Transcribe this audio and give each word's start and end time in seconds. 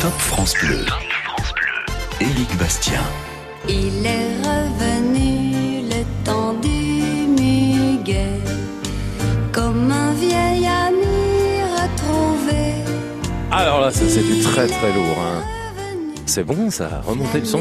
Top 0.00 0.12
France 0.18 0.54
Bleu. 0.60 0.84
Éric 2.20 2.56
Bastien. 2.58 3.00
Il 3.68 4.04
est 4.04 4.36
revenu 4.44 5.82
le 5.88 6.04
temps 6.24 6.52
du 6.54 7.26
muguet, 7.28 8.40
comme 9.52 9.90
un 9.90 10.12
vieil 10.12 10.66
ami 10.66 11.62
retrouvé. 11.80 12.84
Alors 13.50 13.80
là, 13.80 13.90
ça 13.90 14.04
c'est 14.08 14.22
du 14.22 14.42
très 14.42 14.66
très 14.66 14.92
lourd. 14.92 15.18
Hein. 15.18 15.42
C'est 16.26 16.44
bon 16.44 16.70
ça, 16.70 17.02
remontez 17.06 17.40
le 17.40 17.46
son. 17.46 17.60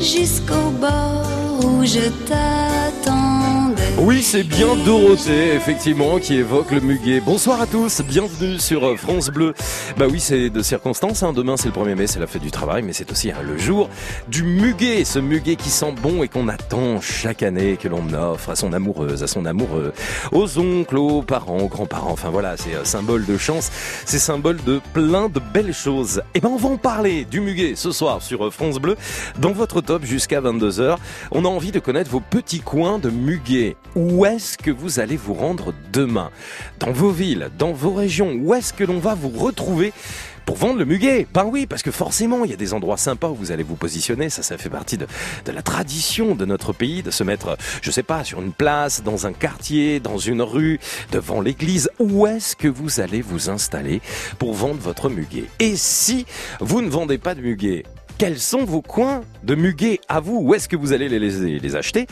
Jusqu'au 0.00 0.70
bord 0.80 1.64
où 1.64 1.84
je 1.84 2.08
t'attendais. 2.28 2.75
Oui, 3.98 4.22
c'est 4.22 4.42
bien 4.42 4.76
Dorothée, 4.84 5.54
effectivement, 5.54 6.18
qui 6.18 6.34
évoque 6.34 6.70
le 6.70 6.80
muguet. 6.80 7.20
Bonsoir 7.20 7.62
à 7.62 7.66
tous, 7.66 8.02
bienvenue 8.02 8.58
sur 8.58 8.84
euh, 8.84 8.96
France 8.96 9.30
Bleu. 9.30 9.54
Bah 9.96 10.04
oui, 10.08 10.20
c'est 10.20 10.50
de 10.50 10.62
circonstance. 10.62 11.22
Hein. 11.22 11.32
Demain, 11.32 11.56
c'est 11.56 11.68
le 11.68 11.74
1er 11.74 11.94
mai, 11.94 12.06
c'est 12.06 12.20
la 12.20 12.26
fête 12.26 12.42
du 12.42 12.50
travail, 12.50 12.82
mais 12.82 12.92
c'est 12.92 13.10
aussi 13.10 13.30
hein, 13.30 13.38
le 13.42 13.56
jour 13.56 13.88
du 14.28 14.42
muguet. 14.42 15.04
Ce 15.04 15.18
muguet 15.18 15.56
qui 15.56 15.70
sent 15.70 15.94
bon 16.02 16.22
et 16.22 16.28
qu'on 16.28 16.48
attend 16.48 17.00
chaque 17.00 17.42
année, 17.42 17.78
que 17.78 17.88
l'on 17.88 18.12
offre 18.12 18.50
à 18.50 18.54
son 18.54 18.74
amoureuse, 18.74 19.22
à 19.22 19.26
son 19.26 19.46
amoureux, 19.46 19.94
aux 20.30 20.58
oncles, 20.58 20.98
aux 20.98 21.22
parents, 21.22 21.60
aux 21.60 21.68
grands-parents. 21.68 22.12
Enfin 22.12 22.28
voilà, 22.28 22.58
c'est 22.58 22.74
euh, 22.74 22.84
symbole 22.84 23.24
de 23.24 23.38
chance, 23.38 23.70
c'est 24.04 24.18
symbole 24.18 24.58
de 24.66 24.78
plein 24.92 25.30
de 25.30 25.40
belles 25.40 25.74
choses. 25.74 26.22
Et 26.34 26.40
ben, 26.40 26.50
on 26.50 26.56
va 26.56 26.68
en 26.68 26.76
parler 26.76 27.24
du 27.24 27.40
muguet 27.40 27.72
ce 27.76 27.92
soir 27.92 28.20
sur 28.20 28.46
euh, 28.46 28.50
France 28.50 28.76
Bleu. 28.76 28.96
Dans 29.38 29.52
votre 29.52 29.80
top 29.80 30.04
jusqu'à 30.04 30.42
22h, 30.42 30.96
on 31.30 31.46
a 31.46 31.48
envie 31.48 31.72
de 31.72 31.80
connaître 31.80 32.10
vos 32.10 32.20
petits 32.20 32.60
coins 32.60 32.98
de 32.98 33.08
muguet. 33.08 33.74
Où 33.96 34.26
est-ce 34.26 34.58
que 34.58 34.70
vous 34.70 35.00
allez 35.00 35.16
vous 35.16 35.32
rendre 35.32 35.72
demain? 35.90 36.30
Dans 36.78 36.92
vos 36.92 37.10
villes, 37.10 37.48
dans 37.58 37.72
vos 37.72 37.94
régions, 37.94 38.30
où 38.32 38.52
est-ce 38.52 38.74
que 38.74 38.84
l'on 38.84 38.98
va 38.98 39.14
vous 39.14 39.30
retrouver 39.30 39.94
pour 40.44 40.56
vendre 40.56 40.78
le 40.78 40.84
muguet? 40.84 41.26
Ben 41.32 41.46
oui, 41.46 41.64
parce 41.64 41.82
que 41.82 41.90
forcément, 41.90 42.44
il 42.44 42.50
y 42.50 42.54
a 42.54 42.58
des 42.58 42.74
endroits 42.74 42.98
sympas 42.98 43.28
où 43.28 43.34
vous 43.34 43.52
allez 43.52 43.62
vous 43.62 43.74
positionner. 43.74 44.28
Ça, 44.28 44.42
ça 44.42 44.58
fait 44.58 44.68
partie 44.68 44.98
de, 44.98 45.06
la 45.46 45.62
tradition 45.62 46.34
de 46.34 46.44
notre 46.44 46.74
pays, 46.74 47.02
de 47.02 47.10
se 47.10 47.24
mettre, 47.24 47.56
je 47.80 47.90
sais 47.90 48.02
pas, 48.02 48.22
sur 48.22 48.42
une 48.42 48.52
place, 48.52 49.02
dans 49.02 49.26
un 49.26 49.32
quartier, 49.32 49.98
dans 49.98 50.18
une 50.18 50.42
rue, 50.42 50.78
devant 51.10 51.40
l'église. 51.40 51.88
Où 51.98 52.26
est-ce 52.26 52.54
que 52.54 52.68
vous 52.68 53.00
allez 53.00 53.22
vous 53.22 53.48
installer 53.48 54.02
pour 54.38 54.52
vendre 54.52 54.78
votre 54.78 55.08
muguet? 55.08 55.46
Et 55.58 55.74
si 55.74 56.26
vous 56.60 56.82
ne 56.82 56.90
vendez 56.90 57.16
pas 57.16 57.34
de 57.34 57.40
muguet, 57.40 57.84
quels 58.18 58.38
sont 58.38 58.64
vos 58.64 58.80
coins 58.80 59.22
de 59.42 59.54
muguet 59.54 60.00
à 60.08 60.20
vous? 60.20 60.40
Où 60.40 60.54
est-ce 60.54 60.68
que 60.68 60.76
vous 60.76 60.92
allez 60.92 61.08
les, 61.08 61.76
acheter? 61.76 62.06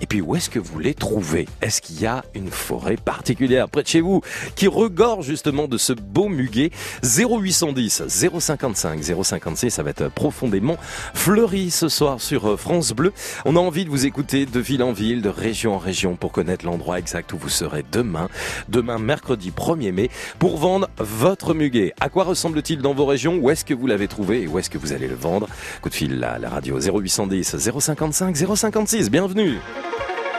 Et 0.00 0.06
puis 0.06 0.20
où 0.20 0.34
est-ce 0.34 0.50
que 0.50 0.58
vous 0.58 0.80
les 0.80 0.94
trouvez? 0.94 1.46
Est-ce 1.62 1.80
qu'il 1.80 2.00
y 2.00 2.06
a 2.06 2.24
une 2.34 2.50
forêt 2.50 2.96
particulière 2.96 3.68
près 3.68 3.82
de 3.82 3.88
chez 3.88 4.00
vous 4.00 4.20
qui 4.56 4.66
regorge 4.66 5.26
justement 5.26 5.68
de 5.68 5.78
ce 5.78 5.92
beau 5.92 6.28
muguet? 6.28 6.70
0810 7.04 8.08
055 8.08 9.00
056, 9.22 9.70
ça 9.70 9.82
va 9.82 9.90
être 9.90 10.08
profondément 10.08 10.76
fleuri 11.14 11.70
ce 11.70 11.88
soir 11.88 12.20
sur 12.20 12.50
euh, 12.50 12.56
France 12.56 12.92
Bleu. 12.92 13.12
On 13.44 13.56
a 13.56 13.60
envie 13.60 13.84
de 13.84 13.90
vous 13.90 14.06
écouter 14.06 14.46
de 14.46 14.60
ville 14.60 14.82
en 14.82 14.92
ville, 14.92 15.22
de 15.22 15.28
région 15.28 15.74
en 15.74 15.78
région 15.78 16.16
pour 16.16 16.32
connaître 16.32 16.64
l'endroit 16.64 16.98
exact 16.98 17.32
où 17.32 17.38
vous 17.38 17.48
serez 17.48 17.84
demain, 17.92 18.28
demain 18.68 18.98
mercredi 18.98 19.52
1er 19.56 19.92
mai, 19.92 20.10
pour 20.38 20.58
vendre 20.58 20.88
votre 20.98 21.54
muguet. 21.54 21.94
À 22.00 22.08
quoi 22.08 22.24
ressemble-t-il 22.24 22.80
dans 22.82 22.94
vos 22.94 23.06
régions? 23.06 23.36
Où 23.36 23.50
est-ce 23.50 23.64
que 23.64 23.74
vous 23.74 23.86
l'avez 23.86 24.08
trouvé 24.08 24.42
et 24.42 24.48
où 24.48 24.58
est-ce 24.58 24.70
que 24.70 24.78
vous 24.78 24.92
allez 24.92 25.06
le 25.06 25.14
vendre? 25.14 25.43
Coup 25.80 25.88
de 25.88 25.94
fil 25.94 26.22
à 26.24 26.38
la 26.38 26.48
radio 26.48 26.78
0810 26.78 27.56
055 27.80 28.36
056. 28.36 29.10
Bienvenue. 29.10 29.58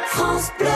France 0.08 0.52
Bleu. 0.60 0.68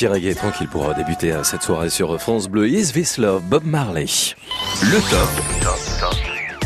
Petit 0.00 0.06
reggae 0.06 0.34
tranquille 0.34 0.68
pour 0.68 0.94
débuter 0.94 1.30
euh, 1.30 1.44
cette 1.44 1.62
soirée 1.62 1.90
sur 1.90 2.18
France 2.18 2.48
Bleu. 2.48 2.66
Is 2.66 2.92
This 2.92 3.18
Love, 3.18 3.42
Bob 3.42 3.66
Marley. 3.66 4.06
Le 4.82 4.98
top. 5.10 5.28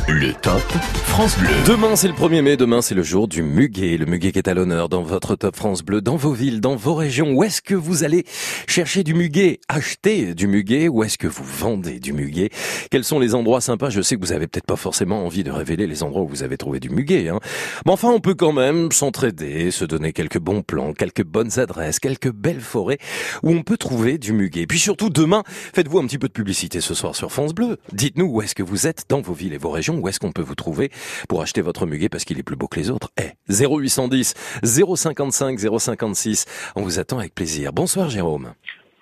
Le 0.07 0.33
top 0.35 0.63
France 1.07 1.39
Bleu. 1.39 1.49
Demain 1.67 1.97
c'est 1.97 2.09
le 2.09 2.15
1er 2.15 2.43
mai, 2.43 2.57
demain 2.57 2.83
c'est 2.83 2.95
le 2.95 3.03
jour 3.03 3.27
du 3.27 3.43
muguet. 3.43 3.97
Le 3.97 4.07
muguet 4.07 4.31
qui 4.31 4.39
est 4.39 4.49
à 4.49 4.55
l'honneur 4.55 4.89
dans 4.89 5.03
votre 5.03 5.35
top 5.35 5.57
France 5.57 5.83
Bleu, 5.83 6.01
dans 6.01 6.17
vos 6.17 6.33
villes, 6.33 6.61
dans 6.61 6.77
vos 6.77 6.95
régions. 6.95 7.33
Où 7.33 7.43
est-ce 7.43 7.63
que 7.63 7.75
vous 7.75 8.05
allez 8.05 8.25
chercher 8.69 9.03
du 9.03 9.15
muguet, 9.15 9.61
acheter 9.75 10.35
du 10.35 10.47
muguet 10.47 10.89
Où 10.89 11.03
est-ce 11.03 11.19
que 11.19 11.27
vous 11.27 11.45
vendez 11.45 11.99
du 11.99 12.13
muguet? 12.13 12.51
Quels 12.91 13.03
sont 13.03 13.19
les 13.19 13.35
endroits 13.35 13.61
sympas? 13.61 13.91
Je 13.91 14.03
sais 14.03 14.15
que 14.15 14.21
vous 14.21 14.33
avez 14.33 14.47
peut-être 14.47 14.67
pas 14.67 14.77
forcément 14.77 15.25
envie 15.25 15.43
de 15.43 15.51
révéler 15.51 15.89
les 15.89 16.05
endroits 16.05 16.23
où 16.23 16.29
vous 16.29 16.45
avez 16.45 16.57
trouvé 16.57 16.79
du 16.79 16.91
muguet. 16.91 17.29
Hein. 17.29 17.41
Mais 17.85 17.93
enfin 17.93 18.09
on 18.09 18.21
peut 18.21 18.35
quand 18.35 18.53
même 18.53 18.93
s'entraider, 18.93 19.73
se 19.73 19.85
donner 19.85 20.13
quelques 20.13 20.39
bons 20.39 20.63
plans, 20.63 20.93
quelques 20.93 21.25
bonnes 21.25 21.59
adresses, 21.59 21.99
quelques 21.99 22.31
belles 22.31 22.61
forêts 22.61 22.99
où 23.43 23.51
on 23.51 23.63
peut 23.63 23.77
trouver 23.77 24.17
du 24.17 24.33
muguet. 24.33 24.67
Puis 24.67 24.79
surtout 24.79 25.11
demain, 25.11 25.43
faites-vous 25.47 25.99
un 25.99 26.07
petit 26.07 26.19
peu 26.19 26.29
de 26.29 26.33
publicité 26.33 26.81
ce 26.81 26.95
soir 26.95 27.17
sur 27.17 27.33
France 27.33 27.53
Bleu. 27.53 27.79
Dites-nous 27.93 28.27
où 28.27 28.43
est-ce 28.43 28.55
que 28.55 28.63
vous 28.63 28.87
êtes 28.87 29.07
dans 29.09 29.23
vos 29.23 29.35
villes 29.35 29.55
et 29.55 29.59
vos 29.59 29.71
régions 29.71 29.99
où 29.99 30.09
est-ce 30.09 30.21
qu'on 30.21 30.33
peut 30.33 30.43
vous 30.43 30.55
trouver 30.55 30.93
pour 31.29 31.43
acheter 31.43 31.63
votre 31.63 31.85
muguet 31.87 32.09
parce 32.09 32.25
qu'il 32.25 32.39
est 32.39 32.45
plus 32.45 32.57
beau 32.57 32.69
que 32.69 32.79
les 32.79 32.91
autres 32.91 33.11
Eh, 33.21 33.33
0810 33.53 34.35
055 34.63 35.59
056. 35.59 36.45
On 36.77 36.83
vous 36.83 37.01
attend 37.01 37.19
avec 37.19 37.35
plaisir. 37.35 37.73
Bonsoir 37.73 38.09
Jérôme. 38.09 38.55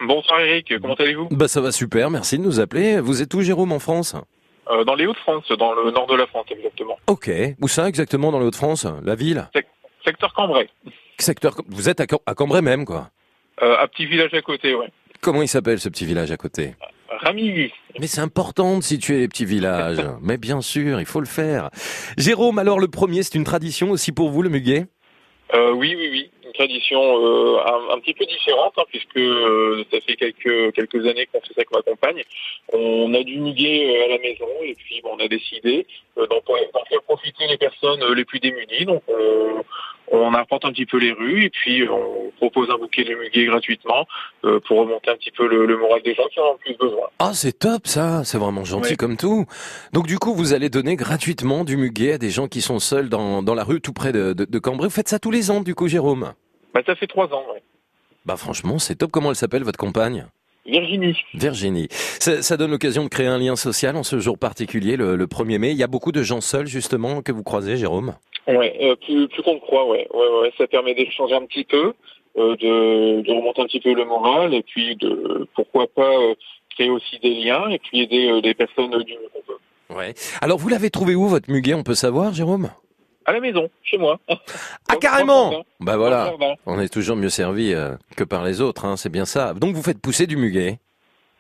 Bonsoir 0.07 0.41
Eric, 0.41 0.73
comment 0.81 0.95
allez-vous 0.95 1.29
Bah 1.31 1.49
ça 1.49 1.61
va 1.61 1.71
super, 1.73 2.11
merci 2.11 2.39
de 2.39 2.43
nous 2.43 2.61
appeler. 2.61 3.01
Vous 3.01 3.23
êtes 3.23 3.33
où 3.35 3.41
Jérôme 3.41 3.73
en 3.73 3.79
France 3.79 4.17
euh, 4.71 4.85
Dans 4.85 4.95
les 4.95 5.07
Hauts-de-France, 5.07 5.45
dans 5.59 5.73
le 5.75 5.91
nord 5.91 6.07
de 6.07 6.17
la 6.17 6.27
France 6.27 6.47
exactement. 6.51 6.99
Ok. 7.07 7.31
Où 7.61 7.69
ça 7.69 7.89
exactement 7.89 8.33
dans 8.33 8.41
les 8.41 8.47
Hauts-de-France 8.47 8.87
La 9.05 9.15
ville 9.15 9.49
Secteur 10.05 10.33
Cambrai. 10.35 10.69
Secteur. 11.19 11.55
Vous 11.69 11.89
êtes 11.89 12.01
à, 12.01 12.07
Cam- 12.07 12.19
à 12.27 12.35
Cambrai 12.35 12.63
même 12.63 12.85
quoi 12.85 13.11
Euh, 13.63 13.77
un 13.81 13.87
petit 13.87 14.07
village 14.07 14.35
à 14.35 14.43
côté, 14.43 14.75
ouais. 14.75 14.89
Comment 15.21 15.43
il 15.43 15.49
s'appelle 15.49 15.79
ce 15.79 15.89
petit 15.89 16.05
village 16.07 16.33
à 16.33 16.37
côté 16.37 16.75
Ramilly. 17.21 17.71
Mais 18.01 18.09
c'est 18.09 18.21
important 18.23 18.79
de 18.79 18.83
situer 18.83 19.19
les 19.21 19.29
petits 19.29 19.45
villages. 19.45 19.99
Mais 20.23 20.39
bien 20.39 20.61
sûr, 20.61 20.99
il 20.99 21.07
faut 21.07 21.21
le 21.21 21.27
faire. 21.27 21.71
Jérôme, 22.19 22.59
alors 22.59 22.81
le 22.81 22.89
premier, 22.89 23.23
c'est 23.23 23.37
une 23.37 23.45
tradition 23.45 23.91
aussi 23.91 24.11
pour 24.11 24.31
vous 24.31 24.43
le 24.43 24.49
muguet? 24.49 24.87
Euh, 25.55 25.71
oui, 25.73 25.95
oui, 25.97 26.09
oui. 26.11 26.31
Une 26.53 26.59
tradition 26.69 27.01
euh, 27.01 27.61
un, 27.65 27.95
un 27.95 28.01
petit 28.01 28.13
peu 28.13 28.27
différente, 28.27 28.75
hein, 28.77 28.83
puisque 28.91 29.17
euh, 29.17 29.85
ça 29.91 29.99
fait 30.03 30.17
quelques 30.17 30.75
quelques 30.75 31.07
années 31.07 31.27
qu'on 31.33 31.41
fait 31.41 31.55
ça 31.55 31.63
avec 31.63 31.73
ma 31.73 31.81
compagne. 31.81 32.23
On 32.75 33.15
a 33.15 33.23
du 33.23 33.39
muguet 33.39 33.97
euh, 33.97 34.05
à 34.05 34.09
la 34.09 34.19
maison 34.19 34.45
et 34.63 34.75
puis 34.75 35.01
bon, 35.03 35.13
on 35.19 35.25
a 35.25 35.29
décidé 35.29 35.87
euh, 36.19 36.27
d'en 36.27 36.41
faire 36.91 37.03
profiter 37.09 37.47
les 37.49 37.57
personnes 37.57 38.03
euh, 38.03 38.15
les 38.15 38.27
plus 38.27 38.39
démunies. 38.39 38.85
Donc 38.85 39.03
on, 39.09 39.65
on 40.15 40.35
arpente 40.35 40.67
un 40.67 40.73
petit 40.73 40.85
peu 40.85 40.99
les 40.99 41.13
rues 41.13 41.45
et 41.45 41.51
puis 41.51 41.89
on 41.89 42.31
propose 42.37 42.69
un 42.71 42.77
bouquet 42.77 43.05
de 43.05 43.15
muguet 43.15 43.47
gratuitement 43.47 44.07
euh, 44.45 44.61
pour 44.69 44.81
remonter 44.81 45.11
un 45.11 45.17
petit 45.17 45.31
peu 45.31 45.49
le, 45.49 45.65
le 45.65 45.79
moral 45.79 46.03
des 46.03 46.15
gens 46.15 46.27
qui 46.31 46.39
en 46.39 46.51
ont 46.53 46.59
plus 46.59 46.77
besoin. 46.77 47.07
Ah, 47.19 47.33
c'est 47.33 47.59
top 47.59 47.87
ça, 47.87 48.25
c'est 48.25 48.37
vraiment 48.39 48.65
gentil 48.65 48.91
Ouais. 48.91 48.97
comme 48.97 49.17
tout. 49.17 49.47
Donc 49.95 50.07
du 50.07 50.19
coup, 50.19 50.35
vous 50.35 50.53
allez 50.53 50.69
donner 50.69 50.97
gratuitement 50.97 51.65
du 51.65 51.79
muguet 51.79 52.13
à 52.13 52.19
des 52.19 52.29
gens 52.31 52.47
qui 52.47 52.61
sont 52.61 52.79
seuls 52.79 53.09
dans, 53.09 53.43
dans 53.43 53.55
la 53.55 53.65
rue 53.65 53.81
tout 53.81 53.95
près 53.95 54.13
de, 54.13 54.35
de, 54.35 54.45
de 54.45 54.59
Cambrai. 54.59 54.89
Vous 54.89 54.95
faites 54.95 55.09
ça 55.09 55.19
tous 55.19 55.31
les 55.31 55.51
ans 55.51 55.61
du 55.63 55.75
coup, 55.75 55.89
Jérôme? 55.89 56.35
Bah, 56.75 56.81
ça 56.87 56.95
fait 56.95 57.07
trois 57.07 57.27
ans, 57.33 57.45
ouais. 57.53 57.63
Bah 58.25 58.37
franchement, 58.37 58.79
c'est 58.79 58.95
top. 58.95 59.11
Comment 59.11 59.31
elle 59.31 59.37
s'appelle 59.37 59.65
votre 59.65 59.79
compagne? 59.79 60.27
Virginie. 60.65 61.17
Virginie. 61.35 61.89
Ça, 61.91 62.41
ça 62.41 62.57
donne 62.57 62.71
l'occasion 62.71 63.03
de 63.03 63.09
créer 63.09 63.27
un 63.27 63.39
lien 63.39 63.57
social 63.57 63.97
en 63.97 64.05
ce 64.05 64.21
jour 64.21 64.39
particulier, 64.39 64.97
le, 64.97 65.17
le 65.17 65.27
1er 65.27 65.59
mai. 65.59 65.71
Il 65.73 65.77
y 65.77 65.83
a 65.83 65.89
beaucoup 65.89 66.13
de 66.13 66.23
gens 66.23 66.41
seuls 66.41 66.69
justement 66.69 67.21
que 67.21 67.33
vous 67.33 67.43
croisez, 67.43 67.77
Jérôme? 67.77 68.15
Ouais, 68.47 68.77
euh, 68.81 68.95
plus, 68.95 69.27
plus 69.29 69.43
qu'on 69.43 69.55
ne 69.55 69.59
croit, 69.61 69.89
ouais. 69.89 70.07
ouais, 70.15 70.41
ouais. 70.41 70.53
Ça 70.57 70.69
permet 70.69 70.95
d'échanger 70.95 71.35
un 71.35 71.45
petit 71.47 71.65
peu, 71.65 71.95
euh, 72.39 72.57
de, 72.57 73.23
de 73.23 73.33
remonter 73.33 73.61
un 73.63 73.67
petit 73.67 73.81
peu 73.81 73.93
le 73.93 74.05
moral, 74.05 74.55
et 74.55 74.63
puis 74.63 74.95
de 74.97 75.49
pourquoi 75.57 75.89
pas 75.89 76.17
euh, 76.17 76.35
créer 76.77 76.91
aussi 76.91 77.19
des 77.19 77.35
liens, 77.35 77.69
et 77.69 77.81
puis 77.81 78.01
aider 78.03 78.31
euh, 78.31 78.41
des 78.41 78.55
personnes 78.55 78.91
du 79.03 79.13
mieux 79.15 79.29
qu'on 79.35 79.43
peut. 79.43 79.97
Ouais. 79.99 80.15
Alors 80.41 80.59
vous 80.59 80.69
l'avez 80.69 80.91
trouvé 80.91 81.17
où 81.17 81.27
votre 81.27 81.51
muguet? 81.51 81.75
On 81.75 81.83
peut 81.83 81.95
savoir, 81.97 82.33
Jérôme? 82.35 82.71
À 83.25 83.33
la 83.33 83.41
maison, 83.41 83.69
chez 83.83 83.99
moi. 83.99 84.19
Ah 84.89 84.97
carrément. 85.01 85.65
Bah 85.81 85.97
voilà. 85.97 86.33
On 86.67 86.81
est 86.81 86.93
toujours 86.93 87.17
mieux 87.17 87.29
servi 87.29 87.73
euh, 87.73 87.97
que 88.17 88.25
par 88.25 88.45
les 88.45 88.61
autres, 88.61 88.85
hein, 88.85 88.97
c'est 88.97 89.09
bien 89.11 89.25
ça. 89.25 89.55
Donc 89.55 89.75
vous 89.75 89.83
faites 89.83 90.01
pousser 90.01 90.27
du 90.27 90.37
muguet. 90.37 90.79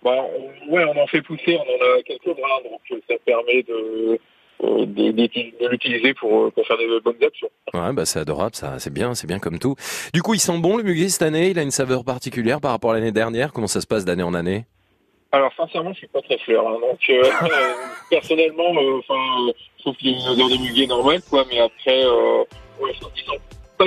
Bah, 0.04 0.10
on- 0.16 0.72
ouais, 0.72 0.84
on 0.84 1.00
en 1.00 1.06
fait 1.06 1.22
pousser, 1.22 1.56
on 1.56 1.60
en 1.60 1.98
a 1.98 2.02
quelques 2.02 2.24
bras, 2.36 2.60
donc 2.64 2.80
euh, 2.90 2.96
ça 3.08 3.14
permet 3.24 3.62
de, 3.62 4.18
euh, 4.64 4.86
de, 4.86 5.12
d'éti- 5.12 5.54
de 5.60 5.68
l'utiliser 5.68 6.12
pour, 6.14 6.50
pour 6.52 6.66
faire 6.66 6.76
des 6.76 6.88
bonnes 7.04 7.22
actions. 7.24 7.48
Ouais, 7.72 7.92
bah 7.92 8.04
c'est 8.04 8.18
adorable, 8.18 8.56
ça, 8.56 8.78
c'est 8.80 8.92
bien, 8.92 9.14
c'est 9.14 9.28
bien 9.28 9.38
comme 9.38 9.58
tout. 9.60 9.76
Du 10.12 10.20
coup, 10.22 10.34
il 10.34 10.40
sent 10.40 10.58
bon 10.58 10.76
le 10.76 10.82
muguet 10.82 11.08
cette 11.08 11.22
année? 11.22 11.50
Il 11.50 11.58
a 11.58 11.62
une 11.62 11.70
saveur 11.70 12.04
particulière 12.04 12.60
par 12.60 12.72
rapport 12.72 12.90
à 12.90 12.94
l'année 12.94 13.12
dernière? 13.12 13.52
Comment 13.52 13.68
ça 13.68 13.80
se 13.80 13.86
passe 13.86 14.04
d'année 14.04 14.24
en 14.24 14.34
année? 14.34 14.64
Alors 15.34 15.50
sincèrement, 15.56 15.94
je 15.94 15.98
suis 15.98 16.08
pas 16.08 16.20
très 16.20 16.36
fleur, 16.38 16.68
hein, 16.68 16.78
donc 16.78 17.00
euh, 17.08 17.22
euh, 17.42 17.74
personnellement, 18.10 18.74
euh, 18.76 18.98
enfin, 18.98 19.48
euh, 19.48 19.52
je 19.78 19.82
trouve 19.82 19.96
qu'il 19.96 20.10
y 20.10 20.14
a 20.14 20.18
une 20.18 20.28
odeur 20.28 20.48
de 20.50 20.62
muguet 20.62 20.86
normale, 20.86 21.22
quoi, 21.30 21.46
mais 21.50 21.58
après, 21.58 22.04
euh, 22.04 22.44
ouais, 22.78 22.92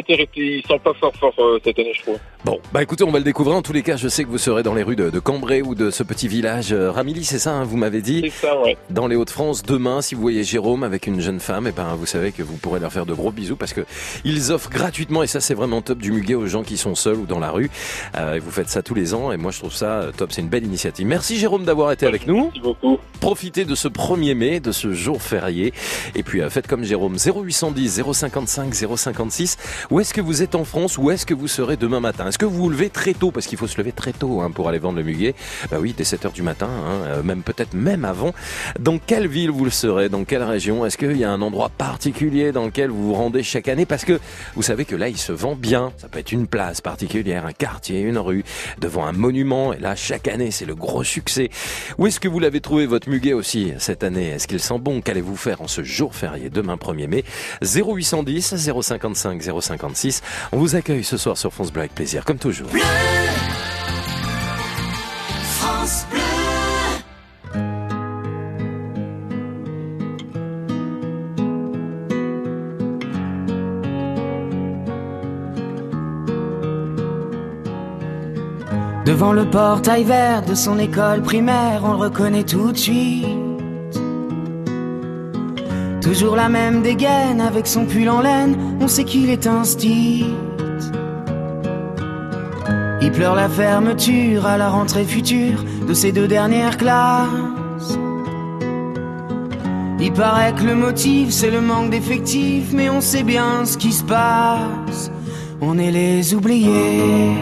pas 0.01 0.13
ils 0.35 0.63
sont 0.67 0.79
pas 0.79 0.93
fort 0.93 1.13
fort 1.15 1.33
euh, 1.39 1.59
cette 1.63 1.77
année, 1.79 1.93
je 1.93 2.01
trouve. 2.01 2.17
Bon, 2.43 2.59
bah 2.73 2.83
écoutez, 2.83 3.03
on 3.03 3.11
va 3.11 3.19
le 3.19 3.23
découvrir. 3.23 3.55
En 3.55 3.61
tous 3.61 3.73
les 3.73 3.81
cas, 3.81 3.95
je 3.95 4.07
sais 4.07 4.23
que 4.23 4.29
vous 4.29 4.37
serez 4.37 4.61
dans 4.61 4.73
les 4.73 4.83
rues 4.83 4.95
de, 4.95 5.09
de 5.09 5.19
Cambrai 5.19 5.61
ou 5.61 5.73
de 5.73 5.89
ce 5.89 6.03
petit 6.03 6.27
village 6.27 6.73
euh, 6.73 6.91
Ramilly, 6.91 7.23
c'est 7.23 7.39
ça, 7.39 7.53
hein, 7.53 7.63
vous 7.63 7.77
m'avez 7.77 8.01
dit, 8.01 8.21
C'est 8.23 8.47
ça, 8.47 8.59
ouais. 8.61 8.77
dans 8.89 9.07
les 9.07 9.15
Hauts-de-France. 9.15 9.63
Demain, 9.63 10.01
si 10.01 10.15
vous 10.15 10.21
voyez 10.21 10.43
Jérôme 10.43 10.83
avec 10.83 11.07
une 11.07 11.21
jeune 11.21 11.39
femme, 11.39 11.67
et 11.67 11.71
ben 11.71 11.95
vous 11.95 12.05
savez 12.05 12.31
que 12.31 12.43
vous 12.43 12.57
pourrez 12.57 12.79
leur 12.79 12.91
faire 12.91 13.05
de 13.05 13.13
gros 13.13 13.31
bisous 13.31 13.55
parce 13.55 13.73
que 13.73 13.81
ils 14.23 14.51
offrent 14.51 14.69
gratuitement, 14.69 15.23
et 15.23 15.27
ça 15.27 15.39
c'est 15.41 15.53
vraiment 15.53 15.81
top, 15.81 15.97
du 15.97 16.11
muguet 16.11 16.35
aux 16.35 16.45
gens 16.47 16.63
qui 16.63 16.77
sont 16.77 16.95
seuls 16.95 17.17
ou 17.17 17.25
dans 17.25 17.39
la 17.39 17.51
rue. 17.51 17.69
Euh, 18.15 18.35
et 18.35 18.39
vous 18.39 18.51
faites 18.51 18.69
ça 18.69 18.83
tous 18.83 18.93
les 18.93 19.13
ans, 19.13 19.31
et 19.31 19.37
moi 19.37 19.51
je 19.51 19.59
trouve 19.59 19.73
ça 19.73 20.01
euh, 20.01 20.11
top. 20.11 20.31
C'est 20.31 20.41
une 20.41 20.49
belle 20.49 20.65
initiative. 20.65 21.07
Merci 21.07 21.37
Jérôme 21.37 21.65
d'avoir 21.65 21.91
été 21.91 22.05
avec 22.05 22.27
nous. 22.27 22.43
Merci 22.43 22.59
beaucoup. 22.59 22.99
Profitez 23.21 23.65
de 23.65 23.75
ce 23.75 23.87
1er 23.87 24.35
mai, 24.35 24.59
de 24.59 24.71
ce 24.71 24.93
jour 24.93 25.21
férié. 25.21 25.73
Et 26.13 26.21
puis 26.21 26.41
euh, 26.41 26.49
faites 26.49 26.67
comme 26.67 26.83
Jérôme, 26.83 27.15
0810 27.17 28.03
055 28.13 28.73
056. 28.95 29.57
Où 29.91 29.99
est-ce 29.99 30.13
que 30.13 30.21
vous 30.21 30.41
êtes 30.41 30.55
en 30.55 30.65
France? 30.65 30.97
Où 30.97 31.11
est-ce 31.11 31.25
que 31.25 31.33
vous 31.33 31.47
serez 31.47 31.77
demain 31.77 31.99
matin? 31.99 32.27
Est-ce 32.27 32.39
que 32.39 32.45
vous 32.45 32.63
vous 32.63 32.69
levez 32.69 32.89
très 32.89 33.13
tôt? 33.13 33.31
Parce 33.31 33.45
qu'il 33.45 33.57
faut 33.57 33.67
se 33.67 33.77
lever 33.77 33.91
très 33.91 34.13
tôt 34.13 34.41
hein, 34.41 34.49
pour 34.49 34.67
aller 34.67 34.79
vendre 34.79 34.97
le 34.97 35.03
muguet. 35.03 35.35
Bah 35.69 35.77
oui, 35.79 35.93
dès 35.95 36.03
7h 36.03 36.33
du 36.33 36.41
matin, 36.41 36.69
hein, 36.69 37.05
euh, 37.05 37.23
même 37.23 37.43
peut-être 37.43 37.73
même 37.73 38.03
avant. 38.03 38.33
Dans 38.79 38.97
quelle 38.97 39.27
ville 39.27 39.51
vous 39.51 39.63
le 39.63 39.71
serez? 39.71 40.09
Dans 40.09 40.23
quelle 40.23 40.43
région? 40.43 40.85
Est-ce 40.85 40.97
qu'il 40.97 41.17
y 41.17 41.23
a 41.23 41.31
un 41.31 41.41
endroit 41.41 41.69
particulier 41.69 42.51
dans 42.51 42.65
lequel 42.65 42.89
vous 42.89 43.07
vous 43.07 43.13
rendez 43.13 43.43
chaque 43.43 43.67
année? 43.67 43.85
Parce 43.85 44.05
que 44.05 44.19
vous 44.55 44.63
savez 44.63 44.85
que 44.85 44.95
là, 44.95 45.07
il 45.07 45.17
se 45.17 45.31
vend 45.31 45.55
bien. 45.55 45.93
Ça 45.97 46.07
peut 46.07 46.19
être 46.19 46.31
une 46.31 46.47
place 46.47 46.81
particulière, 46.81 47.45
un 47.45 47.53
quartier, 47.53 48.01
une 48.01 48.17
rue, 48.17 48.43
devant 48.79 49.05
un 49.05 49.11
monument. 49.13 49.73
Et 49.73 49.79
là, 49.79 49.95
chaque 49.95 50.27
année, 50.27 50.49
c'est 50.51 50.65
le 50.65 50.75
gros 50.75 51.03
succès. 51.03 51.49
Où 51.97 52.07
est-ce 52.07 52.19
que 52.19 52.27
vous 52.27 52.39
l'avez 52.39 52.61
trouvé 52.61 52.87
votre 52.87 53.09
muguet 53.09 53.33
aussi 53.33 53.73
cette 53.77 54.03
année? 54.03 54.29
Est-ce 54.29 54.47
qu'il 54.47 54.59
sent 54.59 54.79
bon? 54.79 55.01
Qu'allez-vous 55.01 55.35
faire 55.35 55.61
en 55.61 55.67
ce 55.67 55.83
jour 55.83 56.15
férié 56.15 56.49
demain 56.49 56.75
1er 56.75 57.07
mai? 57.07 57.23
0810 57.61 58.55
055 58.81 59.74
056. 59.77 60.21
On 60.51 60.57
vous 60.57 60.75
accueille 60.75 61.03
ce 61.03 61.17
soir 61.17 61.37
sur 61.37 61.53
France 61.53 61.71
Bleu 61.71 61.81
avec 61.81 61.95
plaisir, 61.95 62.25
comme 62.25 62.37
toujours. 62.37 62.69
France 65.41 66.05
Bleu. 66.11 66.21
Devant 79.05 79.33
le 79.33 79.45
portail 79.45 80.03
vert 80.03 80.41
de 80.41 80.55
son 80.55 80.79
école 80.79 81.21
primaire, 81.21 81.81
on 81.83 81.91
le 81.91 81.97
reconnaît 81.97 82.43
tout 82.43 82.71
de 82.71 82.77
suite. 82.77 83.54
Toujours 86.05 86.35
la 86.35 86.49
même 86.49 86.83
dégaine 86.83 87.41
avec 87.41 87.65
son 87.65 87.85
pull 87.85 88.07
en 88.09 88.21
laine, 88.21 88.55
on 88.79 88.87
sait 88.87 89.05
qu'il 89.05 89.27
est 89.31 89.49
style. 89.63 90.35
Il 93.01 93.11
pleure 93.11 93.33
la 93.33 93.49
fermeture 93.49 94.45
à 94.45 94.55
la 94.55 94.69
rentrée 94.69 95.03
future 95.03 95.65
de 95.87 95.95
ses 95.95 96.11
deux 96.11 96.27
dernières 96.27 96.77
classes. 96.77 97.97
Il 99.99 100.13
paraît 100.13 100.53
que 100.53 100.63
le 100.63 100.75
motif 100.75 101.31
c'est 101.31 101.49
le 101.49 101.59
manque 101.59 101.89
d'effectifs, 101.89 102.71
mais 102.71 102.87
on 102.87 103.01
sait 103.01 103.23
bien 103.23 103.65
ce 103.65 103.75
qui 103.75 103.91
se 103.91 104.03
passe. 104.03 105.09
On 105.59 105.79
est 105.79 105.91
les 105.91 106.35
oubliés. 106.35 107.33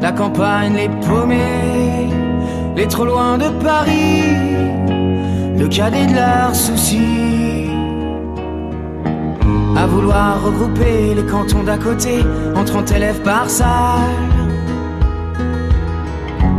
La 0.00 0.12
campagne, 0.12 0.72
les 0.72 0.88
paumés, 1.06 2.08
les 2.76 2.88
trop 2.88 3.04
loin 3.04 3.36
de 3.36 3.50
Paris, 3.62 4.22
le 5.58 5.68
cadet 5.68 6.06
de 6.06 6.14
leurs 6.14 6.56
soucis. 6.56 7.47
À 9.78 9.86
vouloir 9.86 10.42
regrouper 10.42 11.14
les 11.14 11.22
cantons 11.22 11.62
d'à 11.62 11.78
côté 11.78 12.24
en 12.56 12.64
30 12.64 12.90
élèves 12.90 13.22
par 13.22 13.48
salle. 13.48 13.68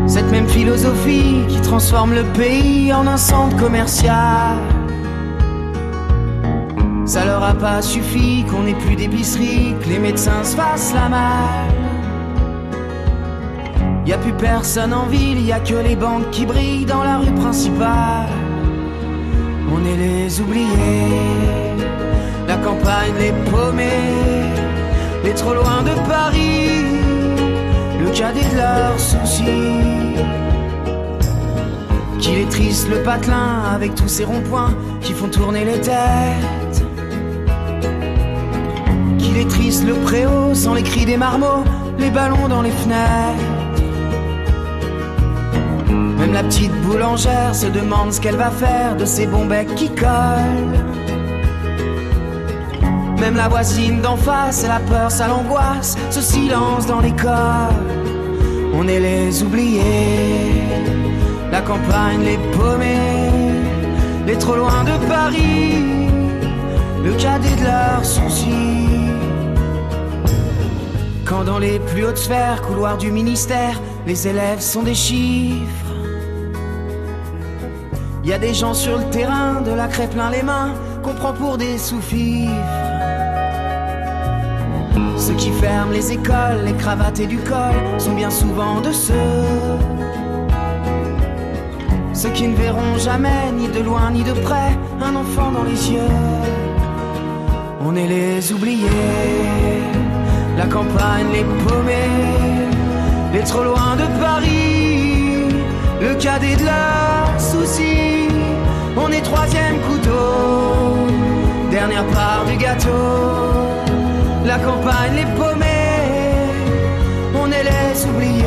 Cette 0.07 0.31
même 0.31 0.47
philosophie 0.47 1.43
qui 1.49 1.59
transforme 1.59 2.13
le 2.13 2.23
pays 2.23 2.93
en 2.93 3.05
un 3.07 3.17
centre 3.17 3.57
commercial. 3.57 4.57
Ça 7.05 7.25
leur 7.25 7.43
a 7.43 7.55
pas 7.55 7.81
suffi 7.81 8.45
qu'on 8.49 8.65
ait 8.65 8.73
plus 8.85 8.95
d'épicerie, 8.95 9.75
que 9.81 9.89
les 9.89 9.99
médecins 9.99 10.45
se 10.45 10.55
fassent 10.55 10.93
la 10.93 11.09
malle. 11.09 11.75
Y 14.05 14.13
a 14.13 14.17
plus 14.17 14.31
personne 14.31 14.93
en 14.93 15.07
ville, 15.07 15.45
y 15.45 15.51
a 15.51 15.59
que 15.59 15.75
les 15.75 15.97
banques 15.97 16.29
qui 16.31 16.45
brillent 16.45 16.85
dans 16.85 17.03
la 17.03 17.17
rue 17.17 17.33
principale. 17.33 18.29
On 19.75 19.85
est 19.85 19.97
les 19.97 20.39
oubliés, 20.39 21.69
les 23.19 23.31
paumés, 23.49 24.53
les 25.23 25.33
trop 25.33 25.53
loin 25.53 25.81
de 25.83 25.93
Paris, 26.07 26.85
le 27.99 28.09
cadet 28.11 28.43
de 28.51 28.57
leurs 28.57 28.99
soucis. 28.99 30.15
Qu'il 32.19 32.37
est 32.39 32.49
triste 32.49 32.89
le 32.89 33.01
patelin 33.03 33.63
avec 33.73 33.95
tous 33.95 34.07
ces 34.07 34.25
ronds-points 34.25 34.73
qui 35.01 35.13
font 35.13 35.27
tourner 35.27 35.65
les 35.65 35.79
têtes. 35.79 36.83
Qu'il 39.17 39.37
est 39.37 39.49
triste 39.49 39.85
le 39.85 39.93
préau 39.93 40.53
sans 40.53 40.73
les 40.73 40.83
cris 40.83 41.05
des 41.05 41.17
marmots, 41.17 41.63
les 41.97 42.09
ballons 42.09 42.47
dans 42.47 42.61
les 42.61 42.71
fenêtres. 42.71 43.45
Même 46.19 46.33
la 46.33 46.43
petite 46.43 46.73
boulangère 46.81 47.55
se 47.55 47.67
demande 47.67 48.11
ce 48.11 48.19
qu'elle 48.19 48.35
va 48.35 48.51
faire 48.51 48.97
de 48.97 49.05
ces 49.05 49.25
bons 49.25 49.45
becs 49.45 49.73
qui 49.75 49.89
collent. 49.89 51.08
Même 53.19 53.35
la 53.35 53.49
voisine 53.49 54.01
d'en 54.01 54.15
face, 54.15 54.63
elle 54.63 54.71
a 54.71 54.79
peur, 54.79 55.11
ça 55.11 55.27
l'angoisse, 55.27 55.97
ce 56.09 56.21
silence 56.21 56.85
dans 56.85 57.01
l'école. 57.01 57.75
On 58.73 58.87
est 58.87 58.99
les 58.99 59.43
oubliés, 59.43 60.63
la 61.51 61.61
campagne 61.61 62.23
les 62.23 62.37
paumés, 62.57 63.51
les 64.25 64.37
trop 64.37 64.55
loin 64.55 64.83
de 64.85 65.05
Paris, 65.07 66.09
le 67.03 67.11
cadet 67.13 67.55
de 67.57 67.63
leurs 67.65 68.05
soucis. 68.05 68.87
Quand 71.25 71.43
dans 71.43 71.59
les 71.59 71.79
plus 71.79 72.05
hautes 72.05 72.17
sphères, 72.17 72.61
couloirs 72.61 72.97
du 72.97 73.11
ministère, 73.11 73.81
les 74.07 74.27
élèves 74.27 74.61
sont 74.61 74.83
des 74.83 74.95
chiffres. 74.95 75.93
Y 78.23 78.33
a 78.33 78.39
des 78.39 78.53
gens 78.53 78.73
sur 78.73 78.97
le 78.97 79.03
terrain, 79.09 79.61
de 79.61 79.71
la 79.71 79.87
craie 79.87 80.07
plein 80.07 80.29
les 80.31 80.43
mains, 80.43 80.73
qu'on 81.03 81.13
prend 81.13 81.33
pour 81.33 81.57
des 81.57 81.77
sous-fifres. 81.77 82.88
Qui 85.39 85.51
ferment 85.51 85.93
les 85.93 86.11
écoles, 86.11 86.65
les 86.65 86.73
cravates 86.73 87.21
et 87.21 87.25
du 87.25 87.37
col 87.37 87.73
sont 87.97 88.13
bien 88.13 88.29
souvent 88.29 88.81
de 88.81 88.91
ceux. 88.91 89.13
Ceux 92.13 92.29
qui 92.31 92.49
ne 92.49 92.55
verront 92.57 92.97
jamais, 92.97 93.49
ni 93.53 93.69
de 93.69 93.79
loin 93.79 94.11
ni 94.11 94.21
de 94.21 94.33
près, 94.33 94.77
un 95.01 95.15
enfant 95.15 95.51
dans 95.51 95.63
les 95.63 95.91
yeux. 95.91 96.15
On 97.85 97.95
est 97.95 98.07
les 98.07 98.51
oubliés, 98.51 98.85
la 100.57 100.65
campagne 100.65 101.27
les 101.31 101.45
paumés, 101.63 102.67
les 103.31 103.43
trop 103.43 103.63
loin 103.63 103.95
de 103.95 104.07
Paris, 104.19 105.45
le 106.01 106.15
cadet 106.15 106.57
de 106.57 106.65
leurs 106.65 107.39
soucis. 107.39 108.27
On 108.97 109.09
est 109.09 109.21
troisième 109.21 109.79
couteau, 109.87 110.97
dernière 111.71 112.05
part 112.07 112.43
du 112.45 112.57
gâteau. 112.57 113.68
La 114.49 114.57
campagne 114.57 115.13
les 115.15 115.25
paumés, 115.37 115.65
on 117.35 117.45
les 117.45 118.05
oubliés. 118.07 118.43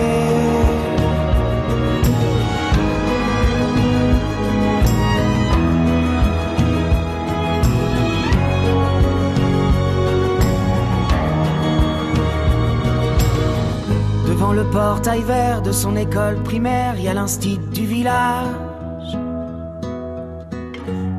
Devant 14.26 14.52
le 14.54 14.64
portail 14.64 15.22
vert 15.22 15.62
de 15.62 15.70
son 15.70 15.94
école 15.94 16.42
primaire, 16.42 16.94
il 16.96 17.04
y 17.04 17.08
a 17.08 17.14
l'instit 17.14 17.58
du 17.58 17.86
village. 17.86 18.48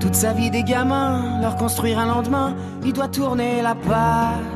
Toute 0.02 0.16
sa 0.16 0.34
vie 0.34 0.52
des 0.52 0.64
gamins, 0.64 1.40
leur 1.42 1.56
construire 1.56 2.00
un 2.00 2.08
lendemain, 2.08 2.54
il 2.84 2.92
doit 2.92 3.08
tourner 3.08 3.62
la 3.62 3.76
page. 3.76 4.53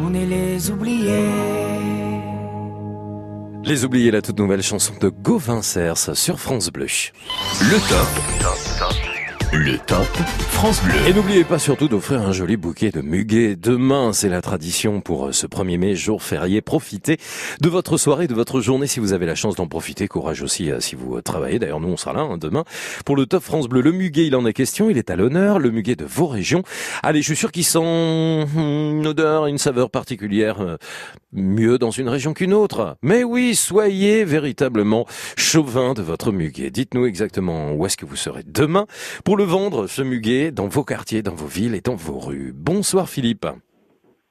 On 0.00 0.14
est 0.14 0.26
les 0.26 0.70
oubliés. 0.70 1.30
Les 3.64 3.84
oubliés, 3.84 4.10
la 4.10 4.22
toute 4.22 4.38
nouvelle 4.38 4.62
chanson 4.62 4.94
de 5.00 5.08
Gauvin 5.08 5.62
Cers 5.62 6.16
sur 6.16 6.38
France 6.38 6.70
Bleu. 6.70 6.86
Le 7.60 7.88
top. 7.88 8.55
Le 9.52 9.78
top 9.78 10.06
France 10.50 10.82
Bleu. 10.82 10.94
Et 11.08 11.12
n'oubliez 11.12 11.44
pas 11.44 11.58
surtout 11.58 11.88
d'offrir 11.88 12.20
un 12.22 12.32
joli 12.32 12.56
bouquet 12.56 12.90
de 12.90 13.00
muguet. 13.00 13.56
Demain, 13.56 14.12
c'est 14.12 14.28
la 14.28 14.42
tradition 14.42 15.00
pour 15.00 15.32
ce 15.34 15.46
1er 15.46 15.78
mai, 15.78 15.94
jour 15.94 16.22
férié. 16.22 16.60
Profitez 16.60 17.16
de 17.60 17.68
votre 17.68 17.96
soirée, 17.96 18.26
de 18.26 18.34
votre 18.34 18.60
journée 18.60 18.86
si 18.86 19.00
vous 19.00 19.12
avez 19.12 19.24
la 19.26 19.34
chance 19.34 19.54
d'en 19.54 19.66
profiter. 19.68 20.08
Courage 20.08 20.42
aussi 20.42 20.70
euh, 20.70 20.80
si 20.80 20.94
vous 20.94 21.20
travaillez. 21.20 21.58
D'ailleurs, 21.58 21.80
nous, 21.80 21.88
on 21.88 21.96
sera 21.96 22.12
là 22.12 22.20
hein, 22.20 22.38
demain 22.38 22.64
pour 23.04 23.16
le 23.16 23.26
top 23.26 23.42
France 23.42 23.68
Bleu. 23.68 23.80
Le 23.82 23.92
muguet, 23.92 24.26
il 24.26 24.36
en 24.36 24.44
est 24.46 24.52
question. 24.52 24.90
Il 24.90 24.98
est 24.98 25.10
à 25.10 25.16
l'honneur. 25.16 25.58
Le 25.58 25.70
muguet 25.70 25.96
de 25.96 26.04
vos 26.04 26.26
régions. 26.26 26.62
Allez, 27.02 27.20
je 27.20 27.26
suis 27.26 27.36
sûr 27.36 27.52
qu'il 27.52 27.64
sent 27.64 27.78
hum, 27.78 28.46
une 28.56 29.06
odeur, 29.06 29.46
une 29.46 29.58
saveur 29.58 29.90
particulière. 29.90 30.60
euh, 30.60 30.76
Mieux 31.32 31.76
dans 31.78 31.90
une 31.90 32.08
région 32.08 32.32
qu'une 32.32 32.54
autre. 32.54 32.96
Mais 33.02 33.22
oui, 33.22 33.54
soyez 33.54 34.24
véritablement 34.24 35.06
chauvin 35.36 35.92
de 35.92 36.00
votre 36.00 36.32
muguet. 36.32 36.70
Dites-nous 36.70 37.04
exactement 37.04 37.72
où 37.72 37.84
est-ce 37.84 37.96
que 37.98 38.06
vous 38.06 38.16
serez 38.16 38.42
demain 38.46 38.86
pour 39.22 39.35
le 39.36 39.44
vendre, 39.44 39.86
ce 39.86 40.02
muguet, 40.02 40.50
dans 40.50 40.68
vos 40.68 40.84
quartiers, 40.84 41.22
dans 41.22 41.34
vos 41.34 41.46
villes 41.46 41.74
et 41.74 41.80
dans 41.80 41.94
vos 41.96 42.18
rues. 42.18 42.52
Bonsoir 42.54 43.08
Philippe. 43.08 43.46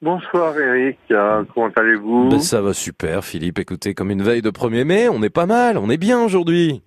Bonsoir 0.02 0.58
Eric, 0.60 0.98
Euh, 1.12 1.44
comment 1.54 1.70
allez-vous 1.76 2.30
Ben, 2.30 2.40
ça 2.40 2.62
va 2.62 2.74
super 2.74 3.24
Philippe. 3.24 3.60
Écoutez, 3.60 3.94
comme 3.94 4.12
une 4.12 4.22
veille 4.22 4.42
de 4.42 4.50
1er 4.52 4.84
mai, 4.84 5.10
on 5.10 5.24
est 5.24 5.30
pas 5.30 5.46
mal, 5.46 5.78
on 5.78 5.90
est 5.90 5.98
bien 5.98 6.22
aujourd'hui. 6.22 6.84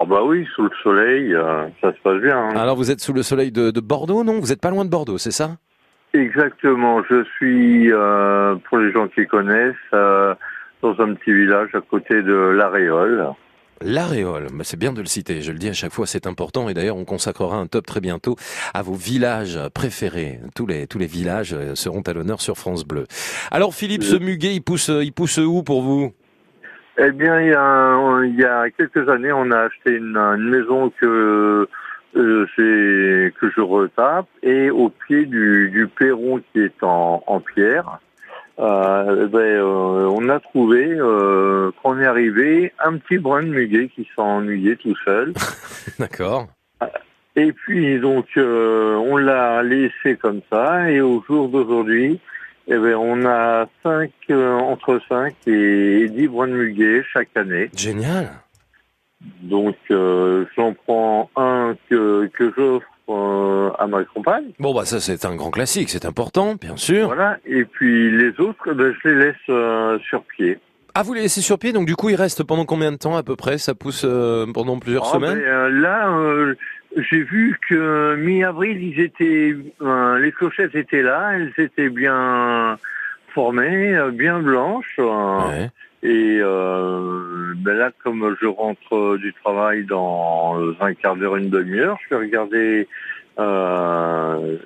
Oh 0.00 0.06
bah 0.06 0.22
oui, 0.24 0.46
sous 0.54 0.62
le 0.62 0.70
soleil, 0.82 1.34
euh, 1.34 1.66
ça 1.80 1.92
se 1.92 1.98
passe 2.02 2.20
bien. 2.22 2.36
hein. 2.38 2.56
Alors 2.56 2.76
vous 2.76 2.90
êtes 2.90 3.00
sous 3.00 3.12
le 3.12 3.22
soleil 3.22 3.52
de, 3.52 3.70
de 3.70 3.80
Bordeaux, 3.80 4.24
non? 4.24 4.38
Vous 4.40 4.52
êtes 4.52 4.60
pas 4.60 4.70
loin 4.70 4.84
de 4.84 4.90
Bordeaux, 4.90 5.18
c'est 5.18 5.30
ça? 5.32 5.56
Exactement, 6.14 7.02
je 7.10 7.22
suis, 7.36 7.92
euh, 7.92 8.54
pour 8.68 8.78
les 8.78 8.92
gens 8.92 9.08
qui 9.08 9.26
connaissent, 9.26 9.74
euh, 9.92 10.34
dans 10.82 10.98
un 11.00 11.14
petit 11.14 11.32
village 11.32 11.68
à 11.74 11.80
côté 11.80 12.22
de 12.22 12.32
l'Aréole. 12.32 13.26
L'Aréole, 13.80 14.48
c'est 14.62 14.78
bien 14.78 14.92
de 14.92 15.00
le 15.00 15.06
citer, 15.06 15.40
je 15.40 15.52
le 15.52 15.58
dis 15.58 15.68
à 15.68 15.72
chaque 15.72 15.92
fois, 15.92 16.06
c'est 16.06 16.26
important. 16.26 16.68
Et 16.68 16.74
d'ailleurs 16.74 16.96
on 16.96 17.04
consacrera 17.04 17.56
un 17.56 17.66
top 17.66 17.86
très 17.86 18.00
bientôt 18.00 18.36
à 18.74 18.82
vos 18.82 18.94
villages 18.94 19.58
préférés. 19.72 20.40
Tous 20.54 20.66
les 20.66 20.86
tous 20.86 20.98
les 20.98 21.06
villages 21.06 21.54
euh, 21.54 21.74
seront 21.74 22.02
à 22.02 22.12
l'honneur 22.12 22.40
sur 22.40 22.56
France 22.56 22.84
Bleu. 22.84 23.06
Alors 23.50 23.74
Philippe, 23.74 24.02
ce 24.02 24.16
muguet, 24.16 24.54
il 24.54 24.62
pousse 24.62 24.88
il 24.88 25.12
pousse 25.12 25.38
où 25.38 25.62
pour 25.62 25.82
vous? 25.82 26.12
Eh 27.00 27.12
bien, 27.12 27.40
il 27.40 27.50
y, 27.50 27.54
a, 27.54 28.24
il 28.24 28.34
y 28.34 28.44
a 28.44 28.68
quelques 28.70 29.08
années, 29.08 29.30
on 29.30 29.52
a 29.52 29.60
acheté 29.60 29.92
une, 29.92 30.16
une 30.16 30.50
maison 30.50 30.90
que 31.00 31.68
euh, 32.16 32.46
que 32.56 33.50
je 33.54 33.60
retape 33.60 34.26
et 34.42 34.70
au 34.70 34.88
pied 34.88 35.24
du, 35.24 35.70
du 35.70 35.86
perron 35.86 36.40
qui 36.52 36.60
est 36.60 36.82
en, 36.82 37.22
en 37.24 37.38
pierre, 37.38 38.00
euh, 38.58 39.28
ben, 39.28 39.38
euh, 39.38 40.06
on 40.10 40.28
a 40.28 40.40
trouvé, 40.40 40.86
euh, 40.88 41.70
quand 41.82 41.92
on 41.92 42.00
est 42.00 42.06
arrivé, 42.06 42.72
un 42.84 42.96
petit 42.96 43.18
brin 43.18 43.42
de 43.42 43.48
muguet 43.48 43.88
qui 43.88 44.08
s'ennuyait 44.16 44.76
tout 44.76 44.96
seul. 45.04 45.32
D'accord. 45.98 46.48
Et 47.36 47.52
puis 47.52 48.00
donc 48.00 48.26
euh, 48.36 48.96
on 48.96 49.16
l'a 49.16 49.62
laissé 49.62 50.16
comme 50.20 50.40
ça 50.50 50.90
et 50.90 51.00
au 51.00 51.22
jour 51.28 51.48
d'aujourd'hui, 51.48 52.18
eh 52.66 52.76
ben, 52.76 52.96
on 52.96 53.24
a 53.26 53.66
cinq, 53.84 54.10
euh, 54.30 54.54
entre 54.54 55.00
5 55.08 55.34
et 55.46 56.08
10 56.08 56.28
brins 56.28 56.48
de 56.48 56.52
muguet 56.54 57.02
chaque 57.12 57.34
année. 57.36 57.70
Génial. 57.76 58.30
Donc 59.42 59.76
euh, 59.92 60.46
j'en 60.56 60.74
prends 60.74 61.30
un 61.36 61.76
que, 61.88 62.26
que 62.26 62.52
j'offre 62.56 62.88
euh, 63.08 63.70
à 63.78 63.86
ma 63.86 64.04
compagne. 64.04 64.46
Bon 64.58 64.74
bah 64.74 64.84
ça 64.84 65.00
c'est 65.00 65.24
un 65.24 65.34
grand 65.36 65.50
classique, 65.50 65.88
c'est 65.90 66.04
important, 66.04 66.54
bien 66.60 66.76
sûr. 66.76 67.06
Voilà. 67.06 67.38
Et 67.46 67.64
puis 67.64 68.10
les 68.10 68.38
autres, 68.40 68.72
ben, 68.72 68.94
je 69.02 69.08
les 69.08 69.14
laisse 69.16 69.36
euh, 69.48 69.98
sur 70.08 70.22
pied. 70.22 70.58
Ah 70.94 71.02
vous 71.02 71.14
les 71.14 71.22
laissez 71.22 71.40
sur 71.40 71.58
pied, 71.58 71.72
donc 71.72 71.86
du 71.86 71.96
coup 71.96 72.08
il 72.08 72.16
reste 72.16 72.42
pendant 72.44 72.64
combien 72.64 72.90
de 72.92 72.96
temps 72.96 73.16
à 73.16 73.22
peu 73.22 73.36
près? 73.36 73.58
Ça 73.58 73.74
pousse 73.74 74.02
euh, 74.04 74.46
pendant 74.52 74.78
plusieurs 74.78 75.06
Ah, 75.08 75.12
semaines? 75.14 75.38
ben, 75.38 75.68
là, 75.68 76.54
j'ai 76.96 77.22
vu 77.22 77.58
que 77.68 78.16
mi-avril, 78.16 78.82
ils 78.82 79.00
étaient, 79.00 79.54
les 80.20 80.32
clochettes 80.32 80.74
étaient 80.74 81.02
là, 81.02 81.32
elles 81.34 81.52
étaient 81.58 81.90
bien 81.90 82.78
formées, 83.34 83.96
bien 84.12 84.40
blanches. 84.40 84.98
Ouais. 84.98 85.70
Et 86.02 86.38
euh, 86.40 87.54
ben 87.56 87.74
là, 87.76 87.90
comme 88.04 88.36
je 88.40 88.46
rentre 88.46 88.94
euh, 88.94 89.18
du 89.18 89.32
travail 89.42 89.84
dans 89.84 90.56
un 90.80 90.94
quart 90.94 91.16
d'heure, 91.16 91.36
une 91.36 91.50
demi-heure, 91.50 91.96
je 92.04 92.14
vais 92.14 92.20
regarder 92.24 92.88
euh, 93.40 94.56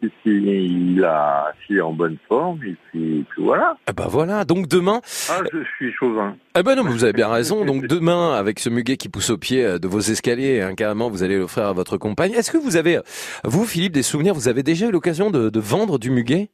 si- 0.00 0.08
s'il 0.24 1.76
est 1.76 1.80
en 1.80 1.92
bonne 1.92 2.16
forme. 2.28 2.58
Et 2.64 2.74
puis, 2.90 3.24
puis 3.30 3.42
voilà. 3.44 3.76
Ah 3.86 3.92
bah 3.92 4.06
voilà, 4.08 4.44
donc 4.44 4.66
demain, 4.66 5.00
Ah, 5.30 5.42
je 5.52 5.58
suis 5.76 5.92
chauvin. 5.92 6.34
ah 6.54 6.62
bah 6.64 6.74
non 6.74 6.82
mais 6.82 6.90
vous 6.90 7.04
avez 7.04 7.12
bien 7.12 7.28
raison, 7.28 7.64
donc 7.64 7.86
demain 7.86 8.34
avec 8.34 8.58
ce 8.58 8.68
muguet 8.68 8.96
qui 8.96 9.08
pousse 9.08 9.30
au 9.30 9.38
pied 9.38 9.64
euh, 9.64 9.78
de 9.78 9.86
vos 9.86 10.00
escaliers, 10.00 10.60
hein, 10.62 10.74
carrément 10.74 11.08
vous 11.10 11.22
allez 11.22 11.38
l'offrir 11.38 11.66
à 11.66 11.72
votre 11.72 11.96
compagne. 11.96 12.32
Est-ce 12.32 12.50
que 12.50 12.58
vous 12.58 12.76
avez, 12.76 12.98
vous 13.44 13.64
Philippe, 13.64 13.92
des 13.92 14.02
souvenirs, 14.02 14.34
vous 14.34 14.48
avez 14.48 14.64
déjà 14.64 14.88
eu 14.88 14.90
l'occasion 14.90 15.30
de, 15.30 15.48
de 15.48 15.60
vendre 15.60 16.00
du 16.00 16.10
muguet? 16.10 16.48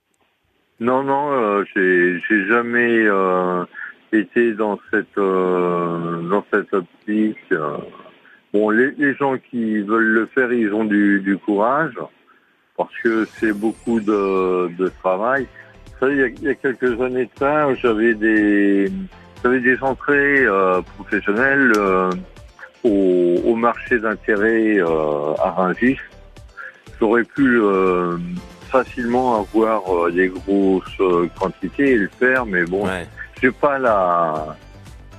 Non, 0.81 1.03
non, 1.03 1.33
euh, 1.33 1.65
j'ai 1.75 2.21
j'ai 2.29 2.47
jamais, 2.47 3.03
euh, 3.07 3.65
était 4.13 4.53
dans 4.53 4.79
cette 4.91 5.19
euh, 5.19 6.23
dans 6.29 6.45
cette 6.53 6.73
optique. 6.73 7.55
Bon, 8.53 8.71
les, 8.71 8.93
les 8.93 9.15
gens 9.15 9.37
qui 9.51 9.81
veulent 9.81 10.05
le 10.05 10.27
faire, 10.27 10.53
ils 10.53 10.73
ont 10.73 10.85
du, 10.85 11.39
courage 11.45 11.95
parce 12.77 12.97
que 13.03 13.27
c'est 13.27 13.53
beaucoup 13.53 14.01
de, 14.01 14.89
travail. 15.01 15.47
Il 16.03 16.33
y, 16.43 16.49
a, 16.49 16.55
quelques 16.55 17.01
années 17.01 17.25
de 17.25 17.31
ça, 17.39 17.75
j'avais 17.75 18.15
des 18.15 18.91
j'avais 19.43 19.61
des 19.61 19.77
entrées 19.83 20.45
euh, 20.45 20.81
professionnelles 20.97 21.73
euh, 21.77 22.11
au, 22.85 23.55
marché 23.57 23.99
d'intérêt 23.99 24.79
à 24.79 25.51
Rungis. 25.51 25.99
J'aurais 27.01 27.25
pu 27.25 27.61
facilement 28.71 29.41
avoir 29.41 30.11
des 30.13 30.29
grosses 30.29 31.03
quantités 31.39 31.93
et 31.93 31.97
le 31.97 32.09
faire, 32.19 32.47
mais 32.47 32.65
bon. 32.65 32.87
J'ai 33.41 33.51
pas 33.51 33.79
la 33.79 34.57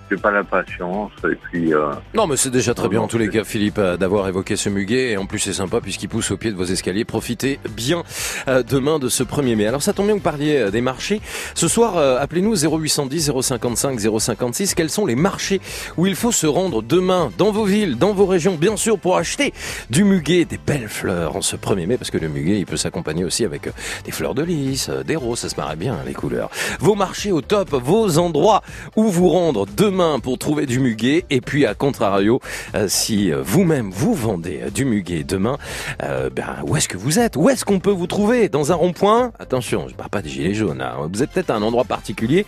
j'ai 0.10 0.18
pas 0.18 0.32
la 0.32 0.44
patience 0.44 1.12
et 1.24 1.36
puis 1.36 1.74
euh, 1.74 1.92
Non, 2.14 2.28
mais 2.28 2.36
c'est 2.36 2.50
déjà 2.50 2.74
très 2.74 2.86
Non, 2.86 2.90
bien 2.90 3.02
en 3.02 3.08
tous 3.08 3.18
les 3.18 3.30
cas, 3.30 3.44
Philippe, 3.44 3.78
euh, 3.78 3.98
d'avoir 3.98 4.28
évoqué 4.28 4.56
ce 4.56 4.70
muguet. 4.70 5.12
Et 5.12 5.18
en 5.18 5.26
plus, 5.26 5.40
c'est 5.40 5.54
sympa 5.54 5.82
puisqu'il 5.82 6.10
pousse 6.10 6.32
au 6.32 6.38
pied 6.38 6.52
de 6.52 6.58
vos 6.58 6.66
escaliers. 6.66 7.06
Profitez 7.06 7.60
bien 7.70 8.04
euh, 8.48 8.64
demain 8.64 9.00
de 9.00 9.10
ce 9.10 9.24
1er 9.24 9.56
mai. 9.56 9.68
Alors, 9.68 9.82
ça 9.84 9.94
tombe 9.94 10.08
bien 10.08 10.16
que 10.16 10.20
vous 10.20 10.24
parliez 10.24 10.58
euh, 10.58 10.72
des 10.72 10.82
marchés. 10.82 11.22
Ce 11.54 11.68
soir, 11.68 11.98
euh, 11.98 12.20
appelez-nous 12.20 12.56
0810 12.56 13.32
055 13.42 14.00
056. 14.00 14.74
Quels 14.74 14.90
sont 14.90 15.06
les 15.06 15.16
marchés 15.16 15.62
où 15.98 16.08
il 16.08 16.16
faut 16.16 16.32
se 16.32 16.48
rendre 16.48 16.82
demain 16.82 17.32
dans 17.38 17.52
vos 17.52 17.66
villes, 17.66 17.98
dans 17.98 18.14
vos 18.14 18.26
régions, 18.26 18.56
bien 18.56 18.78
sûr, 18.78 18.98
pour 18.98 19.18
acheter 19.18 19.54
du 19.90 20.04
muguet, 20.04 20.46
des 20.46 20.58
belles 20.58 20.90
fleurs 20.90 21.36
en 21.36 21.42
ce 21.42 21.56
1er 21.56 21.86
mai 21.86 21.98
Parce 21.98 22.12
que 22.12 22.18
le 22.18 22.30
muguet, 22.30 22.58
il 22.60 22.66
peut 22.66 22.78
s'accompagner 22.78 23.24
aussi 23.24 23.46
avec 23.46 23.70
des 24.06 24.12
fleurs 24.12 24.34
de 24.36 24.44
lys, 24.44 24.90
des 25.06 25.16
roses. 25.16 25.40
Ça 25.40 25.50
se 25.50 25.56
marrait 25.56 25.76
bien, 25.76 25.98
les 26.06 26.14
couleurs. 26.14 26.50
Vos 26.80 26.96
marchés 26.96 27.32
au 27.32 27.42
top, 27.42 27.70
vos 27.72 28.18
endroits 28.18 28.62
où 28.96 29.04
vous 29.10 29.30
rendre 29.30 29.66
demain 29.78 29.99
pour 30.22 30.38
trouver 30.38 30.66
du 30.66 30.80
muguet. 30.80 31.26
Et 31.30 31.42
puis, 31.42 31.66
à 31.66 31.74
contrario, 31.74 32.40
euh, 32.74 32.86
si 32.88 33.32
euh, 33.32 33.42
vous-même 33.44 33.92
vous 33.92 34.14
vendez 34.14 34.62
euh, 34.64 34.70
du 34.70 34.86
muguet 34.86 35.24
demain, 35.24 35.58
ben, 36.00 36.64
où 36.66 36.76
est-ce 36.76 36.88
que 36.88 36.98
vous 36.98 37.20
êtes? 37.20 37.36
Où 37.36 37.50
est-ce 37.50 37.66
qu'on 37.66 37.80
peut 37.80 37.92
vous 37.92 38.08
trouver? 38.08 38.48
Dans 38.50 38.72
un 38.72 38.76
rond-point? 38.76 39.32
Attention, 39.40 39.88
je 39.90 39.94
parle 39.96 40.10
pas 40.10 40.22
des 40.22 40.30
gilets 40.30 40.54
jaunes. 40.54 40.82
hein. 40.82 41.10
Vous 41.12 41.22
êtes 41.24 41.32
peut-être 41.32 41.50
à 41.50 41.56
un 41.56 41.62
endroit 41.62 41.84
particulier. 41.84 42.46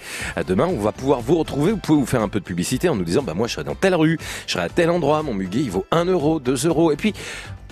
Demain, 0.47 0.67
on 0.67 0.77
va 0.79 0.91
pouvoir 0.91 1.19
vous 1.21 1.37
retrouver. 1.37 1.71
Vous 1.71 1.77
pouvez 1.77 1.99
vous 1.99 2.05
faire 2.05 2.21
un 2.21 2.29
peu 2.29 2.39
de 2.39 2.45
publicité 2.45 2.87
en 2.89 2.95
nous 2.95 3.03
disant, 3.03 3.21
bah 3.23 3.33
moi, 3.33 3.47
je 3.47 3.53
serai 3.53 3.63
dans 3.63 3.75
telle 3.75 3.95
rue, 3.95 4.17
je 4.47 4.53
serai 4.53 4.63
à 4.63 4.69
tel 4.69 4.89
endroit. 4.89 5.21
Mon 5.23 5.33
muguet, 5.33 5.59
il 5.59 5.71
vaut 5.71 5.85
1 5.91 6.05
euro, 6.05 6.39
2 6.39 6.67
euros. 6.67 6.91
Et 6.91 6.95
puis, 6.95 7.13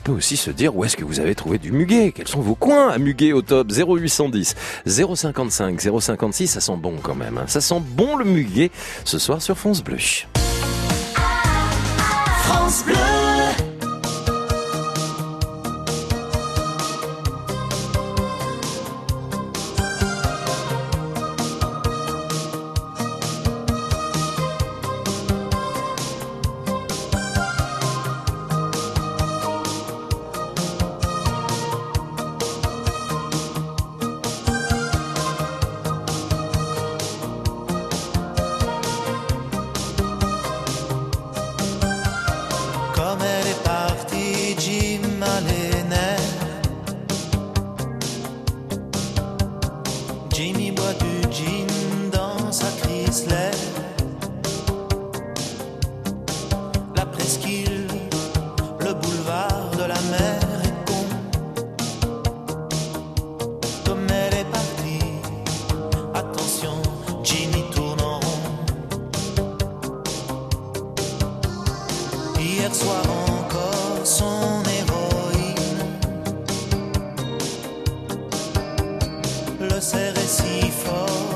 peut 0.01 0.12
aussi 0.12 0.38
se 0.38 0.51
dire 0.51 0.75
où 0.75 0.84
est-ce 0.86 0.98
que 0.98 1.03
vous 1.06 1.20
avez 1.20 1.36
trouvé 1.36 1.58
du 1.58 1.71
muguet? 1.71 2.12
Quels 2.13 2.28
sont 2.28 2.41
vos 2.41 2.56
coins 2.56 2.89
à 2.89 2.97
muguet 2.97 3.32
au 3.34 3.41
top? 3.41 3.71
0810 3.71 4.56
055 4.86 5.80
056, 5.82 6.47
ça 6.47 6.62
sent 6.62 6.78
bon 6.78 6.95
quand 7.02 7.15
même. 7.15 7.38
hein. 7.38 7.45
Ça 7.47 7.62
sent 7.62 7.82
bon 7.82 8.15
le 8.17 8.26
muguet 8.26 8.71
ce 9.06 9.17
soir 9.19 9.41
sur 9.41 9.58
France. 9.58 9.84
France 12.43 12.84
Bleu. 12.86 12.95
Hier 72.60 72.76
soir 72.76 73.02
encore 73.30 74.06
son 74.06 74.62
héroïne 74.78 75.56
le 79.62 79.80
serrait 79.80 80.28
si 80.28 80.69
fort 80.69 81.29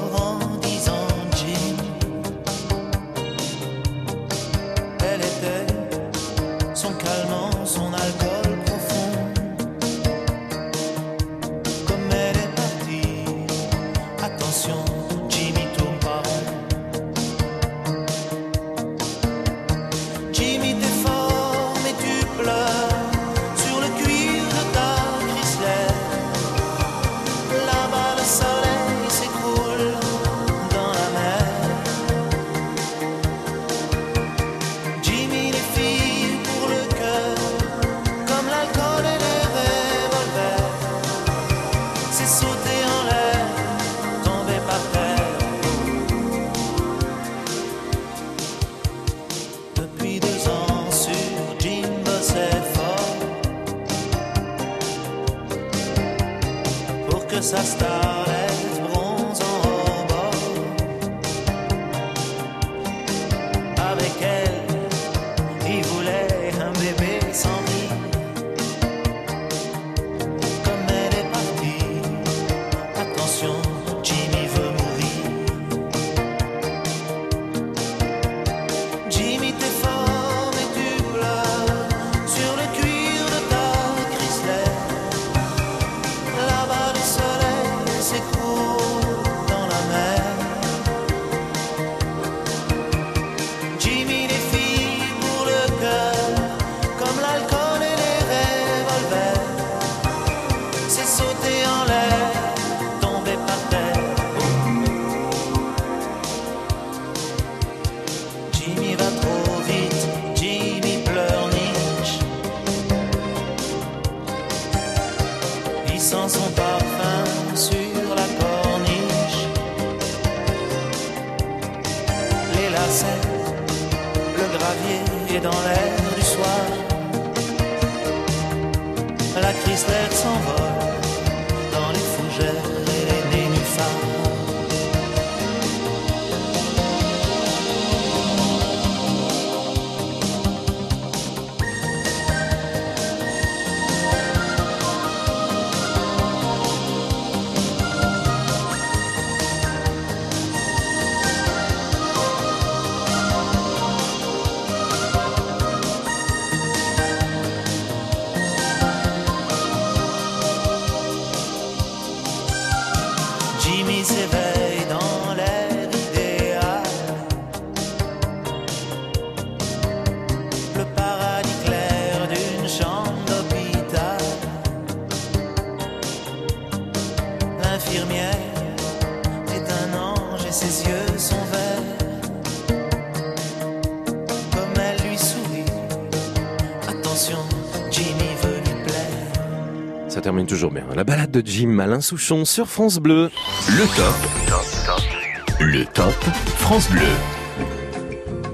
La 191.04 191.16
balade 191.16 191.32
de 191.32 191.46
Jim 191.46 191.80
Alain 191.80 192.00
Souchon 192.00 192.46
sur 192.46 192.70
France 192.70 192.98
Bleu. 192.98 193.30
Le 193.68 193.86
top. 193.98 195.60
Le 195.60 195.84
top 195.84 196.14
France 196.60 196.90
Bleu. 196.90 197.02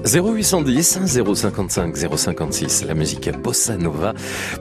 0810 0.04 1.06
055 1.06 1.96
056, 1.96 2.86
la 2.86 2.94
musique 2.94 3.30
Bossa 3.40 3.76
Nova, 3.76 4.14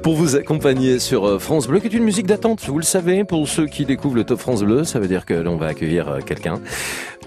pour 0.04 0.13
vous 0.13 0.36
accompagner 0.36 0.99
sur 0.99 1.28
euh, 1.28 1.39
France 1.39 1.67
Bleu, 1.67 1.80
qui 1.80 1.88
est 1.88 1.93
une 1.93 2.04
musique 2.04 2.28
d'attente, 2.28 2.63
vous 2.67 2.78
le 2.78 2.84
savez, 2.84 3.23
pour 3.23 3.47
ceux 3.47 3.65
qui 3.65 3.86
découvrent 3.86 4.17
le 4.17 4.23
Top 4.23 4.39
France 4.39 4.62
Bleu, 4.62 4.84
ça 4.84 4.99
veut 4.99 5.08
dire 5.08 5.25
que 5.25 5.34
l'on 5.34 5.58
va 5.58 5.67
accueillir 5.67 6.10
euh, 6.10 6.19
quelqu'un, 6.19 6.60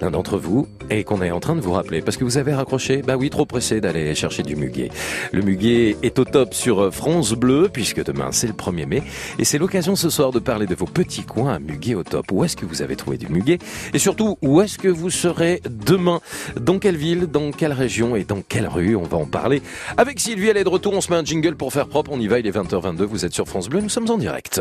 l'un 0.03 0.11
d'entre 0.11 0.37
vous, 0.37 0.67
et 0.91 1.05
qu'on 1.05 1.23
est 1.23 1.31
en 1.31 1.39
train 1.39 1.55
de 1.55 1.61
vous 1.61 1.73
rappeler, 1.73 2.03
parce 2.03 2.17
que 2.17 2.25
vous 2.25 2.37
avez 2.37 2.53
raccroché, 2.53 3.03
bah 3.03 3.17
oui, 3.17 3.31
trop 3.31 3.47
pressé 3.47 3.81
d'aller 3.81 4.15
chercher 4.17 4.43
du 4.43 4.57
muguet. 4.57 4.91
Le 5.31 5.43
muguet 5.43 5.97
est 6.03 6.19
au 6.19 6.25
top 6.25 6.55
sur 6.55 6.93
France 6.93 7.33
Bleu, 7.35 7.71
puisque 7.73 8.05
demain 8.05 8.31
c'est 8.33 8.49
le 8.49 8.53
1er 8.53 8.87
mai, 8.87 9.03
et 9.39 9.45
c'est 9.45 9.59
l'occasion 9.59 9.95
ce 9.95 10.11
soir 10.11 10.33
de 10.33 10.41
parler 10.41 10.67
de 10.67 10.75
vos 10.75 10.87
petits 10.87 11.23
coins 11.23 11.55
à 11.55 11.59
muguet 11.61 11.95
au 11.95 12.03
top. 12.03 12.33
Où 12.33 12.43
est-ce 12.43 12.57
que 12.57 12.67
vous 12.67 12.83
avez 12.83 12.97
trouvé 12.97 13.17
du 13.17 13.29
muguet? 13.29 13.59
Et 13.95 13.99
surtout, 13.99 14.39
où 14.43 14.61
est-ce 14.61 14.77
que 14.77 14.89
vous 14.89 15.09
serez 15.09 15.63
demain? 15.71 16.21
Dans 16.61 16.81
quelle 16.81 16.97
ville? 16.97 17.27
Dans 17.27 17.53
quelle 17.53 17.73
région? 17.73 18.17
Et 18.17 18.25
dans 18.25 18.43
quelle 18.47 18.67
rue? 18.67 18.97
On 18.97 19.05
va 19.05 19.19
en 19.19 19.27
parler. 19.27 19.63
Avec 19.97 20.19
Sylvie, 20.19 20.49
elle 20.49 20.57
est 20.57 20.65
de 20.65 20.69
retour. 20.69 20.95
On 20.95 21.01
se 21.01 21.13
met 21.13 21.17
un 21.17 21.25
jingle 21.25 21.55
pour 21.55 21.73
faire 21.73 21.87
propre. 21.87 22.11
On 22.13 22.19
y 22.19 22.27
va. 22.27 22.41
Il 22.41 22.47
est 22.47 22.51
20h22. 22.51 23.05
Vous 23.05 23.25
êtes 23.25 23.35
sur 23.35 23.47
France 23.47 23.69
Bleu. 23.69 23.81
Nous 23.81 23.89
sommes 23.89 24.11
en 24.11 24.19
direct. 24.19 24.61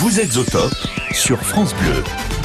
Vous 0.00 0.20
êtes 0.20 0.36
au 0.36 0.44
top 0.44 0.72
sur 1.12 1.38
France 1.40 1.74
Bleu. 1.74 2.37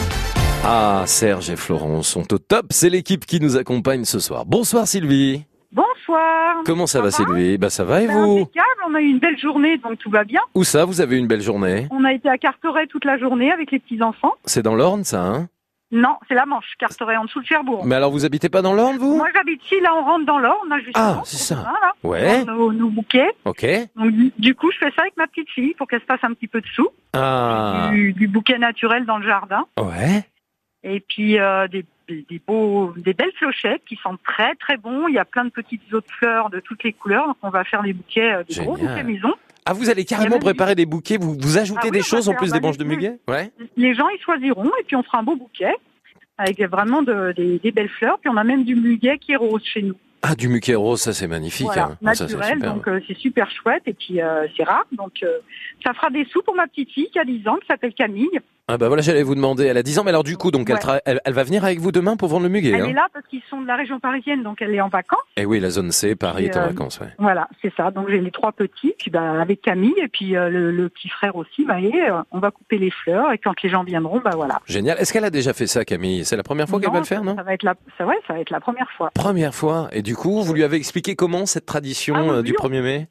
Ah, 0.65 1.03
Serge 1.07 1.49
et 1.49 1.55
Florence 1.55 2.07
sont 2.07 2.33
au 2.33 2.37
top. 2.37 2.67
C'est 2.69 2.89
l'équipe 2.89 3.25
qui 3.25 3.39
nous 3.39 3.57
accompagne 3.57 4.05
ce 4.05 4.19
soir. 4.19 4.45
Bonsoir 4.45 4.87
Sylvie. 4.87 5.43
Bonsoir. 5.71 6.57
Comment 6.65 6.87
ça, 6.87 7.01
va, 7.01 7.11
Sylvie? 7.11 7.57
Bah 7.57 7.69
ça 7.69 7.83
va 7.83 8.01
et 8.01 8.07
Ben, 8.07 8.13
vous? 8.13 8.37
Impeccable, 8.41 8.67
on 8.87 8.95
a 8.95 9.01
eu 9.01 9.07
une 9.07 9.19
belle 9.19 9.37
journée, 9.39 9.77
donc 9.79 9.97
tout 9.97 10.09
va 10.09 10.23
bien. 10.23 10.39
Où 10.53 10.63
ça? 10.63 10.85
Vous 10.85 11.01
avez 11.01 11.15
eu 11.17 11.19
une 11.19 11.27
belle 11.27 11.41
journée? 11.41 11.87
On 11.91 12.05
a 12.05 12.13
été 12.13 12.29
à 12.29 12.37
Carteret 12.37 12.87
toute 12.87 13.03
la 13.05 13.17
journée 13.17 13.51
avec 13.51 13.71
les 13.71 13.79
petits-enfants. 13.79 14.33
C'est 14.45 14.61
dans 14.61 14.75
l'Orne 14.75 15.03
ça, 15.03 15.21
hein? 15.21 15.47
Non, 15.91 16.15
c'est 16.27 16.33
la 16.33 16.45
Manche, 16.47 16.65
Carteret 16.79 17.17
en 17.17 17.25
dessous 17.25 17.41
de 17.41 17.45
Cherbourg. 17.45 17.85
Mais 17.85 17.95
alors 17.95 18.09
vous 18.11 18.25
habitez 18.25 18.49
pas 18.49 18.63
dans 18.63 18.73
l'Orne 18.73 18.97
vous? 18.97 19.15
Moi 19.17 19.27
j'habite 19.35 19.63
ici, 19.65 19.79
là 19.81 19.91
on 19.95 20.03
rentre 20.03 20.25
dans 20.25 20.39
l'Orne, 20.39 20.69
là 20.69 20.77
justement. 20.83 21.17
Ah, 21.19 21.21
c'est 21.25 21.37
ça. 21.37 21.55
Voilà, 22.01 22.27
Ouais. 22.37 22.45
nos, 22.45 22.71
nos 22.71 22.89
bouquets. 22.89 23.29
Ok. 23.45 23.65
Donc, 23.95 24.11
du, 24.37 24.55
coup, 24.55 24.71
je 24.71 24.77
fais 24.77 24.91
ça 24.95 25.01
avec 25.03 25.15
ma 25.17 25.27
petite 25.27 25.49
fille 25.49 25.73
pour 25.75 25.87
qu'elle 25.87 26.01
se 26.01 26.05
passe 26.05 26.23
un 26.23 26.33
petit 26.33 26.47
peu 26.47 26.61
de 26.61 26.67
sous. 26.67 26.87
Ah. 27.13 27.89
Du, 27.91 28.13
du 28.13 28.27
bouquet 28.27 28.57
naturel 28.57 29.05
dans 29.05 29.17
le 29.19 29.27
jardin. 29.27 29.65
Ouais. 29.79 30.23
Et 30.83 30.99
puis 30.99 31.39
euh, 31.39 31.67
des, 31.67 31.85
des, 32.09 32.25
des 32.29 32.41
beaux, 32.45 32.93
des 32.97 33.13
belles 33.13 33.31
clochettes 33.39 33.83
qui 33.87 33.97
sentent 34.03 34.21
très 34.23 34.53
très 34.55 34.77
bon. 34.77 35.07
Il 35.07 35.15
y 35.15 35.19
a 35.19 35.25
plein 35.25 35.45
de 35.45 35.49
petites 35.49 35.93
autres 35.93 36.11
fleurs 36.17 36.49
de 36.49 36.59
toutes 36.59 36.83
les 36.83 36.93
couleurs. 36.93 37.27
Donc 37.27 37.37
on 37.41 37.49
va 37.49 37.63
faire 37.63 37.83
des 37.83 37.93
bouquets, 37.93 38.33
euh, 38.33 38.43
des 38.43 38.55
gros 38.63 38.75
bouquets 38.77 39.03
maison. 39.03 39.33
Ah 39.65 39.71
vous 39.73 39.89
allez 39.89 40.03
carrément 40.03 40.39
préparer 40.39 40.75
des 40.75 40.85
bouquets, 40.85 41.15
vous, 41.17 41.37
vous 41.39 41.57
ajoutez 41.57 41.87
Ah 41.87 41.89
des 41.91 42.01
choses 42.01 42.27
en 42.27 42.33
plus 42.33 42.51
des 42.51 42.59
branches 42.59 42.77
de 42.77 42.83
muguet 42.83 43.17
Ouais. 43.29 43.49
les 43.77 43.93
gens 43.93 44.09
ils 44.09 44.21
choisiront 44.21 44.69
et 44.79 44.83
puis 44.85 44.97
on 44.97 45.03
fera 45.03 45.19
un 45.19 45.23
beau 45.23 45.37
bouquet 45.37 45.73
avec 46.37 46.59
vraiment 46.63 47.01
de- 47.01 47.31
des, 47.31 47.59
des 47.59 47.71
belles 47.71 47.87
fleurs. 47.89 48.19
Puis 48.19 48.29
on 48.29 48.35
a 48.35 48.43
même 48.43 48.65
du 48.65 48.75
muguet 48.75 49.17
qui 49.19 49.31
est 49.31 49.37
rose 49.37 49.63
chez 49.63 49.81
nous. 49.83 49.95
Ah 50.21 50.35
du 50.35 50.47
muguet 50.49 50.75
rose, 50.75 51.01
ça 51.01 51.13
c'est 51.13 51.27
magnifique. 51.27 51.67
Voilà, 51.67 51.83
hein. 51.83 51.97
Ah, 52.05 52.13
ça, 52.15 52.25
naturel, 52.25 52.53
super. 52.55 52.73
donc 52.73 52.87
euh, 52.89 52.99
c'est 53.07 53.17
super 53.17 53.49
chouette 53.51 53.83
et 53.85 53.93
puis 53.93 54.21
euh, 54.21 54.47
c'est 54.57 54.63
rare. 54.63 54.85
Donc 54.91 55.23
euh, 55.23 55.39
ça 55.85 55.93
fera 55.93 56.09
des 56.09 56.25
sous 56.25 56.41
pour 56.41 56.55
ma 56.55 56.67
petite 56.67 56.91
fille 56.91 57.09
qui 57.11 57.19
a 57.19 57.23
10 57.25 57.47
ans, 57.47 57.55
qui 57.57 57.67
s'appelle 57.67 57.93
Camille. 57.93 58.39
Ah 58.69 58.77
bah 58.77 58.87
voilà, 58.87 59.01
j'allais 59.01 59.23
vous 59.23 59.35
demander, 59.35 59.65
elle 59.65 59.75
a 59.77 59.83
10 59.83 59.99
ans, 59.99 60.03
mais 60.05 60.11
alors 60.11 60.23
du 60.23 60.37
coup, 60.37 60.49
donc 60.49 60.69
elle, 60.69 60.75
Ouais. 60.77 60.81
tra- 60.81 61.01
elle, 61.03 61.19
elle 61.25 61.33
va 61.33 61.43
venir 61.43 61.65
avec 61.65 61.79
vous 61.79 61.91
demain 61.91 62.15
pour 62.15 62.29
vendre 62.29 62.43
le 62.43 62.49
muguet. 62.49 62.69
Elle 62.69 62.81
Hein 62.81 62.85
est 62.85 62.93
là 62.93 63.07
parce 63.11 63.27
qu'ils 63.27 63.41
sont 63.49 63.59
de 63.59 63.67
la 63.67 63.75
région 63.75 63.99
parisienne, 63.99 64.41
donc 64.41 64.61
elle 64.61 64.73
est 64.73 64.79
en 64.79 64.87
vacances. 64.87 65.19
Et 65.35 65.43
oui, 65.45 65.59
la 65.59 65.69
zone 65.69 65.91
C, 65.91 66.15
Paris 66.15 66.45
Et, 66.45 66.47
est 66.47 66.55
en 66.55 66.61
euh, 66.61 66.67
vacances. 66.67 66.97
Ouais. 67.01 67.09
Voilà, 67.19 67.49
c'est 67.61 67.73
ça. 67.75 67.91
Donc 67.91 68.09
j'ai 68.09 68.21
les 68.21 68.31
trois 68.31 68.53
petits, 68.53 68.93
puis 68.97 69.11
bah, 69.11 69.41
avec 69.41 69.61
Camille 69.61 69.93
et 70.01 70.07
puis 70.07 70.37
euh, 70.37 70.47
le, 70.49 70.71
le 70.71 70.87
petit 70.87 71.09
frère 71.09 71.35
aussi. 71.35 71.65
Bah, 71.65 71.81
et, 71.81 71.91
euh, 72.09 72.21
on 72.31 72.39
va 72.39 72.51
couper 72.51 72.77
les 72.77 72.89
fleurs 72.89 73.33
et 73.33 73.37
quand 73.37 73.61
les 73.61 73.67
gens 73.69 73.83
viendront, 73.83 74.21
bah 74.23 74.31
voilà. 74.33 74.61
Génial. 74.65 74.97
Est-ce 74.97 75.11
qu'elle 75.11 75.25
a 75.25 75.29
déjà 75.29 75.51
fait 75.51 75.67
ça, 75.67 75.83
Camille? 75.83 76.23
C'est 76.23 76.37
la 76.37 76.43
première 76.43 76.69
fois 76.69 76.79
qu'elle 76.79 76.89
va 76.93 76.99
le 76.99 77.05
faire, 77.05 77.21
non? 77.25 77.35
Ça 77.35 77.43
va 77.43 77.53
être 77.53 77.63
la, 77.63 77.75
ça, 77.97 78.05
ouais, 78.05 78.17
ça 78.27 78.33
va 78.33 78.39
être 78.39 78.49
la 78.49 78.61
première 78.61 78.89
fois. 78.91 79.09
Première 79.13 79.53
fois. 79.53 79.89
Et 79.91 80.01
du 80.01 80.15
coup, 80.15 80.41
vous 80.41 80.53
lui 80.53 80.63
avez 80.63 80.77
expliqué 80.77 81.17
comment 81.17 81.45
cette 81.45 81.65
tradition 81.65 82.15
Ah 82.37 82.41
du 82.41 82.53
on- 82.57 82.63
1er 82.69 82.81
mai? 82.81 83.07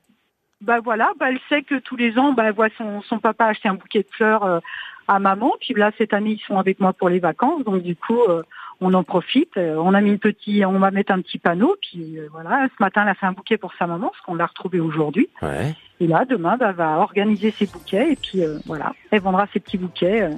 Bah 0.62 0.78
voilà, 0.82 1.10
bah 1.18 1.26
elle 1.28 1.40
sait 1.48 1.62
que 1.62 1.74
tous 1.80 1.96
les 1.96 2.16
ans, 2.20 2.32
bah 2.34 2.44
elle 2.46 2.54
voit 2.54 2.68
son, 2.78 3.02
son 3.02 3.18
papa 3.18 3.46
acheter 3.46 3.68
un 3.68 3.74
bouquet 3.74 3.98
de 4.02 4.08
fleurs 4.16 4.44
euh, 4.44 4.60
à 5.08 5.18
maman. 5.18 5.52
Puis 5.60 5.74
là 5.74 5.90
cette 5.98 6.12
année 6.14 6.32
ils 6.40 6.46
sont 6.46 6.58
avec 6.58 6.80
moi 6.80 6.92
pour 6.92 7.08
les 7.08 7.18
vacances, 7.20 7.64
donc 7.64 7.82
du 7.82 7.96
coup 7.96 8.20
euh, 8.28 8.42
on 8.80 8.94
en 8.94 9.04
profite. 9.04 9.56
Euh, 9.56 9.76
on 9.78 9.94
a 9.94 10.00
mis 10.00 10.10
une 10.10 10.18
petite, 10.18 10.64
on 10.64 10.78
va 10.78 10.90
mettre 10.90 11.12
un 11.12 11.20
petit 11.20 11.38
panneau. 11.38 11.76
Puis 11.80 12.18
euh, 12.18 12.28
voilà, 12.32 12.66
ce 12.76 12.82
matin 12.82 13.02
elle 13.02 13.08
a 13.10 13.14
fait 13.14 13.26
un 13.26 13.32
bouquet 13.32 13.56
pour 13.56 13.72
sa 13.78 13.86
maman, 13.86 14.08
parce 14.08 14.20
qu'on 14.22 14.34
l'a 14.34 14.46
retrouvé 14.46 14.80
aujourd'hui. 14.80 15.28
Ouais. 15.42 15.74
Et 16.00 16.06
là 16.06 16.24
demain, 16.28 16.56
bah, 16.56 16.66
elle 16.70 16.76
va 16.76 16.98
organiser 16.98 17.50
ses 17.52 17.66
bouquets 17.66 18.12
et 18.12 18.16
puis 18.16 18.42
euh, 18.44 18.58
voilà, 18.66 18.92
elle 19.10 19.20
vendra 19.20 19.46
ses 19.52 19.60
petits 19.60 19.78
bouquets. 19.78 20.22
euh, 20.22 20.30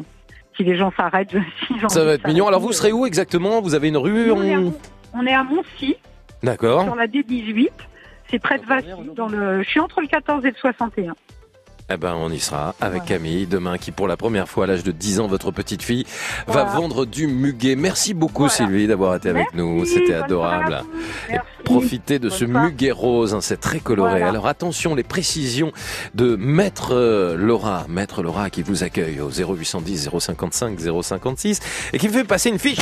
si 0.56 0.62
les 0.62 0.76
gens 0.76 0.92
s'arrêtent, 0.96 1.34
ont 1.82 1.88
Ça 1.88 2.04
va 2.04 2.12
être 2.12 2.26
mignon. 2.28 2.46
Alors 2.46 2.60
vous 2.60 2.72
serez 2.72 2.92
où 2.92 3.06
exactement? 3.06 3.60
Vous 3.60 3.74
avez 3.74 3.88
une 3.88 3.96
rue? 3.96 4.30
On, 4.30 4.40
est 4.42 4.54
à, 4.54 4.60
on- 5.14 5.26
est 5.26 5.34
à 5.34 5.42
Moncy, 5.42 5.96
D'accord. 6.44 6.84
sur 6.84 6.94
la 6.94 7.06
D18. 7.08 7.70
C'est 8.30 8.38
près 8.38 8.58
de 8.58 8.64
Vassy, 8.64 8.86
dans 9.16 9.26
le. 9.28 9.62
Je 9.62 9.68
suis 9.68 9.80
entre 9.80 10.00
le 10.00 10.06
14 10.06 10.44
et 10.46 10.50
le 10.50 10.54
61. 10.56 11.14
Eh 11.92 11.98
ben, 11.98 12.14
on 12.14 12.30
y 12.30 12.40
sera 12.40 12.74
avec. 12.80 13.04
Camille 13.04 13.46
demain, 13.46 13.76
qui 13.76 13.90
pour 13.90 14.08
la 14.08 14.16
première 14.16 14.48
fois 14.48 14.64
à 14.64 14.66
l'âge 14.66 14.82
de 14.82 14.90
10 14.90 15.20
ans, 15.20 15.26
votre 15.26 15.50
petite 15.50 15.82
fille, 15.82 16.06
va 16.46 16.64
vendre 16.64 17.04
du 17.04 17.26
muguet. 17.26 17.76
Merci 17.76 18.14
beaucoup, 18.14 18.44
Voilà. 18.44 18.54
Sylvie, 18.54 18.86
d'avoir 18.86 19.14
été 19.16 19.28
avec 19.28 19.52
nous. 19.52 19.84
C'était 19.84 20.14
adorable. 20.14 20.82
Et 21.30 21.36
profitez 21.64 22.18
de 22.18 22.30
Bonne 22.30 22.38
ce 22.38 22.44
muguet 22.46 22.92
rose, 22.92 23.34
hein, 23.34 23.42
c'est 23.42 23.60
très 23.60 23.80
coloré. 23.80 24.12
Voilà. 24.12 24.28
Alors 24.28 24.46
attention, 24.46 24.94
les 24.94 25.02
précisions 25.02 25.72
de 26.14 26.36
Maître 26.36 26.94
euh, 26.94 27.36
Laura, 27.36 27.84
Maître 27.90 28.22
Laura 28.22 28.48
qui 28.48 28.62
vous 28.62 28.82
accueille 28.82 29.20
au 29.20 29.28
0810 29.28 30.08
055 30.18 30.78
056 31.02 31.60
et 31.92 31.98
qui 31.98 32.08
me 32.08 32.12
fait 32.14 32.24
passer 32.24 32.48
une 32.48 32.58
fiche. 32.58 32.78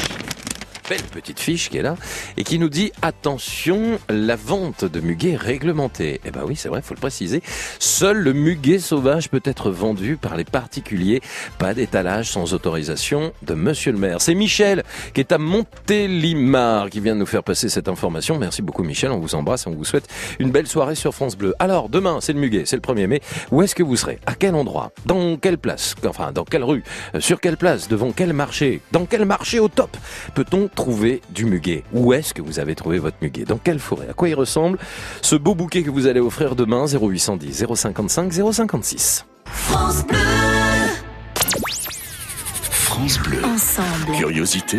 Belle 0.93 1.01
petite 1.05 1.41
fiche 1.41 1.71
qui 1.71 1.79
est 1.79 1.83
là 1.83 1.97
et 2.37 2.45
qui 2.45 2.59
nous 2.59 2.69
dit 2.69 2.93
attention, 3.01 3.99
la 4.11 4.37
vente 4.37 4.85
de 4.85 5.01
muguet 5.01 5.31
est 5.31 5.37
réglementée. 5.37 6.21
Eh 6.27 6.31
ben 6.31 6.43
oui, 6.47 6.55
c'est 6.55 6.69
vrai, 6.69 6.83
faut 6.83 6.93
le 6.93 7.01
préciser. 7.01 7.43
Seul 7.79 8.19
le 8.19 8.35
muguet 8.35 8.79
sauvage 8.79 9.31
peut 9.31 9.41
être 9.43 9.71
vendu 9.71 10.19
par 10.19 10.37
les 10.37 10.45
particuliers, 10.45 11.23
pas 11.57 11.73
d'étalage 11.73 12.31
sans 12.31 12.53
autorisation 12.53 13.33
de 13.41 13.55
monsieur 13.55 13.93
le 13.93 13.97
maire. 13.97 14.21
C'est 14.21 14.35
Michel 14.35 14.83
qui 15.15 15.21
est 15.21 15.33
à 15.33 15.39
Montélimar 15.39 16.91
qui 16.91 17.01
vient 17.01 17.15
de 17.15 17.21
nous 17.21 17.27
faire 17.27 17.43
passer 17.43 17.71
cette 17.71 17.89
information. 17.89 18.39
Merci 18.39 18.61
beaucoup 18.61 18.83
Michel, 18.83 19.13
on 19.13 19.19
vous 19.19 19.35
embrasse 19.35 19.67
on 19.67 19.71
vous 19.71 19.85
souhaite 19.85 20.09
une 20.41 20.51
belle 20.51 20.67
soirée 20.67 20.95
sur 20.95 21.15
France 21.15 21.39
Bleu. 21.39 21.55
Alors, 21.59 21.89
demain, 21.89 22.19
c'est 22.21 22.35
le 22.35 22.39
muguet, 22.41 22.65
c'est 22.67 22.77
le 22.77 22.83
1er 22.83 23.07
mai. 23.07 23.23
Où 23.51 23.63
est-ce 23.63 23.75
que 23.75 23.83
vous 23.83 23.97
serez? 23.97 24.19
À 24.27 24.35
quel 24.35 24.55
endroit? 24.55 24.93
Dans 25.07 25.39
quelle 25.39 25.57
place? 25.57 25.95
Enfin, 26.07 26.33
dans 26.33 26.45
quelle 26.45 26.65
rue? 26.65 26.85
Euh, 27.15 27.21
Sur 27.21 27.41
quelle 27.41 27.57
place? 27.57 27.89
Devant 27.89 28.13
quel 28.13 28.35
marché? 28.35 28.83
Dans 28.93 29.07
quel 29.07 29.25
marché 29.25 29.59
au 29.59 29.69
top? 29.69 29.97
Peut-on 30.35 30.69
trouver 30.83 31.23
du 31.31 31.45
muguet 31.45 31.85
Où 31.92 32.12
est-ce 32.12 32.35
que 32.35 32.42
vous 32.42 32.59
avez 32.59 32.75
trouvé 32.75 32.99
votre 32.99 33.16
muguet? 33.23 33.45
Dans 33.45 33.57
quelle 33.57 33.79
forêt? 33.79 34.09
À 34.11 34.14
quoi 34.14 34.29
il 34.29 34.35
ressemble? 34.35 34.79
Ce 35.21 35.37
beau 35.37 35.55
bouquet 35.55 35.85
que 35.85 35.90
vous 35.90 36.09
allez 36.09 36.18
offrir 36.18 36.57
demain 36.57 36.87
0810 36.87 37.66
055 37.77 38.33
056. 38.33 39.25
France 39.47 40.05
Bleu. 40.05 40.18
France 42.73 43.18
Bleu. 43.21 43.45
Ensemble. 43.45 44.16
Curiosité, 44.16 44.79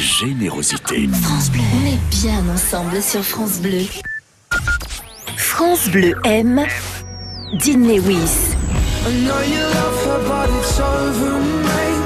générosité. 0.00 1.08
France 1.22 1.50
Bleu. 1.52 1.60
On 1.80 1.86
est 1.86 2.10
bien 2.10 2.42
ensemble 2.52 3.00
sur 3.00 3.22
France 3.22 3.60
Bleu. 3.60 3.84
France 5.36 5.88
Bleu 5.90 6.14
aime 6.24 6.66
Dean 7.64 7.86
Lewis. 7.86 8.56
I 9.08 9.12
know 9.24 9.40
you 9.42 9.62
love 9.62 10.06
her, 10.06 10.18
but 10.26 10.50
it's 10.58 10.80
over, 10.80 11.38
mate. 11.62 12.02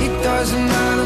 It 0.00 0.22
doesn't 0.24 0.66
matter, 0.66 0.97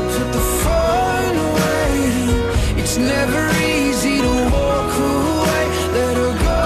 It's 2.95 3.01
never 3.01 3.49
easy 3.57 4.19
to 4.21 4.35
walk. 4.53 4.93
Let 5.97 6.15
her 6.21 6.33
go. 6.45 6.61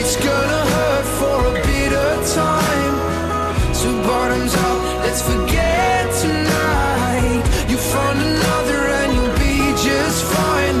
It's 0.00 0.16
gonna 0.16 0.62
hurt 0.74 1.06
for 1.18 1.38
a 1.48 1.54
bit 1.64 1.92
of 1.94 2.16
time. 2.34 2.96
Let's 5.00 5.22
forget 5.22 6.12
tonight. 6.20 7.42
You 7.70 7.78
another 8.20 8.80
and 9.00 9.10
you'll 9.14 9.38
be 9.38 9.56
just 9.88 10.20
fine. 10.24 10.76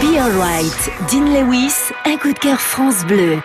Be 0.00 0.18
Alright. 0.18 0.82
Dean 1.10 1.26
Lewis, 1.34 1.92
un 2.06 2.16
coup 2.16 2.32
de 2.32 2.38
cœur 2.38 2.58
France 2.58 3.04
Bleu. 3.04 3.42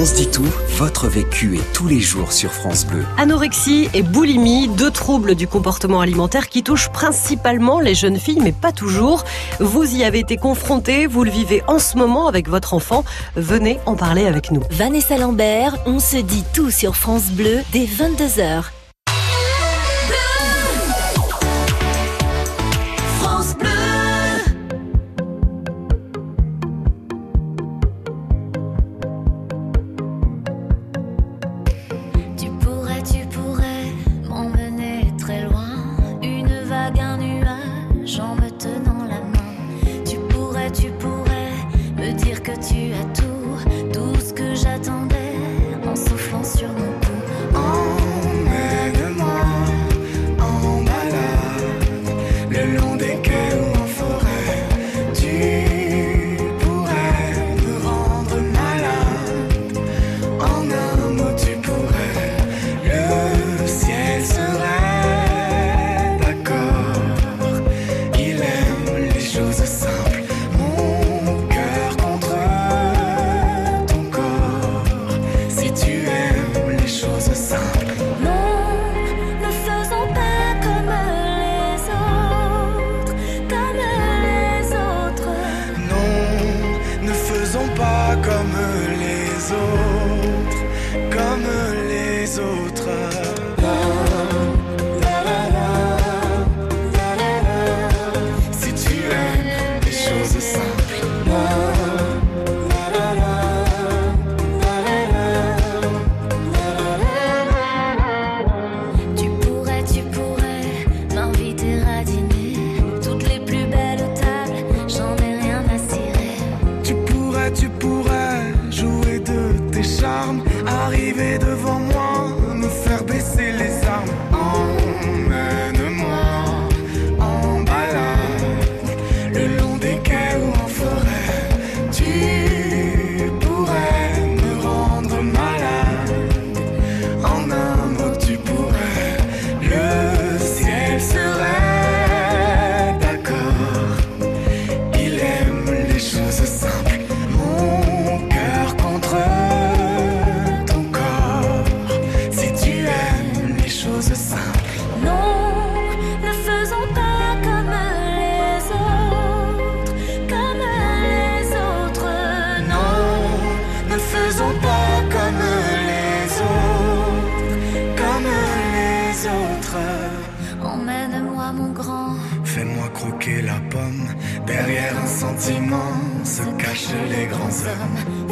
On 0.00 0.06
se 0.06 0.14
dit 0.14 0.28
tout, 0.28 0.48
votre 0.78 1.08
vécu 1.08 1.58
est 1.58 1.72
tous 1.74 1.86
les 1.86 2.00
jours 2.00 2.32
sur 2.32 2.54
France 2.54 2.86
Bleu. 2.86 3.04
Anorexie 3.18 3.90
et 3.92 4.02
boulimie, 4.02 4.66
deux 4.66 4.90
troubles 4.90 5.34
du 5.34 5.46
comportement 5.46 6.00
alimentaire 6.00 6.48
qui 6.48 6.62
touchent 6.62 6.88
principalement 6.88 7.80
les 7.80 7.94
jeunes 7.94 8.16
filles, 8.16 8.40
mais 8.42 8.52
pas 8.52 8.72
toujours. 8.72 9.24
Vous 9.58 9.94
y 9.94 10.02
avez 10.02 10.20
été 10.20 10.38
confronté, 10.38 11.06
vous 11.06 11.22
le 11.22 11.30
vivez 11.30 11.62
en 11.66 11.78
ce 11.78 11.98
moment 11.98 12.28
avec 12.28 12.48
votre 12.48 12.72
enfant. 12.72 13.04
Venez 13.36 13.78
en 13.84 13.94
parler 13.94 14.24
avec 14.24 14.50
nous. 14.50 14.62
Vanessa 14.70 15.18
Lambert, 15.18 15.76
on 15.84 15.98
se 15.98 16.16
dit 16.16 16.44
tout 16.54 16.70
sur 16.70 16.96
France 16.96 17.26
Bleu 17.32 17.58
dès 17.70 17.84
22h. 17.84 18.79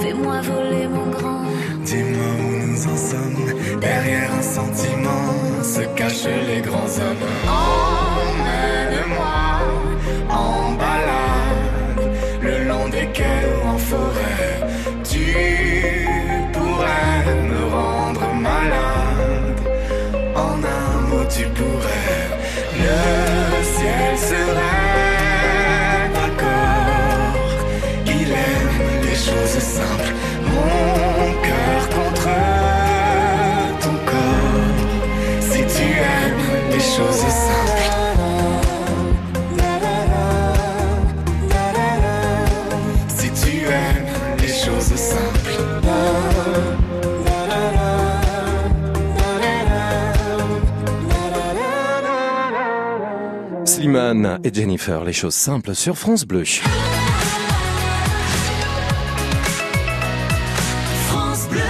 Fais-moi 0.00 0.40
voler 0.40 0.88
mon 0.88 1.10
grand. 1.10 1.42
Dis-moi 1.84 2.30
où 2.40 2.66
nous 2.66 2.86
en 2.86 2.96
sommes, 2.96 3.80
derrière 3.80 4.30
un 4.34 4.42
sentiment 4.42 5.62
se 5.62 5.80
cachent 5.96 6.24
les 6.46 6.60
grands 6.60 6.92
hommes. 6.98 8.27
Si 43.08 43.30
tu 43.30 43.66
aimes 43.66 44.06
les 44.40 44.48
choses 44.48 44.94
simples. 44.96 45.38
Slimane 53.64 54.40
et 54.42 54.52
Jennifer, 54.52 55.04
les 55.04 55.12
choses 55.12 55.34
simples 55.34 55.76
sur 55.76 55.96
France 55.96 56.24
Bleu. 56.24 56.42
France 61.06 61.48
Bleu. 61.48 61.60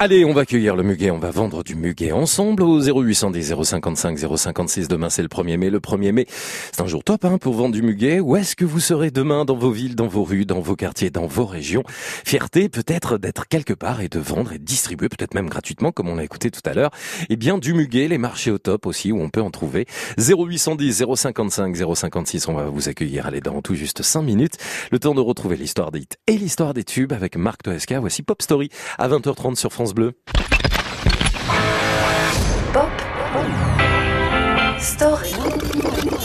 Allez, 0.00 0.24
on 0.24 0.32
va 0.32 0.44
cueillir 0.44 0.74
le 0.74 0.82
muguet, 0.82 1.12
on 1.12 1.18
va 1.18 1.30
vendre 1.30 1.62
du 1.62 1.73
muguet 1.84 2.12
ensemble 2.12 2.62
au 2.62 2.80
0810 2.80 3.54
055 3.62 4.18
056. 4.18 4.88
Demain, 4.88 5.10
c'est 5.10 5.22
le 5.22 5.28
1er 5.28 5.58
mai. 5.58 5.68
Le 5.68 5.80
1er 5.80 6.12
mai, 6.12 6.26
c'est 6.72 6.80
un 6.80 6.86
jour 6.86 7.04
top 7.04 7.24
hein, 7.26 7.36
pour 7.36 7.54
vendre 7.54 7.74
du 7.74 7.82
muguet. 7.82 8.20
Où 8.20 8.36
est-ce 8.36 8.56
que 8.56 8.64
vous 8.64 8.80
serez 8.80 9.10
demain 9.10 9.44
dans 9.44 9.56
vos 9.56 9.70
villes, 9.70 9.94
dans 9.94 10.06
vos 10.06 10.24
rues, 10.24 10.46
dans 10.46 10.60
vos 10.60 10.76
quartiers, 10.76 11.10
dans 11.10 11.26
vos 11.26 11.44
régions? 11.44 11.82
Fierté 12.24 12.70
peut-être 12.70 13.18
d'être 13.18 13.46
quelque 13.48 13.74
part 13.74 14.00
et 14.00 14.08
de 14.08 14.18
vendre 14.18 14.54
et 14.54 14.58
distribuer, 14.58 15.08
peut-être 15.10 15.34
même 15.34 15.48
gratuitement, 15.48 15.92
comme 15.92 16.08
on 16.08 16.16
l'a 16.16 16.24
écouté 16.24 16.50
tout 16.50 16.62
à 16.64 16.72
l'heure. 16.72 16.90
Eh 17.28 17.36
bien, 17.36 17.58
du 17.58 17.74
muguet, 17.74 18.08
les 18.08 18.18
marchés 18.18 18.50
au 18.50 18.58
top 18.58 18.86
aussi, 18.86 19.12
où 19.12 19.20
on 19.20 19.28
peut 19.28 19.42
en 19.42 19.50
trouver. 19.50 19.86
0810 20.16 21.04
055 21.14 21.76
056, 21.94 22.48
on 22.48 22.54
va 22.54 22.64
vous 22.70 22.88
accueillir. 22.88 23.26
Allez, 23.26 23.40
dans 23.40 23.60
tout 23.60 23.74
juste 23.74 24.02
5 24.02 24.22
minutes. 24.22 24.56
Le 24.90 24.98
temps 24.98 25.14
de 25.14 25.20
retrouver 25.20 25.56
l'histoire 25.56 25.90
des 25.90 26.00
hits 26.00 26.08
et 26.26 26.38
l'histoire 26.38 26.72
des 26.72 26.84
tubes 26.84 27.12
avec 27.12 27.36
Marc 27.36 27.62
Toesca. 27.62 28.00
Voici 28.00 28.22
Pop 28.22 28.40
Story 28.40 28.70
à 28.96 29.08
20h30 29.08 29.56
sur 29.56 29.72
France 29.72 29.92
Bleu. 29.92 30.14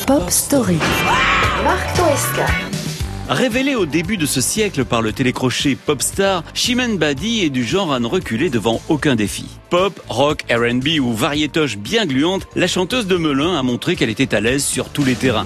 Pop 0.07 0.29
Story. 0.29 0.77
Marc. 1.65 1.99
Révélé 3.27 3.75
au 3.75 3.85
début 3.85 4.15
de 4.15 4.25
ce 4.25 4.39
siècle 4.39 4.85
par 4.85 5.01
le 5.01 5.11
télécrochet 5.11 5.75
Popstar, 5.75 6.45
Chimène 6.53 6.97
Badi 6.97 7.41
est 7.43 7.49
du 7.49 7.65
genre 7.65 7.91
à 7.91 7.99
ne 7.99 8.07
reculer 8.07 8.49
devant 8.49 8.81
aucun 8.87 9.17
défi. 9.17 9.47
Pop, 9.69 9.99
rock, 10.07 10.45
R&B 10.49 11.01
ou 11.01 11.11
variétoche 11.11 11.77
bien 11.77 12.05
gluante, 12.05 12.47
la 12.55 12.67
chanteuse 12.67 13.05
de 13.05 13.17
Melun 13.17 13.59
a 13.59 13.63
montré 13.63 13.97
qu'elle 13.97 14.09
était 14.09 14.33
à 14.33 14.39
l'aise 14.39 14.63
sur 14.63 14.87
tous 14.87 15.03
les 15.03 15.15
terrains. 15.15 15.45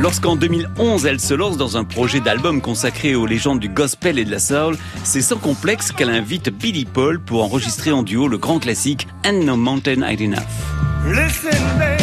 Lorsqu'en 0.00 0.34
2011, 0.34 1.04
elle 1.04 1.20
se 1.20 1.34
lance 1.34 1.58
dans 1.58 1.76
un 1.76 1.84
projet 1.84 2.20
d'album 2.20 2.62
consacré 2.62 3.14
aux 3.14 3.26
légendes 3.26 3.60
du 3.60 3.68
gospel 3.68 4.18
et 4.18 4.24
de 4.24 4.30
la 4.30 4.38
soul, 4.38 4.78
c'est 5.04 5.20
sans 5.20 5.36
complexe 5.36 5.92
qu'elle 5.92 6.08
invite 6.08 6.48
Billy 6.48 6.86
Paul 6.86 7.20
pour 7.20 7.44
enregistrer 7.44 7.92
en 7.92 8.02
duo 8.02 8.26
le 8.26 8.38
grand 8.38 8.60
classique 8.60 9.06
And 9.26 9.44
No 9.44 9.56
Mountain 9.56 10.00
High 10.00 10.22
Enough. 10.22 11.99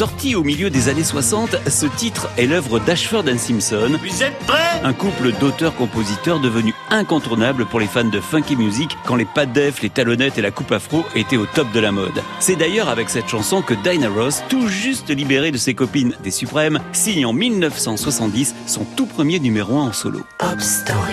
Sorti 0.00 0.34
au 0.34 0.42
milieu 0.42 0.70
des 0.70 0.88
années 0.88 1.04
60, 1.04 1.68
ce 1.68 1.84
titre 1.84 2.30
est 2.38 2.46
l'œuvre 2.46 2.78
d'Ashford 2.78 3.24
and 3.28 3.36
Simpson. 3.36 3.98
Vous 4.02 4.22
êtes 4.22 4.38
prêts? 4.46 4.80
Un 4.82 4.94
couple 4.94 5.30
d'auteurs-compositeurs 5.32 6.40
devenu 6.40 6.72
incontournable 6.88 7.66
pour 7.66 7.80
les 7.80 7.86
fans 7.86 8.04
de 8.04 8.18
funky 8.18 8.56
music 8.56 8.96
quand 9.04 9.16
les 9.16 9.26
pas 9.26 9.44
def, 9.44 9.82
les 9.82 9.90
talonnettes 9.90 10.38
et 10.38 10.40
la 10.40 10.52
coupe 10.52 10.72
afro 10.72 11.04
étaient 11.14 11.36
au 11.36 11.44
top 11.44 11.70
de 11.72 11.80
la 11.80 11.92
mode. 11.92 12.22
C'est 12.38 12.56
d'ailleurs 12.56 12.88
avec 12.88 13.10
cette 13.10 13.28
chanson 13.28 13.60
que 13.60 13.74
Dinah 13.74 14.08
Ross, 14.08 14.42
tout 14.48 14.68
juste 14.68 15.10
libérée 15.10 15.50
de 15.50 15.58
ses 15.58 15.74
copines 15.74 16.14
des 16.24 16.30
Suprêmes, 16.30 16.80
signe 16.92 17.26
en 17.26 17.34
1970 17.34 18.54
son 18.66 18.86
tout 18.96 19.04
premier 19.04 19.38
numéro 19.38 19.80
1 19.80 19.88
en 19.88 19.92
solo. 19.92 20.20
Pop 20.38 20.62
Story. 20.62 21.12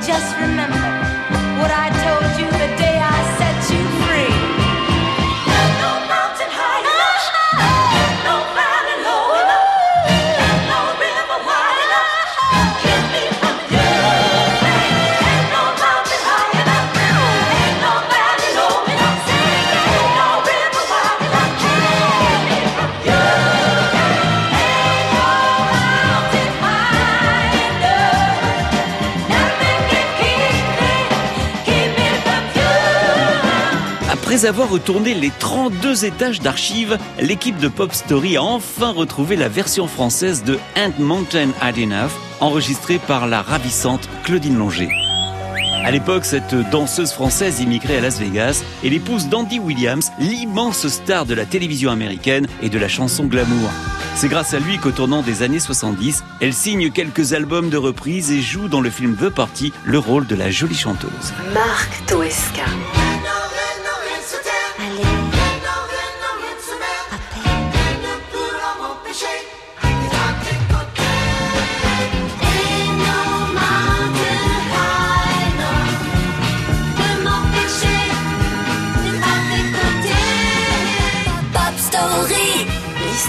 Just 0.00 0.34
remember 0.40 0.83
Après 34.24 34.46
avoir 34.46 34.70
retourné 34.70 35.12
les 35.12 35.30
32 35.38 36.06
étages 36.06 36.40
d'archives, 36.40 36.96
l'équipe 37.20 37.58
de 37.58 37.68
Pop 37.68 37.92
Story 37.92 38.38
a 38.38 38.42
enfin 38.42 38.90
retrouvé 38.90 39.36
la 39.36 39.50
version 39.50 39.86
française 39.86 40.44
de 40.44 40.58
And 40.78 40.92
Mountain 40.98 41.50
Had 41.60 41.76
Enough, 41.76 42.10
enregistrée 42.40 42.98
par 42.98 43.26
la 43.26 43.42
ravissante 43.42 44.08
Claudine 44.24 44.56
Longer. 44.56 44.88
À 45.84 45.90
l'époque, 45.90 46.24
cette 46.24 46.54
danseuse 46.70 47.12
française 47.12 47.60
immigrait 47.60 47.98
à 47.98 48.00
Las 48.00 48.18
Vegas 48.18 48.64
et 48.82 48.88
l'épouse 48.88 49.28
d'Andy 49.28 49.58
Williams, 49.58 50.10
l'immense 50.18 50.88
star 50.88 51.26
de 51.26 51.34
la 51.34 51.44
télévision 51.44 51.90
américaine 51.90 52.46
et 52.62 52.70
de 52.70 52.78
la 52.78 52.88
chanson 52.88 53.26
glamour. 53.26 53.68
C'est 54.16 54.28
grâce 54.28 54.54
à 54.54 54.58
lui 54.58 54.78
qu'au 54.78 54.92
tournant 54.92 55.20
des 55.20 55.42
années 55.42 55.60
70, 55.60 56.24
elle 56.40 56.54
signe 56.54 56.90
quelques 56.90 57.34
albums 57.34 57.68
de 57.68 57.76
reprise 57.76 58.32
et 58.32 58.40
joue 58.40 58.68
dans 58.68 58.80
le 58.80 58.88
film 58.88 59.16
The 59.16 59.28
Party 59.28 59.74
le 59.84 59.98
rôle 59.98 60.26
de 60.26 60.34
la 60.34 60.50
jolie 60.50 60.78
chanteuse. 60.78 61.34
Marc 61.52 62.06
Toesca. 62.06 62.64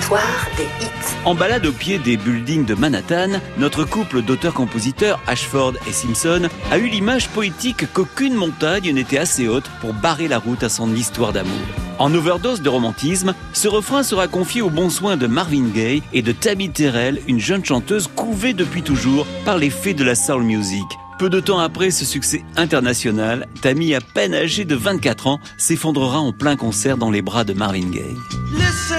L'histoire 0.06 0.50
des 0.56 0.86
hits. 0.86 1.16
En 1.26 1.34
balade 1.34 1.66
au 1.66 1.72
pied 1.72 1.98
des 1.98 2.16
buildings 2.16 2.64
de 2.64 2.76
Manhattan, 2.76 3.40
notre 3.58 3.86
couple 3.86 4.22
d'auteurs-compositeurs, 4.22 5.20
Ashford 5.26 5.74
et 5.88 5.92
Simpson, 5.92 6.48
a 6.70 6.78
eu 6.78 6.86
l'image 6.86 7.28
poétique 7.30 7.92
qu'aucune 7.92 8.36
montagne 8.36 8.92
n'était 8.92 9.18
assez 9.18 9.48
haute 9.48 9.68
pour 9.82 9.94
barrer 9.94 10.28
la 10.28 10.38
route 10.38 10.62
à 10.62 10.70
son 10.70 10.94
histoire 10.94 11.34
d'amour. 11.34 11.58
En 11.98 12.14
overdose 12.14 12.62
de 12.62 12.70
romantisme, 12.70 13.34
ce 13.54 13.68
refrain 13.68 14.04
sera 14.04 14.28
confié 14.28 14.62
aux 14.62 14.70
bons 14.70 14.92
soins 14.92 15.18
de 15.18 15.26
Marvin 15.26 15.70
Gaye 15.74 16.04
et 16.14 16.22
de 16.22 16.34
Tammy 16.34 16.70
Terrell, 16.70 17.20
une 17.28 17.40
jeune 17.40 17.66
chanteuse 17.66 18.08
couvée 18.08 18.54
depuis 18.54 18.84
toujours 18.84 19.26
par 19.44 19.58
les 19.58 19.72
fées 19.72 19.96
de 19.96 20.04
la 20.04 20.14
soul 20.14 20.44
music. 20.44 20.86
Peu 21.18 21.32
de 21.32 21.40
temps 21.40 21.60
après 21.60 21.90
ce 21.90 22.06
succès 22.06 22.44
international, 22.58 23.48
Tammy, 23.64 23.96
à 23.96 24.02
peine 24.02 24.36
âgée 24.36 24.66
de 24.66 24.76
24 24.76 25.26
ans, 25.26 25.40
s'effondrera 25.58 26.20
en 26.20 26.32
plein 26.32 26.58
concert 26.58 26.98
dans 26.98 27.10
les 27.10 27.24
bras 27.24 27.44
de 27.44 27.54
Marvin 27.54 27.90
Gaye. 27.90 28.18
Listen, 28.54 28.95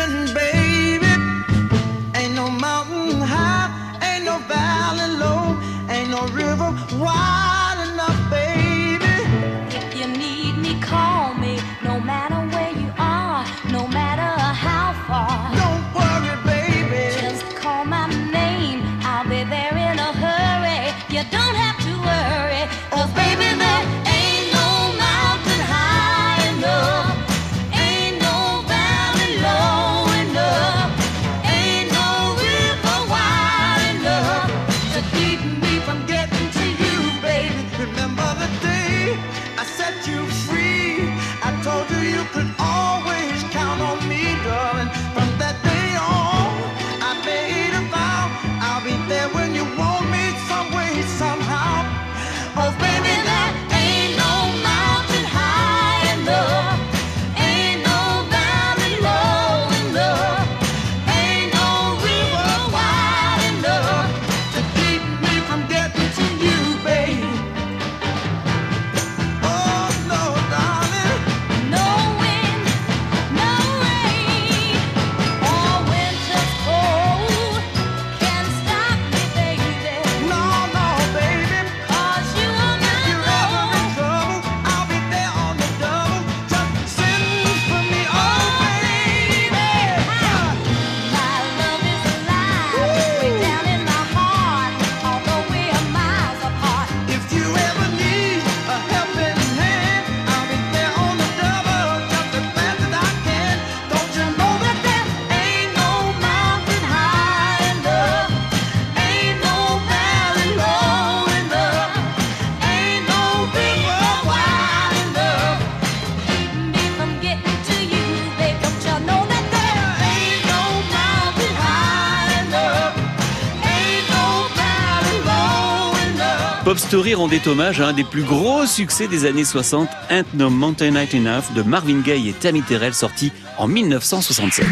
Story 126.87 127.15
rendait 127.17 127.49
hommage 127.49 127.81
à 127.81 127.89
un 127.89 127.93
des 127.93 128.05
plus 128.05 128.23
gros 128.23 128.65
succès 128.65 129.09
des 129.09 129.25
années 129.25 129.45
60, 129.45 129.89
Ain't 130.09 130.23
No 130.35 130.51
Mountain 130.51 130.95
High 130.95 131.17
Enough 131.17 131.53
de 131.57 131.63
Marvin 131.63 131.99
Gaye 131.99 132.29
et 132.29 132.33
Tammy 132.33 132.63
Terrell 132.63 132.95
sorti 132.95 133.33
en 133.59 133.67
1967. 133.67 134.65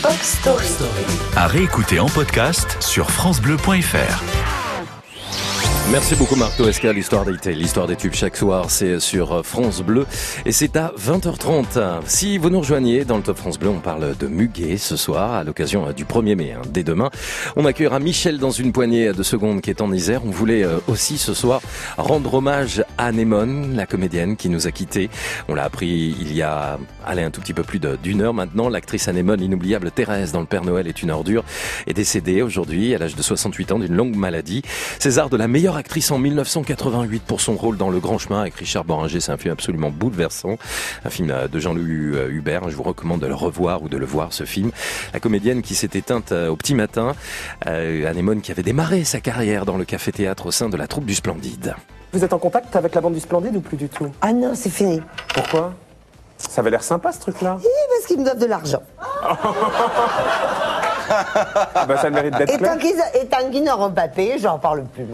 Pop 0.00 0.12
Story. 0.22 0.66
À 1.34 1.48
réécouter 1.48 1.98
en 1.98 2.06
podcast 2.06 2.76
sur 2.80 3.10
FranceBleu.fr. 3.10 4.57
Merci 5.90 6.16
beaucoup 6.16 6.36
Marc 6.36 6.54
Toesca, 6.58 6.92
l'histoire 6.92 7.24
d'été, 7.24 7.54
l'histoire 7.54 7.86
des 7.86 7.96
tubes 7.96 8.12
chaque 8.12 8.36
soir, 8.36 8.70
c'est 8.70 9.00
sur 9.00 9.42
France 9.42 9.80
Bleu 9.80 10.04
et 10.44 10.52
c'est 10.52 10.76
à 10.76 10.92
20h30. 10.98 12.02
Si 12.04 12.36
vous 12.36 12.50
nous 12.50 12.58
rejoignez 12.58 13.06
dans 13.06 13.16
le 13.16 13.22
Top 13.22 13.38
France 13.38 13.58
Bleu, 13.58 13.70
on 13.70 13.80
parle 13.80 14.14
de 14.14 14.26
Muguet 14.26 14.76
ce 14.76 14.96
soir 14.96 15.32
à 15.32 15.44
l'occasion 15.44 15.90
du 15.92 16.04
1er 16.04 16.36
mai, 16.36 16.52
hein, 16.52 16.60
dès 16.70 16.82
demain. 16.82 17.08
On 17.56 17.64
accueillera 17.64 18.00
Michel 18.00 18.36
dans 18.36 18.50
une 18.50 18.70
poignée 18.70 19.14
de 19.14 19.22
secondes 19.22 19.62
qui 19.62 19.70
est 19.70 19.80
en 19.80 19.90
Isère. 19.90 20.26
On 20.26 20.30
voulait 20.30 20.62
euh, 20.62 20.76
aussi 20.88 21.16
ce 21.16 21.32
soir 21.32 21.62
rendre 21.96 22.34
hommage 22.34 22.84
à 22.98 23.06
Anémone, 23.06 23.74
la 23.74 23.86
comédienne 23.86 24.36
qui 24.36 24.50
nous 24.50 24.66
a 24.66 24.72
quittés. 24.72 25.08
On 25.48 25.54
l'a 25.54 25.64
appris 25.64 26.14
il 26.20 26.34
y 26.34 26.42
a, 26.42 26.78
allez, 27.06 27.22
un 27.22 27.30
tout 27.30 27.40
petit 27.40 27.54
peu 27.54 27.62
plus 27.62 27.80
d'une 28.02 28.20
heure 28.20 28.34
maintenant. 28.34 28.68
L'actrice 28.68 29.08
Anémone, 29.08 29.40
l'inoubliable 29.40 29.90
Thérèse 29.90 30.32
dans 30.32 30.40
Le 30.40 30.46
Père 30.46 30.64
Noël 30.64 30.86
est 30.86 31.02
une 31.02 31.10
ordure, 31.10 31.44
est 31.86 31.94
décédée 31.94 32.42
aujourd'hui 32.42 32.94
à 32.94 32.98
l'âge 32.98 33.16
de 33.16 33.22
68 33.22 33.72
ans 33.72 33.78
d'une 33.78 33.94
longue 33.94 34.16
maladie. 34.16 34.60
César 34.98 35.30
de 35.30 35.38
la 35.38 35.48
meilleure 35.48 35.77
actrice 35.78 36.10
en 36.10 36.18
1988 36.18 37.22
pour 37.22 37.40
son 37.40 37.54
rôle 37.54 37.76
dans 37.76 37.88
Le 37.88 38.00
Grand 38.00 38.18
Chemin 38.18 38.40
avec 38.40 38.54
Richard 38.54 38.84
Boringer. 38.84 39.20
C'est 39.20 39.32
un 39.32 39.38
film 39.38 39.52
absolument 39.52 39.90
bouleversant. 39.90 40.58
Un 41.04 41.10
film 41.10 41.30
euh, 41.30 41.48
de 41.48 41.58
Jean-Louis 41.58 42.16
euh, 42.16 42.28
Hubert. 42.30 42.68
Je 42.68 42.76
vous 42.76 42.82
recommande 42.82 43.20
de 43.20 43.26
le 43.26 43.34
revoir 43.34 43.82
ou 43.82 43.88
de 43.88 43.96
le 43.96 44.04
voir, 44.04 44.32
ce 44.32 44.44
film. 44.44 44.70
La 45.14 45.20
comédienne 45.20 45.62
qui 45.62 45.74
s'est 45.74 45.90
éteinte 45.94 46.32
euh, 46.32 46.48
au 46.48 46.56
petit 46.56 46.74
matin. 46.74 47.14
Euh, 47.66 48.08
Anémone 48.10 48.40
qui 48.40 48.50
avait 48.52 48.62
démarré 48.62 49.04
sa 49.04 49.20
carrière 49.20 49.64
dans 49.64 49.76
le 49.76 49.84
café-théâtre 49.84 50.46
au 50.46 50.50
sein 50.50 50.68
de 50.68 50.76
la 50.76 50.86
troupe 50.86 51.04
du 51.04 51.14
Splendide. 51.14 51.74
Vous 52.12 52.24
êtes 52.24 52.32
en 52.32 52.38
contact 52.38 52.74
avec 52.76 52.94
la 52.94 53.00
bande 53.00 53.14
du 53.14 53.20
Splendide 53.20 53.56
ou 53.56 53.60
plus 53.60 53.76
du 53.76 53.88
tout? 53.88 54.10
Ah 54.20 54.32
non, 54.32 54.52
c'est 54.54 54.70
fini. 54.70 55.00
Pourquoi? 55.34 55.74
Ça 56.36 56.60
avait 56.60 56.70
l'air 56.70 56.82
sympa 56.82 57.12
ce 57.12 57.20
truc-là. 57.20 57.58
Oui, 57.60 57.68
parce 57.88 58.06
qu'ils 58.06 58.18
me 58.18 58.24
doivent 58.24 58.38
de 58.38 58.46
l'argent. 58.46 58.82
Ah 61.10 61.86
bah, 61.86 61.96
ça 61.96 62.08
le 62.08 62.14
mérite 62.14 62.36
d'être 62.36 62.52
Et 62.54 62.58
tant 62.58 62.76
qu'ils 62.76 62.96
et 63.20 63.26
tant 63.26 63.50
qu'ils 63.50 63.64
n'auront 63.64 63.90
pas 63.90 64.08
payé, 64.08 64.38
j'en 64.38 64.58
parle 64.58 64.84
plus. 64.84 65.04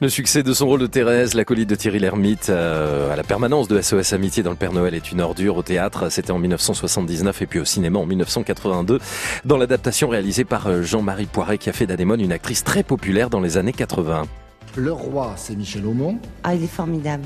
Le 0.00 0.08
succès 0.08 0.42
de 0.42 0.52
son 0.52 0.66
rôle 0.66 0.80
de 0.80 0.86
Thérèse, 0.86 1.34
l'acolyte 1.34 1.68
de 1.68 1.74
Thierry 1.74 1.98
Lhermitte, 1.98 2.50
euh, 2.50 3.12
à 3.12 3.16
la 3.16 3.22
permanence 3.24 3.68
de 3.68 3.80
SOS 3.80 4.12
Amitié 4.12 4.42
dans 4.42 4.50
le 4.50 4.56
Père 4.56 4.72
Noël 4.72 4.94
est 4.94 5.10
une 5.10 5.20
ordure 5.20 5.56
au 5.56 5.62
théâtre. 5.62 6.08
C'était 6.10 6.30
en 6.30 6.38
1979 6.38 7.42
et 7.42 7.46
puis 7.46 7.58
au 7.60 7.64
cinéma 7.64 7.98
en 7.98 8.06
1982 8.06 9.00
dans 9.44 9.56
l'adaptation 9.56 10.08
réalisée 10.08 10.44
par 10.44 10.66
euh, 10.68 10.82
Jean-Marie 10.82 11.26
Poiret 11.26 11.58
qui 11.58 11.68
a 11.68 11.72
fait 11.72 11.86
d'Anémone 11.86 12.20
une 12.20 12.32
actrice 12.32 12.64
très 12.64 12.82
populaire 12.82 13.30
dans 13.30 13.40
les 13.40 13.56
années 13.56 13.72
80. 13.72 14.22
Le 14.76 14.92
roi, 14.92 15.32
c'est 15.36 15.56
Michel 15.56 15.84
Aumont. 15.86 16.18
Ah, 16.44 16.54
il 16.54 16.62
est 16.62 16.68
formidable. 16.68 17.24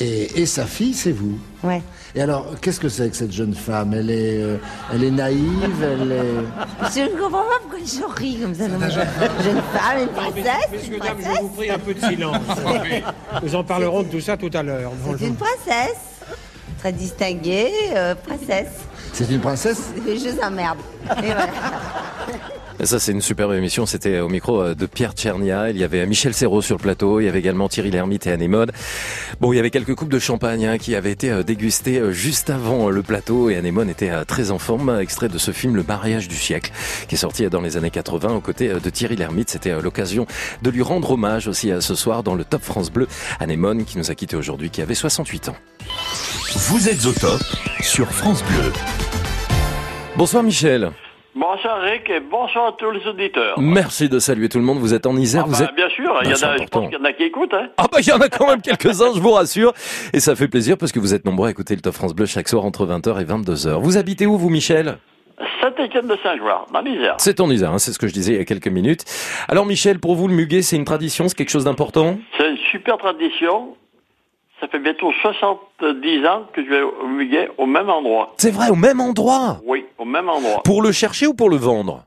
Et, 0.00 0.42
et 0.42 0.46
sa 0.46 0.64
fille, 0.66 0.92
c'est 0.94 1.12
vous. 1.12 1.38
Ouais. 1.62 1.80
Et 2.16 2.22
alors, 2.22 2.46
qu'est-ce 2.60 2.80
que 2.80 2.88
c'est 2.88 3.08
que 3.10 3.16
cette 3.16 3.32
jeune 3.32 3.54
femme? 3.54 3.94
Elle 3.94 4.10
est, 4.10 4.40
euh, 4.42 4.56
elle 4.92 5.04
est 5.04 5.10
naïve, 5.10 5.82
elle 5.82 6.12
est. 6.12 6.90
Je 6.94 7.00
ne 7.12 7.20
comprends 7.20 7.42
pas 7.42 7.58
pourquoi 7.62 7.78
je 7.84 8.20
ris 8.20 8.38
comme 8.40 8.54
ça. 8.54 8.68
non, 8.68 8.80
Jeune 8.80 9.62
femme, 9.72 9.98
une 10.02 10.08
princesse, 10.08 10.68
Messieurs, 10.72 10.98
dames, 10.98 11.16
je 11.20 11.40
vous 11.42 11.48
prie 11.48 11.70
un 11.70 11.78
peu 11.78 11.94
de 11.94 12.00
silence. 12.00 12.36
Nous 13.42 13.54
en 13.54 13.64
parlerons 13.64 14.02
de 14.02 14.08
tout 14.08 14.20
ça 14.20 14.36
tout 14.36 14.50
à 14.52 14.62
l'heure. 14.62 14.92
C'est 15.18 15.26
une 15.26 15.36
princesse. 15.36 15.96
Très 16.78 16.92
distinguée, 16.92 17.70
euh, 17.96 18.14
princesse. 18.14 18.72
C'est 19.12 19.30
une 19.30 19.40
princesse? 19.40 19.80
Les 20.04 20.18
jeux 20.18 20.36
emmerdent. 20.42 20.78
Et 21.18 21.26
voilà. 21.26 21.46
Ça, 22.82 22.98
c'est 22.98 23.12
une 23.12 23.22
superbe 23.22 23.52
émission. 23.52 23.86
C'était 23.86 24.20
au 24.20 24.28
micro 24.28 24.60
euh, 24.60 24.74
de 24.74 24.84
Pierre 24.86 25.12
Tchernia. 25.12 25.70
Il 25.70 25.78
y 25.78 25.84
avait 25.84 26.04
Michel 26.06 26.34
Serrault 26.34 26.60
sur 26.60 26.76
le 26.76 26.82
plateau. 26.82 27.20
Il 27.20 27.24
y 27.24 27.28
avait 27.28 27.38
également 27.38 27.68
Thierry 27.68 27.90
Lhermitte 27.90 28.26
et 28.26 28.32
Anémone. 28.32 28.70
Bon, 29.40 29.52
il 29.52 29.56
y 29.56 29.58
avait 29.58 29.70
quelques 29.70 29.94
coupes 29.94 30.10
de 30.10 30.18
champagne 30.18 30.66
hein, 30.66 30.76
qui 30.76 30.94
avaient 30.94 31.12
été 31.12 31.30
euh, 31.30 31.42
dégustées 31.42 31.98
euh, 31.98 32.12
juste 32.12 32.50
avant 32.50 32.88
euh, 32.88 32.90
le 32.90 33.02
plateau. 33.02 33.48
Et 33.48 33.56
Anémone 33.56 33.88
était 33.88 34.10
euh, 34.10 34.24
très 34.24 34.50
en 34.50 34.58
forme. 34.58 34.98
Extrait 35.00 35.28
de 35.28 35.38
ce 35.38 35.50
film 35.52 35.76
Le 35.76 35.82
mariage 35.82 36.28
du 36.28 36.36
siècle, 36.36 36.72
qui 37.08 37.14
est 37.14 37.18
sorti 37.18 37.44
euh, 37.44 37.50
dans 37.50 37.60
les 37.60 37.76
années 37.76 37.90
80 37.90 38.34
aux 38.34 38.40
côtés 38.40 38.68
euh, 38.68 38.80
de 38.80 38.90
Thierry 38.90 39.16
Lhermitte. 39.16 39.50
C'était 39.50 39.70
euh, 39.70 39.80
l'occasion 39.80 40.26
de 40.60 40.70
lui 40.70 40.82
rendre 40.82 41.12
hommage 41.12 41.48
aussi 41.48 41.70
euh, 41.70 41.80
ce 41.80 41.94
soir 41.94 42.22
dans 42.22 42.34
le 42.34 42.44
Top 42.44 42.62
France 42.62 42.90
Bleu. 42.90 43.06
Anémone, 43.40 43.84
qui 43.84 43.98
nous 43.98 44.10
a 44.10 44.14
quittés 44.14 44.36
aujourd'hui, 44.36 44.70
qui 44.70 44.82
avait 44.82 44.94
68 44.94 45.48
ans. 45.48 45.56
Vous 46.54 46.88
êtes 46.88 47.06
au 47.06 47.12
top 47.12 47.42
sur 47.80 48.10
France 48.10 48.42
Bleu. 48.44 48.72
Bonsoir 50.16 50.42
Michel. 50.42 50.90
Bonsoir 51.36 51.80
Rick 51.80 52.08
et 52.10 52.20
bonsoir 52.20 52.68
à 52.68 52.72
tous 52.78 52.92
les 52.92 53.04
auditeurs. 53.08 53.58
Merci 53.58 54.08
de 54.08 54.20
saluer 54.20 54.48
tout 54.48 54.58
le 54.58 54.64
monde. 54.64 54.78
Vous 54.78 54.94
êtes 54.94 55.04
en 55.04 55.16
Isère. 55.16 55.42
Ah 55.44 55.48
vous 55.48 55.58
bah, 55.58 55.68
êtes 55.68 55.74
Bien 55.74 55.88
sûr, 55.88 56.16
il 56.22 56.28
y 56.28 56.30
en 56.30 56.34
a, 56.34 56.36
je 56.36 56.44
important. 56.44 56.80
pense 56.82 56.90
qu'il 56.90 56.98
y 56.98 57.00
en 57.00 57.04
a 57.04 57.12
qui 57.12 57.22
écoutent. 57.24 57.54
Hein. 57.54 57.68
Ah 57.76 57.86
bah 57.90 57.98
il 58.00 58.06
y 58.06 58.12
en 58.12 58.18
a 58.20 58.28
quand 58.28 58.46
même 58.46 58.62
quelques-uns, 58.62 59.12
je 59.14 59.20
vous 59.20 59.32
rassure. 59.32 59.72
Et 60.12 60.20
ça 60.20 60.36
fait 60.36 60.46
plaisir 60.46 60.78
parce 60.78 60.92
que 60.92 61.00
vous 61.00 61.12
êtes 61.12 61.24
nombreux 61.24 61.48
à 61.48 61.50
écouter 61.50 61.74
le 61.74 61.80
Top 61.80 61.94
France 61.94 62.14
Bleu 62.14 62.26
chaque 62.26 62.48
soir 62.48 62.64
entre 62.64 62.86
20h 62.86 63.20
et 63.20 63.24
22h. 63.24 63.80
Vous 63.82 63.96
habitez 63.96 64.26
où 64.26 64.38
vous 64.38 64.48
Michel? 64.48 64.98
Saint-Étienne 65.60 66.06
de 66.06 66.16
Saint-Jouard, 66.22 66.66
dans 66.72 66.80
l'Isère. 66.82 67.16
C'est 67.18 67.40
en 67.40 67.50
Isère, 67.50 67.72
hein, 67.72 67.78
c'est 67.78 67.92
ce 67.92 67.98
que 67.98 68.06
je 68.06 68.12
disais 68.12 68.34
il 68.34 68.38
y 68.38 68.40
a 68.40 68.44
quelques 68.44 68.68
minutes. 68.68 69.04
Alors 69.48 69.66
Michel, 69.66 69.98
pour 69.98 70.14
vous 70.14 70.28
le 70.28 70.34
muguet 70.34 70.62
c'est 70.62 70.76
une 70.76 70.84
tradition, 70.84 71.26
c'est 71.26 71.36
quelque 71.36 71.50
chose 71.50 71.64
d'important? 71.64 72.18
C'est 72.38 72.48
une 72.48 72.58
super 72.70 72.96
tradition. 72.96 73.74
Ça 74.64 74.68
fait 74.70 74.78
bientôt 74.78 75.12
70 75.20 76.26
ans 76.26 76.46
que 76.54 76.64
je 76.64 76.70
vais 76.70 76.80
au 76.80 77.06
Muguet 77.06 77.50
au 77.58 77.66
même 77.66 77.90
endroit. 77.90 78.32
C'est 78.38 78.50
vrai, 78.50 78.70
au 78.70 78.74
même 78.76 78.98
endroit 78.98 79.58
Oui, 79.66 79.84
au 79.98 80.06
même 80.06 80.30
endroit. 80.30 80.62
Pour 80.64 80.80
le 80.80 80.90
chercher 80.90 81.26
ou 81.26 81.34
pour 81.34 81.50
le 81.50 81.56
vendre 81.56 82.04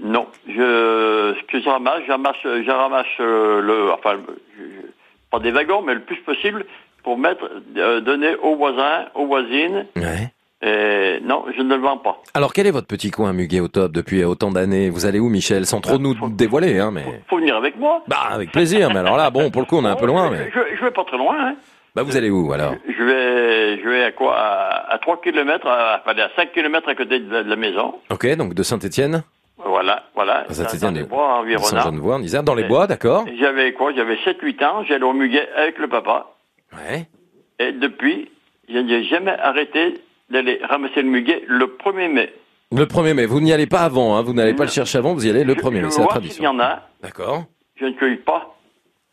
Non, 0.00 0.26
je, 0.46 0.54
ce 0.54 1.42
que 1.50 1.60
je 1.60 1.68
ramasse, 1.68 2.02
je 2.06 2.12
ramasse, 2.12 2.36
je 2.44 2.70
ramasse 2.70 3.06
euh, 3.18 3.60
le, 3.62 3.90
enfin, 3.90 4.16
je- 4.56 4.86
pas 5.32 5.40
des 5.40 5.50
wagons, 5.50 5.82
mais 5.82 5.94
le 5.94 6.02
plus 6.02 6.18
possible 6.22 6.64
pour 7.02 7.18
mettre, 7.18 7.50
euh, 7.76 8.00
donner 8.00 8.36
aux 8.36 8.54
voisins, 8.54 9.06
aux 9.16 9.26
voisines. 9.26 9.86
Ouais. 9.96 10.30
Et 10.62 11.20
non, 11.22 11.44
je 11.54 11.60
ne 11.62 11.74
le 11.76 11.82
vends 11.82 11.98
pas. 11.98 12.22
Alors 12.34 12.52
quel 12.52 12.66
est 12.66 12.70
votre 12.70 12.86
petit 12.86 13.10
coin 13.10 13.32
muguet 13.32 13.60
au 13.60 13.68
top 13.68 13.92
depuis 13.92 14.24
autant 14.24 14.50
d'années? 14.50 14.88
Vous 14.88 15.04
allez 15.04 15.18
où 15.20 15.28
Michel? 15.28 15.66
Sans 15.66 15.80
trop 15.80 15.98
nous 15.98 16.14
dévoiler, 16.30 16.78
hein, 16.78 16.90
mais... 16.90 17.04
Faut 17.28 17.36
venir 17.36 17.56
avec 17.56 17.76
moi. 17.78 18.02
Bah 18.08 18.28
avec 18.30 18.52
plaisir, 18.52 18.88
mais 18.90 19.00
alors 19.00 19.16
là, 19.18 19.30
bon, 19.30 19.50
pour 19.50 19.60
le 19.62 19.66
coup 19.66 19.76
on 19.76 19.84
est 19.84 19.88
un 19.90 19.96
peu 19.96 20.06
loin, 20.06 20.30
mais... 20.30 20.50
Je, 20.54 20.76
je 20.76 20.84
vais 20.84 20.90
pas 20.90 21.04
très 21.04 21.18
loin. 21.18 21.36
Hein. 21.38 21.56
Bah 21.94 22.02
vous 22.02 22.16
allez 22.16 22.30
où 22.30 22.52
alors? 22.52 22.74
Je 22.88 23.02
vais, 23.04 23.82
je 23.82 23.88
vais 23.88 24.04
à 24.04 24.12
quoi? 24.12 24.34
À, 24.36 24.94
à 24.94 24.98
3 24.98 25.20
km, 25.20 25.66
à, 25.66 26.02
à 26.06 26.28
5 26.36 26.52
km 26.52 26.88
à 26.88 26.94
côté 26.94 27.20
de 27.20 27.30
la, 27.32 27.42
de 27.42 27.50
la 27.50 27.56
maison. 27.56 27.94
Ok, 28.10 28.26
donc 28.36 28.54
de 28.54 28.62
Saint-Étienne? 28.62 29.24
Voilà, 29.64 30.04
voilà. 30.14 30.44
Saint-Étienne, 30.50 30.94
Dans 30.94 31.00
les 31.00 31.04
bois 31.06 31.38
environnants. 31.38 32.20
Isère, 32.20 32.42
dans 32.42 32.54
les 32.54 32.64
bois, 32.64 32.86
d'accord 32.86 33.24
J'avais 33.38 33.72
quoi? 33.72 33.92
J'avais 33.94 34.16
7-8 34.16 34.64
ans, 34.64 34.84
j'allais 34.84 35.04
au 35.04 35.12
muguet 35.14 35.48
avec 35.56 35.78
le 35.78 35.88
papa. 35.88 36.34
Ouais. 36.74 37.06
Et 37.58 37.72
depuis, 37.72 38.30
je 38.70 38.78
n'ai 38.78 39.04
jamais 39.04 39.32
arrêté 39.32 39.94
d'aller 40.30 40.58
ramasser 40.62 41.02
le 41.02 41.08
muguet 41.08 41.42
le 41.46 41.66
1er 41.66 42.08
mai. 42.12 42.32
Le 42.76 42.84
1er 42.84 43.14
mai, 43.14 43.26
vous 43.26 43.40
n'y 43.40 43.52
allez 43.52 43.66
pas 43.66 43.80
avant, 43.80 44.16
hein, 44.16 44.22
vous 44.22 44.32
n'allez 44.34 44.54
pas 44.54 44.64
le 44.64 44.70
chercher 44.70 44.98
avant, 44.98 45.14
vous 45.14 45.26
y 45.26 45.30
allez 45.30 45.44
le 45.44 45.54
1er 45.54 45.82
mai, 45.82 45.90
c'est 45.90 46.00
la 46.00 46.06
tradition. 46.08 46.42
y 46.42 46.46
en 46.48 46.58
a, 46.58 46.82
D'accord. 47.02 47.44
je 47.76 47.84
ne 47.86 47.92
cueille 47.92 48.16
pas. 48.16 48.56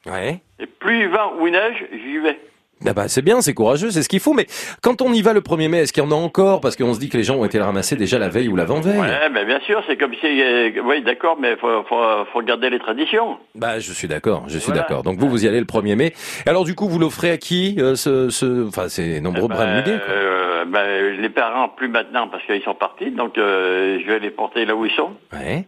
Ouais. 0.05 0.39
Et 0.59 0.65
plus 0.65 1.01
il 1.03 1.09
va 1.09 1.31
ou 1.39 1.47
il 1.47 1.53
neige, 1.53 1.85
j'y 1.91 2.17
vais. 2.17 2.39
Ah 2.85 2.91
bah 2.93 3.07
c'est 3.07 3.21
bien, 3.21 3.39
c'est 3.39 3.53
courageux, 3.53 3.91
c'est 3.91 4.01
ce 4.03 4.09
qu'il 4.09 4.19
faut, 4.19 4.33
mais 4.33 4.45
quand 4.81 5.01
on 5.01 5.13
y 5.13 5.21
va 5.21 5.31
le 5.31 5.39
1er 5.39 5.69
mai, 5.69 5.77
est-ce 5.79 5.93
qu'il 5.93 6.03
y 6.03 6.05
en 6.05 6.11
a 6.11 6.15
encore? 6.15 6.59
Parce 6.59 6.75
qu'on 6.75 6.93
se 6.93 6.99
dit 6.99 7.07
que 7.07 7.15
les 7.15 7.23
gens 7.23 7.35
ont 7.37 7.45
été 7.45 7.57
le 7.57 7.63
ramasser 7.63 7.95
déjà 7.95 8.19
la 8.19 8.27
veille 8.27 8.49
ou 8.49 8.57
l'avant-veille. 8.57 8.99
Ouais, 8.99 9.29
mais 9.31 9.45
bien 9.45 9.61
sûr, 9.61 9.81
c'est 9.87 9.95
comme 9.95 10.13
si... 10.15 10.25
euh, 10.41 10.69
oui, 10.83 11.01
d'accord, 11.01 11.37
mais 11.39 11.51
il 11.51 11.57
faut, 11.57 11.83
faut, 11.87 12.03
faut 12.33 12.41
garder 12.41 12.69
les 12.69 12.79
traditions. 12.79 13.37
Bah 13.55 13.79
je 13.79 13.93
suis 13.93 14.09
d'accord, 14.09 14.43
je 14.47 14.57
suis 14.57 14.65
Voilà. 14.71 14.81
d'accord. 14.81 15.03
Donc 15.03 15.17
vous, 15.17 15.29
vous 15.29 15.45
y 15.45 15.47
allez 15.47 15.59
le 15.61 15.65
1er 15.65 15.95
mai. 15.95 16.13
Alors 16.45 16.65
du 16.65 16.75
coup, 16.75 16.89
vous 16.89 16.99
l'offrez 16.99 17.29
à 17.31 17.37
qui 17.37 17.77
euh, 17.79 17.95
ce, 17.95 18.29
ce... 18.29 18.67
Enfin, 18.67 18.89
c'est 18.89 19.21
nombreux 19.21 19.47
bras 19.47 19.65
de 19.65 19.75
muguet, 19.77 19.99
quoi? 20.05 20.13
Euh, 20.13 20.42
ben, 20.65 21.19
les 21.21 21.29
parents, 21.29 21.69
plus 21.69 21.87
maintenant, 21.87 22.27
parce 22.27 22.43
qu'ils 22.45 22.61
sont 22.63 22.75
partis, 22.75 23.11
donc 23.11 23.37
euh, 23.37 23.99
je 24.01 24.07
vais 24.11 24.19
les 24.19 24.29
porter 24.31 24.65
là 24.65 24.75
où 24.75 24.85
ils 24.85 24.91
sont. 24.93 25.11
Ouais. 25.33 25.65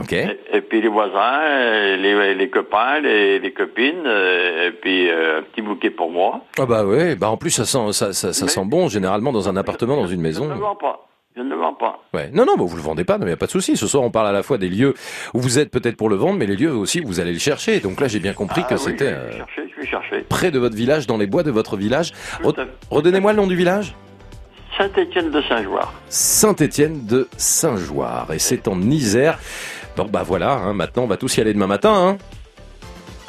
Ok. 0.00 0.12
Et, 0.12 0.38
et 0.52 0.60
puis 0.60 0.80
les 0.80 0.88
voisins, 0.88 1.40
euh, 1.42 1.96
les, 1.96 2.34
les 2.34 2.48
copains, 2.50 3.00
les, 3.00 3.40
les 3.40 3.52
copines, 3.52 4.04
euh, 4.06 4.68
et 4.68 4.70
puis 4.72 5.10
euh, 5.10 5.40
un 5.40 5.42
petit 5.42 5.60
bouquet 5.62 5.90
pour 5.90 6.10
moi. 6.10 6.40
Ah 6.58 6.66
bah 6.66 6.84
ouais, 6.84 7.16
bah 7.16 7.28
en 7.30 7.36
plus 7.36 7.50
ça 7.50 7.64
sent, 7.64 7.92
ça, 7.92 8.12
ça, 8.12 8.32
sent 8.32 8.64
bon, 8.64 8.88
généralement 8.88 9.32
dans 9.32 9.48
un 9.48 9.56
appartement, 9.56 9.96
dans 9.96 10.06
une 10.06 10.18
Je 10.18 10.22
maison. 10.22 10.44
ne 10.46 10.54
le 10.54 10.60
vends 10.60 10.76
pas. 10.76 11.04
Je 11.36 11.42
ne 11.42 11.50
le 11.50 11.56
vends 11.56 11.74
pas. 11.74 12.00
Ouais. 12.14 12.30
Non, 12.32 12.44
non, 12.46 12.56
bah, 12.56 12.64
vous 12.66 12.76
le 12.76 12.82
vendez 12.82 13.04
pas, 13.04 13.16
il 13.20 13.24
n'y 13.26 13.30
a 13.32 13.36
pas 13.36 13.46
de 13.46 13.50
souci. 13.52 13.76
Ce 13.76 13.86
soir, 13.86 14.02
on 14.02 14.10
parle 14.10 14.26
à 14.26 14.32
la 14.32 14.42
fois 14.42 14.58
des 14.58 14.68
lieux 14.68 14.94
où 15.34 15.40
vous 15.40 15.58
êtes 15.60 15.70
peut-être 15.70 15.96
pour 15.96 16.08
le 16.08 16.16
vendre, 16.16 16.36
mais 16.38 16.46
les 16.46 16.56
lieux 16.56 16.72
aussi 16.72 17.00
où 17.00 17.06
vous 17.06 17.20
allez 17.20 17.32
le 17.32 17.38
chercher. 17.38 17.78
Donc 17.78 18.00
là, 18.00 18.08
j'ai 18.08 18.18
bien 18.18 18.32
compris 18.32 18.62
Ah 18.64 18.68
que 18.70 18.74
oui, 18.74 18.80
c'était 18.80 19.10
Je 19.10 19.14
euh, 19.14 19.26
vais 19.30 19.36
chercher, 19.36 19.62
je 19.76 19.80
vais 19.80 19.86
chercher. 19.86 20.20
près 20.28 20.50
de 20.50 20.58
votre 20.58 20.74
village, 20.76 21.06
dans 21.06 21.16
les 21.16 21.26
bois 21.28 21.44
de 21.44 21.50
votre 21.52 21.76
village. 21.76 22.12
Re- 22.42 22.66
Redonnez-moi 22.90 23.32
le 23.34 23.36
nom 23.38 23.46
du 23.46 23.54
village 23.56 23.94
Saint-Étienne 24.78 25.32
de 25.32 25.42
Saint-Jouard. 25.42 25.92
Saint-Étienne 26.08 27.04
de 27.04 27.28
Saint-Jouard. 27.36 28.32
Et 28.32 28.38
c'est 28.38 28.68
en 28.68 28.80
Isère. 28.80 29.40
Donc 29.96 30.12
bah 30.12 30.22
voilà, 30.24 30.52
hein, 30.52 30.72
maintenant 30.72 31.02
on 31.02 31.08
va 31.08 31.16
tous 31.16 31.36
y 31.36 31.40
aller 31.40 31.52
demain 31.52 31.66
matin. 31.66 31.92
Hein. 31.92 32.18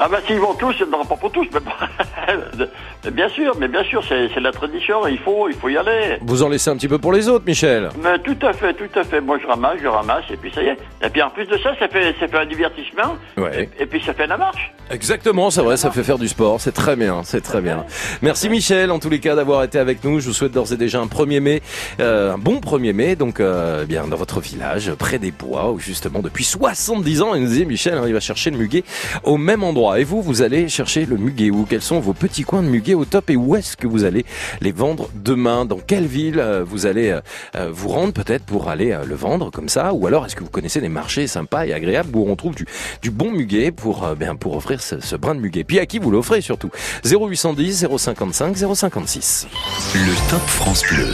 Ah 0.02 0.08
ben 0.10 0.20
s'ils 0.26 0.39
vont 0.39 0.54
tous, 0.54 0.76
en 0.82 0.93
aura 0.95 1.04
pas 1.06 1.16
pour 1.18 1.32
tous, 1.32 1.45
mais, 1.54 3.12
bien 3.12 3.28
sûr, 3.30 3.54
mais 3.60 3.68
bien 3.68 3.84
sûr, 3.84 4.02
c'est 4.08 4.30
c'est 4.34 4.39
la 4.39 4.52
tradition, 4.52 5.06
il 5.08 5.18
faut, 5.20 5.50
il 5.50 5.56
faut 5.56 5.68
y 5.70 5.78
aller. 5.78 6.18
Vous 6.22 6.41
en 6.43 6.50
laissez 6.50 6.70
un 6.70 6.76
petit 6.78 6.88
peu 6.88 6.97
pour 7.00 7.12
les 7.12 7.28
autres, 7.28 7.43
Michel. 7.45 7.89
Mais 8.02 8.18
tout 8.20 8.38
à 8.45 8.54
fait, 8.54 8.74
tout 8.74 8.97
à 9.00 9.04
fait. 9.04 9.20
Moi 9.20 9.38
je 9.41 9.47
ramasse, 9.47 9.78
je 9.82 9.88
ramasse, 9.88 10.24
et 10.32 10.38
puis 10.38 10.52
ça 10.54 10.64
y 10.64 10.68
est. 10.68 10.78
Et 11.06 11.10
puis 11.10 11.22
en 11.22 11.30
plus 11.30 11.45
de 11.47 11.58
ça, 11.58 11.72
ça 11.78 11.88
fait, 11.89 12.16
ça 12.20 12.28
fait 12.28 12.38
un 12.38 12.45
divertissement, 12.45 13.16
Ouais. 13.38 13.70
et 13.78 13.86
puis 13.86 14.02
ça 14.06 14.14
fait 14.14 14.28
la 14.28 14.38
marche. 14.38 14.72
Exactement, 14.91 15.50
c'est 15.52 15.62
vrai, 15.62 15.78
ça 15.78 15.91
fait 15.91 16.04
faire 16.04 16.18
du 16.18 16.28
sport, 16.28 16.60
c'est 16.62 16.72
très 16.72 16.95
bien, 16.95 17.22
c'est 17.24 17.41
très 17.41 17.62
bien. 17.62 17.86
Merci 18.22 18.50
Michel, 18.50 18.91
en 18.91 19.00
tous 19.00 19.10
les 19.10 19.20
cas, 19.20 19.36
d'avoir 19.36 19.64
été 19.64 19.80
avec 19.80 20.04
nous. 20.04 20.20
Je 20.20 20.28
vous 20.28 20.34
souhaite 20.34 20.52
d'ores 20.54 20.72
et 20.74 20.78
déjà 20.78 21.00
un 21.00 21.06
1er 21.08 21.39
mai, 21.41 21.62
euh, 22.00 22.34
un 22.34 22.38
bon 22.38 22.60
1er 22.60 22.93
mai, 22.93 23.16
donc 23.16 23.39
euh, 23.39 23.86
bien 23.86 24.08
dans 24.08 24.16
votre 24.18 24.39
village, 24.39 24.91
près 24.95 25.20
des 25.20 25.32
bois, 25.32 25.72
où 25.72 25.80
justement 25.80 26.20
depuis 26.20 26.43
70 26.45 27.22
ans, 27.22 27.36
il 27.36 27.41
nous 27.43 27.47
disait 27.50 27.66
Michel, 27.66 27.95
hein, 27.95 28.04
il 28.08 28.14
va 28.14 28.20
chercher 28.20 28.50
le 28.50 28.58
muguet 28.58 28.84
au 29.24 29.38
même 29.38 29.64
endroit. 29.64 29.89
Et 29.98 30.04
vous, 30.04 30.22
vous 30.22 30.42
allez 30.42 30.70
chercher 30.70 31.06
le 31.06 31.18
muguet. 31.18 31.50
Où 31.50 31.66
Quels 31.68 31.82
sont 31.82 32.00
vos 32.00 32.14
petits 32.14 32.44
coins 32.44 32.62
de 32.62 32.68
muguet 32.68 32.94
au 32.94 33.06
top 33.06 33.30
et 33.30 33.36
où 33.36 33.56
est-ce 33.56 33.76
que 33.78 33.88
vous 33.88 34.04
allez 34.04 34.26
les 34.62 34.72
vendre 34.72 35.10
demain? 35.16 35.66
Dans 35.66 35.80
quelle 35.80 36.06
ville 36.06 36.40
euh, 36.40 36.64
vous 36.64 36.86
allez 36.86 37.10
euh, 37.10 37.22
euh, 37.56 37.70
vous 37.72 37.90
rendre 37.90 38.14
peut-être 38.14 38.46
pour 38.46 38.70
aller 38.70 38.98
le 39.06 39.16
vendre 39.16 39.52
comme 39.52 39.70
ça? 39.70 39.94
Ou 39.94 40.08
alors 40.08 40.26
est-ce 40.26 40.36
que 40.36 40.44
vous 40.44 40.50
connaissez 40.50 40.82
des 40.82 40.90
marchés 40.90 41.28
sympas 41.28 41.66
et 41.66 41.74
agréables 41.74 42.16
où 42.16 42.30
on 42.30 42.36
trouve 42.36 42.56
du, 42.56 43.12
bon 43.12 43.32
muguet 43.32 43.72
pour, 43.72 44.08
bien, 44.16 44.36
pour 44.36 44.56
offrir 44.56 44.82
ce, 44.82 45.00
ce 45.00 45.16
brin 45.16 45.36
de 45.36 45.40
muguet? 45.40 45.64
Puis 45.64 45.80
à 45.80 45.86
qui 45.86 46.00
vous 46.00 46.12
l'offrez 46.12 46.42
surtout? 46.42 46.70
0810 47.06 47.88
055 47.98 48.58
056. 48.76 49.48
Le 49.96 50.30
Top 50.30 50.42
France 50.42 50.84
Bleu. 50.92 51.14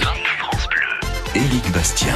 Éric 1.36 1.72
Bastien. 1.72 2.16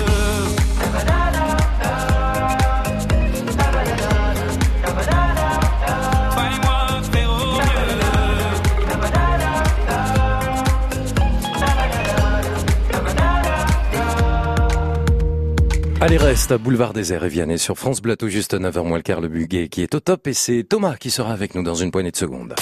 Allez, 16.03 16.17
reste 16.17 16.51
à 16.51 16.57
Boulevard 16.57 16.93
des 16.93 17.13
Airs 17.13 17.25
et 17.25 17.29
Vianney 17.29 17.59
sur 17.59 17.77
France 17.77 18.01
Bleu, 18.01 18.15
tout 18.17 18.27
juste 18.27 18.55
9h 18.55 18.83
moins 18.83 18.97
le 18.97 19.03
quart, 19.03 19.21
le 19.21 19.27
Buguet 19.27 19.67
qui 19.67 19.83
est 19.83 19.93
au 19.93 19.99
top 19.99 20.25
et 20.25 20.33
c'est 20.33 20.63
Thomas 20.67 20.95
qui 20.95 21.11
sera 21.11 21.31
avec 21.31 21.53
nous 21.53 21.61
dans 21.61 21.75
une 21.75 21.91
poignée 21.91 22.09
de 22.09 22.17
secondes. 22.17 22.55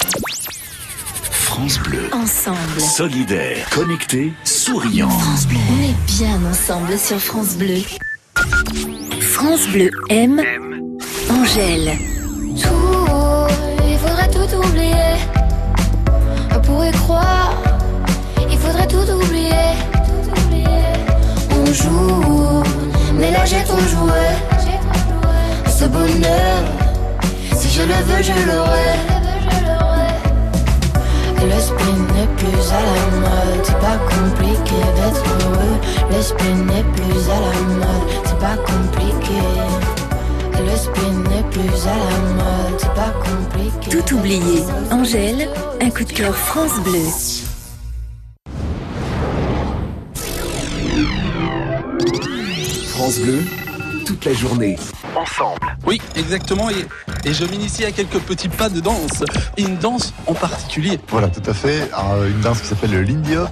France 1.22 1.78
Bleu. 1.78 2.02
Ensemble. 2.12 2.78
Solidaire, 2.78 3.66
connecté, 3.70 4.34
souriant. 4.44 5.08
France 5.08 5.46
Bleu. 5.46 5.58
On 5.70 5.82
est 5.84 6.18
bien 6.18 6.50
ensemble 6.50 6.98
sur 6.98 7.18
France 7.18 7.56
Bleu. 7.56 7.78
France 9.22 9.66
Bleu 9.68 9.90
aime 10.10 10.42
Angèle. 11.30 11.96
Tout, 12.62 13.46
il 13.88 13.96
faudrait 13.96 14.30
tout 14.30 14.56
oublier. 14.56 15.16
On 16.54 16.60
pourrait 16.60 16.92
croire, 16.92 17.56
il 18.50 18.58
faudrait 18.58 18.86
tout 18.86 19.10
oublier. 19.10 19.50
On 21.52 21.72
joue, 21.72 22.62
mais 23.20 23.30
là 23.30 23.44
j'ai 23.44 23.62
trop 23.64 23.78
joué. 23.78 24.26
Ce 25.68 25.84
bonheur, 25.84 26.62
si 27.54 27.68
je 27.70 27.82
le 27.82 27.94
veux, 28.08 28.22
je 28.22 28.32
l'aurai. 28.48 28.96
L'esprit 31.48 31.92
n'est 32.14 32.28
plus 32.36 32.72
à 32.72 32.80
la 32.80 33.00
mode, 33.20 33.64
c'est 33.64 33.78
pas 33.78 33.98
compliqué 34.14 34.76
d'être 34.96 35.24
heureux. 35.44 35.76
L'esprit 36.10 36.54
n'est 36.54 36.84
plus 36.94 37.30
à 37.30 37.40
la 37.46 37.60
mode, 37.80 38.08
c'est 38.24 38.38
pas 38.38 38.56
compliqué. 38.56 39.40
L'esprit 40.66 41.10
n'est 41.30 41.48
plus 41.50 41.86
à 41.86 41.96
la 41.96 42.18
mode, 42.34 42.78
c'est 42.78 42.94
pas 42.94 43.12
compliqué. 43.24 43.90
Tout 43.90 44.14
oublié. 44.16 44.64
Angèle, 44.90 45.48
un 45.80 45.90
coup 45.90 46.04
de 46.04 46.12
cœur 46.12 46.36
France 46.36 46.78
Bleu. 46.84 47.49
France 53.10 53.22
Bleu, 53.26 53.42
toute 54.06 54.24
la 54.24 54.32
journée. 54.32 54.78
Ensemble. 55.16 55.58
Oui, 55.84 56.00
exactement. 56.14 56.70
Et, 56.70 56.86
et 57.28 57.34
je 57.34 57.44
m'initie 57.44 57.84
à 57.84 57.90
quelques 57.90 58.20
petits 58.20 58.48
pas 58.48 58.68
de 58.68 58.78
danse. 58.78 59.24
Et 59.56 59.62
une 59.62 59.78
danse 59.78 60.14
en 60.28 60.34
particulier. 60.34 61.00
Voilà, 61.08 61.26
tout 61.26 61.42
à 61.50 61.52
fait. 61.52 61.90
Euh, 61.92 62.28
une 62.28 62.40
danse 62.40 62.60
qui 62.60 62.68
s'appelle 62.68 62.92
le 62.92 63.02
Lindy 63.02 63.34
Hop. 63.34 63.48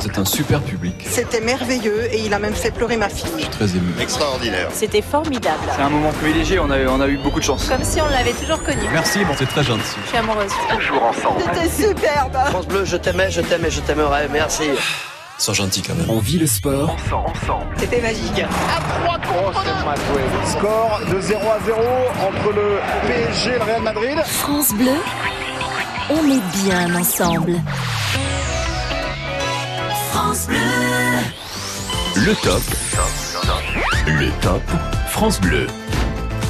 C'est 0.00 0.16
un 0.16 0.24
super 0.24 0.62
public. 0.62 0.94
C'était 1.06 1.42
merveilleux 1.42 2.06
et 2.14 2.24
il 2.24 2.32
a 2.32 2.38
même 2.38 2.54
fait 2.54 2.70
pleurer 2.70 2.96
ma 2.96 3.10
fille. 3.10 3.46
Très 3.50 3.68
ému. 3.72 3.92
Extraordinaire. 4.00 4.70
C'était 4.72 5.02
formidable. 5.02 5.64
C'est 5.76 5.82
un 5.82 5.90
moment 5.90 6.12
privilégié, 6.12 6.58
on 6.58 6.70
a, 6.70 6.78
on 6.86 7.02
a 7.02 7.08
eu 7.08 7.18
beaucoup 7.18 7.40
de 7.40 7.44
chance. 7.44 7.68
Comme 7.68 7.84
si 7.84 8.00
on 8.00 8.08
l'avait 8.08 8.32
toujours 8.32 8.62
connu. 8.62 8.80
Merci, 8.90 9.22
bon, 9.26 9.34
c'est 9.36 9.48
très 9.50 9.64
gentil. 9.64 9.82
Je 10.04 10.08
suis 10.08 10.16
amoureuse. 10.16 10.52
Toujours 10.78 11.02
ensemble. 11.02 11.42
C'était 11.42 11.88
superbe. 11.88 12.38
France 12.46 12.66
Bleu, 12.68 12.86
je 12.86 12.96
t'aimais, 12.96 13.30
je 13.30 13.42
t'aimais, 13.42 13.70
je 13.70 13.80
t'aimerais. 13.82 14.28
Merci. 14.32 14.64
Ils 15.42 15.46
sont 15.46 15.54
gentils 15.54 15.82
quand 15.82 15.96
même. 15.96 16.06
On 16.08 16.20
vit 16.20 16.38
le 16.38 16.46
sport 16.46 16.96
Ensemble. 17.10 17.66
C'était 17.76 18.00
magique. 18.00 18.44
Score 20.46 21.00
de 21.12 21.20
0 21.20 21.40
à 21.40 21.58
0 21.66 21.80
entre 22.20 22.52
le 22.54 22.78
PSG 23.08 23.50
et 23.50 23.58
le 23.58 23.64
Real 23.64 23.82
Madrid. 23.82 24.18
France 24.24 24.72
Bleu, 24.72 24.92
on 26.10 26.30
est 26.30 26.62
bien 26.64 26.94
ensemble. 26.94 27.60
France 30.12 30.46
Bleu. 30.46 30.58
Le 32.24 32.34
top. 32.36 32.62
Le 34.06 34.30
top. 34.42 34.62
France 35.08 35.40
Bleu. 35.40 35.66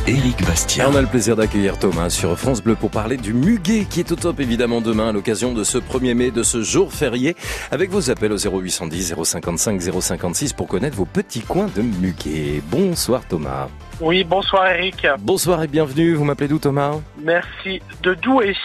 Éric 0.09 0.45
Bastien. 0.45 0.89
On 0.91 0.97
a 0.97 1.01
le 1.01 1.07
plaisir 1.07 1.37
d'accueillir 1.37 1.79
Thomas 1.79 2.11
sur 2.11 2.37
France 2.37 2.61
Bleu 2.61 2.75
pour 2.75 2.91
parler 2.91 3.17
du 3.17 3.33
muguet 3.33 3.87
qui 3.89 4.01
est 4.01 4.11
au 4.11 4.17
top 4.17 4.41
évidemment 4.41 4.81
demain 4.81 5.11
à 5.11 5.13
l'occasion 5.13 5.53
de 5.53 5.63
ce 5.63 5.79
1er 5.79 6.15
mai, 6.15 6.31
de 6.33 6.43
ce 6.43 6.61
jour 6.61 6.93
férié, 6.93 7.37
avec 7.71 7.89
vos 7.89 8.11
appels 8.11 8.33
au 8.33 8.37
0810 8.37 9.15
055 9.23 9.81
056 9.81 10.55
pour 10.55 10.67
connaître 10.67 10.97
vos 10.97 11.05
petits 11.05 11.43
coins 11.43 11.69
de 11.77 11.83
muguet. 11.83 12.61
Bonsoir 12.69 13.23
Thomas. 13.29 13.69
Oui, 14.01 14.25
bonsoir 14.25 14.67
Eric. 14.73 15.07
Bonsoir 15.21 15.63
et 15.63 15.69
bienvenue, 15.69 16.15
vous 16.15 16.25
m'appelez 16.25 16.49
d'où 16.49 16.59
Thomas? 16.59 16.97
Merci 17.23 17.81
de 18.03 18.15
Douai. 18.15 18.57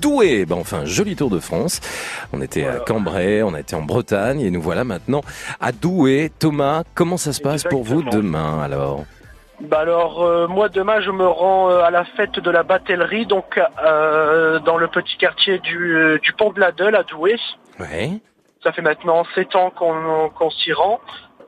Douai, 0.00 0.46
ben 0.46 0.56
enfin, 0.56 0.84
joli 0.84 1.14
tour 1.14 1.30
de 1.30 1.38
France. 1.38 1.78
On 2.32 2.42
était 2.42 2.66
à 2.66 2.80
Cambrai, 2.80 3.44
on 3.44 3.54
a 3.54 3.60
été 3.60 3.76
en 3.76 3.82
Bretagne 3.82 4.40
et 4.40 4.50
nous 4.50 4.60
voilà 4.60 4.82
maintenant 4.82 5.20
à 5.60 5.70
Douai. 5.70 6.32
Thomas, 6.40 6.82
comment 6.96 7.18
ça 7.18 7.32
se 7.32 7.40
passe 7.40 7.62
pour 7.62 7.84
vous 7.84 8.02
demain 8.02 8.60
alors? 8.60 9.04
Bah 9.62 9.78
alors 9.78 10.24
euh, 10.24 10.48
moi 10.48 10.68
demain 10.68 11.00
je 11.00 11.12
me 11.12 11.26
rends 11.26 11.70
euh, 11.70 11.82
à 11.82 11.90
la 11.90 12.04
fête 12.04 12.40
de 12.40 12.50
la 12.50 12.64
batellerie 12.64 13.26
donc 13.26 13.60
euh, 13.84 14.58
dans 14.58 14.76
le 14.76 14.88
petit 14.88 15.16
quartier 15.16 15.60
du, 15.60 16.18
du 16.20 16.32
pont 16.32 16.50
de 16.50 16.58
la 16.58 16.72
Deule 16.72 16.96
à 16.96 17.04
Douai. 17.04 17.36
Ouais. 17.78 18.10
Ça 18.64 18.72
fait 18.72 18.82
maintenant 18.82 19.24
sept 19.36 19.54
ans 19.54 19.70
qu'on 19.70 20.30
qu'on 20.30 20.50
s'y 20.50 20.72
rend 20.72 21.00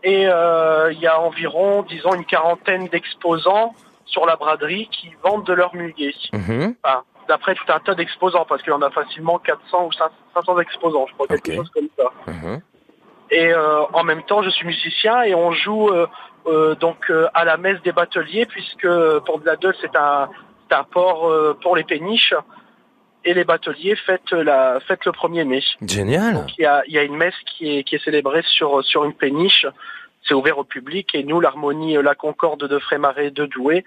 et 0.04 0.22
il 0.22 0.98
y 1.00 1.06
a 1.06 1.20
environ 1.20 1.82
disons 1.82 2.14
une 2.14 2.24
quarantaine 2.24 2.86
d'exposants 2.86 3.74
sur 4.04 4.26
la 4.26 4.36
braderie 4.36 4.88
qui 4.92 5.10
vendent 5.24 5.44
de 5.44 5.52
leur 5.52 5.74
muguet. 5.74 6.14
Mhm. 6.32 6.76
Enfin, 6.84 7.02
d'après 7.26 7.54
tout 7.56 7.64
un 7.68 7.80
tas 7.80 7.94
d'exposants 7.94 8.44
parce 8.48 8.62
qu'il 8.62 8.70
y 8.70 8.76
en 8.76 8.82
a 8.82 8.90
facilement 8.90 9.38
400 9.38 9.86
ou 9.86 9.92
500 10.34 10.60
exposants 10.60 11.06
je 11.08 11.14
crois 11.14 11.26
quelque 11.26 11.54
chose 11.54 11.70
comme 11.70 11.88
ça. 11.98 12.12
Mhm. 12.28 12.60
Et 13.30 13.52
en 13.54 14.04
même 14.04 14.22
temps, 14.22 14.42
je 14.42 14.50
suis 14.50 14.66
musicien 14.66 15.22
et 15.22 15.34
on 15.34 15.50
joue 15.50 15.90
euh, 16.46 16.74
donc 16.74 17.10
euh, 17.10 17.26
à 17.32 17.44
la 17.44 17.56
messe 17.56 17.80
des 17.82 17.92
bateliers 17.92 18.46
puisque 18.46 18.86
Port 19.24 19.38
de 19.38 19.46
la 19.46 19.56
Deule 19.56 19.74
c'est 19.80 19.96
un, 19.96 20.28
port 20.90 21.28
euh, 21.28 21.56
pour 21.62 21.76
les 21.76 21.84
péniches 21.84 22.34
et 23.24 23.32
les 23.32 23.44
bateliers 23.44 23.96
fêtent 23.96 24.32
la 24.32 24.80
fêtent 24.80 25.06
le 25.06 25.12
1er 25.12 25.44
mai. 25.44 25.62
Génial. 25.80 26.34
Donc 26.34 26.58
il 26.58 26.62
y 26.62 26.66
a, 26.66 26.82
il 26.86 26.92
y 26.92 26.98
a 26.98 27.02
une 27.02 27.16
messe 27.16 27.34
qui 27.46 27.78
est, 27.78 27.84
qui 27.84 27.94
est 27.94 28.04
célébrée 28.04 28.42
sur 28.44 28.84
sur 28.84 29.04
une 29.04 29.14
péniche. 29.14 29.66
c'est 30.26 30.34
ouvert 30.34 30.58
au 30.58 30.64
public 30.64 31.14
et 31.14 31.22
nous, 31.22 31.40
l'harmonie 31.40 31.94
La 32.02 32.14
Concorde 32.14 32.66
de 32.68 32.78
Frémarais 32.78 33.30
de 33.30 33.46
Douai, 33.46 33.84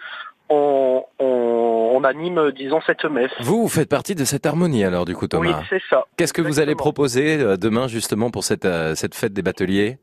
on, 0.50 1.04
on, 1.20 1.92
on 1.94 2.04
anime, 2.06 2.52
disons, 2.52 2.80
cette 2.88 3.04
messe. 3.06 3.32
Vous, 3.42 3.64
vous 3.64 3.68
faites 3.68 3.90
partie 3.90 4.16
de 4.16 4.24
cette 4.24 4.46
harmonie 4.46 4.84
alors 4.86 5.06
du 5.06 5.14
coup 5.14 5.28
Thomas 5.28 5.60
Oui, 5.60 5.66
c'est 5.70 5.82
ça. 5.90 6.06
Qu'est-ce 6.16 6.34
que 6.34 6.42
vous 6.42 6.60
allez 6.60 6.76
proposer 6.76 7.58
demain 7.58 7.88
justement 7.88 8.32
pour 8.32 8.44
cette, 8.44 8.68
cette 8.96 9.14
fête 9.14 9.34
des 9.34 9.44
bateliers? 9.44 10.00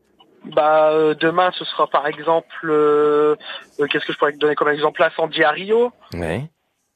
Bah, 0.53 0.89
euh, 0.91 1.13
demain, 1.15 1.51
ce 1.57 1.65
sera 1.65 1.87
par 1.87 2.07
exemple, 2.07 2.47
euh, 2.65 3.35
euh, 3.79 3.85
qu'est-ce 3.87 4.05
que 4.05 4.13
je 4.13 4.17
pourrais 4.17 4.33
donner 4.33 4.55
comme 4.55 4.69
exemple? 4.69 5.01
Incendie 5.03 5.43
à 5.43 5.51
Rio. 5.51 5.91
Oui. 6.13 6.43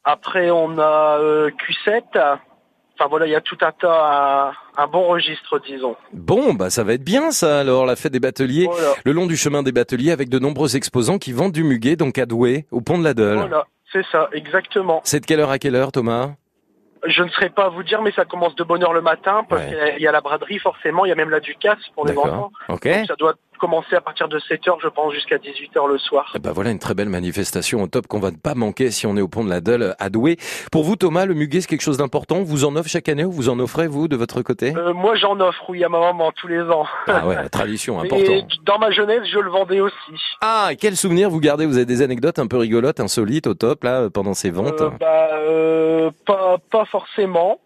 Après, 0.03 0.49
on 0.51 0.77
a 0.77 1.17
euh, 1.19 1.49
Q7. 1.51 2.03
Enfin 2.95 3.07
voilà, 3.09 3.27
il 3.27 3.31
y 3.31 3.35
a 3.35 3.41
tout 3.41 3.57
un 3.61 3.71
tas, 3.71 4.51
un, 4.77 4.83
un 4.83 4.87
bon 4.87 5.07
registre, 5.07 5.59
disons. 5.59 5.95
Bon, 6.11 6.53
bah 6.53 6.69
ça 6.69 6.83
va 6.83 6.93
être 6.93 7.03
bien 7.03 7.31
ça 7.31 7.59
alors, 7.61 7.85
la 7.85 7.95
fête 7.95 8.11
des 8.11 8.19
bateliers, 8.19 8.65
Voilà. 8.69 8.93
le 9.05 9.11
long 9.13 9.25
du 9.25 9.37
chemin 9.37 9.63
des 9.63 9.71
bateliers 9.71 10.11
avec 10.11 10.27
de 10.27 10.37
nombreux 10.37 10.75
exposants 10.75 11.17
qui 11.17 11.31
vendent 11.31 11.53
du 11.53 11.63
muguet 11.63 11.95
donc 11.95 12.17
à 12.17 12.25
Douai, 12.25 12.65
au 12.71 12.81
pont 12.81 12.97
de 12.97 13.05
la 13.05 13.13
Deule. 13.13 13.37
Voilà, 13.37 13.65
c'est 13.93 14.05
ça, 14.11 14.27
exactement. 14.33 14.99
C'est 15.05 15.21
de 15.21 15.25
quelle 15.25 15.39
heure 15.39 15.49
à 15.49 15.59
quelle 15.59 15.75
heure 15.75 15.93
Thomas? 15.93 16.31
Je 17.05 17.23
ne 17.23 17.29
saurais 17.29 17.49
pas 17.49 17.65
à 17.65 17.69
vous 17.69 17.83
dire, 17.83 18.01
mais 18.01 18.11
ça 18.11 18.25
commence 18.25 18.55
de 18.55 18.63
bonne 18.63 18.83
heure 18.83 18.93
le 18.93 19.01
matin, 19.01 19.45
parce 19.47 19.65
qu'il 19.65 20.01
y 20.01 20.07
a- 20.07 20.11
la 20.11 20.21
braderie 20.21 20.59
forcément, 20.59 21.05
il 21.05 21.09
y 21.09 21.11
a 21.11 21.15
même 21.15 21.29
la 21.29 21.39
Ducasse 21.39 21.79
pour 21.95 22.05
les 22.05 22.17
enfants. 22.17 22.25
D'accord. 22.25 22.51
Ok. 22.69 22.87
Donc, 22.87 23.07
ça 23.07 23.15
doit 23.15 23.33
commencer 23.59 23.95
à 23.95 24.01
partir 24.01 24.27
de 24.27 24.39
7h, 24.39 24.77
je 24.81 24.87
pense, 24.87 25.13
jusqu'à 25.13 25.37
18h 25.37 25.87
le 25.87 25.97
soir. 25.99 26.31
Eh 26.35 26.39
ben 26.39 26.51
voilà 26.51 26.71
une 26.71 26.79
très 26.79 26.93
belle 26.95 27.09
manifestation 27.09 27.83
au 27.83 27.87
top 27.87 28.07
qu'on 28.07 28.19
va 28.19 28.31
ne 28.31 28.37
pas 28.37 28.55
manquer 28.55 28.89
si 28.91 29.05
on 29.05 29.15
est 29.17 29.21
au 29.21 29.27
pont 29.27 29.43
de 29.43 29.49
la 29.49 29.61
Deule 29.61 29.95
à 29.99 30.09
Douai. 30.09 30.37
Pour 30.71 30.83
vous 30.83 30.95
Thomas, 30.95 31.25
le 31.25 31.33
muguet 31.33 31.61
c'est 31.61 31.67
quelque 31.67 31.81
chose 31.81 31.97
d'important. 31.97 32.41
Vous 32.41 32.65
en 32.65 32.75
offrez 32.75 32.89
chaque 32.89 33.09
année 33.09 33.25
ou 33.25 33.31
vous 33.31 33.49
en 33.49 33.59
offrez 33.59 33.87
vous 33.87 34.07
de 34.07 34.15
votre 34.15 34.41
côté? 34.41 34.73
Euh, 34.75 34.93
moi, 34.93 35.15
j'en 35.15 35.39
offre, 35.39 35.63
oui, 35.69 35.83
à 35.83 35.89
ma 35.89 35.99
maman 35.99 36.31
tous 36.35 36.47
les 36.47 36.61
ans. 36.61 36.85
Ah 37.07 37.27
ouais, 37.27 37.35
la 37.35 37.49
tradition 37.49 38.01
Et 38.03 38.07
important. 38.07 38.47
dans 38.65 38.79
ma 38.79 38.91
jeunesse, 38.91 39.21
je 39.31 39.39
le 39.39 39.49
vendais 39.49 39.81
aussi. 39.81 39.95
Ah, 40.41 40.71
quel 40.79 40.95
souvenir 40.95 41.29
vous 41.29 41.39
gardez? 41.39 41.65
Vous 41.65 41.75
avez 41.77 41.85
des 41.85 42.01
anecdotes 42.01 42.39
un 42.39 42.47
peu 42.47 42.57
rigolotes, 42.57 42.99
insolites 42.99 43.47
au 43.47 43.53
top 43.53 43.83
là 43.83 44.09
pendant 44.09 44.33
ces 44.33 44.49
ventes? 44.51 44.81
Euh, 44.81 44.89
bah, 44.99 45.29
euh, 45.33 46.11
pas, 46.25 46.57
pas 46.71 46.85
forcément. 46.85 47.59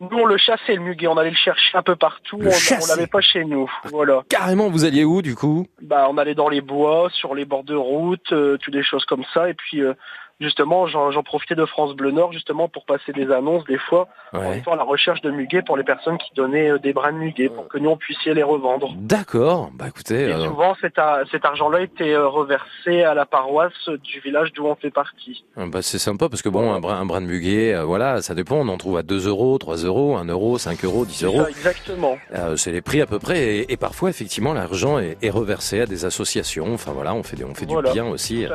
Nous, 0.00 0.18
on 0.18 0.26
le 0.26 0.36
chassait, 0.36 0.74
le 0.74 0.80
muguet. 0.80 1.06
On 1.06 1.16
allait 1.16 1.30
le 1.30 1.36
chercher 1.36 1.78
un 1.78 1.82
peu 1.82 1.96
partout. 1.96 2.38
Le 2.38 2.50
on, 2.50 2.86
l'avait 2.86 3.06
pas 3.06 3.20
chez 3.20 3.44
nous. 3.44 3.70
Voilà. 3.84 4.22
Carrément, 4.28 4.68
vous 4.68 4.84
alliez 4.84 5.04
où 5.04 5.22
du 5.22 5.34
coup? 5.34 5.66
Bah, 5.80 6.08
on 6.10 6.18
allait 6.18 6.34
dans 6.34 6.48
les 6.48 6.60
bois, 6.60 7.08
sur 7.12 7.34
les 7.34 7.44
bords 7.44 7.64
de 7.64 7.76
route, 7.76 8.32
euh, 8.32 8.58
toutes 8.58 8.74
des 8.74 8.82
choses 8.82 9.04
comme 9.04 9.24
ça. 9.32 9.48
Et 9.48 9.54
puis, 9.54 9.82
euh, 9.82 9.94
justement, 10.40 10.86
j'en 10.86 11.22
profitais 11.22 11.54
de 11.54 11.64
France 11.64 11.94
Bleu 11.94 12.10
Nord, 12.10 12.32
justement, 12.32 12.68
pour 12.68 12.84
passer 12.84 13.12
des 13.12 13.30
annonces, 13.30 13.64
des 13.64 13.78
fois, 13.78 14.08
en 14.32 14.38
Ouais. 14.40 14.58
étant 14.58 14.72
à 14.72 14.76
la 14.76 14.82
recherche 14.82 15.20
de 15.20 15.30
muguet 15.30 15.62
pour 15.62 15.76
les 15.76 15.84
personnes 15.84 16.18
qui 16.18 16.32
donnaient 16.34 16.70
euh, 16.70 16.78
des 16.78 16.92
brins 16.92 17.12
de 17.12 17.18
muguet, 17.18 17.48
pour 17.48 17.68
que 17.68 17.78
nous, 17.78 17.90
on 17.90 17.96
puisse 17.96 18.18
les 18.26 18.42
revendre. 18.42 18.92
D'accord. 18.96 19.70
Bah 19.74 19.86
écoutez, 19.88 20.22
Et 20.28 20.32
alors- 20.32 20.46
souvent, 20.46 20.74
cet, 20.80 20.98
argent-là 21.44 21.80
était 21.82 22.12
euh, 22.14 22.26
reversé 22.28 23.02
à 23.02 23.14
la 23.14 23.26
paroisse 23.26 23.88
du 24.02 24.20
village 24.20 24.52
d'où 24.52 24.66
on 24.66 24.74
fait 24.74 24.90
partie. 24.90 25.44
Ah 25.56 25.66
bah, 25.66 25.82
c'est 25.82 25.98
sympa 25.98 26.28
parce 26.28 26.42
que 26.42 26.48
bon, 26.48 26.72
un 26.72 26.80
brin, 26.80 26.96
un 27.00 27.06
brin 27.06 27.20
de 27.20 27.26
muguet, 27.26 27.74
euh, 27.74 27.84
voilà, 27.84 28.20
ça 28.22 28.34
dépend. 28.34 28.56
On 28.56 28.68
en 28.68 28.76
trouve 28.76 28.96
à 28.98 29.02
2 29.02 29.28
euros, 29.28 29.56
3 29.58 29.76
euros, 29.84 30.16
1 30.16 30.24
euro, 30.26 30.58
5 30.58 30.84
euros, 30.84 31.04
10 31.04 31.14
C'est 31.14 31.26
euros. 31.26 31.42
ça, 31.44 31.50
exactement. 31.50 32.18
Euh, 32.34 32.56
c'est 32.56 32.72
les 32.72 32.80
prix 32.82 33.00
à 33.00 33.06
peu 33.06 33.18
près 33.18 33.38
et, 33.40 33.72
et 33.72 33.76
parfois 33.76 34.10
effectivement 34.10 34.52
l'argent 34.52 34.98
est, 34.98 35.16
est 35.22 35.30
reversé 35.30 35.80
à 35.82 35.86
des 35.86 36.04
associations. 36.04 36.74
Enfin 36.74 36.92
voilà, 36.92 37.14
on 37.14 37.22
fait, 37.22 37.42
on 37.44 37.54
fait 37.54 37.66
Voilà, 37.66 37.90
du 37.90 37.94
bien 37.94 38.06
aussi 38.06 38.46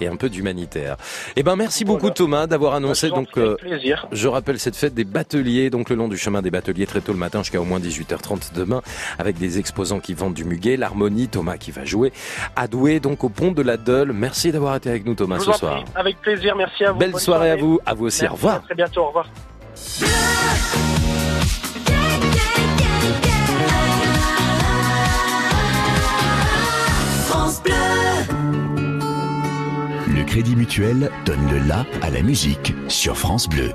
et 0.00 0.06
un 0.06 0.16
peu 0.16 0.28
d'humanitaire. 0.28 0.96
Eh 1.36 1.42
ben 1.42 1.56
merci 1.56 1.84
beaucoup 1.84 2.10
Thomas 2.10 2.46
d'avoir 2.46 2.74
annoncé 2.74 3.08
donc 3.08 3.28
euh, 3.36 3.56
je 4.12 4.28
rappelle 4.28 4.58
cette 4.58 4.76
fête 4.76 4.94
des 4.94 5.04
bateliers 5.04 5.70
donc 5.70 5.90
le 5.90 5.96
long 5.96 6.08
du 6.08 6.16
chemin 6.16 6.42
des 6.42 6.50
bateliers 6.50 6.86
très 6.86 7.00
tôt 7.00 7.12
le 7.12 7.18
matin 7.18 7.40
jusqu'à 7.40 7.60
au 7.60 7.64
moins 7.64 7.80
18h30 7.80 8.54
demain 8.54 8.82
avec 9.18 9.38
des 9.38 9.58
exposants 9.58 10.00
qui 10.00 10.14
vendent 10.14 10.34
du 10.34 10.44
muguet, 10.44 10.76
l'harmonie, 10.76 11.28
Thomas 11.28 11.56
qui 11.56 11.70
va 11.70 11.84
jouer 11.84 12.12
à 12.56 12.66
Douai 12.68 13.00
donc 13.00 13.24
au 13.24 13.28
pont 13.28 13.52
de 13.52 13.62
la 13.62 13.76
Deule. 13.76 14.12
Merci 14.12 14.52
d'avoir 14.52 14.76
été 14.76 14.88
avec 14.90 15.04
nous 15.04 15.14
Thomas 15.14 15.38
Je 15.38 15.44
ce 15.44 15.52
soir. 15.52 15.82
prie, 15.82 15.92
avec 15.94 16.20
plaisir, 16.20 16.56
merci 16.56 16.84
à 16.84 16.92
vous. 16.92 16.98
Belle 16.98 17.16
soirée 17.18 17.50
à 17.50 17.56
vous, 17.56 17.80
à 17.84 17.94
vous 17.94 18.06
aussi, 18.06 18.26
au 18.26 18.32
revoir. 18.32 18.56
À 18.56 18.60
très 18.60 18.74
bientôt, 18.74 19.02
au 19.02 19.06
revoir. 19.08 19.26
Crédit 30.34 30.56
Mutuel 30.56 31.12
donne 31.24 31.48
le 31.48 31.60
la 31.68 31.86
à 32.02 32.10
la 32.10 32.20
musique 32.20 32.74
sur 32.88 33.16
France 33.16 33.48
Bleu. 33.48 33.70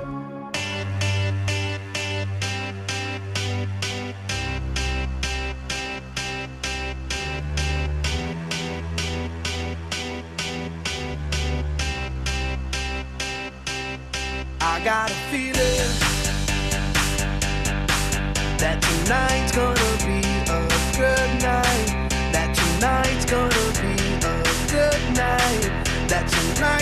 I 14.60 14.80
got 14.84 15.10
a 15.10 15.14
feeling 15.30 15.54
that 18.58 18.82
tonight's 18.82 19.52
gonna 19.52 19.80
be 20.04 20.20
a 20.50 20.60
good 20.94 21.42
night. 21.42 22.10
That 22.32 22.54
tonight's 22.54 23.24
gonna 23.24 23.48
be 23.80 23.96
a 24.26 24.42
good 24.70 25.16
night. 25.16 25.59
That 26.20 26.28
tonight's 26.28 26.79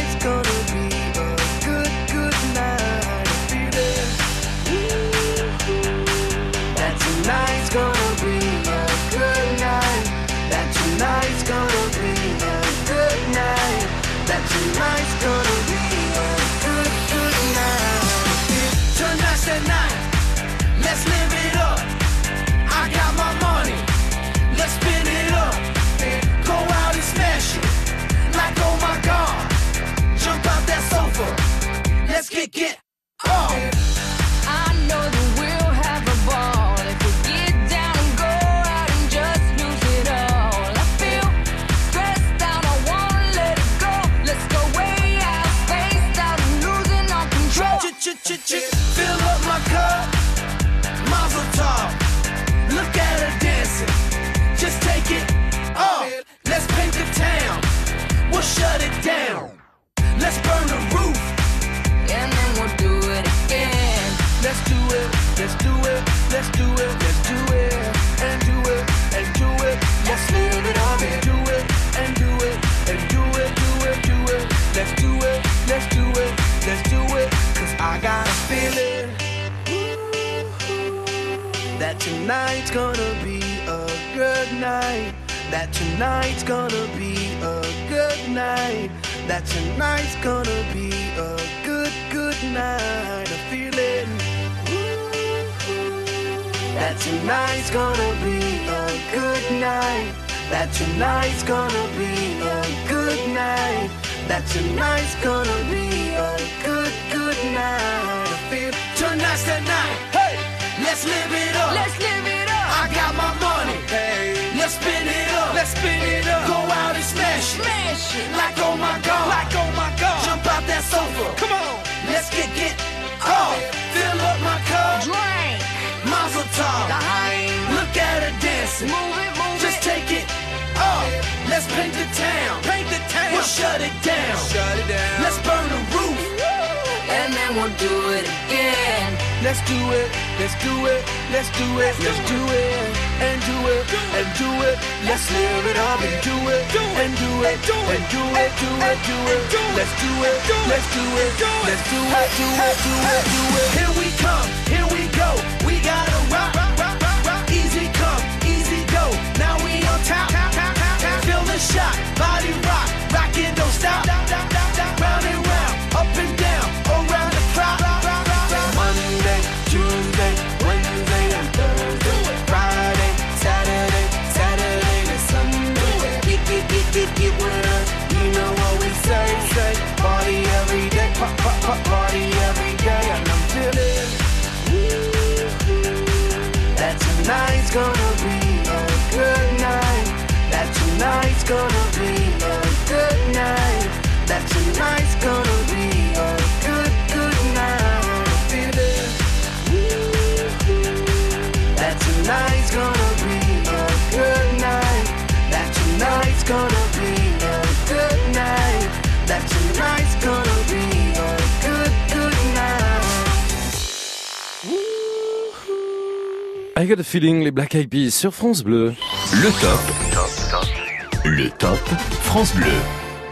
feeling, 217.18 217.42
les 217.42 217.50
Black 217.50 217.74
Eyed 217.74 217.88
Peas 217.90 218.10
sur 218.12 218.32
France 218.32 218.62
Bleu. 218.62 218.92
Le 219.32 219.50
top. 219.60 221.24
Le 221.24 221.50
top 221.50 221.76
France 222.22 222.54
Bleu. 222.54 222.66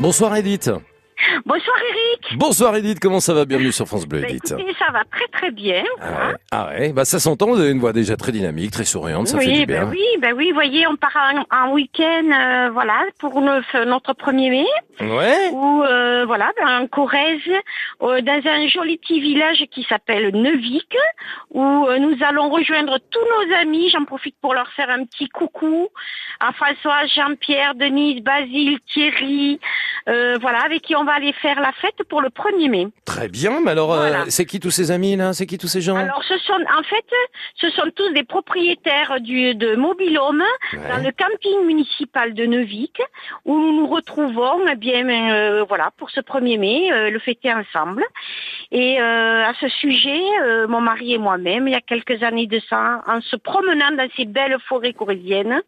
Bonsoir 0.01 0.34
Edith. 0.37 0.70
Bonsoir 1.45 1.76
Eric. 1.89 2.37
Bonsoir 2.39 2.74
Edith, 2.76 2.99
comment 3.01 3.20
ça 3.20 3.32
va? 3.32 3.45
Bienvenue 3.45 3.70
sur 3.70 3.87
France 3.87 4.07
Bleu 4.07 4.22
Bah, 4.22 4.26
Edith. 4.28 4.53
écoutez, 4.59 4.74
ça 4.78 4.87
va 4.93 5.03
très 5.12 5.26
très 5.32 5.51
bien. 5.53 5.84
Ah 6.01 6.28
ouais, 6.28 6.34
ah 6.51 6.66
ouais, 6.70 6.93
bah 6.93 7.05
ça 7.05 7.20
s'entend, 7.20 7.47
vous 7.47 7.61
avez 7.61 7.70
une 7.70 7.78
voix 7.78 7.93
déjà 7.93 8.16
très 8.16 8.32
dynamique, 8.32 8.72
très 8.72 8.84
souriante, 8.84 9.28
ça 9.28 9.39
fait 9.39 9.53
du 9.53 9.66
bien. 9.66 9.84
oui, 9.84 9.91
ben 9.93 9.99
oui, 10.37 10.53
voyez, 10.53 10.87
on 10.87 10.97
part 10.97 11.16
en, 11.16 11.45
en 11.57 11.72
week-end, 11.72 12.30
euh, 12.30 12.70
voilà, 12.72 13.01
pour 13.18 13.41
le- 13.41 13.84
notre 13.84 14.12
1er 14.12 14.51
mai. 14.51 14.66
Ouais. 15.01 15.51
Où, 15.53 15.82
euh, 15.84 16.24
voilà, 16.26 16.53
en 16.64 16.87
Corrèze, 16.87 17.41
euh, 18.03 18.20
dans 18.20 18.41
un 18.47 18.66
joli 18.68 18.97
petit 18.99 19.20
village 19.20 19.64
qui 19.70 19.82
s'appelle 19.89 20.30
Neuvic, 20.34 20.95
où 21.51 21.87
nous 21.99 22.16
allons 22.22 22.49
rejoindre 22.51 22.99
tous 23.11 23.20
nos 23.20 23.55
amis. 23.57 23.91
J'en 23.91 24.05
profite 24.05 24.37
pour 24.41 24.55
leur 24.55 24.68
faire 24.72 24.91
un 24.91 25.05
petit 25.05 25.28
coucou 25.28 25.89
à 26.41 26.53
François, 26.53 27.07
Jean-Pierre, 27.14 27.74
Denise, 27.74 28.22
Basile, 28.22 28.78
Thierry, 28.93 29.59
voilà, 30.07 30.61
avec 30.64 30.82
qui 30.82 30.95
on 30.97 31.05
va 31.05 31.12
aller 31.14 31.32
faire 31.34 31.61
la 31.61 31.72
fête 31.72 32.03
pour 32.09 32.20
le 32.20 32.28
1er 32.28 32.68
mai. 32.70 32.89
Très 33.05 33.28
bien, 33.28 33.61
mais 33.64 33.70
alors, 33.72 33.97
c'est 34.28 34.45
qui 34.47 34.61
tous 34.61 34.70
ces 34.70 34.91
amis 34.91 35.16
là? 35.16 35.32
C'est 35.32 35.47
qui 35.47 35.59
tous 35.59 35.68
ces 35.68 35.80
gens? 35.80 35.97
Alors, 35.97 36.22
ce 36.24 36.39
sont, 36.39 36.53
en 36.78 36.82
fait, 36.82 37.05
ce 37.57 37.70
sont 37.70 37.91
tous 37.95 38.11
des 38.12 38.24
propriétaires 38.24 39.20
du, 39.20 39.55
de 39.55 39.74
Dans 40.72 41.02
le 41.02 41.12
camping 41.12 41.66
municipal 41.66 42.34
de 42.34 42.46
Neuvic, 42.46 43.00
où 43.44 43.58
nous 43.58 43.72
nous 43.72 43.86
retrouvons, 43.86 44.66
eh 44.70 44.74
bien, 44.76 45.08
euh, 45.08 45.64
voilà, 45.64 45.90
pour 45.96 46.10
ce 46.10 46.20
1er 46.20 46.58
mai, 46.58 46.92
euh, 46.92 47.10
le 47.10 47.18
fêter 47.18 47.52
ensemble. 47.52 48.04
Et 48.72 49.00
euh, 49.00 49.44
à 49.44 49.54
ce 49.60 49.68
sujet, 49.68 50.20
euh, 50.42 50.66
mon 50.66 50.80
mari 50.80 51.14
et 51.14 51.18
moi-même, 51.18 51.68
il 51.68 51.72
y 51.72 51.76
a 51.76 51.80
quelques 51.80 52.22
années 52.22 52.46
de 52.46 52.60
ça, 52.68 53.02
en 53.06 53.20
se 53.20 53.36
promenant 53.36 53.92
dans 53.92 54.08
ces 54.16 54.24
belles 54.24 54.58
forêts 54.68 54.92
corréziennes, 54.92 55.60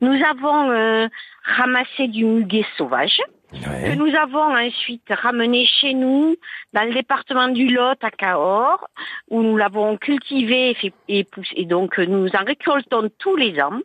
nous 0.00 0.18
avons 0.24 0.70
euh, 0.70 1.08
ramassé 1.44 2.08
du 2.08 2.24
muguet 2.24 2.66
sauvage 2.76 3.20
que 3.50 3.94
nous 3.96 4.14
avons 4.14 4.54
ensuite 4.56 5.08
ramené 5.10 5.64
chez 5.66 5.94
nous 5.94 6.36
dans 6.74 6.84
le 6.84 6.92
département 6.92 7.48
du 7.48 7.68
Lot 7.68 7.96
à 8.02 8.10
Cahors 8.10 8.86
où 9.30 9.42
nous 9.42 9.56
l'avons 9.56 9.96
cultivé 9.96 10.70
et, 10.70 10.74
fait- 10.74 10.92
et, 11.08 11.24
poussé- 11.24 11.54
et 11.56 11.64
donc 11.64 11.96
nous 11.98 12.28
en 12.28 12.44
récoltons 12.44 13.08
tous 13.18 13.36
les 13.36 13.58
ans. 13.60 13.80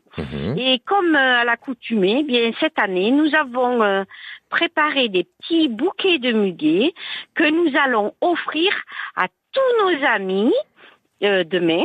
Et 0.57 0.79
comme 0.85 1.15
euh, 1.15 1.41
à 1.41 1.45
l'accoutumée, 1.45 2.17
eh 2.19 2.23
bien 2.23 2.51
cette 2.59 2.77
année 2.77 3.11
nous 3.11 3.33
avons 3.35 3.81
euh, 3.81 4.03
préparé 4.49 5.07
des 5.09 5.23
petits 5.23 5.69
bouquets 5.69 6.19
de 6.19 6.33
muguet 6.33 6.93
que 7.33 7.49
nous 7.49 7.71
allons 7.77 8.13
offrir 8.21 8.71
à 9.15 9.27
tous 9.53 9.71
nos 9.81 10.05
amis 10.05 10.53
euh, 11.23 11.43
demain. 11.45 11.83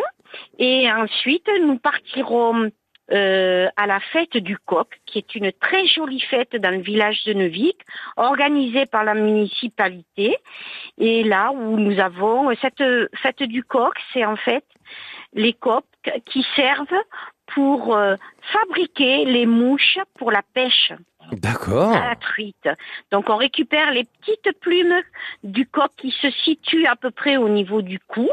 Et 0.59 0.91
ensuite 0.93 1.49
nous 1.63 1.79
partirons 1.79 2.71
euh, 3.13 3.69
à 3.77 3.87
la 3.87 4.01
fête 4.01 4.37
du 4.37 4.59
coq, 4.59 5.01
qui 5.07 5.19
est 5.19 5.35
une 5.35 5.51
très 5.53 5.87
jolie 5.87 6.21
fête 6.21 6.57
dans 6.57 6.71
le 6.71 6.81
village 6.81 7.25
de 7.25 7.33
Neuvic, 7.33 7.79
organisée 8.17 8.87
par 8.87 9.05
la 9.05 9.15
municipalité. 9.15 10.37
Et 10.99 11.25
là 11.25 11.53
où 11.53 11.79
nous 11.79 11.99
avons 12.01 12.55
cette 12.61 12.85
fête 13.23 13.43
du 13.43 13.63
coq, 13.63 13.95
c'est 14.13 14.25
en 14.25 14.37
fait 14.37 14.65
les 15.33 15.53
coqs 15.53 15.85
qui 16.27 16.45
servent 16.57 17.03
pour 17.55 17.97
euh, 17.97 18.17
fabriquer 18.53 19.25
les 19.25 19.47
mouches 19.47 19.99
pour 20.19 20.31
la 20.31 20.43
pêche 20.55 20.93
D'accord. 21.33 21.93
à 21.93 22.09
la 22.11 22.17
truite. 22.17 22.69
Donc 23.13 23.29
on 23.29 23.37
récupère 23.37 23.93
les 23.93 24.05
petites 24.05 24.59
plumes 24.61 24.95
du 25.43 25.67
coq 25.67 25.91
qui 25.97 26.11
se 26.23 26.31
situent 26.45 26.87
à 26.87 26.97
peu 26.97 27.11
près 27.11 27.37
au 27.37 27.49
niveau 27.49 27.83
du 27.83 27.99
cou 28.01 28.29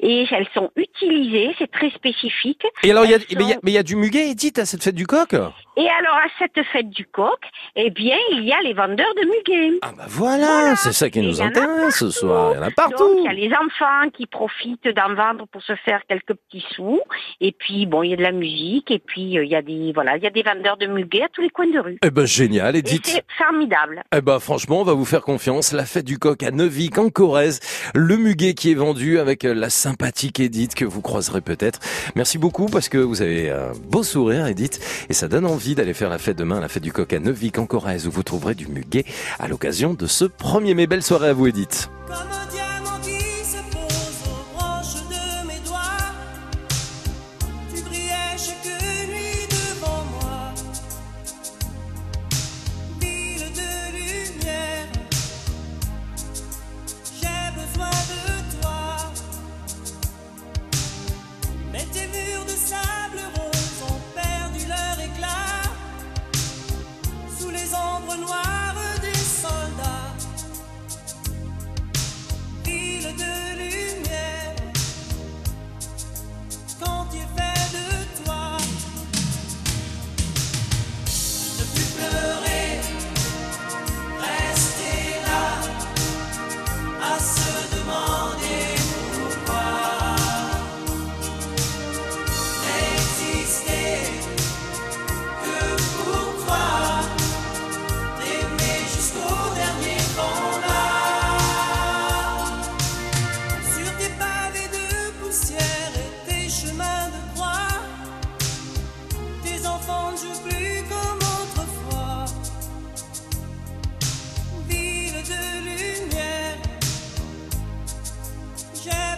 et 0.00 0.26
elles 0.30 0.48
sont 0.54 0.70
utilisées, 0.76 1.54
c'est 1.58 1.70
très 1.70 1.90
spécifique. 1.90 2.62
Et 2.82 2.90
alors, 2.90 3.04
il 3.04 3.10
y 3.10 3.14
a, 3.14 3.16
Elles 3.16 3.36
mais 3.62 3.70
il 3.72 3.74
y 3.74 3.76
a- 3.78 3.80
y 3.80 3.84
du 3.84 3.96
muguet, 3.96 4.30
Edith, 4.30 4.58
à 4.58 4.64
cette 4.66 4.82
fête 4.82 4.94
du 4.94 5.06
coq? 5.06 5.32
Et 5.34 5.88
alors 5.88 6.16
à 6.16 6.28
cette 6.38 6.60
fête 6.72 6.90
du 6.90 7.04
coq, 7.06 7.38
eh 7.76 7.90
bien 7.90 8.16
il 8.32 8.44
y 8.44 8.52
a 8.52 8.60
les 8.62 8.72
vendeurs 8.74 9.14
de 9.14 9.26
muguet. 9.26 9.78
Ah 9.82 9.92
bah 9.96 10.04
Voilà, 10.08 10.74
c'est 10.76 10.92
ça 10.92 11.08
qui 11.10 11.20
nous 11.20 11.40
intéresse 11.40 11.96
ce 11.98 12.10
soir. 12.10 12.52
Il 12.52 12.56
y 12.56 12.58
en 12.60 12.62
a 12.66 12.70
partout. 12.70 13.14
il 13.18 13.24
y 13.24 13.28
a 13.28 13.32
les 13.32 13.52
enfants 13.54 14.10
qui 14.12 14.26
profitent 14.26 14.88
d'en 14.88 15.14
vendre 15.14 15.46
pour 15.46 15.62
se 15.62 15.74
faire 15.76 16.00
quelques 16.08 16.34
petits 16.34 16.64
sous. 16.74 17.00
Et 17.40 17.52
puis 17.52 17.86
bon, 17.86 18.02
il 18.02 18.10
y 18.10 18.12
a 18.14 18.16
de 18.16 18.22
la 18.22 18.32
musique 18.32 18.90
et 18.90 18.98
puis 18.98 19.38
euh, 19.38 19.44
il 19.44 19.50
y 19.50 19.54
a 19.56 19.62
des 19.62 19.92
voilà, 19.92 20.16
il 20.16 20.22
y 20.24 20.26
a 20.26 20.30
des 20.30 20.42
vendeurs 20.42 20.76
de 20.78 20.86
muguet 20.86 21.22
à 21.22 21.28
tous 21.28 21.42
les 21.42 21.50
coins 21.50 21.70
de 21.70 21.78
rue. 21.78 21.98
Eh 22.04 22.10
ben 22.10 22.26
génial, 22.28 22.76
Et 22.76 22.80
Edith. 22.80 23.06
c'est 23.06 23.24
formidable. 23.36 24.02
Eh 24.16 24.20
ben 24.20 24.38
franchement, 24.38 24.80
on 24.80 24.84
va 24.84 24.92
vous 24.92 25.04
faire 25.04 25.22
confiance. 25.22 25.72
La 25.72 25.84
fête 25.86 26.04
du 26.04 26.18
coq 26.18 26.42
à 26.42 26.50
Neuvic 26.50 26.98
en 26.98 27.08
Corrèze, 27.10 27.60
le 27.94 28.16
muguet 28.16 28.54
qui 28.54 28.70
est 28.70 28.74
vendu 28.74 29.18
avec 29.18 29.44
euh, 29.44 29.54
la 29.54 29.70
sympathique 29.70 30.38
Edith 30.40 30.74
que 30.74 30.84
vous 30.84 31.00
croiserez 31.00 31.40
peut-être. 31.40 31.80
Merci 32.14 32.38
beaucoup 32.38 32.66
parce 32.66 32.88
que 32.88 32.98
vous 32.98 33.22
avez 33.22 33.50
un 33.50 33.72
beau 33.88 34.02
sourire, 34.02 34.46
Edith, 34.46 34.78
et 35.08 35.12
ça 35.14 35.28
donne 35.28 35.46
envie 35.46 35.74
d'aller 35.74 35.94
faire 35.94 36.10
la 36.10 36.18
fête 36.18 36.36
demain, 36.36 36.60
la 36.60 36.68
fête 36.68 36.82
du 36.82 36.92
coq 36.92 37.12
à 37.12 37.18
Neuvic 37.18 37.58
en 37.58 37.66
Corrèze, 37.66 38.06
où 38.06 38.10
vous 38.10 38.22
trouverez 38.22 38.54
du 38.54 38.68
muguet 38.68 39.04
à 39.38 39.48
l'occasion 39.48 39.94
de 39.94 40.06
ce 40.06 40.24
1er 40.26 40.74
mai. 40.74 40.86
Belle 40.86 41.02
soirée 41.02 41.28
à 41.28 41.32
vous, 41.32 41.46
Edith. 41.46 41.88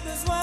this 0.04 0.24
one. 0.26 0.39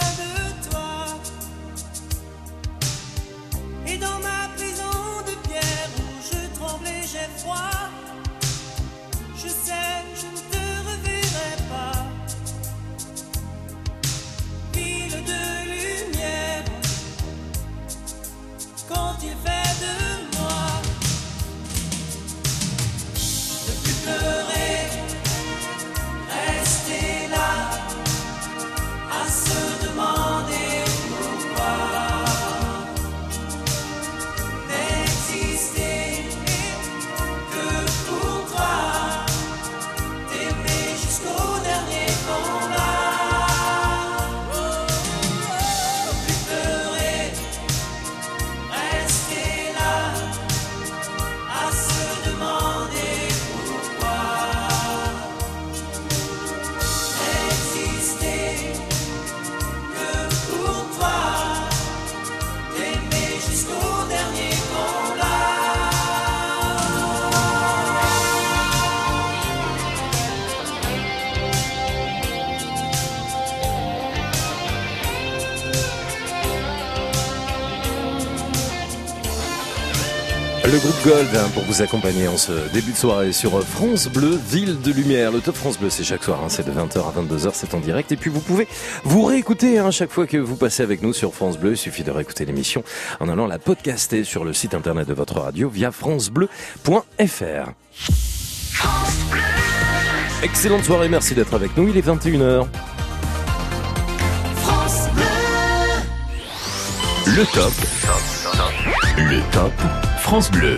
Gold 81.17 81.35
hein, 81.35 81.49
pour 81.55 81.63
vous 81.63 81.81
accompagner 81.81 82.27
en 82.27 82.37
ce 82.37 82.51
début 82.73 82.91
de 82.91 82.97
soirée 82.97 83.31
sur 83.31 83.59
France 83.63 84.07
Bleu, 84.07 84.39
Ville 84.49 84.79
de 84.81 84.91
Lumière. 84.91 85.31
Le 85.31 85.39
Top 85.39 85.55
France 85.55 85.79
Bleu, 85.79 85.89
c'est 85.89 86.03
chaque 86.03 86.23
soir, 86.23 86.41
hein, 86.43 86.49
c'est 86.49 86.63
de 86.63 86.71
20h 86.71 86.99
à 86.99 87.11
22h, 87.19 87.49
c'est 87.53 87.73
en 87.73 87.79
direct. 87.79 88.11
Et 88.11 88.17
puis 88.17 88.29
vous 88.29 88.39
pouvez 88.39 88.67
vous 89.03 89.23
réécouter 89.23 89.79
hein, 89.79 89.89
chaque 89.89 90.11
fois 90.11 90.27
que 90.27 90.37
vous 90.37 90.55
passez 90.55 90.83
avec 90.83 91.01
nous 91.01 91.13
sur 91.13 91.33
France 91.33 91.57
Bleu. 91.57 91.71
Il 91.71 91.77
suffit 91.77 92.03
de 92.03 92.11
réécouter 92.11 92.45
l'émission 92.45 92.83
en 93.19 93.29
allant 93.29 93.47
la 93.47 93.57
podcaster 93.57 94.23
sur 94.23 94.43
le 94.43 94.53
site 94.53 94.75
internet 94.75 95.07
de 95.07 95.15
votre 95.15 95.39
radio 95.39 95.69
via 95.69 95.91
francebleu.fr. 95.91 97.71
Excellente 100.43 100.83
soirée, 100.83 101.09
merci 101.09 101.33
d'être 101.33 101.55
avec 101.55 101.75
nous. 101.77 101.87
Il 101.87 101.97
est 101.97 102.05
21h. 102.05 102.67
France 104.57 105.07
Bleu. 105.13 105.23
Le 107.25 107.45
top. 107.53 107.73
Le 109.17 109.41
top 109.51 109.73
France 110.19 110.51
Bleu. 110.51 110.77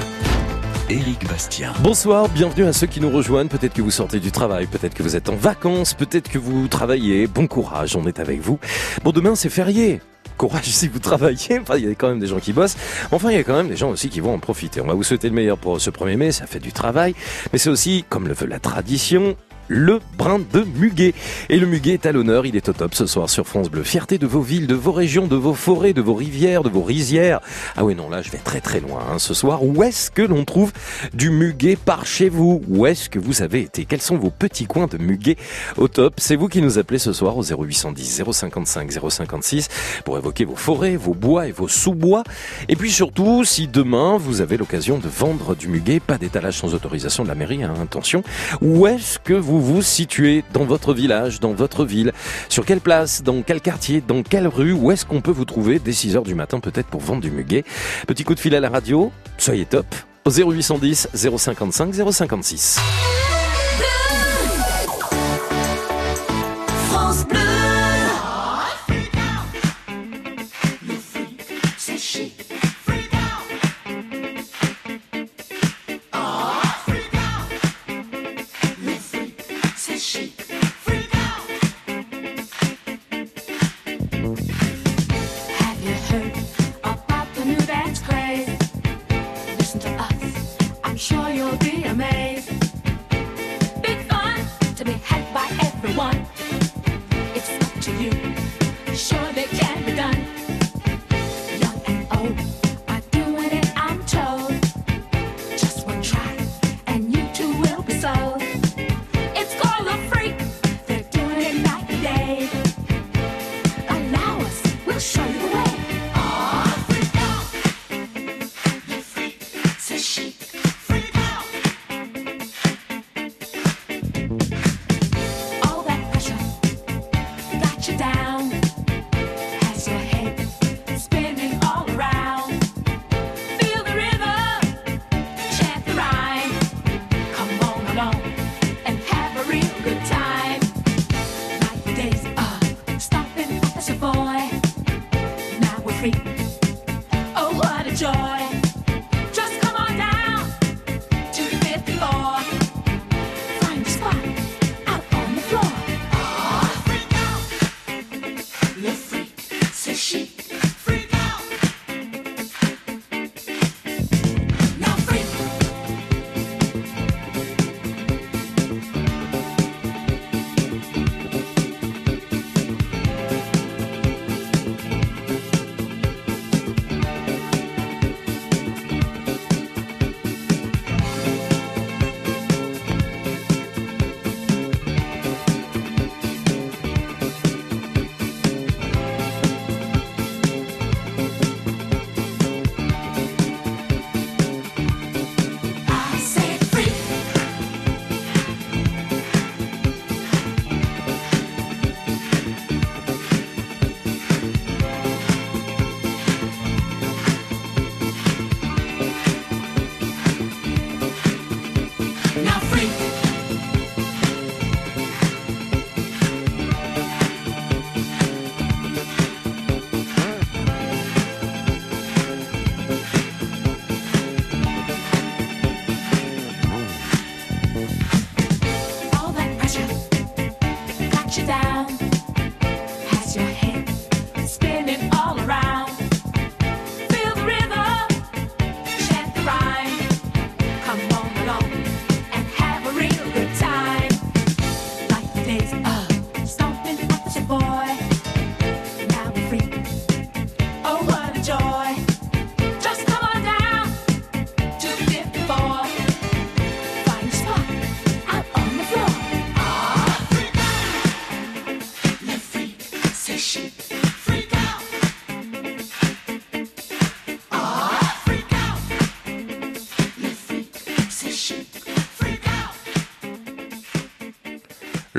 Éric 0.90 1.28
Bastien. 1.28 1.72
Bonsoir, 1.82 2.30
bienvenue 2.30 2.66
à 2.66 2.74
ceux 2.74 2.88
qui 2.88 3.00
nous 3.00 3.12
rejoignent. 3.12 3.48
Peut-être 3.48 3.74
que 3.74 3.82
vous 3.84 3.92
sortez 3.92 4.20
du 4.20 4.32
travail, 4.32 4.66
peut-être 4.66 4.96
que 4.96 5.04
vous 5.04 5.16
êtes 5.16 5.30
en 5.30 5.36
vacances, 5.36 5.94
peut-être 5.94 6.30
que 6.30 6.40
vous 6.40 6.68
travaillez. 6.68 7.28
Bon 7.28 7.46
courage, 7.46 7.96
on 7.96 8.08
est 8.08 8.20
avec 8.20 8.42
vous. 8.42 8.58
Bon, 9.04 9.12
demain 9.12 9.36
c'est 9.36 9.50
férié. 9.50 10.02
Courage 10.36 10.66
si 10.66 10.88
vous 10.88 10.98
travaillez. 10.98 11.60
Enfin, 11.60 11.76
il 11.78 11.86
y 11.86 11.92
a 11.92 11.94
quand 11.94 12.10
même 12.10 12.20
des 12.20 12.26
gens 12.26 12.40
qui 12.40 12.54
bossent. 12.54 12.76
Enfin, 13.12 13.30
il 13.30 13.36
y 13.36 13.40
a 13.40 13.44
quand 13.44 13.56
même 13.56 13.68
des 13.68 13.78
gens 13.78 13.92
aussi 13.92 14.10
qui 14.10 14.20
vont 14.20 14.34
en 14.34 14.40
profiter. 14.40 14.82
On 14.82 14.88
va 14.88 14.96
vous 14.96 15.04
souhaiter 15.04 15.30
le 15.30 15.36
meilleur 15.36 15.60
pour 15.60 15.80
ce 15.80 15.92
1er 15.92 16.18
mai. 16.18 16.32
Ça 16.32 16.48
fait 16.48 16.60
du 16.60 16.72
travail. 16.72 17.14
Mais 17.54 17.60
c'est 17.60 17.70
aussi, 17.70 18.04
comme 18.10 18.28
le 18.28 18.34
veut 18.34 18.48
la 18.48 18.60
tradition, 18.60 19.36
le 19.70 20.00
brin 20.18 20.40
de 20.40 20.66
muguet. 20.76 21.14
Et 21.48 21.58
le 21.58 21.66
muguet 21.66 21.94
est 21.94 22.06
à 22.06 22.12
l'honneur, 22.12 22.46
il 22.46 22.56
est 22.58 22.68
au 22.68 22.74
top 22.74 22.94
ce 22.96 23.06
soir 23.06 23.30
sur 23.30 23.48
France 23.48 23.70
Bleu. 23.70 23.84
Fierté 23.84 24.18
de 24.18 24.28
vos 24.28 24.42
villes, 24.42 24.68
de 24.68 24.76
vos 24.76 24.92
régions, 24.92 25.28
de 25.28 25.36
vos 25.36 25.54
forêts, 25.54 25.94
de 25.94 26.02
vos 26.02 26.16
rivières, 26.16 26.64
de 26.64 26.70
vos 26.70 26.82
rizières. 26.82 27.40
Ah 27.78 27.86
oui, 27.86 27.96
non, 27.96 28.10
là, 28.10 28.22
je 28.22 28.32
vais 28.32 28.40
très 28.40 28.60
très 28.60 28.82
loin 28.82 29.02
hein, 29.10 29.20
ce 29.20 29.34
soir. 29.34 29.64
Où 29.64 29.84
est-ce 29.84 30.12
que 30.12 30.24
l'on 30.24 30.44
trouve 30.44 30.74
du 31.14 31.30
muguet 31.30 31.78
par 31.78 32.06
chez 32.06 32.30
vous? 32.30 32.62
Où 32.68 32.86
est-ce 32.86 33.10
que 33.10 33.20
vous 33.20 33.42
avez 33.42 33.62
été? 33.62 33.86
Quels 33.86 34.02
sont 34.02 34.18
vos 34.18 34.32
petits 34.32 34.66
coins 34.66 34.88
de 34.88 34.98
muguet 34.98 35.38
au 35.78 35.88
top? 35.88 36.16
C'est 36.18 36.36
vous 36.36 36.48
qui 36.48 36.62
nous 36.62 36.80
appelez 36.80 37.00
ce 37.00 37.14
soir 37.14 37.38
au 37.38 37.44
0810 37.44 38.24
055 38.32 38.92
056 39.10 39.68
pour 40.04 40.18
évoquer 40.18 40.46
vos 40.46 40.56
forêts, 40.56 40.96
vos 40.96 41.14
bois 41.14 41.48
et 41.48 41.52
vos 41.52 41.68
sous-bois. 41.68 42.24
Et 42.68 42.76
puis 42.76 42.92
surtout, 42.92 43.44
si 43.44 43.68
demain 43.68 44.18
vous 44.18 44.42
avez 44.42 44.58
l'occasion 44.58 44.98
de 44.98 45.08
vendre 45.08 45.56
du 45.56 45.68
muguet, 45.68 46.00
pas 46.00 46.18
d'étalage 46.18 46.58
sans 46.58 46.74
autorisation 46.74 47.24
de 47.24 47.30
la 47.30 47.36
mairie, 47.36 47.64
hein, 47.64 47.74
attention. 47.82 48.24
Où 48.62 48.88
est-ce 48.88 49.20
que 49.20 49.34
vous 49.34 49.59
vous 49.60 49.82
situez 49.82 50.44
dans 50.54 50.66
votre 50.66 50.94
village, 50.94 51.40
dans 51.40 51.54
votre 51.54 51.86
ville. 51.86 52.14
Sur 52.50 52.66
quelle 52.66 52.82
place 52.82 53.24
Dans 53.24 53.42
quel 53.42 53.62
quartier 53.62 54.02
Dans 54.06 54.24
quelle 54.24 54.48
rue 54.48 54.74
Où 54.74 54.92
est-ce 54.92 55.06
qu'on 55.06 55.22
peut 55.22 55.32
vous 55.32 55.46
trouver 55.46 55.80
dès 55.80 55.92
6h 55.92 56.24
du 56.24 56.36
matin 56.36 56.60
peut-être 56.60 56.88
pour 56.88 57.02
vendre 57.02 57.22
du 57.22 57.32
muguet. 57.32 57.64
Petit 58.08 58.24
coup 58.24 58.36
de 58.36 58.40
fil 58.40 58.56
à 58.56 58.60
la 58.60 58.70
radio, 58.70 59.12
soyez 59.38 59.66
top. 59.66 59.86
Au 60.26 60.32
0810 60.32 61.10
055 61.14 61.94
056. 62.12 62.80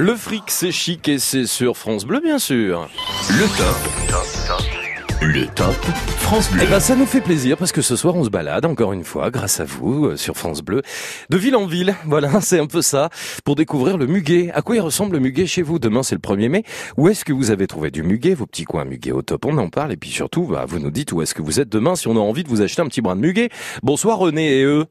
Le 0.02 0.14
fric, 0.14 0.44
c'est 0.46 0.72
chic 0.72 1.08
et 1.08 1.18
c'est 1.18 1.44
sur 1.44 1.76
France 1.76 2.06
Bleu, 2.06 2.20
bien 2.20 2.38
sûr. 2.38 2.88
Le 3.28 3.46
top. 3.58 5.20
Le 5.20 5.46
top 5.54 5.74
France 6.16 6.50
Bleu. 6.50 6.62
Eh 6.64 6.70
ben, 6.70 6.80
ça 6.80 6.96
nous 6.96 7.04
fait 7.04 7.20
plaisir 7.20 7.58
parce 7.58 7.70
que 7.70 7.82
ce 7.82 7.96
soir, 7.96 8.16
on 8.16 8.24
se 8.24 8.30
balade 8.30 8.64
encore 8.64 8.94
une 8.94 9.04
fois, 9.04 9.30
grâce 9.30 9.60
à 9.60 9.64
vous, 9.64 10.06
euh, 10.06 10.16
sur 10.16 10.38
France 10.38 10.62
Bleu, 10.62 10.80
de 11.28 11.36
ville 11.36 11.54
en 11.54 11.66
ville. 11.66 11.94
Voilà, 12.06 12.40
c'est 12.40 12.58
un 12.58 12.66
peu 12.66 12.80
ça, 12.80 13.10
pour 13.44 13.56
découvrir 13.56 13.98
le 13.98 14.06
muguet. 14.06 14.50
À 14.54 14.62
quoi 14.62 14.76
il 14.76 14.80
ressemble 14.80 15.16
le 15.16 15.18
muguet 15.18 15.44
chez 15.44 15.60
vous? 15.60 15.78
Demain, 15.78 16.02
c'est 16.02 16.14
le 16.14 16.22
1er 16.22 16.48
mai. 16.48 16.62
Où 16.96 17.10
est-ce 17.10 17.26
que 17.26 17.34
vous 17.34 17.50
avez 17.50 17.66
trouvé 17.66 17.90
du 17.90 18.02
muguet 18.02 18.32
Vos 18.32 18.46
petits 18.46 18.64
coins 18.64 18.86
muguet 18.86 19.12
au 19.12 19.20
top, 19.20 19.44
on 19.44 19.58
en 19.58 19.68
parle. 19.68 19.92
Et 19.92 19.98
puis 19.98 20.08
surtout, 20.08 20.46
bah, 20.46 20.64
vous 20.66 20.78
nous 20.78 20.90
dites 20.90 21.12
où 21.12 21.20
est-ce 21.20 21.34
que 21.34 21.42
vous 21.42 21.60
êtes 21.60 21.68
demain 21.68 21.94
si 21.94 22.08
on 22.08 22.16
a 22.16 22.20
envie 22.20 22.42
de 22.42 22.48
vous 22.48 22.62
acheter 22.62 22.80
un 22.80 22.86
petit 22.86 23.02
brin 23.02 23.16
de 23.16 23.20
muguet. 23.20 23.50
Bonsoir 23.82 24.16
René 24.16 24.60
et 24.60 24.64
eux. 24.64 24.86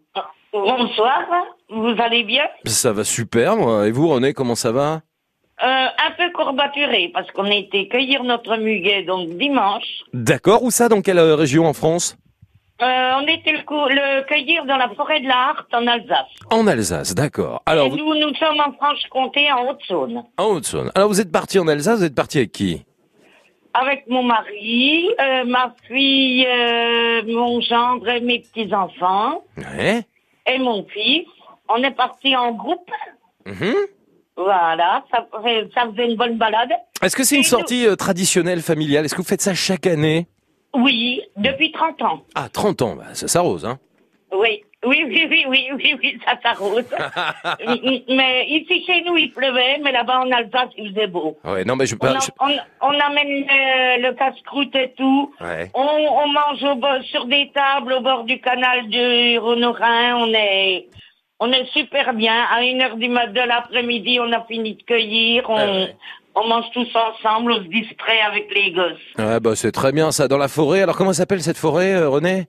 Bonsoir, 0.53 1.23
vous 1.69 1.95
allez 1.99 2.23
bien 2.23 2.43
Ça 2.65 2.91
va 2.93 3.03
super, 3.03 3.55
moi. 3.55 3.87
Et 3.87 3.91
vous, 3.91 4.07
René, 4.09 4.33
comment 4.33 4.55
ça 4.55 4.71
va 4.71 5.01
Euh, 5.63 5.65
Un 6.07 6.11
peu 6.17 6.31
courbaturé, 6.33 7.11
parce 7.13 7.29
qu'on 7.31 7.45
a 7.45 7.53
été 7.55 7.87
cueillir 7.87 8.23
notre 8.23 8.55
muguet 8.57 9.03
donc 9.03 9.29
dimanche. 9.37 9.85
D'accord. 10.13 10.63
Où 10.63 10.71
ça 10.71 10.89
Dans 10.89 11.01
quelle 11.01 11.19
euh, 11.19 11.35
région 11.35 11.65
en 11.65 11.73
France 11.73 12.17
Euh, 12.81 13.11
on 13.21 13.27
était 13.27 13.51
le, 13.51 13.59
le 13.59 14.23
cueillir 14.25 14.63
dans 14.65 14.77
la 14.77 14.89
forêt 14.89 15.19
de 15.19 15.27
la 15.27 15.49
Harte 15.49 15.73
en 15.73 15.85
Alsace. 15.85 16.31
En 16.49 16.65
Alsace, 16.65 17.13
d'accord. 17.13 17.61
Alors, 17.65 17.87
Et 17.87 17.89
vous- 17.89 17.97
nous, 17.97 18.15
nous 18.15 18.33
sommes 18.35 18.59
en 18.65 18.71
Franche-Comté, 18.73 19.51
en 19.51 19.67
Haute-Saône. 19.69 20.23
en 20.37 20.45
Haute-Saône. 20.45 20.89
Alors, 20.95 21.09
vous 21.09 21.19
êtes 21.19 21.31
parti 21.31 21.59
en 21.59 21.67
Alsace, 21.67 21.99
vous 21.99 22.05
êtes 22.05 22.15
parti 22.15 22.37
avec 22.37 22.51
qui 22.53 22.81
Avec 23.73 24.05
mon 24.07 24.23
mari, 24.23 25.09
euh, 25.21 25.43
ma 25.45 25.75
fille, 25.87 26.47
mon 27.27 27.59
gendre 27.61 28.07
et 28.09 28.21
mes 28.21 28.39
petits-enfants, 28.39 29.43
Ouais. 29.57 30.01
et 30.51 30.57
mon 30.57 30.85
fils. 30.87 31.27
On 31.69 31.83
est 31.83 31.91
parti 31.95 32.35
en 32.35 32.51
groupe. 32.51 32.89
Mhm. 33.45 33.73
Voilà, 34.35 35.03
ça, 35.11 35.27
faisait 35.43 36.09
une 36.09 36.15
bonne 36.15 36.37
balade. 36.37 36.71
Est-ce 37.01 37.15
que 37.15 37.23
c'est 37.23 37.35
une 37.35 37.43
sortie 37.43 37.85
euh, 37.85 37.95
traditionnelle 37.95 38.61
familiale? 38.61 39.05
Est-ce 39.05 39.13
que 39.15 39.21
vous 39.21 39.27
faites 39.27 39.41
ça 39.41 39.53
chaque 39.53 39.85
année? 39.85 40.27
Oui, 40.73 41.21
depuis 41.35 41.71
30 41.71 42.01
ans. 42.03 42.21
Ah, 42.35 42.47
30 42.47 42.81
ans, 42.83 42.95
bah, 42.95 43.13
ça 43.13 43.27
s'arrose, 43.27 43.65
hein 43.65 43.79
Oui, 44.31 44.63
oui, 44.85 45.03
oui, 45.07 45.27
oui, 45.29 45.45
oui, 45.49 45.67
oui, 45.75 45.95
oui, 46.01 46.19
ça 46.25 46.39
s'arrose. 46.41 46.85
mais 48.07 48.45
ici 48.47 48.83
chez 48.85 49.01
nous, 49.01 49.17
il 49.17 49.31
pleuvait, 49.33 49.79
mais 49.83 49.91
là-bas 49.91 50.19
en 50.21 50.31
Alsace, 50.31 50.69
il 50.77 50.93
faisait 50.93 51.07
beau. 51.07 51.37
Ouais, 51.43 51.65
non, 51.65 51.75
mais 51.75 51.85
je 51.85 51.95
On, 51.95 51.97
parle... 51.97 52.17
a- 52.17 52.19
je- 52.19 52.29
on- 52.39 52.87
on 52.87 52.99
amène 52.99 53.27
le, 53.45 54.07
le 54.07 54.13
casse-croûte 54.13 54.75
et 54.75 54.93
tout. 54.97 55.33
Ouais. 55.41 55.69
On, 55.73 55.81
on 55.81 56.27
mange 56.27 56.63
au 56.63 57.03
sur 57.11 57.25
des 57.25 57.51
tables 57.53 57.91
au 57.93 58.01
bord 58.01 58.23
du 58.23 58.39
canal 58.39 58.87
du 58.87 59.37
Rhône-Rhin. 59.39 60.15
On 60.17 60.33
est, 60.33 60.87
on 61.39 61.51
est 61.51 61.65
super 61.73 62.13
bien. 62.13 62.43
À 62.51 62.63
une 62.63 62.81
heure 62.81 62.97
du 62.97 63.09
mat 63.09 63.27
de 63.27 63.41
l'après-midi, 63.41 64.19
on 64.19 64.31
a 64.31 64.43
fini 64.45 64.75
de 64.75 64.83
cueillir. 64.83 65.49
On, 65.49 65.55
Ah 65.57 65.65
ouais. 65.65 65.95
on 66.35 66.47
mange 66.47 66.65
tous 66.73 66.87
ensemble. 66.95 67.51
On 67.51 67.57
se 67.63 67.69
distrait 67.69 68.21
avec 68.21 68.53
les 68.53 68.71
gosses. 68.71 68.97
Ouais, 69.17 69.39
bah, 69.39 69.55
c'est 69.55 69.71
très 69.71 69.91
bien 69.91 70.11
ça, 70.11 70.27
dans 70.27 70.37
la 70.37 70.47
forêt. 70.47 70.81
Alors, 70.81 70.95
comment 70.97 71.13
s'appelle 71.13 71.41
cette 71.41 71.57
forêt, 71.57 71.93
euh, 71.93 72.09
René? 72.09 72.47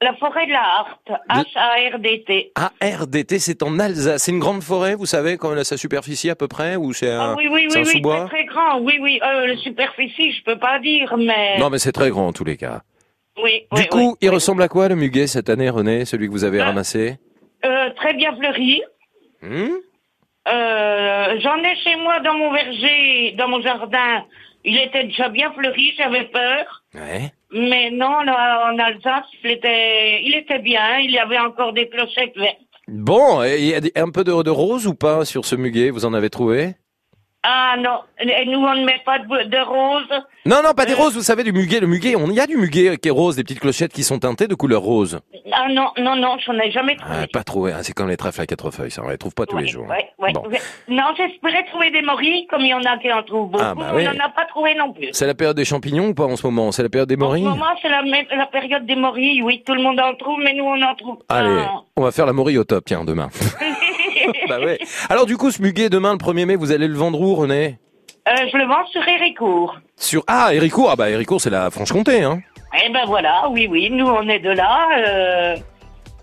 La 0.00 0.14
forêt 0.14 0.46
de 0.46 0.50
la 0.50 0.62
Harte, 0.64 1.12
H-A-R-D-T. 1.30 2.52
ARDT, 2.80 3.38
c'est 3.38 3.62
en 3.62 3.78
Alsace. 3.78 4.24
C'est 4.24 4.32
une 4.32 4.40
grande 4.40 4.62
forêt, 4.62 4.96
vous 4.96 5.06
savez, 5.06 5.38
elle 5.40 5.58
a 5.58 5.62
sa 5.62 5.76
superficie 5.76 6.28
à 6.28 6.34
peu 6.34 6.48
près 6.48 6.74
Ou 6.74 6.92
c'est 6.92 7.08
un, 7.12 7.20
Ah 7.20 7.34
oui, 7.38 7.46
oui, 7.48 7.66
c'est 7.70 7.78
oui, 7.84 7.84
un 7.84 7.94
oui, 7.94 8.02
très, 8.02 8.26
très 8.26 8.44
grand. 8.46 8.80
Oui, 8.80 8.98
oui, 9.00 9.20
euh, 9.22 9.46
la 9.46 9.56
superficie, 9.58 10.32
je 10.32 10.42
peux 10.42 10.58
pas 10.58 10.80
dire, 10.80 11.14
mais... 11.16 11.56
Non, 11.60 11.70
mais 11.70 11.78
c'est 11.78 11.92
très 11.92 12.10
grand 12.10 12.26
en 12.26 12.32
tous 12.32 12.42
les 12.42 12.56
cas. 12.56 12.80
Oui, 13.40 13.62
Du 13.72 13.80
oui, 13.82 13.86
coup, 13.86 14.08
oui. 14.10 14.16
il 14.22 14.30
ressemble 14.30 14.62
à 14.64 14.68
quoi 14.68 14.88
le 14.88 14.96
muguet 14.96 15.28
cette 15.28 15.48
année, 15.48 15.70
René, 15.70 16.04
celui 16.04 16.26
que 16.26 16.32
vous 16.32 16.42
avez 16.42 16.60
Ah. 16.60 16.64
ramassé? 16.66 17.18
Euh, 17.64 17.90
très 17.90 18.14
bien 18.14 18.34
fleuri. 18.36 18.82
Hmm? 19.42 19.76
Euh, 20.48 21.40
J'en 21.40 21.58
ai 21.58 21.76
chez 21.76 21.96
moi 21.96 22.20
dans 22.20 22.34
mon 22.34 22.52
verger, 22.52 23.32
dans 23.38 23.48
mon 23.48 23.60
jardin. 23.62 24.24
Il 24.64 24.78
était 24.78 25.04
déjà 25.04 25.28
bien 25.28 25.52
fleuri, 25.52 25.94
j'avais 25.96 26.24
peur. 26.24 26.82
Ouais. 26.94 27.32
Mais 27.52 27.90
non, 27.90 28.20
là, 28.22 28.70
en 28.72 28.78
Alsace, 28.78 29.26
il 29.44 29.50
était, 29.50 30.22
il 30.22 30.34
était 30.34 30.58
bien. 30.60 30.98
Il 30.98 31.10
y 31.10 31.18
avait 31.18 31.38
encore 31.38 31.72
des 31.72 31.88
clochettes 31.88 32.36
vertes. 32.36 32.58
Bon, 32.88 33.42
et 33.44 33.58
il 33.58 33.66
y 33.66 33.74
a 33.74 34.02
un 34.02 34.10
peu 34.10 34.24
de, 34.24 34.42
de 34.42 34.50
rose 34.50 34.86
ou 34.86 34.94
pas 34.94 35.24
sur 35.24 35.44
ce 35.44 35.54
muguet? 35.54 35.90
Vous 35.90 36.04
en 36.04 36.14
avez 36.14 36.30
trouvé? 36.30 36.74
Ah 37.44 37.74
non, 37.76 37.98
et 38.20 38.44
nous, 38.46 38.60
on 38.60 38.74
ne 38.76 38.84
met 38.84 39.00
pas 39.04 39.18
de, 39.18 39.24
de 39.48 39.58
rose. 39.58 40.06
Non, 40.46 40.60
non, 40.62 40.74
pas 40.74 40.86
des 40.86 40.92
Euh. 40.92 40.96
roses, 40.96 41.14
vous 41.16 41.22
savez, 41.22 41.42
du 41.42 41.52
muguet. 41.52 41.80
Le 41.80 41.88
muguet, 41.88 42.14
on 42.14 42.26
il 42.30 42.34
y 42.34 42.40
a 42.40 42.46
du 42.46 42.56
muguet 42.56 42.96
qui 42.98 43.08
est 43.08 43.10
rose, 43.12 43.34
des 43.34 43.42
petites 43.42 43.58
clochettes 43.58 43.92
qui 43.92 44.04
sont 44.04 44.20
teintées 44.20 44.46
de 44.46 44.54
couleur 44.54 44.80
rose. 44.82 45.18
Ah 45.52 45.66
non, 45.68 45.88
non, 45.98 46.14
non, 46.14 46.36
j'en 46.46 46.54
ai 46.60 46.70
jamais 46.70 46.94
trouvé. 46.96 47.14
Ah, 47.22 47.26
pas 47.32 47.42
trouvé, 47.42 47.72
ah, 47.76 47.82
c'est 47.82 47.92
comme 47.94 48.08
les 48.08 48.16
trèfles 48.16 48.40
à 48.42 48.46
quatre 48.46 48.70
feuilles, 48.70 48.92
ça, 48.92 49.02
on 49.04 49.08
les 49.08 49.18
trouve 49.18 49.34
pas 49.34 49.44
tous 49.46 49.56
les 49.58 49.66
jours. 49.66 49.86
Ouais, 49.88 50.08
ouais, 50.20 50.32
Bon. 50.32 50.42
ouais. 50.48 50.60
Non, 50.88 51.02
j'espérais 51.16 51.64
trouver 51.66 51.90
des 51.90 52.02
morilles, 52.02 52.46
comme 52.46 52.60
il 52.62 52.68
y 52.68 52.74
en 52.74 52.82
a 52.84 52.96
qui 52.98 53.12
en 53.12 53.22
trouvent 53.24 53.50
beaucoup. 53.50 53.64
Ah, 53.66 53.74
bah 53.74 53.88
mais 53.92 54.02
oui. 54.02 54.08
On 54.08 54.14
n'en 54.16 54.24
a 54.24 54.28
pas 54.28 54.44
trouvé 54.46 54.74
non 54.76 54.92
plus. 54.92 55.08
C'est 55.12 55.26
la 55.26 55.34
période 55.34 55.56
des 55.56 55.64
champignons 55.64 56.08
ou 56.08 56.14
pas 56.14 56.24
en 56.26 56.36
ce 56.36 56.46
moment? 56.46 56.70
C'est 56.70 56.84
la 56.84 56.88
période 56.90 57.08
des 57.08 57.16
En 57.16 57.18
ce 57.18 57.24
morilles? 57.24 57.42
moment, 57.44 57.66
c'est 57.82 57.88
la, 57.88 58.02
mé- 58.02 58.26
la 58.34 58.46
période 58.46 58.86
des 58.86 58.96
morilles. 58.96 59.42
Oui, 59.42 59.62
tout 59.66 59.74
le 59.74 59.82
monde 59.82 59.98
en 60.00 60.14
trouve, 60.14 60.38
mais 60.42 60.54
nous, 60.54 60.64
on 60.64 60.80
en 60.80 60.94
trouve 60.94 61.18
pas. 61.26 61.34
Allez, 61.36 61.64
on 61.96 62.02
va 62.02 62.12
faire 62.12 62.26
la 62.26 62.32
morille 62.32 62.58
au 62.58 62.64
top, 62.64 62.84
tiens, 62.86 63.04
demain. 63.04 63.28
bah 64.48 64.58
ouais. 64.60 64.78
Alors 65.08 65.26
du 65.26 65.36
coup, 65.36 65.50
ce 65.50 65.60
muguet, 65.62 65.88
demain, 65.90 66.12
le 66.12 66.18
1er 66.18 66.46
mai, 66.46 66.56
vous 66.56 66.72
allez 66.72 66.88
le 66.88 66.94
vendre 66.96 67.20
où, 67.20 67.34
René? 67.34 67.78
Euh, 68.28 68.32
je 68.52 68.56
le 68.56 68.64
vends 68.66 68.86
sur 68.86 69.06
Héricourt. 69.06 69.78
Sur... 69.96 70.22
Ah, 70.26 70.50
Héricourt 70.54 70.90
Ah 70.92 70.96
bah 70.96 71.10
Héricourt, 71.10 71.40
c'est 71.40 71.50
la 71.50 71.70
Franche-Comté, 71.70 72.22
hein 72.22 72.40
Eh 72.84 72.88
ben 72.92 73.04
voilà, 73.06 73.48
oui, 73.50 73.66
oui, 73.70 73.90
nous, 73.90 74.06
on 74.06 74.28
est 74.28 74.38
de 74.38 74.50
là. 74.50 74.88
euh, 75.06 75.56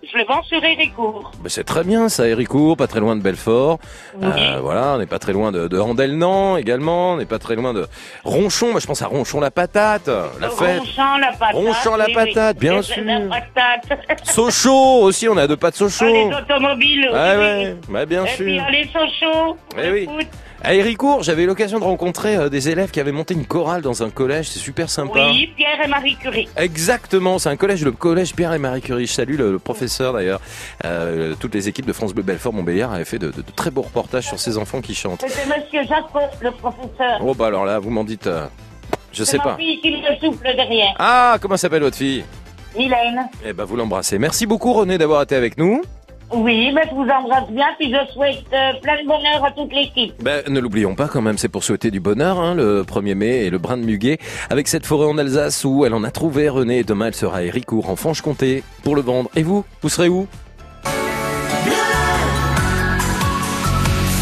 je 0.01 0.17
le 0.17 0.25
vends 0.25 0.41
sur 0.43 0.63
Héricourt. 0.63 1.31
Bah, 1.41 1.49
c'est 1.49 1.63
très 1.65 1.83
bien 1.83 2.09
ça, 2.09 2.27
Héricourt, 2.27 2.77
pas 2.77 2.87
très 2.87 2.99
loin 2.99 3.15
de 3.15 3.21
Belfort. 3.21 3.79
Euh, 4.21 4.59
voilà, 4.61 4.93
on 4.95 4.97
n'est 4.97 5.05
pas 5.05 5.19
très 5.19 5.33
loin 5.33 5.51
de, 5.51 5.67
de 5.67 5.79
Andelnan 5.79 6.57
également, 6.57 7.13
on 7.13 7.17
n'est 7.17 7.25
pas 7.25 7.39
très 7.39 7.55
loin 7.55 7.73
de 7.73 7.85
Ronchon. 8.23 8.71
Moi, 8.71 8.79
je 8.79 8.87
pense 8.87 9.01
à 9.01 9.07
Ronchon 9.07 9.39
la 9.39 9.51
patate, 9.51 10.07
la 10.07 10.49
fête. 10.49 10.79
Ronchamp 10.79 11.17
la 11.17 11.31
patate. 11.33 11.53
Ronchamp 11.55 11.95
la 11.97 12.05
oui, 12.05 12.13
oui. 12.17 12.25
patate, 12.33 12.57
bien 12.57 12.79
Et 12.79 12.81
sûr. 12.83 13.03
La 13.05 13.19
patate. 13.41 13.99
Sochaux 14.23 15.01
aussi, 15.03 15.27
on 15.27 15.37
a 15.37 15.47
deux 15.47 15.57
pâtes 15.57 15.75
Sochaux. 15.75 16.05
Ah, 16.05 16.11
les 16.47 16.55
automobiles. 16.55 17.09
oui, 17.11 17.17
Ouais, 17.17 17.75
oui. 17.87 17.93
ouais, 17.93 18.05
bien 18.05 18.25
Et 18.25 18.29
sûr. 18.29 18.45
puis, 18.45 18.59
allez, 18.59 18.85
Sochaux. 18.91 19.57
Eh 19.77 19.85
le 19.87 19.91
oui. 19.93 20.05
foot. 20.05 20.27
À 20.61 20.73
Héricourt, 20.75 21.23
j'avais 21.23 21.45
l'occasion 21.45 21.79
de 21.79 21.85
rencontrer 21.85 22.35
euh, 22.35 22.49
des 22.49 22.67
élèves 22.67 22.91
qui 22.91 22.99
avaient 22.99 23.13
monté 23.13 23.33
une 23.33 23.45
chorale 23.45 23.81
dans 23.81 24.03
un 24.03 24.09
collège, 24.09 24.49
c'est 24.49 24.59
super 24.59 24.89
sympa. 24.89 25.27
Oui, 25.31 25.53
Pierre 25.55 25.85
et 25.85 25.87
Marie 25.87 26.17
Curie. 26.17 26.49
Exactement, 26.57 27.39
c'est 27.39 27.47
un 27.47 27.55
collège, 27.55 27.83
le 27.85 27.93
collège 27.93 28.35
Pierre 28.35 28.53
et 28.53 28.59
Marie 28.59 28.81
Curie. 28.81 29.07
Je 29.07 29.13
salue 29.13 29.37
le, 29.37 29.53
le 29.53 29.59
professeur 29.59 30.11
d'ailleurs. 30.13 30.41
Euh, 30.83 31.33
toutes 31.39 31.53
les 31.55 31.69
équipes 31.69 31.85
de 31.85 31.93
France 31.93 32.13
Bleu 32.13 32.23
Belfort 32.23 32.51
Montbéliard 32.51 32.91
avaient 32.91 33.05
fait 33.05 33.19
de, 33.19 33.27
de- 33.31 33.41
de 33.41 33.51
très 33.55 33.71
beaux 33.71 33.83
reportages 33.83 34.27
sur 34.27 34.37
ces 34.37 34.57
enfants 34.57 34.81
qui 34.81 34.93
chantent. 34.95 35.23
C'était 35.25 35.45
Monsieur 35.47 35.81
Jasper, 35.87 36.27
le 36.41 36.51
professeur. 36.51 37.21
Oh 37.23 37.33
bah 37.33 37.47
alors 37.47 37.63
là, 37.63 37.79
vous 37.79 37.89
m'en 37.89 38.03
dites, 38.03 38.27
euh, 38.27 38.45
je 39.13 39.23
sais 39.23 39.37
ma 39.37 39.43
pas. 39.43 39.55
fille 39.55 39.79
qui 39.79 39.91
me 39.91 40.15
souffle 40.19 40.43
derrière. 40.57 40.93
Ah, 40.99 41.37
comment 41.41 41.55
s'appelle 41.55 41.83
votre 41.83 41.97
fille? 41.97 42.25
Mylène. 42.77 43.29
Eh 43.45 43.53
ben 43.53 43.63
vous 43.63 43.77
l'embrassez. 43.77 44.19
Merci 44.19 44.45
beaucoup 44.45 44.73
René 44.73 44.97
d'avoir 44.97 45.21
été 45.21 45.35
avec 45.35 45.57
nous. 45.57 45.81
Oui, 46.31 46.71
mais 46.73 46.83
je 46.89 46.93
vous 46.93 47.07
embrasse 47.09 47.49
bien, 47.49 47.65
puis 47.79 47.91
je 47.91 48.13
souhaite 48.13 48.43
euh, 48.53 48.73
plein 48.81 49.01
de 49.01 49.07
bonheur 49.07 49.43
à 49.43 49.51
toute 49.51 49.73
l'équipe. 49.73 50.13
Ben, 50.21 50.43
ne 50.47 50.59
l'oublions 50.59 50.93
pas 50.93 51.07
quand 51.07 51.21
même, 51.21 51.37
c'est 51.37 51.49
pour 51.49 51.63
souhaiter 51.63 51.89
du 51.89 51.99
bonheur, 51.99 52.39
hein, 52.39 52.53
le 52.53 52.83
1er 52.83 53.15
mai 53.15 53.45
et 53.45 53.49
le 53.49 53.57
brin 53.57 53.77
de 53.77 53.83
muguet, 53.83 54.19
avec 54.49 54.67
cette 54.67 54.85
forêt 54.85 55.07
en 55.07 55.17
Alsace 55.17 55.65
où 55.65 55.85
elle 55.85 55.93
en 55.93 56.03
a 56.03 56.11
trouvé 56.11 56.47
René, 56.49 56.79
et 56.79 56.83
demain 56.83 57.07
elle 57.07 57.15
sera 57.15 57.37
à 57.37 57.41
Héricourt 57.41 57.89
en 57.89 57.95
Franche-Comté 57.95 58.63
pour 58.83 58.95
le 58.95 59.01
vendre. 59.01 59.29
Et 59.35 59.43
vous, 59.43 59.65
vous 59.81 59.89
serez 59.89 60.09
où? 60.09 60.27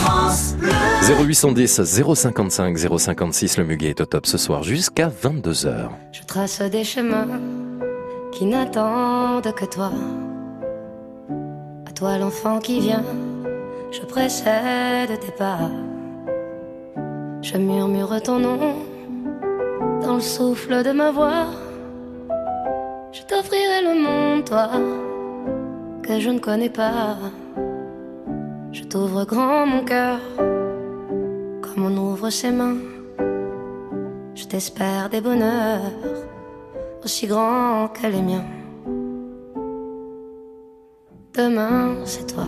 France 0.01 0.55
Bleu. 0.59 0.71
0810 1.25 1.83
055 1.83 2.77
056, 2.77 3.57
le 3.57 3.65
muguet 3.65 3.89
est 3.89 4.01
au 4.01 4.05
top 4.05 4.25
ce 4.25 4.37
soir 4.37 4.63
jusqu'à 4.63 5.09
22h. 5.09 5.89
Je 6.13 6.21
trace 6.23 6.61
des 6.61 6.83
chemins 6.85 7.27
qui 8.31 8.45
n'attendent 8.45 9.53
que 9.53 9.65
toi. 9.65 9.91
Toi 11.97 12.19
l'enfant 12.19 12.59
qui 12.59 12.79
vient, 12.79 13.03
je 13.91 14.01
précède 14.01 15.19
tes 15.19 15.31
pas. 15.31 15.71
Je 17.41 17.57
murmure 17.57 18.21
ton 18.21 18.37
nom 18.37 18.75
dans 20.03 20.13
le 20.13 20.21
souffle 20.21 20.83
de 20.83 20.91
ma 20.91 21.09
voix. 21.09 21.47
Je 23.11 23.23
t'offrirai 23.23 23.81
le 23.81 23.95
monde, 24.03 24.45
toi, 24.45 24.69
que 26.03 26.19
je 26.19 26.29
ne 26.29 26.37
connais 26.37 26.69
pas. 26.69 27.17
Je 28.71 28.83
t'ouvre 28.83 29.25
grand 29.25 29.65
mon 29.65 29.83
cœur, 29.83 30.19
comme 30.37 31.83
on 31.83 31.97
ouvre 31.97 32.29
ses 32.29 32.51
mains. 32.51 32.77
Je 34.35 34.45
t'espère 34.45 35.09
des 35.09 35.21
bonheurs 35.21 35.81
aussi 37.03 37.25
grands 37.25 37.87
que 37.87 38.05
les 38.05 38.21
miens. 38.21 38.56
Demain, 41.37 41.93
c'est 42.03 42.33
toi. 42.33 42.47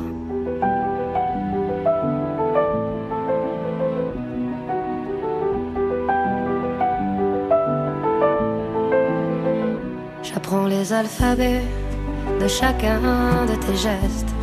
J'apprends 10.24 10.66
les 10.66 10.91
alphabets 10.91 11.61
de 12.41 12.48
chacun 12.48 12.99
de 13.45 13.53
tes 13.64 13.76
gestes. 13.76 14.34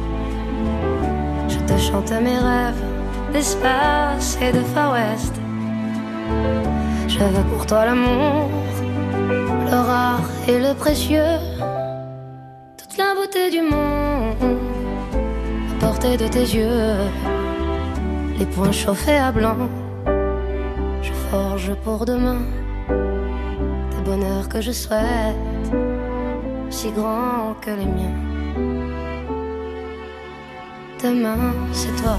Je 1.48 1.58
te 1.66 1.76
chante 1.80 2.12
mes 2.12 2.38
rêves 2.38 2.84
d'espace 3.32 4.38
et 4.40 4.52
de 4.52 4.60
Far 4.60 4.92
West. 4.92 5.34
Je 7.08 7.18
veux 7.18 7.44
pour 7.52 7.66
toi 7.66 7.84
l'amour, 7.84 8.48
le 9.72 9.80
rare 9.90 10.30
et 10.46 10.60
le 10.60 10.72
précieux, 10.74 11.34
toute 12.76 12.96
la 12.96 13.12
beauté 13.16 13.50
du 13.50 13.62
monde 13.62 13.95
de 16.14 16.28
tes 16.28 16.46
yeux, 16.56 17.10
les 18.38 18.46
poings 18.46 18.70
chauffés 18.70 19.16
à 19.16 19.32
blanc. 19.32 19.68
Je 21.02 21.12
forge 21.30 21.74
pour 21.82 22.04
demain 22.04 22.42
des 22.88 24.02
bonheurs 24.08 24.48
que 24.48 24.60
je 24.60 24.70
souhaite, 24.70 25.36
si 26.70 26.92
grands 26.92 27.56
que 27.60 27.70
les 27.70 27.86
miens. 27.96 28.18
Demain, 31.02 31.52
c'est 31.72 31.94
toi. 32.02 32.18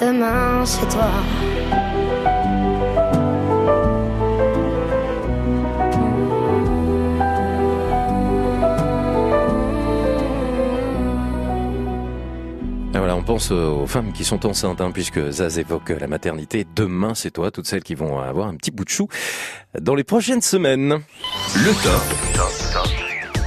Demain, 0.00 0.64
c'est 0.64 0.88
toi. 0.88 1.10
Et 12.92 12.98
voilà, 12.98 13.14
on 13.14 13.22
pense 13.22 13.50
aux 13.50 13.86
femmes 13.86 14.12
qui 14.14 14.24
sont 14.24 14.46
enceintes, 14.46 14.80
hein, 14.80 14.90
puisque 14.90 15.30
Zaz 15.30 15.58
évoque 15.58 15.90
la 15.90 16.06
maternité. 16.06 16.66
Demain, 16.74 17.14
c'est 17.14 17.30
toi, 17.30 17.50
toutes 17.50 17.66
celles 17.66 17.82
qui 17.82 17.94
vont 17.94 18.18
avoir 18.20 18.48
un 18.48 18.56
petit 18.56 18.70
bout 18.70 18.84
de 18.84 18.88
chou 18.88 19.08
dans 19.78 19.94
les 19.94 20.04
prochaines 20.04 20.40
semaines. 20.40 21.00
Le 21.56 21.82
top. 21.82 22.49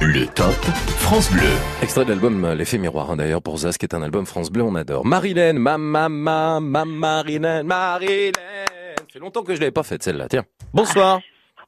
Le 0.00 0.26
top 0.26 0.54
France 1.00 1.30
Bleu. 1.32 1.42
Extrait 1.82 2.04
de 2.04 2.10
l'album 2.10 2.44
euh, 2.44 2.54
L'effet 2.54 2.78
miroir, 2.78 3.10
hein, 3.10 3.16
d'ailleurs, 3.16 3.42
pour 3.42 3.58
Zaz, 3.58 3.76
qui 3.76 3.86
est 3.86 3.94
un 3.94 4.02
album 4.02 4.26
France 4.26 4.50
Bleu, 4.50 4.62
on 4.62 4.74
adore. 4.74 5.04
Marilène, 5.04 5.58
ma, 5.58 5.78
ma, 5.78 6.08
ma, 6.08 6.60
ma, 6.60 6.84
Marilène, 6.84 7.66
Marilène. 7.66 8.32
Ça 8.34 9.04
fait 9.12 9.18
longtemps 9.18 9.42
que 9.42 9.54
je 9.54 9.60
l'avais 9.60 9.70
pas 9.72 9.82
faite, 9.82 10.02
celle-là. 10.02 10.28
Tiens. 10.28 10.44
Bonsoir. 10.72 11.20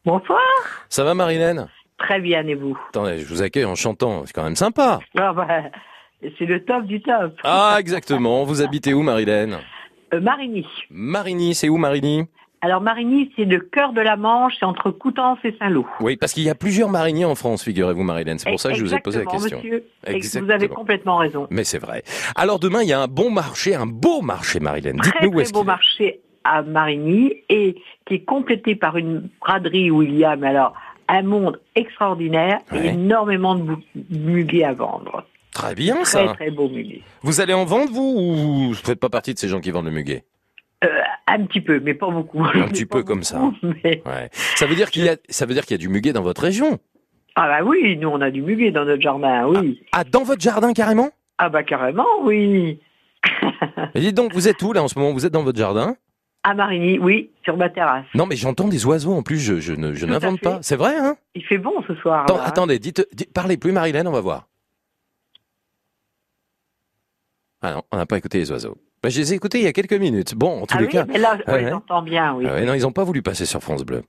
Bonsoir. 0.05 0.41
Ça 0.89 1.05
va, 1.05 1.15
Marilène? 1.15 1.69
Très 1.99 2.21
bien, 2.21 2.47
et 2.47 2.55
vous? 2.55 2.79
Attendez, 2.91 3.19
je 3.19 3.27
vous 3.27 3.43
accueille 3.43 3.65
en 3.65 3.75
chantant. 3.75 4.23
C'est 4.27 4.33
quand 4.33 4.45
même 4.45 4.57
sympa. 4.57 5.01
Ah 5.19 5.33
bah, 5.33 5.47
C'est 6.39 6.45
le 6.47 6.65
top 6.65 6.85
du 6.85 7.01
top. 7.03 7.35
Ah, 7.45 7.77
exactement. 7.79 8.45
Vous 8.45 8.63
habitez 8.63 8.95
où, 8.95 9.03
Marilène? 9.03 9.59
Euh, 10.15 10.21
Marigny. 10.21 10.67
Marigny, 10.91 11.55
c'est 11.55 11.69
où, 11.69 11.77
Marigny? 11.77 12.27
Alors 12.63 12.81
Marigny, 12.81 13.31
c'est 13.37 13.45
le 13.45 13.61
cœur 13.61 13.93
de 13.93 14.01
la 14.01 14.17
Manche, 14.17 14.55
c'est 14.59 14.65
entre 14.65 14.91
Coutances 14.91 15.39
et 15.45 15.55
Saint-Lô. 15.59 15.87
Oui, 16.01 16.17
parce 16.17 16.33
qu'il 16.33 16.43
y 16.43 16.51
a 16.51 16.55
plusieurs 16.55 16.89
Marigny 16.89 17.25
en 17.25 17.35
France, 17.35 17.63
figurez-vous, 17.63 18.03
Marilène. 18.03 18.39
C'est 18.39 18.51
pour 18.51 18.59
ça 18.61 18.71
que 18.71 18.77
je 18.77 18.83
vous 18.85 18.95
ai 18.95 19.01
posé 19.01 19.19
la 19.19 19.25
Exactement, 19.25 19.43
question. 19.43 19.59
monsieur. 19.59 19.85
Et 20.07 20.11
Vous 20.11 20.17
Exactement. 20.17 20.55
avez 20.55 20.69
complètement 20.69 21.17
raison. 21.19 21.47
Mais 21.51 21.65
c'est 21.65 21.79
vrai. 21.79 22.03
Alors 22.35 22.59
demain, 22.59 22.83
il 22.83 22.89
y 22.89 22.93
a 22.93 23.01
un 23.01 23.09
bon 23.09 23.31
marché, 23.31 23.75
un 23.75 23.87
beau 23.87 24.23
marché, 24.23 24.59
Marilène. 24.59 24.97
Très 24.97 25.11
Dites-nous 25.13 25.29
où 25.29 25.33
très 25.35 25.43
est-ce 25.43 25.53
beau 25.53 25.63
est. 25.63 25.65
marché 25.65 26.21
à 26.45 26.63
Marigny 26.63 27.35
et 27.51 27.77
qui 28.07 28.15
est 28.15 28.25
complété 28.25 28.75
par 28.75 28.97
une 28.97 29.29
braderie 29.41 29.91
où 29.91 30.03
il 30.03 30.15
y 30.17 30.25
a, 30.25 30.35
mais 30.37 30.49
alors, 30.49 30.73
un 31.09 31.23
monde 31.23 31.61
extraordinaire 31.75 32.59
et 32.75 32.87
énormément 32.89 33.55
de 33.55 33.77
muguets 34.11 34.65
à 34.65 34.73
vendre. 34.73 35.25
Très 35.53 35.75
bien, 35.75 35.95
Très 35.97 36.05
ça. 36.05 36.35
très 36.35 36.51
beau 36.51 36.69
muguet. 36.69 37.03
Vous 37.23 37.41
allez 37.41 37.55
en 37.55 37.65
vendre, 37.65 37.91
vous, 37.93 38.15
ou 38.19 38.35
vous 38.69 38.75
faites 38.75 38.99
pas 39.01 39.09
partie 39.09 39.33
de 39.35 39.39
ces 39.39 39.49
gens 39.49 39.61
qui 39.61 39.71
vendent 39.71 39.87
le 39.87 39.91
muguet? 39.93 40.25
Un 41.27 41.45
petit 41.47 41.61
peu, 41.61 41.81
mais 41.81 41.95
pas 41.95 42.09
beaucoup. 42.11 42.45
Un 42.45 42.69
petit 42.69 42.87
peu 42.87 43.03
comme 43.03 43.23
ça. 43.25 43.41
Mais- 43.63 44.03
Ouais. 44.07 44.29
Ça 44.55 44.67
veut 44.67 44.75
dire 44.77 44.91
qu'il 44.91 45.05
y 45.05 45.09
a, 45.09 45.17
ça 45.29 45.47
veut 45.47 45.55
dire 45.55 45.65
qu'il 45.65 45.73
y 45.73 45.75
a 45.75 45.79
du 45.79 45.89
muguet 45.89 46.13
dans 46.13 46.23
votre 46.23 46.43
région. 46.43 46.79
Ah 47.35 47.49
bah 47.49 47.65
oui, 47.67 47.97
nous 47.99 48.09
on 48.09 48.21
a 48.21 48.31
du 48.31 48.41
muguet 48.43 48.71
dans 48.71 48.85
notre 48.85 49.03
jardin, 49.03 49.47
oui. 49.47 49.83
Ah, 49.93 50.05
dans 50.05 50.23
votre 50.23 50.41
jardin 50.41 50.73
carrément? 50.73 51.11
Ah 51.39 51.49
bah 51.49 51.63
carrément, 51.65 52.07
oui. 52.23 52.81
Et 53.95 54.01
dites 54.01 54.15
donc, 54.15 54.33
vous 54.33 54.49
êtes 54.49 54.63
où 54.63 54.73
là 54.73 54.83
en 54.83 54.89
ce 54.89 54.99
moment? 54.99 55.13
Vous 55.13 55.27
êtes 55.27 55.33
dans 55.33 55.43
votre 55.43 55.59
jardin? 55.59 55.97
À 56.45 56.55
Marigny, 56.55 56.99
oui, 57.01 57.31
sur 57.45 57.57
ma 57.57 57.69
terrasse. 57.69 58.07
Non, 58.15 58.25
mais 58.25 58.37
j'entends 58.37 58.69
des 58.69 58.87
oiseaux 58.87 59.13
en 59.13 59.23
plus. 59.23 59.39
Je, 59.41 59.59
je 59.59 59.73
ne, 59.73 59.91
n'invente 60.07 60.41
pas. 60.41 60.61
C'est 60.63 60.77
vrai, 60.77 60.97
hein? 60.97 61.17
Il 61.35 61.45
fait 61.45 61.59
bon 61.59 61.73
ce 61.89 61.95
soir. 61.97 62.23
Attends, 62.23 62.37
là, 62.37 62.45
hein. 62.45 62.47
Attendez, 62.47 62.79
dites, 62.79 63.05
dites- 63.13 63.33
parlez 63.33 63.57
plus, 63.57 63.73
Marilène, 63.73 64.07
on 64.07 64.13
va 64.13 64.21
voir. 64.21 64.47
Ah 67.63 67.73
non, 67.73 67.83
on 67.91 67.97
n'a 67.97 68.07
pas 68.07 68.17
écouté 68.19 68.39
les 68.39 68.51
oiseaux. 68.53 68.77
Bah, 69.03 69.09
je 69.11 69.19
les 69.21 69.33
ai 69.33 69.37
écoutés 69.37 69.59
il 69.59 69.65
y 69.65 69.69
a 69.69 69.73
quelques 69.73 69.93
minutes. 69.93 70.35
Bon, 70.35 70.63
en 70.63 70.67
tous 70.67 70.75
Ah 70.77 70.81
les 70.81 70.87
oui, 70.87 70.93
cas. 70.93 71.05
mais 71.09 71.19
là, 71.19 71.37
on 71.47 71.55
les 71.57 71.65
ouais. 71.67 71.73
entend 71.73 72.03
bien, 72.03 72.35
oui. 72.35 72.47
Ah 72.49 72.55
ouais, 72.55 72.65
non, 72.65 72.75
ils 72.75 72.83
n'ont 72.83 72.93
pas 72.93 73.05
voulu 73.05 73.23
passer 73.23 73.45
sur 73.47 73.61
France 73.63 73.85
Bleu. 73.85 74.03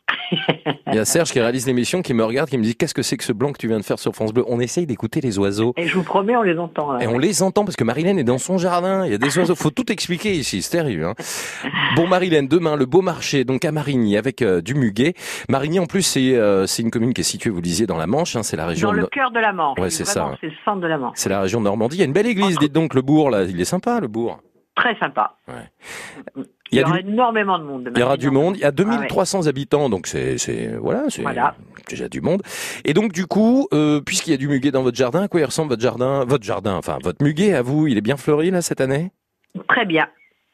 Il 0.87 0.95
y 0.95 0.99
a 0.99 1.05
Serge 1.05 1.31
qui 1.31 1.39
réalise 1.39 1.67
l'émission, 1.67 2.01
qui 2.01 2.13
me 2.13 2.23
regarde, 2.23 2.49
qui 2.49 2.57
me 2.57 2.63
dit 2.63 2.75
Qu'est-ce 2.75 2.93
que 2.93 3.01
c'est 3.01 3.15
que 3.17 3.23
ce 3.23 3.31
blanc 3.33 3.51
que 3.53 3.57
tu 3.57 3.67
viens 3.67 3.77
de 3.77 3.83
faire 3.83 3.99
sur 3.99 4.13
France 4.15 4.33
Bleu? 4.33 4.43
On 4.47 4.59
essaye 4.59 4.85
d'écouter 4.85 5.21
les 5.21 5.37
oiseaux. 5.37 5.73
Et 5.77 5.87
je 5.87 5.93
vous 5.95 6.03
promets, 6.03 6.35
on 6.35 6.41
les 6.41 6.57
entend. 6.57 6.93
Là. 6.93 7.03
Et 7.03 7.07
on 7.07 7.17
les 7.17 7.43
entend 7.43 7.63
parce 7.65 7.75
que 7.75 7.83
Marilène 7.83 8.17
est 8.19 8.23
dans 8.23 8.37
son 8.37 8.57
jardin. 8.57 9.05
Il 9.05 9.11
y 9.11 9.15
a 9.15 9.17
des 9.17 9.37
oiseaux. 9.37 9.55
Faut 9.55 9.69
tout 9.69 9.89
expliquer 9.91 10.31
ici. 10.33 10.61
C'est 10.61 10.71
terrible. 10.71 11.03
Hein 11.05 11.13
bon, 11.95 12.07
Marilène, 12.07 12.47
demain, 12.47 12.75
le 12.75 12.85
beau 12.85 13.01
marché, 13.01 13.43
donc 13.45 13.63
à 13.65 13.71
Marigny, 13.71 14.17
avec 14.17 14.41
euh, 14.41 14.61
du 14.61 14.73
muguet. 14.75 15.13
Marigny, 15.49 15.79
en 15.79 15.85
plus, 15.85 16.01
c'est 16.01 16.35
euh, 16.35 16.65
c'est 16.65 16.81
une 16.81 16.91
commune 16.91 17.13
qui 17.13 17.21
est 17.21 17.25
située, 17.25 17.49
vous 17.49 17.57
le 17.57 17.61
disiez, 17.61 17.85
dans 17.85 17.97
la 17.97 18.07
Manche. 18.07 18.35
hein, 18.35 18.43
c'est 18.43 18.57
la 18.57 18.65
région. 18.65 18.87
Dans 18.89 18.93
le 18.93 19.05
cœur 19.07 19.31
de 19.31 19.39
la 19.39 19.53
Manche. 19.53 19.77
Ouais, 19.79 19.89
c'est 19.89 20.05
ça. 20.05 20.31
C'est 20.41 20.47
le 20.47 20.53
centre 20.65 20.81
de 20.81 20.87
la 20.87 20.97
Manche. 20.97 21.13
C'est 21.15 21.29
la 21.29 21.41
région 21.41 21.59
de 21.59 21.65
Normandie. 21.65 21.97
Il 21.97 21.99
y 21.99 22.03
a 22.03 22.05
une 22.05 22.13
belle 22.13 22.27
église. 22.27 22.57
Dites 22.57 22.73
donc, 22.73 22.93
le 22.95 23.01
bourg, 23.01 23.29
là. 23.29 23.43
Il 23.43 23.59
est 23.61 23.65
sympa, 23.65 23.99
le 23.99 24.07
bourg. 24.07 24.39
Très 24.77 24.95
sympa. 24.99 25.35
Il 25.47 26.45
Il 26.71 26.79
y 26.79 26.83
aura 26.83 27.01
du- 27.01 27.09
énormément 27.09 27.57
de 27.59 27.63
monde. 27.63 27.89
Il 27.95 27.99
y 27.99 28.03
aura 28.03 28.15
du 28.15 28.29
monde. 28.29 28.55
Il 28.57 28.61
y 28.61 28.63
a 28.63 28.67
Ah 28.67 28.69
ouais. 28.69 28.75
2300 28.75 29.47
habitants, 29.47 29.89
donc 29.89 30.05
c'est, 30.07 30.37
c'est, 30.37 30.67
voilà, 30.77 31.05
c'est 31.09 31.23
Voilà. 31.23 31.55
déjà 31.89 32.07
du 32.07 32.21
monde. 32.21 32.43
Et 32.85 32.93
donc, 32.93 33.11
du 33.11 33.25
coup, 33.25 33.67
euh, 33.73 33.99
puisqu'il 34.01 34.31
y 34.31 34.33
a 34.33 34.37
du 34.37 34.47
muguet 34.47 34.69
dans 34.71 34.83
votre 34.83 34.95
jardin, 34.97 35.23
à 35.23 35.27
quoi 35.27 35.39
il 35.39 35.45
ressemble 35.45 35.69
votre 35.71 35.81
jardin, 35.81 36.23
votre 36.25 36.43
jardin, 36.43 36.75
enfin, 36.75 36.99
votre 37.03 37.23
muguet 37.23 37.53
à 37.55 37.61
vous, 37.63 37.87
il 37.87 37.97
est 37.97 38.01
bien 38.01 38.17
fleuri, 38.17 38.51
là, 38.51 38.61
cette 38.61 38.79
année? 38.81 39.11
Très 39.67 39.85
bien. 39.85 40.07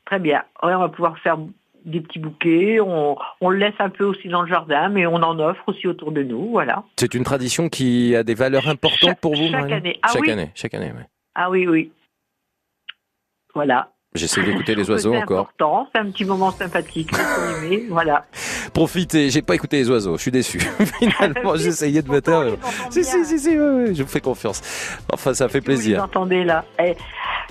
Très 0.05 0.19
bien. 0.19 0.43
Ouais, 0.63 0.73
on 0.73 0.79
va 0.79 0.89
pouvoir 0.89 1.17
faire 1.19 1.37
des 1.83 1.99
petits 1.99 2.19
bouquets. 2.19 2.79
On, 2.79 3.17
on 3.41 3.49
le 3.49 3.57
laisse 3.57 3.75
un 3.79 3.89
peu 3.89 4.05
aussi 4.05 4.29
dans 4.29 4.43
le 4.43 4.47
jardin, 4.47 4.87
mais 4.87 5.05
on 5.05 5.15
en 5.15 5.37
offre 5.39 5.63
aussi 5.67 5.85
autour 5.87 6.13
de 6.13 6.23
nous. 6.23 6.49
Voilà. 6.51 6.83
C'est 6.97 7.13
une 7.13 7.23
tradition 7.25 7.67
qui 7.67 8.15
a 8.15 8.23
des 8.23 8.35
valeurs 8.35 8.69
importantes 8.69 9.19
pour 9.19 9.35
vous, 9.35 9.43
chaque 9.49 9.51
Marilyn 9.51 9.77
année. 9.77 9.99
Ah 10.01 10.09
chaque 10.13 10.21
oui. 10.21 10.31
année, 10.31 10.51
chaque 10.55 10.73
année, 10.75 10.91
ouais. 10.93 11.07
Ah 11.35 11.49
oui, 11.49 11.67
oui. 11.67 11.91
Voilà. 13.53 13.89
J'essaie 14.15 14.43
d'écouter 14.45 14.75
les 14.75 14.89
oiseaux 14.89 15.11
c'est 15.13 15.17
encore. 15.21 15.39
important. 15.41 15.87
C'est 15.93 16.01
un 16.01 16.05
petit 16.11 16.25
moment 16.25 16.51
sympathique. 16.51 17.11
Voilà. 17.89 18.25
Profitez, 18.73 19.29
j'ai 19.29 19.41
pas 19.41 19.55
écouté 19.55 19.77
les 19.77 19.89
oiseaux, 19.89 20.17
je 20.17 20.21
suis 20.21 20.31
déçu. 20.31 20.59
Finalement, 20.99 21.55
j'essayais 21.55 22.01
de 22.01 22.09
me 22.09 22.21
taire. 22.21 22.43
Si, 22.89 23.03
si, 23.03 23.23
si, 23.25 23.39
si, 23.39 23.49
ouais, 23.49 23.57
ouais, 23.57 23.95
je 23.95 24.03
vous 24.03 24.09
fais 24.09 24.19
confiance. 24.21 24.61
Enfin, 25.11 25.33
ça 25.33 25.47
fait 25.47 25.59
Vous 25.59 25.65
plaisir. 25.65 26.03
entendez 26.03 26.43
là? 26.43 26.63
Eh, 26.79 26.95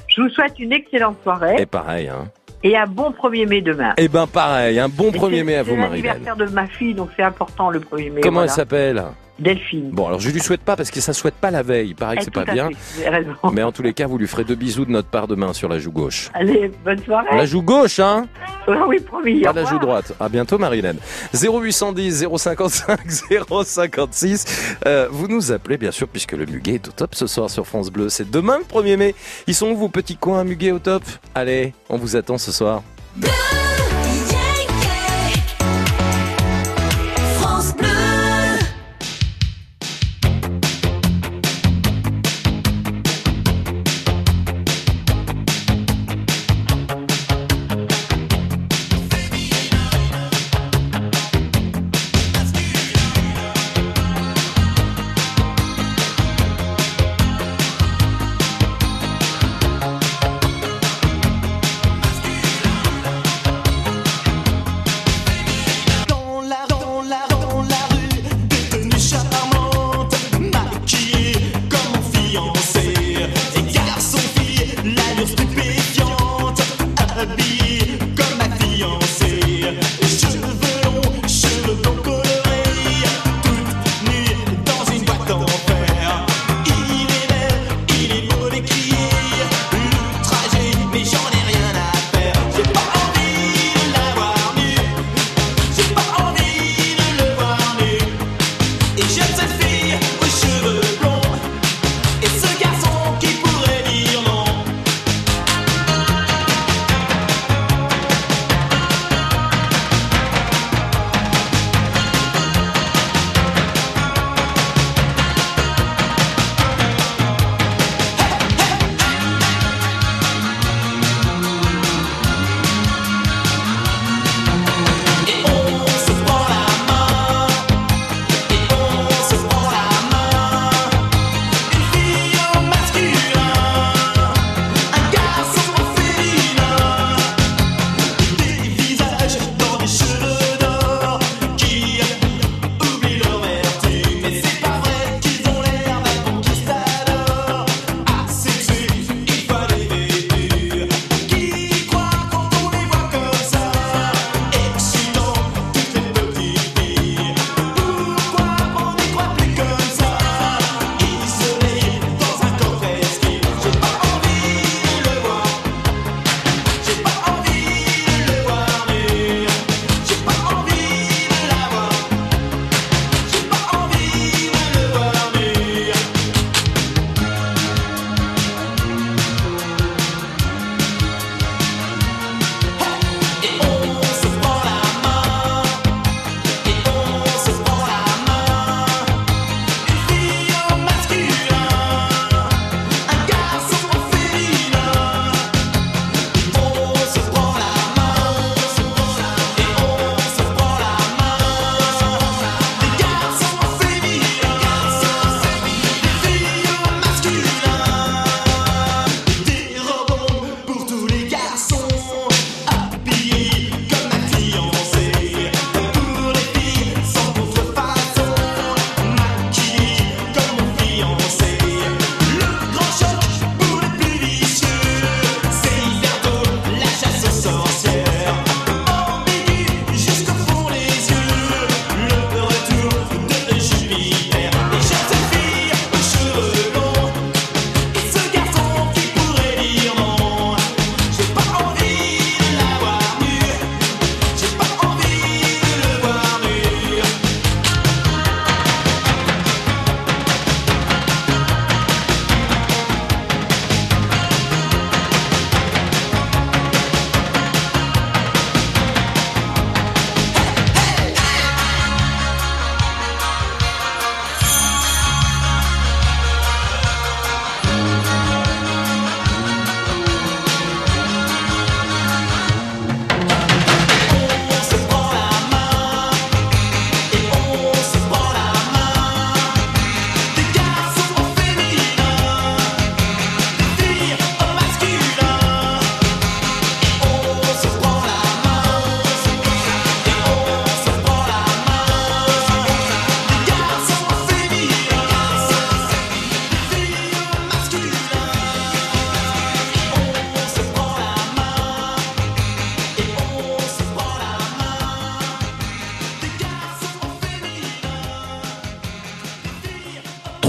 je 0.08 0.20
vous 0.22 0.28
souhaite 0.30 0.58
une 0.58 0.72
excellente 0.72 1.16
soirée 1.22 1.56
Et 1.58 1.66
pareil, 1.66 2.08
hein. 2.08 2.28
et 2.62 2.76
un 2.76 2.86
bon 2.86 3.10
1er 3.12 3.46
mai 3.48 3.60
demain. 3.62 3.94
Eh 3.96 4.08
ben, 4.08 4.26
pareil, 4.26 4.78
un 4.78 4.88
bon 4.88 5.10
Et 5.10 5.18
1er 5.18 5.36
c'est- 5.38 5.44
mai 5.44 5.54
à 5.56 5.62
vous, 5.62 5.70
C'est 5.70 5.76
Marilène. 5.76 6.04
l'anniversaire 6.06 6.36
de 6.36 6.46
ma 6.52 6.66
fille, 6.66 6.94
donc 6.94 7.10
c'est 7.16 7.22
important 7.22 7.70
le 7.70 7.80
1er 7.80 8.10
mai. 8.10 8.20
Comment 8.20 8.40
voilà. 8.40 8.50
elle 8.52 8.56
s'appelle? 8.56 9.02
Delphine. 9.38 9.90
Bon, 9.90 10.06
alors 10.06 10.20
je 10.20 10.30
lui 10.30 10.40
souhaite 10.40 10.60
pas 10.60 10.76
parce 10.76 10.90
que 10.90 11.00
ça 11.00 11.12
souhaite 11.12 11.34
pas 11.34 11.50
la 11.50 11.62
veille. 11.62 11.88
Il 11.88 11.94
paraît 11.94 12.16
que 12.16 12.20
Eh, 12.20 12.24
c'est 12.24 12.34
pas 12.34 12.44
bien. 12.44 12.68
Mais 13.52 13.62
en 13.62 13.72
tous 13.72 13.82
les 13.82 13.92
cas, 13.94 14.06
vous 14.06 14.18
lui 14.18 14.26
ferez 14.26 14.44
deux 14.44 14.54
bisous 14.54 14.84
de 14.84 14.90
notre 14.90 15.08
part 15.08 15.26
demain 15.26 15.52
sur 15.52 15.68
la 15.68 15.78
joue 15.78 15.90
gauche. 15.90 16.30
Allez, 16.34 16.70
bonne 16.84 16.98
soirée. 17.02 17.36
La 17.36 17.44
joue 17.46 17.62
gauche, 17.62 17.98
hein? 17.98 18.26
Ah 18.68 18.84
oui, 18.86 19.00
promis. 19.00 19.40
Pas 19.40 19.52
la 19.52 19.64
joue 19.64 19.78
droite. 19.78 20.12
À 20.20 20.28
bientôt, 20.28 20.58
Marilène. 20.58 20.98
0810 21.34 22.26
055 22.36 23.00
056. 23.64 24.76
Euh, 24.86 25.08
vous 25.10 25.28
nous 25.28 25.50
appelez, 25.50 25.76
bien 25.78 25.90
sûr, 25.90 26.06
puisque 26.08 26.32
le 26.32 26.46
muguet 26.46 26.74
est 26.74 26.88
au 26.88 26.92
top 26.92 27.14
ce 27.14 27.26
soir 27.26 27.50
sur 27.50 27.66
France 27.66 27.90
Bleu. 27.90 28.08
C'est 28.08 28.30
demain 28.30 28.58
le 28.58 28.64
1er 28.64 28.96
mai. 28.96 29.14
Ils 29.46 29.54
sont 29.54 29.68
où 29.70 29.76
vos 29.76 29.88
petits 29.88 30.16
coins 30.16 30.44
muguet 30.44 30.70
au 30.72 30.78
top? 30.78 31.02
Allez, 31.34 31.72
on 31.88 31.96
vous 31.96 32.16
attend 32.16 32.38
ce 32.38 32.52
soir. 32.52 32.82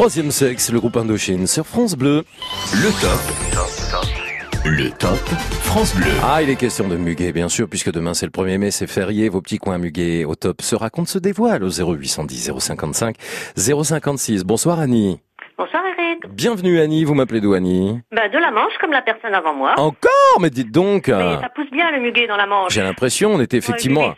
Troisième 0.04 0.32
sexe, 0.32 0.70
le 0.70 0.82
groupe 0.82 0.98
Indochine 0.98 1.48
sur 1.48 1.66
France 1.66 1.96
Bleu. 1.96 2.26
Le 2.74 2.92
top. 3.00 4.66
Le 4.66 4.90
top 4.90 5.18
France 5.62 5.96
Bleu. 5.96 6.12
Ah, 6.22 6.44
il 6.44 6.50
est 6.50 6.58
question 6.58 6.90
de 6.90 6.98
muguet, 6.98 7.32
bien 7.32 7.48
sûr, 7.48 7.70
puisque 7.70 7.90
demain 7.90 8.14
c'est 8.14 8.26
le 8.26 8.32
1er 8.34 8.58
mai, 8.58 8.70
c'est 8.70 8.86
férié. 8.86 9.30
Vos 9.30 9.40
petits 9.40 9.60
coins 9.60 9.78
muguet 9.78 10.26
au 10.26 10.36
top 10.36 10.62
se 10.62 10.76
racontent, 10.76 11.08
se 11.08 11.20
dévoilent 11.20 11.64
au 11.64 11.70
0810 11.70 12.52
055 12.60 13.16
056. 13.56 14.44
Bonsoir 14.44 14.82
Annie. 14.82 15.22
Bonsoir 15.58 15.82
Eric. 15.98 16.28
Bienvenue 16.36 16.82
Annie, 16.82 17.06
vous 17.06 17.14
m'appelez 17.14 17.40
d'où 17.40 17.54
Annie? 17.54 18.02
Bah, 18.12 18.28
de 18.28 18.38
la 18.38 18.52
Manche, 18.52 18.74
comme 18.82 18.92
la 18.92 19.04
personne 19.04 19.34
avant 19.34 19.54
moi. 19.54 19.74
Encore? 19.78 20.40
Mais 20.42 20.50
dites 20.50 20.72
donc 20.72 21.08
Mais 21.08 21.14
euh, 21.14 21.40
ça 21.40 21.48
pousse 21.48 21.70
bien 21.72 21.92
le 21.92 22.02
muguet 22.02 22.28
dans 22.28 22.36
la 22.36 22.46
Manche. 22.46 22.74
J'ai 22.74 22.82
l'impression, 22.82 23.32
on 23.34 23.40
était 23.40 23.56
Ouais, 23.56 23.60
effectivement... 23.60 24.14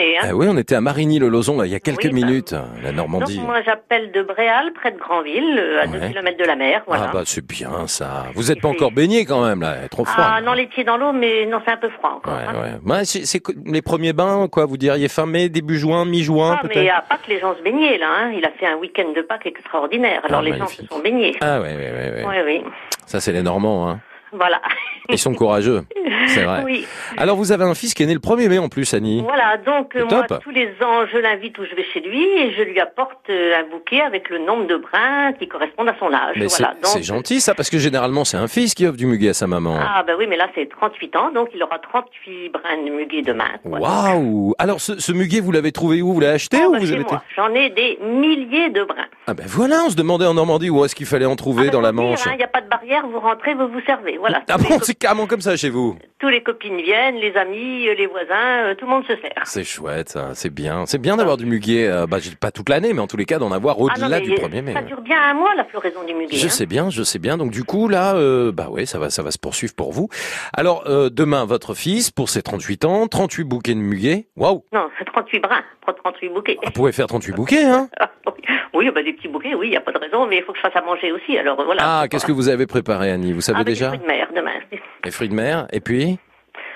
Hein. 0.00 0.28
Ah 0.30 0.34
oui, 0.34 0.46
on 0.48 0.56
était 0.56 0.74
à 0.74 0.80
Marigny-le-Lozon 0.80 1.62
il 1.64 1.70
y 1.70 1.74
a 1.74 1.80
quelques 1.80 2.04
Oui, 2.04 2.10
bah, 2.10 2.26
minutes, 2.26 2.52
la 2.82 2.88
Donc 2.92 2.96
Normandie. 2.96 3.40
moi 3.40 3.60
j'appelle 3.64 4.12
de 4.12 4.22
Bréal, 4.22 4.72
près 4.72 4.92
de 4.92 4.98
Granville, 4.98 5.58
euh, 5.58 5.82
à 5.82 5.86
Ouais. 5.86 6.00
2 6.00 6.08
km 6.08 6.38
de 6.38 6.44
la 6.44 6.56
mer. 6.56 6.82
Voilà. 6.86 7.06
Ah 7.08 7.10
bah 7.12 7.22
c'est 7.24 7.44
bien 7.46 7.86
ça. 7.86 8.26
Vous 8.34 8.44
n'êtes 8.44 8.60
pas 8.60 8.68
encore 8.68 8.92
baigné 8.92 9.24
quand 9.24 9.44
même 9.44 9.60
là, 9.60 9.88
trop 9.90 10.04
froid. 10.04 10.24
Ah, 10.26 10.40
non, 10.40 10.52
les 10.52 10.66
pieds 10.66 10.84
dans 10.84 10.96
l'eau, 10.96 11.12
mais 11.12 11.46
non, 11.46 11.60
c'est 11.64 11.72
un 11.72 11.76
peu 11.76 11.88
froid 11.90 12.10
encore. 12.16 12.32
Ouais, 12.34 12.40
hein. 12.48 12.78
ouais. 12.86 12.92
Ouais, 12.96 13.04
c'est 13.04 13.40
les 13.66 13.82
premiers 13.82 14.12
bains, 14.12 14.48
quoi, 14.50 14.66
vous 14.66 14.76
diriez 14.76 15.08
fin 15.08 15.26
mai, 15.26 15.48
début 15.48 15.78
juin, 15.78 16.04
mi-juin 16.04 16.56
Ah, 16.58 16.60
mais 16.64 16.74
peut-être? 16.74 16.94
à 16.96 17.02
Pâques, 17.02 17.28
les 17.28 17.40
gens 17.40 17.54
se 17.56 17.62
baignaient 17.62 17.98
là. 17.98 18.08
Hein. 18.10 18.32
Il 18.36 18.44
a 18.44 18.50
fait 18.50 18.66
un 18.66 18.76
week-end 18.76 19.12
de 19.14 19.22
Pâques 19.22 19.46
extraordinaire. 19.46 20.22
Alors 20.24 20.40
Ah, 20.40 20.44
les 20.44 20.56
gens 20.56 20.66
se 20.66 20.84
sont 20.86 20.98
baignés. 21.00 21.36
Ah 21.40 21.60
ouais, 21.60 21.68
ouais, 21.74 21.92
ouais, 21.92 22.12
ouais. 22.16 22.24
Oui, 22.26 22.34
oui. 22.44 22.62
Ça 23.06 23.20
c'est 23.20 23.32
les 23.32 23.42
Normands, 23.42 23.88
hein. 23.88 24.00
Voilà. 24.32 24.60
Ils 25.08 25.18
sont 25.18 25.34
courageux, 25.34 25.82
c'est 26.28 26.44
vrai. 26.44 26.62
Oui. 26.64 26.86
Alors 27.16 27.36
vous 27.36 27.50
avez 27.52 27.64
un 27.64 27.74
fils 27.74 27.94
qui 27.94 28.02
est 28.02 28.06
né 28.06 28.14
le 28.14 28.20
1er 28.20 28.48
mai 28.48 28.58
en 28.58 28.68
plus, 28.68 28.94
Annie. 28.94 29.22
Voilà, 29.22 29.56
donc 29.56 29.96
euh, 29.96 30.04
moi, 30.08 30.24
tous 30.40 30.50
les 30.50 30.68
ans, 30.82 31.04
je 31.12 31.18
l'invite 31.18 31.58
où 31.58 31.64
je 31.64 31.74
vais 31.74 31.84
chez 31.92 32.00
lui 32.00 32.22
et 32.22 32.52
je 32.56 32.62
lui 32.62 32.78
apporte 32.78 33.28
euh, 33.28 33.54
un 33.58 33.68
bouquet 33.68 34.00
avec 34.00 34.30
le 34.30 34.38
nombre 34.38 34.66
de 34.66 34.76
brins 34.76 35.32
qui 35.38 35.48
correspondent 35.48 35.88
à 35.88 35.96
son 35.98 36.12
âge. 36.12 36.36
Mais 36.36 36.48
c'est. 36.48 36.62
Donc, 36.62 37.02
gentil 37.02 37.40
ça, 37.40 37.54
parce 37.54 37.70
que 37.70 37.78
généralement 37.78 38.24
c'est 38.24 38.36
un 38.36 38.46
fils 38.46 38.74
qui 38.74 38.86
offre 38.86 38.96
du 38.96 39.06
muguet 39.06 39.30
à 39.30 39.34
sa 39.34 39.46
maman. 39.48 39.78
Ah 39.80 40.04
bah 40.06 40.12
oui, 40.16 40.26
mais 40.28 40.36
là 40.36 40.48
c'est 40.54 40.68
38 40.68 41.16
ans, 41.16 41.32
donc 41.32 41.48
il 41.54 41.62
aura 41.62 41.78
38 41.80 42.50
brins 42.50 42.76
de 42.84 42.90
muguet 42.90 43.22
demain. 43.22 43.50
Waouh 43.64 44.54
Alors 44.58 44.80
ce, 44.80 45.00
ce 45.00 45.12
muguet, 45.12 45.40
vous 45.40 45.52
l'avez 45.52 45.72
trouvé 45.72 46.02
où? 46.02 46.12
Vous 46.12 46.20
l'avez 46.20 46.34
acheté 46.34 46.58
Ah, 46.62 46.68
ou 46.68 46.72
bah, 46.72 46.78
vous 46.78 46.92
avez 46.92 47.02
été. 47.02 47.14
J'en 47.34 47.52
ai 47.54 47.70
des 47.70 47.98
milliers 48.02 48.70
de 48.70 48.84
brins. 48.84 49.06
Ah 49.26 49.34
ben 49.34 49.46
voilà, 49.48 49.82
on 49.86 49.90
se 49.90 49.96
demandait 49.96 50.26
en 50.26 50.34
Normandie 50.34 50.70
où 50.70 50.84
est-ce 50.84 50.94
qu'il 50.94 51.06
fallait 51.06 51.26
en 51.26 51.36
trouver 51.36 51.70
dans 51.70 51.80
la 51.80 51.92
Manche. 51.92 52.24
Il 52.30 52.36
n'y 52.36 52.42
a 52.44 52.48
pas 52.48 52.60
de 52.60 52.68
barrière, 52.68 53.06
vous 53.08 53.18
rentrez, 53.20 53.54
vous 53.54 53.68
vous 53.68 53.80
servez. 53.86 54.18
Voilà. 54.20 54.42
Ah 54.48 54.58
bon, 54.58 54.78
c'est 54.82 54.94
carrément 54.94 55.26
comme 55.26 55.40
ça 55.40 55.56
chez 55.56 55.70
vous. 55.70 55.96
Tous 56.18 56.28
les 56.28 56.42
copines 56.42 56.80
viennent, 56.80 57.16
les 57.16 57.34
amis, 57.36 57.88
euh, 57.88 57.94
les 57.94 58.06
voisins, 58.06 58.64
euh, 58.66 58.74
tout 58.74 58.84
le 58.84 58.90
monde 58.90 59.04
se 59.04 59.16
sert. 59.16 59.42
C'est 59.44 59.64
chouette, 59.64 60.10
ça, 60.10 60.30
c'est 60.34 60.52
bien. 60.52 60.84
C'est 60.86 60.98
bien 60.98 61.16
d'avoir 61.16 61.36
du 61.38 61.46
muguet, 61.46 61.88
euh, 61.88 62.06
bah, 62.06 62.18
pas 62.38 62.50
toute 62.50 62.68
l'année, 62.68 62.92
mais 62.92 63.00
en 63.00 63.06
tous 63.06 63.16
les 63.16 63.24
cas 63.24 63.38
d'en 63.38 63.50
avoir 63.52 63.76
Ah 63.78 63.82
au-delà 63.82 64.20
du 64.20 64.32
1er 64.32 64.62
mai. 64.62 64.72
Ça 64.74 64.82
dure 64.82 65.00
bien 65.00 65.16
un 65.30 65.34
mois 65.34 65.54
la 65.56 65.64
floraison 65.64 66.04
du 66.04 66.14
muguet. 66.14 66.36
Je 66.36 66.46
hein. 66.46 66.50
sais 66.50 66.66
bien, 66.66 66.90
je 66.90 67.02
sais 67.02 67.18
bien. 67.18 67.38
Donc 67.38 67.50
du 67.50 67.64
coup 67.64 67.88
là, 67.88 68.14
euh, 68.16 68.52
bah 68.52 68.68
ouais, 68.68 68.86
ça 68.86 68.98
va, 68.98 69.08
ça 69.10 69.22
va 69.22 69.30
se 69.30 69.38
poursuivre 69.38 69.74
pour 69.74 69.92
vous. 69.92 70.08
Alors 70.52 70.84
euh, 70.86 71.08
demain, 71.10 71.46
votre 71.46 71.74
fils 71.74 72.10
pour 72.10 72.28
ses 72.28 72.42
38 72.42 72.84
ans, 72.84 73.06
38 73.06 73.44
bouquets 73.44 73.74
de 73.74 73.80
muguet. 73.80 74.26
Waouh, 74.36 74.64
Non, 74.72 74.90
c'est 74.98 75.06
38 75.06 75.40
brins, 75.40 75.62
pas 75.86 75.92
38 75.94 76.28
bouquets. 76.28 76.58
vous 76.62 76.70
pouvez 76.72 76.92
faire 76.92 77.06
38 77.06 77.32
bouquets, 77.32 77.64
hein 77.64 77.88
Oui, 78.72 78.88
bah, 78.94 79.02
des 79.02 79.12
petits 79.12 79.28
bouquets, 79.28 79.54
oui, 79.54 79.66
il 79.66 79.70
n'y 79.70 79.76
a 79.76 79.80
pas 79.80 79.92
de 79.92 79.98
raison, 79.98 80.26
mais 80.26 80.38
il 80.38 80.42
faut 80.44 80.52
que 80.52 80.58
je 80.58 80.62
fasse 80.62 80.76
à 80.76 80.80
manger 80.80 81.10
aussi. 81.12 81.36
Alors 81.36 81.62
voilà. 81.62 81.82
Ah, 81.84 82.08
qu'est-ce 82.08 82.24
que 82.24 82.32
vous 82.32 82.48
avez 82.48 82.66
préparé, 82.66 83.10
Annie? 83.10 83.32
Vous 83.32 83.40
savez 83.40 83.60
Avec 83.60 83.66
déjà? 83.66 83.92
Mer 84.10 84.28
demain. 84.34 84.58
Les 85.04 85.10
fruits 85.10 85.28
de 85.28 85.34
mer. 85.34 85.66
Et 85.72 85.80
puis 85.80 86.18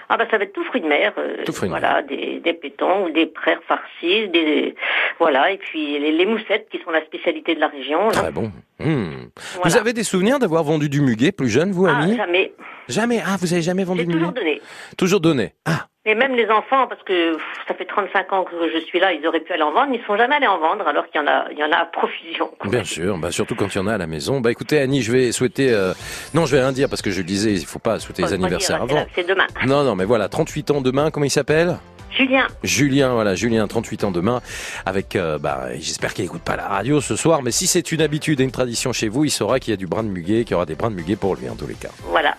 Ah 0.08 0.16
bah 0.16 0.26
ça 0.30 0.38
va 0.38 0.44
être 0.44 0.52
tout 0.52 0.64
fruits 0.64 0.80
de 0.82 0.86
mer. 0.88 1.12
euh, 1.18 1.42
Tout 1.44 1.52
fruits 1.52 1.68
de 1.68 1.72
voilà, 1.74 2.02
des, 2.02 2.40
des 2.40 2.52
pétons 2.54 3.06
ou 3.06 3.10
des 3.10 3.26
prères 3.26 3.60
farcis, 3.66 4.28
des 4.28 4.74
voilà, 5.18 5.50
et 5.50 5.58
puis 5.58 5.98
les, 5.98 6.12
les 6.12 6.26
moussettes 6.26 6.68
qui 6.70 6.78
sont 6.84 6.90
la 6.90 7.04
spécialité 7.04 7.54
de 7.54 7.60
la 7.60 7.68
région. 7.68 8.06
là. 8.06 8.12
très 8.12 8.30
bon. 8.32 8.50
Hmm. 8.80 9.28
Vous 9.64 9.76
avez 9.76 9.92
des 9.92 10.04
souvenirs 10.04 10.38
d'avoir 10.38 10.62
vendu 10.64 10.88
du 10.88 11.00
muguet 11.00 11.32
plus 11.32 11.48
jeune, 11.48 11.70
vous, 11.72 11.86
Ah, 11.86 11.96
Annie? 11.98 12.16
jamais. 12.16 12.52
Jamais. 12.88 13.22
Ah, 13.26 13.36
vous 13.40 13.52
avez 13.52 13.62
jamais 13.62 13.84
vendu 13.84 14.04
de 14.06 14.12
toujours 14.12 14.32
donné. 14.32 14.60
Toujours 14.98 15.20
donné. 15.20 15.54
Ah, 15.64 15.86
Et 16.04 16.14
même 16.14 16.34
les 16.34 16.48
enfants, 16.50 16.86
parce 16.86 17.02
que 17.04 17.34
pff, 17.34 17.42
ça 17.66 17.74
fait 17.74 17.86
35 17.86 18.32
ans 18.32 18.44
que 18.44 18.50
je 18.72 18.78
suis 18.84 19.00
là, 19.00 19.12
ils 19.12 19.26
auraient 19.26 19.40
pu 19.40 19.52
aller 19.52 19.62
en 19.62 19.72
vendre, 19.72 19.92
ils 19.94 20.00
ne 20.00 20.04
sont 20.04 20.16
jamais 20.16 20.34
allés 20.36 20.46
en 20.46 20.58
vendre, 20.58 20.86
alors 20.86 21.06
qu'il 21.08 21.20
y 21.20 21.24
en 21.24 21.26
a, 21.26 21.46
il 21.50 21.58
y 21.58 21.64
en 21.64 21.72
a 21.72 21.76
à 21.76 21.86
profusion. 21.86 22.50
bien 22.66 22.84
sûr. 22.84 23.16
Bah 23.18 23.30
surtout 23.30 23.54
quand 23.54 23.74
il 23.74 23.78
y 23.78 23.80
en 23.80 23.86
a 23.86 23.94
à 23.94 23.98
la 23.98 24.06
maison. 24.06 24.40
Bah 24.40 24.50
écoutez, 24.50 24.78
Annie, 24.78 25.02
je 25.02 25.12
vais 25.12 25.32
souhaiter. 25.32 25.72
euh, 25.72 25.94
Non, 26.34 26.44
je 26.46 26.54
vais 26.56 26.60
rien 26.62 26.72
dire 26.72 26.88
parce 26.88 27.00
que 27.02 27.10
je 27.10 27.18
le 27.18 27.24
disais, 27.24 27.52
il 27.52 27.64
faut 27.64 27.78
pas 27.78 27.98
souhaiter 27.98 28.22
les 28.22 28.28
Faut 28.28 28.34
pas 28.36 28.40
anniversaires 28.42 28.86
dire, 28.86 28.96
c'est 28.96 29.00
avant. 29.00 29.08
C'est 29.14 29.28
demain. 29.28 29.46
Non, 29.66 29.82
non, 29.84 29.94
mais 29.96 30.04
voilà, 30.04 30.28
38 30.28 30.70
ans 30.72 30.80
demain. 30.80 31.10
Comment 31.10 31.24
il 31.26 31.30
s'appelle? 31.30 31.76
Julien, 32.10 32.46
Julien, 32.62 33.14
voilà, 33.14 33.34
Julien, 33.34 33.66
38 33.66 34.04
ans 34.04 34.12
demain, 34.12 34.40
avec, 34.86 35.16
euh, 35.16 35.36
bah, 35.36 35.70
j'espère 35.74 36.14
qu'il 36.14 36.24
écoute 36.24 36.42
pas 36.42 36.54
la 36.54 36.68
radio 36.68 37.00
ce 37.00 37.16
soir, 37.16 37.42
mais 37.42 37.50
si 37.50 37.66
c'est 37.66 37.90
une 37.90 38.00
habitude 38.00 38.40
et 38.40 38.44
une 38.44 38.52
tradition 38.52 38.92
chez 38.92 39.08
vous, 39.08 39.24
il 39.24 39.30
saura 39.30 39.58
qu'il 39.58 39.72
y 39.72 39.74
a 39.74 39.76
du 39.76 39.88
brin 39.88 40.04
de 40.04 40.08
muguet, 40.10 40.44
qu'il 40.44 40.52
y 40.52 40.54
aura 40.54 40.64
des 40.64 40.76
brins 40.76 40.90
de 40.92 40.94
muguet 40.94 41.16
pour 41.16 41.34
lui, 41.34 41.48
en 41.48 41.56
tous 41.56 41.66
les 41.66 41.74
cas. 41.74 41.88
voilà. 42.04 42.36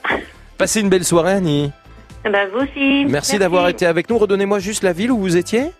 Passez 0.58 0.82
une 0.82 0.90
belle 0.90 1.04
soirée, 1.04 1.34
Annie. 1.34 1.72
Ben, 2.24 2.50
vous 2.52 2.62
aussi. 2.62 3.06
Merci, 3.06 3.38
d'avoir 3.38 3.68
été 3.70 3.86
avec 3.86 4.10
nous. 4.10 4.18
Redonnez-moi 4.18 4.60
juste 4.60 4.84
la 4.84 4.94
ville 4.94 5.12
où 5.12 5.18
vous 5.18 5.38
étiez. 5.38 5.72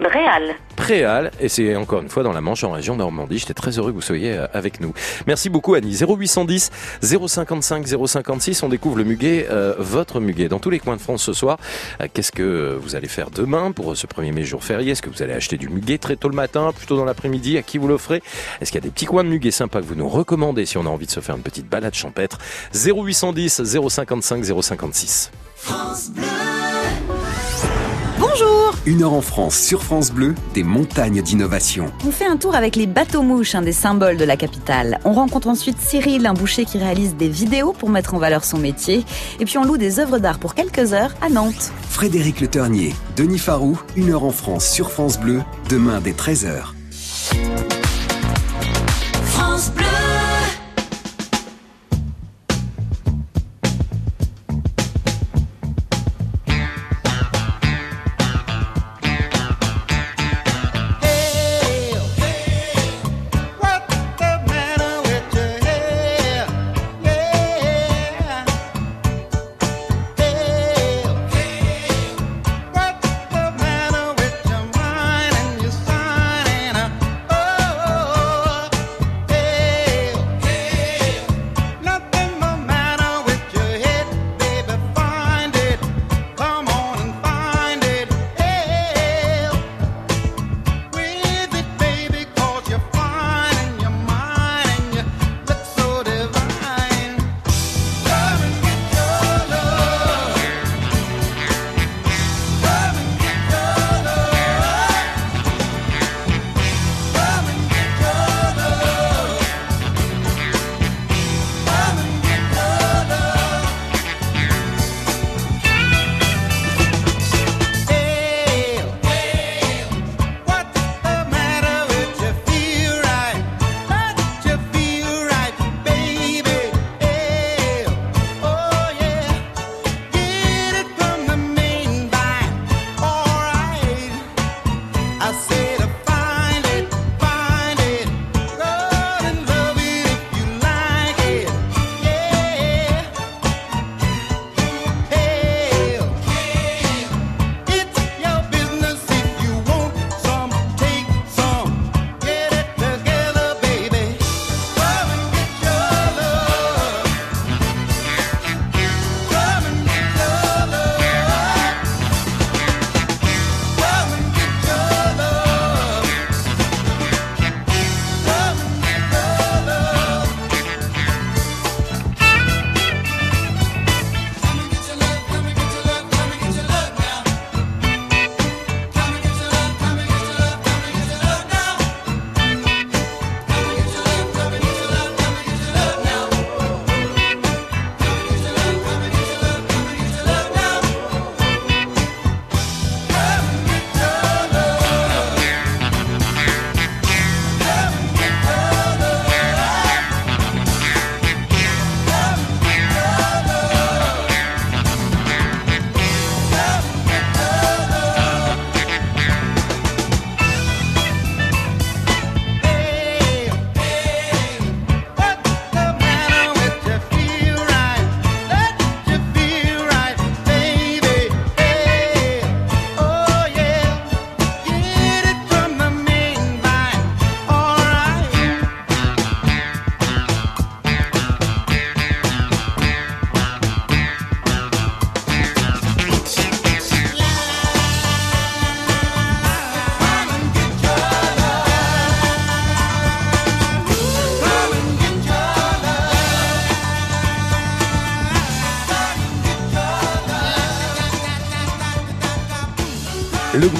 Réal. 0.00 0.54
Préal, 0.76 1.32
et 1.40 1.48
c'est 1.48 1.74
encore 1.74 2.02
une 2.02 2.08
fois 2.08 2.22
dans 2.22 2.32
la 2.32 2.40
Manche, 2.40 2.62
en 2.62 2.70
région 2.70 2.94
Normandie. 2.94 3.38
J'étais 3.38 3.54
très 3.54 3.78
heureux 3.78 3.90
que 3.90 3.96
vous 3.96 4.00
soyez 4.00 4.32
euh, 4.32 4.46
avec 4.52 4.80
nous. 4.80 4.94
Merci 5.26 5.48
beaucoup 5.48 5.74
Annie. 5.74 5.96
0810 6.00 6.70
055 7.02 7.86
056, 8.06 8.62
on 8.62 8.68
découvre 8.68 8.96
le 8.96 9.04
muguet, 9.04 9.48
euh, 9.50 9.74
votre 9.78 10.20
muguet, 10.20 10.48
dans 10.48 10.60
tous 10.60 10.70
les 10.70 10.78
coins 10.78 10.94
de 10.96 11.00
France 11.00 11.22
ce 11.24 11.32
soir. 11.32 11.58
Euh, 12.00 12.06
Qu'est-ce 12.12 12.30
que 12.30 12.78
vous 12.80 12.94
allez 12.94 13.08
faire 13.08 13.30
demain 13.30 13.72
pour 13.72 13.96
ce 13.96 14.06
1er 14.06 14.32
mai 14.32 14.44
jour 14.44 14.62
férié? 14.62 14.92
Est-ce 14.92 15.02
que 15.02 15.10
vous 15.10 15.22
allez 15.22 15.32
acheter 15.34 15.56
du 15.56 15.68
muguet 15.68 15.98
très 15.98 16.16
tôt 16.16 16.28
le 16.28 16.36
matin, 16.36 16.72
plutôt 16.74 16.96
dans 16.96 17.04
l'après-midi? 17.04 17.58
À 17.58 17.62
qui 17.62 17.78
vous 17.78 17.88
l'offrez? 17.88 18.22
Est-ce 18.60 18.70
qu'il 18.70 18.80
y 18.80 18.84
a 18.84 18.86
des 18.86 18.92
petits 18.92 19.06
coins 19.06 19.24
de 19.24 19.28
muguet 19.30 19.50
sympas 19.50 19.80
que 19.80 19.86
vous 19.86 19.96
nous 19.96 20.08
recommandez 20.08 20.64
si 20.64 20.78
on 20.78 20.86
a 20.86 20.88
envie 20.88 21.06
de 21.06 21.10
se 21.10 21.20
faire 21.20 21.34
une 21.36 21.42
petite 21.42 21.68
balade 21.68 21.94
champêtre? 21.94 22.38
0810 22.72 23.62
055 23.64 24.44
056. 24.62 25.32
Bonjour 28.20 28.74
Une 28.84 29.04
heure 29.04 29.12
en 29.12 29.20
France 29.20 29.56
sur 29.56 29.84
France 29.84 30.10
Bleu, 30.10 30.34
des 30.52 30.64
montagnes 30.64 31.22
d'innovation. 31.22 31.92
On 32.04 32.10
fait 32.10 32.26
un 32.26 32.36
tour 32.36 32.56
avec 32.56 32.74
les 32.74 32.88
bateaux-mouches, 32.88 33.54
un 33.54 33.62
des 33.62 33.72
symboles 33.72 34.16
de 34.16 34.24
la 34.24 34.36
capitale. 34.36 34.98
On 35.04 35.12
rencontre 35.12 35.46
ensuite 35.46 35.80
Cyril, 35.80 36.26
un 36.26 36.34
boucher 36.34 36.64
qui 36.64 36.78
réalise 36.78 37.14
des 37.14 37.28
vidéos 37.28 37.72
pour 37.72 37.90
mettre 37.90 38.14
en 38.14 38.18
valeur 38.18 38.42
son 38.42 38.58
métier. 38.58 39.04
Et 39.38 39.44
puis 39.44 39.56
on 39.56 39.64
loue 39.64 39.76
des 39.76 40.00
œuvres 40.00 40.18
d'art 40.18 40.40
pour 40.40 40.54
quelques 40.54 40.92
heures 40.92 41.14
à 41.20 41.28
Nantes. 41.28 41.72
Frédéric 41.90 42.40
Le 42.40 42.48
Ternier, 42.48 42.94
Denis 43.16 43.38
Farou, 43.38 43.78
une 43.94 44.10
heure 44.10 44.24
en 44.24 44.32
France 44.32 44.68
sur 44.68 44.90
France 44.90 45.20
Bleu, 45.20 45.42
demain 45.68 46.00
dès 46.00 46.12
13h. 46.12 46.72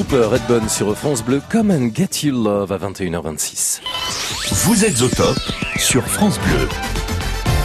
Groupe 0.08 0.32
Redbone 0.32 0.68
sur 0.68 0.96
France 0.96 1.24
Bleu, 1.24 1.40
Come 1.50 1.70
and 1.70 1.90
Get 1.94 2.26
You 2.26 2.32
Love 2.32 2.72
à 2.72 2.78
21h26. 2.78 3.82
Vous 4.64 4.84
êtes 4.84 5.02
au 5.02 5.08
top 5.08 5.36
sur 5.76 6.02
France 6.02 6.38
Bleu. 6.40 6.68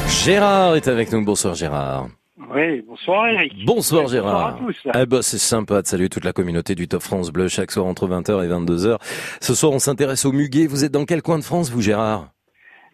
Gérard 0.10 0.76
est 0.76 0.88
avec 0.88 1.11
nous. 1.11 1.24
Bonsoir 1.24 1.53
Gérard. 1.53 2.07
Oui, 2.53 2.82
bonsoir 2.82 3.28
Eric. 3.28 3.53
Bonsoir 3.65 4.07
Gérard. 4.07 4.60
Bonsoir 4.60 4.95
à 4.95 4.99
tous. 4.99 5.02
Eh 5.03 5.06
ben, 5.06 5.22
c'est 5.22 5.38
sympa 5.38 5.82
de 5.82 5.88
saluer 5.88 6.10
toute 6.10 6.26
la 6.26 6.34
communauté 6.34 6.76
du 6.76 6.88
Top 6.88 7.02
France 7.02 7.32
Bleu 7.32 7.48
chaque 7.48 7.72
soir 7.72 7.86
entre 7.86 8.07
20h 8.07 8.44
et 8.44 8.49
22h. 8.49 8.98
Ce 9.40 9.53
soir, 9.56 9.72
on 9.72 9.80
s'intéresse 9.80 10.26
au 10.26 10.32
muguet. 10.34 10.68
Vous 10.68 10.84
êtes 10.84 10.91
dans 10.91 11.06
quel 11.06 11.22
coin 11.22 11.40
de 11.40 11.44
France, 11.44 11.70
vous 11.70 11.82
Gérard? 11.82 12.30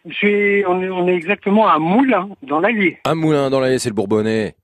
Je 0.08 0.14
suis, 0.14 0.66
on, 0.68 0.82
est, 0.82 0.90
on 0.90 1.08
est 1.08 1.16
exactement 1.16 1.68
à 1.68 1.80
Moulins, 1.80 2.30
dans 2.44 2.60
l'Allier. 2.60 3.00
À 3.04 3.16
Moulin 3.16 3.50
dans 3.50 3.60
l'Allier, 3.60 3.80
c'est 3.80 3.90
le 3.90 3.96
Bourbonnais. 3.96 4.56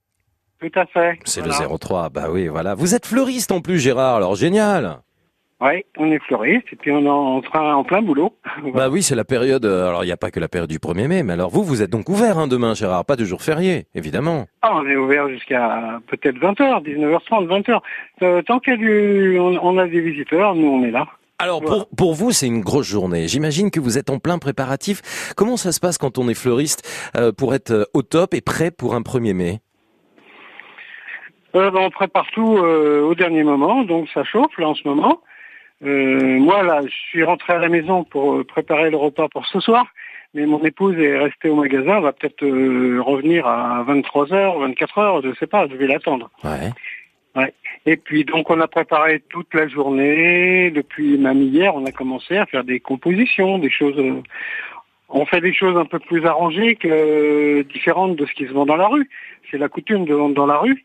Tout 0.61 0.71
à 0.79 0.85
fait. 0.85 1.19
C'est 1.25 1.41
Voilà. 1.41 1.59
le 1.69 1.77
03. 1.77 2.09
Bah 2.09 2.27
oui, 2.31 2.47
voilà. 2.47 2.75
Vous 2.75 2.95
êtes 2.95 3.05
fleuriste 3.05 3.51
en 3.51 3.61
plus, 3.61 3.79
Gérard. 3.79 4.15
Alors 4.15 4.35
génial. 4.35 4.99
Oui, 5.61 5.83
on 5.97 6.11
est 6.11 6.19
fleuriste 6.19 6.65
et 6.73 6.75
puis 6.75 6.91
on 6.91 7.05
est 7.05 7.09
en, 7.09 7.39
train, 7.41 7.73
en 7.75 7.83
plein 7.85 8.01
boulot. 8.01 8.35
Bah 8.73 8.89
oui, 8.89 9.01
c'est 9.01 9.15
la 9.15 9.23
période. 9.23 9.65
euh, 9.65 9.87
Alors 9.87 10.03
il 10.03 10.07
n'y 10.07 10.11
a 10.11 10.17
pas 10.17 10.29
que 10.29 10.39
la 10.39 10.49
période 10.49 10.69
du 10.69 10.79
1er 10.79 11.07
mai, 11.07 11.23
mais 11.23 11.33
alors 11.33 11.49
vous, 11.49 11.63
vous 11.63 11.81
êtes 11.81 11.89
donc 11.89 12.09
ouvert 12.09 12.37
hein, 12.37 12.47
demain, 12.47 12.73
Gérard. 12.73 13.05
Pas 13.05 13.15
de 13.15 13.23
jour 13.23 13.41
férié, 13.41 13.85
évidemment. 13.95 14.47
Ah, 14.61 14.71
on 14.75 14.85
est 14.85 14.97
ouvert 14.97 15.29
jusqu'à 15.29 16.01
peut-être 16.07 16.37
20h, 16.37 16.83
19h30, 16.83 17.47
20h. 17.47 17.79
Euh, 18.21 18.41
tant 18.41 18.59
qu'il 18.59 18.73
y 18.73 18.75
a 18.75 18.77
du, 18.77 19.39
on, 19.39 19.57
on 19.61 19.77
a 19.77 19.87
des 19.87 20.01
visiteurs, 20.01 20.55
nous 20.55 20.67
on 20.67 20.83
est 20.83 20.91
là. 20.91 21.05
Alors 21.39 21.61
pour, 21.61 21.87
pour 21.89 22.13
vous, 22.13 22.31
c'est 22.31 22.47
une 22.47 22.61
grosse 22.61 22.87
journée. 22.87 23.27
J'imagine 23.27 23.71
que 23.71 23.79
vous 23.79 23.97
êtes 23.97 24.09
en 24.09 24.19
plein 24.19 24.37
préparatif. 24.39 25.33
Comment 25.35 25.57
ça 25.57 25.71
se 25.71 25.79
passe 25.81 25.97
quand 25.97 26.17
on 26.17 26.27
est 26.29 26.33
fleuriste 26.33 26.83
euh, 27.17 27.31
pour 27.31 27.53
être 27.55 27.71
euh, 27.71 27.83
au 27.93 28.01
top 28.03 28.33
et 28.33 28.41
prêt 28.41 28.71
pour 28.71 28.93
un 28.95 29.01
1er 29.01 29.33
mai? 29.33 29.59
Ben, 31.55 31.81
on 31.81 31.89
prépare 31.89 32.27
tout 32.31 32.57
euh, 32.57 33.01
au 33.01 33.15
dernier 33.15 33.43
moment, 33.43 33.83
donc 33.83 34.09
ça 34.13 34.23
chauffe 34.23 34.57
là 34.57 34.67
en 34.67 34.75
ce 34.75 34.85
moment. 34.87 35.21
Euh, 35.83 36.37
moi 36.39 36.63
là, 36.63 36.81
je 36.83 36.95
suis 37.09 37.23
rentré 37.23 37.53
à 37.53 37.59
la 37.59 37.69
maison 37.69 38.03
pour 38.03 38.35
euh, 38.35 38.43
préparer 38.43 38.89
le 38.89 38.97
repas 38.97 39.27
pour 39.29 39.45
ce 39.45 39.59
soir, 39.59 39.85
mais 40.33 40.45
mon 40.45 40.63
épouse 40.63 40.97
est 40.97 41.17
restée 41.17 41.49
au 41.49 41.55
magasin, 41.55 41.97
elle 41.97 42.03
va 42.03 42.13
peut-être 42.13 42.43
euh, 42.43 43.01
revenir 43.01 43.47
à 43.47 43.85
23h, 43.87 44.75
24h, 44.75 45.23
je 45.23 45.35
sais 45.39 45.47
pas, 45.47 45.67
je 45.67 45.75
vais 45.75 45.87
l'attendre. 45.87 46.29
Ouais. 46.43 46.71
Ouais. 47.35 47.53
Et 47.85 47.97
puis 47.97 48.25
donc 48.25 48.49
on 48.49 48.59
a 48.59 48.67
préparé 48.67 49.21
toute 49.29 49.53
la 49.53 49.67
journée, 49.67 50.71
depuis 50.71 51.17
même 51.17 51.41
hier, 51.41 51.75
on 51.75 51.85
a 51.85 51.91
commencé 51.91 52.37
à 52.37 52.45
faire 52.45 52.63
des 52.63 52.79
compositions, 52.79 53.59
des 53.59 53.69
choses. 53.69 53.97
euh, 53.97 54.21
on 55.07 55.25
fait 55.25 55.41
des 55.41 55.53
choses 55.53 55.77
un 55.77 55.85
peu 55.85 55.99
plus 55.99 56.25
arrangées 56.25 56.75
que 56.75 56.87
euh, 56.89 57.63
différentes 57.63 58.15
de 58.15 58.25
ce 58.25 58.33
qui 58.33 58.45
se 58.47 58.51
vend 58.51 58.65
dans 58.65 58.75
la 58.75 58.87
rue. 58.87 59.07
C'est 59.51 59.57
la 59.57 59.69
coutume 59.69 60.05
de 60.05 60.13
vendre 60.13 60.35
dans 60.35 60.47
la 60.47 60.57
rue 60.57 60.83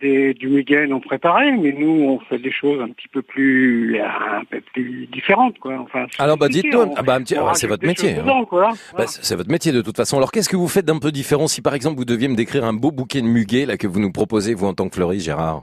des, 0.00 0.34
du 0.34 0.48
muguet 0.48 0.86
non 0.86 1.00
préparé, 1.00 1.50
mais 1.52 1.72
nous 1.72 1.88
on 1.88 2.20
fait 2.20 2.38
des 2.38 2.52
choses 2.52 2.80
un 2.80 2.88
petit 2.90 3.08
peu 3.08 3.22
plus 3.22 3.98
un 4.00 4.44
peu 4.50 4.60
plus 4.72 5.06
différentes 5.12 5.58
quoi. 5.58 5.78
Enfin. 5.80 6.06
Alors 6.18 6.36
bah 6.36 6.46
on- 6.74 6.94
ah, 6.96 7.02
bah, 7.02 7.14
un 7.14 7.22
petit- 7.22 7.36
on 7.38 7.46
ah, 7.48 7.54
c'est 7.54 7.66
votre 7.66 7.86
métier. 7.86 8.14
hein. 8.14 8.22
dedans, 8.22 8.44
quoi. 8.44 8.70
Bah, 8.96 9.06
c'est 9.06 9.24
c'est 9.24 9.36
votre 9.36 9.50
métier 9.50 9.72
de 9.72 9.82
toute 9.82 9.96
façon. 9.96 10.16
Alors 10.16 10.30
qu'est-ce 10.32 10.48
que 10.48 10.56
vous 10.56 10.68
faites 10.68 10.84
d'un 10.86 10.98
peu 10.98 11.10
différent 11.12 11.48
si 11.48 11.62
par 11.62 11.74
exemple 11.74 11.96
vous 11.96 12.04
deviez 12.04 12.28
me 12.28 12.36
décrire 12.36 12.64
un 12.64 12.72
beau 12.72 12.90
bouquet 12.92 13.20
de 13.20 13.26
muguet 13.26 13.66
là 13.66 13.76
que 13.76 13.86
vous 13.86 14.00
nous 14.00 14.12
proposez 14.12 14.54
vous 14.54 14.66
en 14.66 14.74
tant 14.74 14.88
que 14.88 14.94
fleuriste, 14.94 15.26
Gérard? 15.26 15.62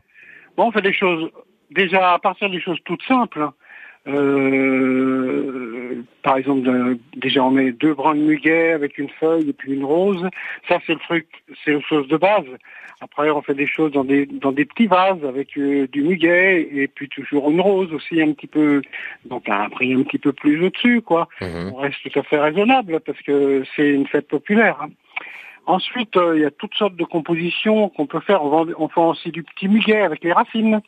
Bon, 0.57 0.67
on 0.67 0.72
fait 0.72 0.81
des 0.81 0.93
choses, 0.93 1.30
déjà 1.72 2.13
à 2.13 2.19
partir 2.19 2.49
des 2.49 2.61
choses 2.61 2.77
toutes 2.85 3.03
simples. 3.07 3.47
Euh, 4.07 6.03
par 6.23 6.38
exemple, 6.38 6.98
déjà 7.15 7.44
on 7.44 7.52
met 7.52 7.72
deux 7.72 7.94
brins 7.94 8.15
de 8.15 8.22
muguet 8.22 8.72
avec 8.72 8.98
une 8.98 9.10
feuille 9.10 9.49
et 9.49 9.53
puis 9.53 9.73
une 9.73 9.84
rose. 9.86 10.27
Ça 10.68 10.80
c'est 10.86 10.94
le 10.94 10.99
truc, 10.99 11.27
c'est 11.64 11.72
une 11.72 11.82
chose 11.84 12.07
de 12.07 12.18
base. 12.18 12.45
Après 13.02 13.30
on 13.30 13.41
fait 13.41 13.53
des 13.53 13.68
choses 13.68 13.91
dans 13.91 14.03
des 14.03 14.26
dans 14.26 14.52
des 14.52 14.65
petits 14.65 14.88
vases 14.88 15.23
avec 15.23 15.57
euh, 15.57 15.88
du 15.88 16.02
muguet 16.03 16.68
et 16.72 16.88
puis 16.88 17.10
toujours 17.10 17.49
une 17.52 17.61
rose 17.61 17.91
aussi 17.94 18.22
un 18.22 18.32
petit 18.34 18.48
peu, 18.48 18.82
donc 19.26 19.48
à 19.49 19.64
un 19.64 19.69
prix 19.69 19.94
un 19.94 20.03
petit 20.03 20.18
peu 20.19 20.32
plus 20.34 20.64
au-dessus 20.65 21.02
quoi. 21.02 21.27
On 21.73 21.76
reste 21.76 21.98
tout 22.03 22.19
à 22.19 22.23
fait 22.23 22.40
raisonnable 22.40 22.99
parce 23.06 23.22
que 23.22 23.64
c'est 23.76 23.90
une 23.90 24.07
fête 24.07 24.27
populaire. 24.27 24.77
hein. 24.82 24.90
Ensuite, 25.68 26.15
euh, 26.15 26.36
il 26.38 26.44
y 26.44 26.45
a 26.45 26.52
toutes 26.52 26.76
sortes 26.76 26.95
de 26.95 27.03
compositions 27.03 27.90
qu'on 27.90 28.06
peut 28.06 28.19
faire. 28.19 28.44
On, 28.44 28.49
vend- 28.49 28.73
on 28.77 28.88
fait 28.88 29.02
aussi 29.02 29.32
du 29.32 29.41
petit 29.41 29.68
muguet 29.68 30.02
avec 30.02 30.23
les 30.23 30.32
racines. 30.32 30.80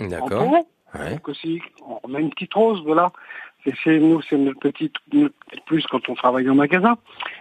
En 0.00 0.06
D'accord. 0.06 0.64
Donc 1.10 1.28
aussi, 1.28 1.60
on 2.02 2.08
met 2.08 2.20
une 2.20 2.30
petite 2.30 2.54
rose, 2.54 2.82
voilà. 2.84 3.12
C'est 3.64 3.74
c'est- 3.82 3.98
nous, 3.98 4.20
c'est 4.28 4.36
notre 4.36 4.58
petite, 4.60 4.94
notre 5.12 5.34
petite 5.48 5.64
plus 5.64 5.86
quand 5.86 6.08
on 6.08 6.14
travaille 6.14 6.48
en 6.50 6.54
magasin. 6.54 6.96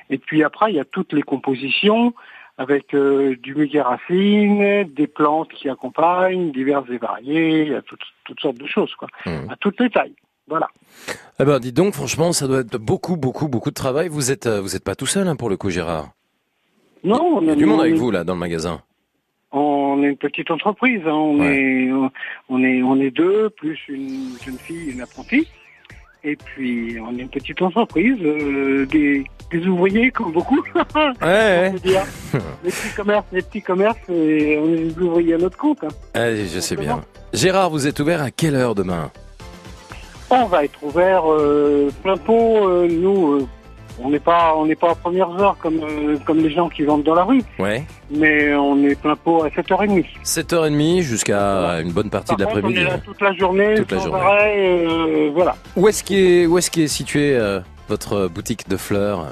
Et 0.09 0.17
puis 0.17 0.43
après, 0.43 0.71
il 0.71 0.75
y 0.75 0.79
a 0.79 0.85
toutes 0.85 1.13
les 1.13 1.21
compositions 1.21 2.13
avec 2.57 2.93
euh, 2.93 3.35
du 3.37 3.55
muguet 3.55 3.81
racine, 3.81 4.83
des 4.93 5.07
plantes 5.07 5.49
qui 5.53 5.69
accompagnent, 5.69 6.51
diverses 6.51 6.87
et 6.91 6.97
variées, 6.97 7.63
il 7.63 7.71
y 7.71 7.75
a 7.75 7.81
toutes, 7.81 8.03
toutes 8.25 8.39
sortes 8.39 8.57
de 8.57 8.67
choses, 8.67 8.93
quoi. 8.95 9.07
À 9.25 9.55
toutes 9.59 9.79
les 9.79 9.89
tailles. 9.89 10.13
Voilà. 10.47 10.67
Eh 11.39 11.45
ben 11.45 11.57
dites 11.59 11.75
donc, 11.75 11.93
franchement, 11.93 12.31
ça 12.33 12.47
doit 12.47 12.59
être 12.59 12.77
beaucoup, 12.77 13.15
beaucoup, 13.17 13.47
beaucoup 13.47 13.69
de 13.69 13.75
travail. 13.75 14.07
Vous 14.09 14.29
êtes, 14.31 14.45
euh, 14.45 14.61
vous 14.61 14.75
êtes 14.75 14.83
pas 14.83 14.93
tout 14.95 15.05
seul 15.05 15.27
hein, 15.27 15.35
pour 15.35 15.49
le 15.49 15.57
coup, 15.57 15.69
Gérard. 15.69 16.09
Non, 17.03 17.37
on 17.37 17.41
Il 17.41 17.47
y 17.47 17.49
a 17.49 17.53
a- 17.53 17.55
du 17.55 17.65
monde 17.65 17.79
on 17.79 17.83
avec 17.83 17.95
vous 17.95 18.11
là 18.11 18.23
dans 18.23 18.33
le 18.33 18.39
magasin. 18.39 18.81
On 19.55 20.01
est 20.03 20.07
une 20.07 20.17
petite 20.17 20.49
entreprise, 20.49 21.01
hein. 21.05 21.11
on, 21.13 21.43
est, 21.43 21.89
on 22.49 22.63
est 22.63 22.81
on 22.81 22.99
est 22.99 23.11
deux 23.11 23.49
plus 23.51 23.79
une 23.87 24.31
jeune 24.43 24.57
fille, 24.57 24.91
une 24.91 25.01
apprentie. 25.01 25.47
Et 26.23 26.35
puis 26.37 26.97
on 26.99 27.15
est 27.17 27.21
une 27.21 27.29
petite 27.29 27.61
entreprise, 27.61 28.17
euh, 28.23 28.85
des, 28.87 29.23
des 29.51 29.67
ouvriers 29.67 30.09
comme 30.09 30.31
beaucoup. 30.31 30.61
Ouais, 31.21 31.71
les 32.63 32.71
petits 32.71 32.95
commerces, 32.95 33.25
les 33.31 33.41
petits 33.43 33.61
commerces, 33.61 34.09
et 34.09 34.57
on 34.57 34.73
est 34.73 34.77
des 34.93 35.01
ouvriers 35.01 35.33
à 35.35 35.37
notre 35.37 35.57
compte. 35.57 35.83
hein. 35.83 35.89
Allez, 36.13 36.47
je 36.47 36.59
sais 36.59 36.75
bien. 36.75 37.03
Gérard, 37.33 37.69
vous 37.69 37.85
êtes 37.87 37.99
ouvert 37.99 38.21
à 38.23 38.31
quelle 38.31 38.55
heure 38.55 38.73
demain? 38.73 39.11
On 40.29 40.45
va 40.45 40.63
être 40.65 40.81
ouvert 40.83 41.31
euh, 41.31 41.91
plein 42.01 42.17
pot. 42.17 42.67
euh, 42.69 42.87
nous, 42.89 43.47
on 44.01 44.09
n'est 44.09 44.19
pas 44.19 44.53
on 44.55 44.65
n'est 44.65 44.75
pas 44.75 44.91
à 44.91 44.95
premières 44.95 45.29
heures 45.39 45.57
comme 45.59 45.79
euh, 45.83 46.17
comme 46.25 46.39
les 46.39 46.49
gens 46.51 46.69
qui 46.69 46.83
vendent 46.83 47.03
dans 47.03 47.15
la 47.15 47.23
rue, 47.23 47.41
Ouais. 47.59 47.83
mais 48.11 48.53
on 48.55 48.77
est 48.83 48.99
plein 48.99 49.15
pot 49.15 49.43
à 49.43 49.49
7h30. 49.49 50.05
7h30 50.23 51.01
jusqu'à 51.01 51.79
une 51.81 51.91
bonne 51.91 52.09
partie 52.09 52.29
Par 52.29 52.37
de 52.37 52.43
l'après-midi. 52.43 52.79
On 52.79 52.81
est 52.81 52.89
là 52.89 52.97
toute 52.97 53.21
la 53.21 53.33
journée, 53.33 53.75
Toute 53.75 53.91
la 53.91 53.99
journée. 53.99 54.19
arrêt, 54.21 54.85
euh, 54.87 55.29
voilà. 55.33 55.55
Où 55.75 55.87
est-ce 55.87 56.03
qu'est 56.03 56.41
est, 56.43 56.45
où 56.47 56.57
est, 56.57 56.69
qu'est 56.69 56.83
est 56.83 56.87
située 56.87 57.35
euh, 57.35 57.59
votre 57.87 58.27
boutique 58.27 58.67
de 58.69 58.77
fleurs? 58.77 59.27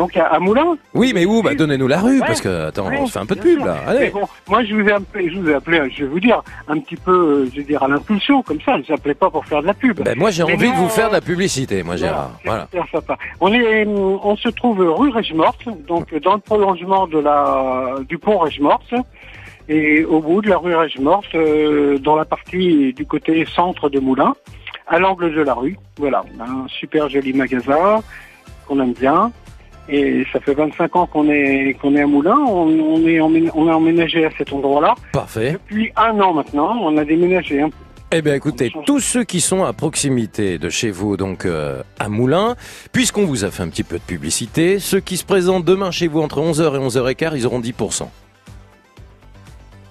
Donc 0.00 0.16
à, 0.16 0.28
à 0.28 0.38
Moulins 0.38 0.78
Oui, 0.94 1.12
mais 1.14 1.26
où? 1.26 1.42
Bah, 1.42 1.54
Donnez-nous 1.54 1.86
la 1.86 2.00
rue, 2.00 2.20
Ouais. 2.20 2.26
parce 2.26 2.40
que, 2.40 2.68
attends, 2.68 2.88
Ouais, 2.88 2.96
on 3.02 3.06
se 3.06 3.12
fait 3.12 3.18
un 3.18 3.26
peu 3.26 3.34
de 3.34 3.40
pub 3.42 3.58
sûr. 3.58 3.66
là. 3.66 3.76
Mais 3.86 3.90
Allez. 3.96 4.08
bon, 4.08 4.22
moi 4.48 4.64
je 4.64 4.74
vous 4.74 4.88
ai 4.88 4.92
appelé, 4.92 5.30
je 5.30 5.38
vous 5.38 5.50
ai 5.50 5.54
appelé, 5.54 5.90
je 5.94 6.04
vais 6.04 6.10
vous 6.10 6.20
dire, 6.20 6.42
un 6.68 6.78
petit 6.78 6.96
peu, 6.96 7.12
euh, 7.12 7.50
je 7.52 7.58
vais 7.58 7.64
dire 7.66 7.82
à 7.82 7.88
l'impulsion, 7.88 8.42
comme 8.42 8.62
ça, 8.62 8.78
je 8.80 8.86
vous 8.86 8.94
appelais 8.94 9.12
pas 9.12 9.28
pour 9.28 9.44
faire 9.44 9.60
de 9.60 9.66
la 9.66 9.74
pub. 9.74 10.00
Ben, 10.02 10.16
moi, 10.18 10.30
j'ai 10.30 10.42
envie 10.42 10.56
de 10.70 10.74
vous 10.74 10.88
faire 10.88 11.08
de 11.08 11.12
la 11.16 11.20
publicité, 11.20 11.82
moi, 11.82 11.96
Gérard. 11.96 12.30
Voilà. 12.46 12.66
Super 12.70 12.86
sympa. 12.90 13.18
On 13.42 13.52
est, 13.52 13.86
on 13.86 14.34
se 14.36 14.48
trouve 14.48 14.80
rue 14.80 15.10
Régemorte, 15.10 15.66
donc 15.86 16.14
dans 16.20 16.32
le 16.36 16.40
prolongement 16.40 17.06
de 17.06 17.18
la, 17.18 17.96
du 18.08 18.16
pont 18.16 18.38
Régemorte, 18.38 18.94
et 19.68 20.02
au 20.06 20.20
bout 20.20 20.40
de 20.40 20.48
la 20.48 20.56
rue 20.56 20.74
Régemorte, 20.74 21.34
euh, 21.34 21.98
dans 21.98 22.16
la 22.16 22.24
partie 22.24 22.94
du 22.94 23.04
côté 23.04 23.44
centre 23.54 23.90
de 23.90 24.00
Moulins, 24.00 24.34
à 24.88 24.98
l'angle 24.98 25.34
de 25.34 25.42
la 25.42 25.52
rue. 25.52 25.76
Voilà, 25.98 26.24
on 26.34 26.40
a 26.40 26.46
un 26.48 26.66
super 26.68 27.10
joli 27.10 27.34
magasin 27.34 28.00
qu'on 28.66 28.80
aime 28.80 28.94
bien. 28.94 29.30
Et 29.88 30.24
ça 30.32 30.38
fait 30.40 30.54
25 30.54 30.94
ans 30.96 31.06
qu'on 31.06 31.28
est 31.30 31.76
qu'on 31.80 31.96
est 31.96 32.02
à 32.02 32.06
Moulins. 32.06 32.38
On, 32.38 32.68
on 32.68 33.06
est 33.06 33.20
on 33.20 33.68
a 33.68 33.72
emménagé 33.74 34.24
à 34.24 34.30
cet 34.38 34.52
endroit-là. 34.52 34.94
Parfait. 35.12 35.52
Depuis 35.52 35.90
un 35.96 36.20
an 36.20 36.34
maintenant, 36.34 36.76
on 36.82 36.96
a 36.96 37.04
déménagé. 37.04 37.62
hein. 37.62 37.70
Eh 38.12 38.22
bien, 38.22 38.34
écoutez, 38.34 38.72
tous 38.86 38.98
ceux 38.98 39.22
qui 39.22 39.40
sont 39.40 39.62
à 39.62 39.72
proximité 39.72 40.58
de 40.58 40.68
chez 40.68 40.90
vous, 40.90 41.16
donc 41.16 41.44
euh, 41.44 41.80
à 42.00 42.08
Moulins, 42.08 42.56
puisqu'on 42.92 43.24
vous 43.24 43.44
a 43.44 43.52
fait 43.52 43.62
un 43.62 43.68
petit 43.68 43.84
peu 43.84 43.98
de 43.98 44.02
publicité, 44.02 44.80
ceux 44.80 44.98
qui 44.98 45.16
se 45.16 45.24
présentent 45.24 45.64
demain 45.64 45.92
chez 45.92 46.08
vous 46.08 46.20
entre 46.20 46.40
11h 46.40 46.74
et 46.74 46.78
11h15, 47.14 47.32
ils 47.36 47.46
auront 47.46 47.60
10%. 47.60 48.08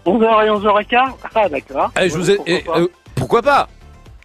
11h 0.06 0.46
et 0.46 0.50
11h15 0.50 0.98
Ah 1.36 1.50
d'accord. 1.50 1.92
Eh, 2.02 2.10
je 2.10 2.18
vous 2.18 2.30
ai, 2.32 2.36
Pourquoi 2.36 2.54
eh, 2.58 2.62
pas. 2.64 2.80
euh, 2.80 2.88
pourquoi 3.16 3.42
pas? 3.42 3.68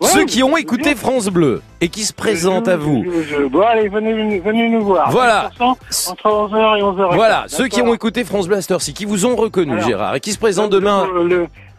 Ouais, 0.00 0.08
Ceux 0.08 0.24
qui 0.24 0.42
ont 0.42 0.56
écouté 0.56 0.82
bien. 0.82 0.94
France 0.96 1.28
Bleu 1.28 1.62
et 1.80 1.88
qui 1.88 2.02
se 2.04 2.12
présentent 2.12 2.66
à 2.66 2.76
vous. 2.76 3.04
Je- 3.06 3.22
je- 3.36 3.42
Bon 3.46 3.60
allez, 3.60 3.88
venez, 3.88 4.40
venez 4.40 4.68
nous 4.68 4.84
voir. 4.84 5.10
Voilà. 5.10 5.50
10% 5.58 5.76
Entre 6.10 6.26
11h 6.26 6.76
et 6.78 6.82
11h15. 6.82 7.14
Voilà, 7.14 7.44
ceux 7.46 7.68
qui 7.68 7.80
ont 7.80 7.94
écouté 7.94 8.24
France 8.24 8.48
Bleu 8.48 8.58
heure-ci, 8.70 8.92
qui 8.92 9.04
vous 9.04 9.24
ont 9.24 9.36
reconnu, 9.36 9.72
Alors, 9.74 9.86
Gérard, 9.86 10.14
et 10.16 10.20
qui 10.20 10.32
se 10.32 10.38
présentent 10.38 10.70
demain. 10.72 11.06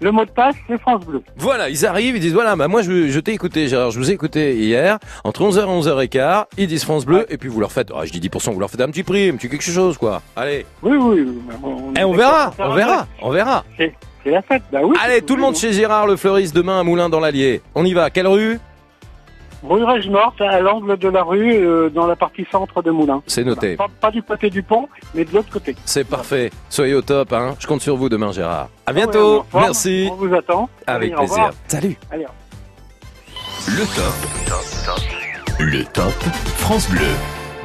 Le, 0.01 0.11
mot 0.11 0.23
de 0.25 0.29
passe, 0.29 0.55
c'est 0.67 0.79
France 0.79 1.03
Bleu. 1.05 1.23
Voilà, 1.37 1.69
ils 1.69 1.85
arrivent, 1.85 2.15
ils 2.15 2.21
disent 2.21 2.33
voilà, 2.33 2.55
bah 2.55 2.67
moi 2.67 2.81
je, 2.83 3.19
t'ai 3.19 3.33
écouté 3.33 3.67
Gérard, 3.67 3.91
je 3.91 3.97
vous 3.99 4.09
ai 4.11 4.13
écouté 4.13 4.55
hier, 4.55 4.99
entre 5.23 5.41
11h 5.41 5.63
et 5.63 6.07
11h15, 6.07 6.45
ils 6.57 6.67
disent 6.67 6.83
France 6.83 7.05
Bleu, 7.05 7.25
et 7.29 7.37
puis 7.37 7.49
vous 7.49 7.59
leur 7.59 7.71
faites, 7.71 7.91
ah, 7.95 8.05
je 8.05 8.11
dis 8.11 8.19
10%, 8.19 8.51
vous 8.53 8.59
leur 8.59 8.69
faites 8.69 8.81
un 8.81 8.89
petit 8.89 9.03
prix, 9.03 9.29
un 9.29 9.35
petit 9.35 9.49
quelque 9.49 9.63
chose 9.63 9.97
quoi. 9.97 10.21
Allez. 10.35 10.65
Oui, 10.83 10.95
oui. 10.97 11.27
On, 11.63 11.93
Eh, 11.99 12.03
on 12.03 12.13
verra, 12.13 12.53
on 12.59 12.73
verra, 12.73 13.07
on 13.21 13.29
verra. 13.31 13.63
C'est 14.25 14.31
c'est 14.31 14.35
la 14.35 14.41
fête, 14.41 14.63
bah 14.71 14.79
oui. 14.83 14.97
Allez, 15.03 15.21
tout 15.21 15.35
le 15.35 15.41
monde 15.41 15.55
chez 15.55 15.71
Gérard 15.71 16.07
le 16.07 16.15
fleuriste 16.15 16.55
demain 16.55 16.79
à 16.79 16.83
Moulin 16.83 17.09
dans 17.09 17.19
l'Allier. 17.19 17.61
On 17.75 17.85
y 17.85 17.93
va, 17.93 18.09
quelle 18.09 18.27
rue? 18.27 18.59
Rue 19.63 20.09
Morte, 20.09 20.41
à 20.41 20.59
l'angle 20.61 20.97
de 20.97 21.07
la 21.09 21.23
rue, 21.23 21.53
euh, 21.55 21.89
dans 21.89 22.07
la 22.07 22.15
partie 22.15 22.45
centre 22.51 22.81
de 22.81 22.91
Moulins. 22.91 23.21
C'est 23.27 23.43
noté. 23.43 23.75
Pas, 23.75 23.87
pas 24.01 24.11
du 24.11 24.21
côté 24.21 24.49
du 24.49 24.61
pont, 24.63 24.87
mais 25.13 25.25
de 25.25 25.33
l'autre 25.33 25.49
côté. 25.51 25.75
C'est 25.85 26.03
parfait. 26.03 26.51
Soyez 26.69 26.93
au 26.95 27.01
top, 27.01 27.33
hein. 27.33 27.55
Je 27.59 27.67
compte 27.67 27.81
sur 27.81 27.95
vous 27.97 28.09
demain, 28.09 28.31
Gérard. 28.31 28.69
À 28.85 28.91
Ouais, 28.91 28.97
bientôt. 28.97 29.45
Merci. 29.53 30.07
On 30.11 30.15
vous 30.15 30.33
attend. 30.33 30.69
Avec 30.87 31.13
Allez, 31.13 31.17
plaisir. 31.27 31.49
Salut. 31.67 31.97
Allez. 32.11 32.25
Le 33.67 33.85
top. 33.95 35.59
Le 35.59 35.83
top 35.85 36.13
France 36.57 36.89
Bleu. 36.89 37.01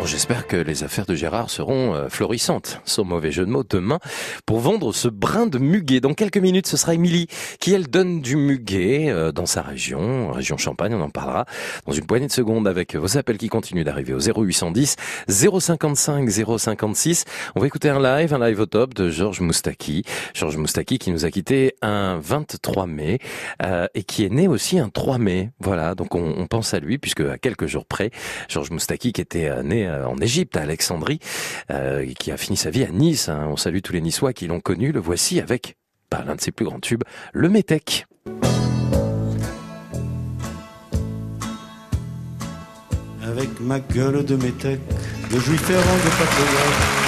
Bon, 0.00 0.06
J'espère 0.06 0.46
que 0.46 0.56
les 0.56 0.82
affaires 0.82 1.04
de 1.04 1.14
Gérard 1.14 1.50
seront 1.50 1.94
euh, 1.94 2.08
florissantes, 2.08 2.80
sans 2.86 3.04
mauvais 3.04 3.30
jeu 3.30 3.44
de 3.44 3.50
mots, 3.50 3.64
demain, 3.68 3.98
pour 4.46 4.58
vendre 4.58 4.94
ce 4.94 5.08
brin 5.08 5.46
de 5.46 5.58
muguet. 5.58 6.00
Dans 6.00 6.14
quelques 6.14 6.38
minutes, 6.38 6.66
ce 6.66 6.78
sera 6.78 6.94
Émilie 6.94 7.26
qui, 7.58 7.74
elle, 7.74 7.86
donne 7.86 8.22
du 8.22 8.36
muguet 8.36 9.10
euh, 9.10 9.30
dans 9.30 9.44
sa 9.44 9.60
région, 9.60 10.32
région 10.32 10.56
Champagne, 10.56 10.94
on 10.94 11.02
en 11.02 11.10
parlera 11.10 11.44
dans 11.86 11.92
une 11.92 12.06
poignée 12.06 12.26
de 12.26 12.32
secondes 12.32 12.66
avec 12.66 12.96
vos 12.96 13.18
appels 13.18 13.36
qui 13.36 13.48
continuent 13.48 13.84
d'arriver 13.84 14.14
au 14.14 14.20
0810 14.20 14.96
055 15.28 16.30
056. 16.30 17.24
On 17.54 17.60
va 17.60 17.66
écouter 17.66 17.90
un 17.90 18.00
live, 18.00 18.32
un 18.32 18.46
live 18.46 18.60
au 18.60 18.66
top 18.66 18.94
de 18.94 19.10
Georges 19.10 19.40
Moustaki. 19.40 20.04
Georges 20.32 20.56
Moustaki 20.56 20.98
qui 20.98 21.10
nous 21.10 21.26
a 21.26 21.30
quitté 21.30 21.76
un 21.82 22.18
23 22.20 22.86
mai 22.86 23.18
euh, 23.62 23.86
et 23.94 24.02
qui 24.02 24.24
est 24.24 24.30
né 24.30 24.48
aussi 24.48 24.78
un 24.78 24.88
3 24.88 25.18
mai. 25.18 25.50
Voilà, 25.60 25.94
donc 25.94 26.14
on, 26.14 26.34
on 26.38 26.46
pense 26.46 26.72
à 26.72 26.80
lui 26.80 26.96
puisque 26.96 27.20
à 27.20 27.36
quelques 27.36 27.66
jours 27.66 27.84
près, 27.84 28.10
Georges 28.48 28.70
Moustaki 28.70 29.12
qui 29.12 29.20
était 29.20 29.48
euh, 29.48 29.62
né 29.62 29.89
en 29.90 30.16
Égypte, 30.18 30.56
à 30.56 30.62
Alexandrie, 30.62 31.18
euh, 31.70 32.06
qui 32.18 32.30
a 32.30 32.36
fini 32.36 32.56
sa 32.56 32.70
vie 32.70 32.84
à 32.84 32.90
Nice. 32.90 33.28
hein. 33.28 33.46
On 33.50 33.56
salue 33.56 33.80
tous 33.82 33.92
les 33.92 34.00
Niçois 34.00 34.32
qui 34.32 34.46
l'ont 34.46 34.60
connu. 34.60 34.92
Le 34.92 35.00
voici 35.00 35.40
avec 35.40 35.76
bah, 36.10 36.24
l'un 36.26 36.34
de 36.34 36.40
ses 36.40 36.52
plus 36.52 36.64
grands 36.64 36.80
tubes, 36.80 37.04
le 37.32 37.48
Métèque. 37.48 38.06
Avec 43.22 43.60
ma 43.60 43.78
gueule 43.78 44.24
de 44.24 44.34
métèque, 44.36 44.80
de 45.32 45.38
juif 45.38 45.70
errant 45.70 45.96
de 45.96 46.10
patriote. 46.18 47.00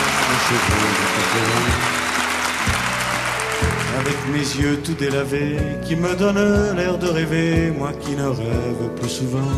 Avec 3.99 4.17
mes 4.33 4.63
yeux 4.63 4.79
tout 4.85 4.95
délavés, 4.95 5.57
qui 5.85 5.97
me 5.97 6.15
donnent 6.17 6.77
l'air 6.77 6.97
de 6.99 7.09
rêver, 7.09 7.71
moi 7.71 7.93
qui 7.93 8.13
ne 8.13 8.27
rêve 8.27 8.95
plus 9.01 9.09
souvent. 9.09 9.51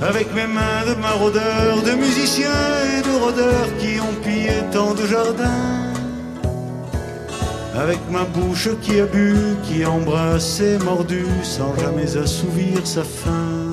Avec 0.00 0.32
mes 0.32 0.46
mains 0.46 0.84
de 0.88 0.94
maraudeurs, 1.00 1.82
de 1.82 1.90
musiciens 1.92 2.48
et 2.96 3.02
de 3.02 3.18
rôdeurs 3.18 3.76
qui 3.78 4.00
ont 4.00 4.14
pillé 4.22 4.62
tant 4.70 4.94
de 4.94 5.04
jardins. 5.04 5.92
Avec 7.74 7.98
ma 8.10 8.24
bouche 8.24 8.68
qui 8.80 9.00
a 9.00 9.06
bu, 9.06 9.34
qui 9.64 9.82
a 9.82 9.90
embrassé, 9.90 10.78
mordu, 10.84 11.24
sans 11.42 11.74
jamais 11.76 12.16
assouvir 12.16 12.86
sa 12.86 13.02
faim. 13.02 13.72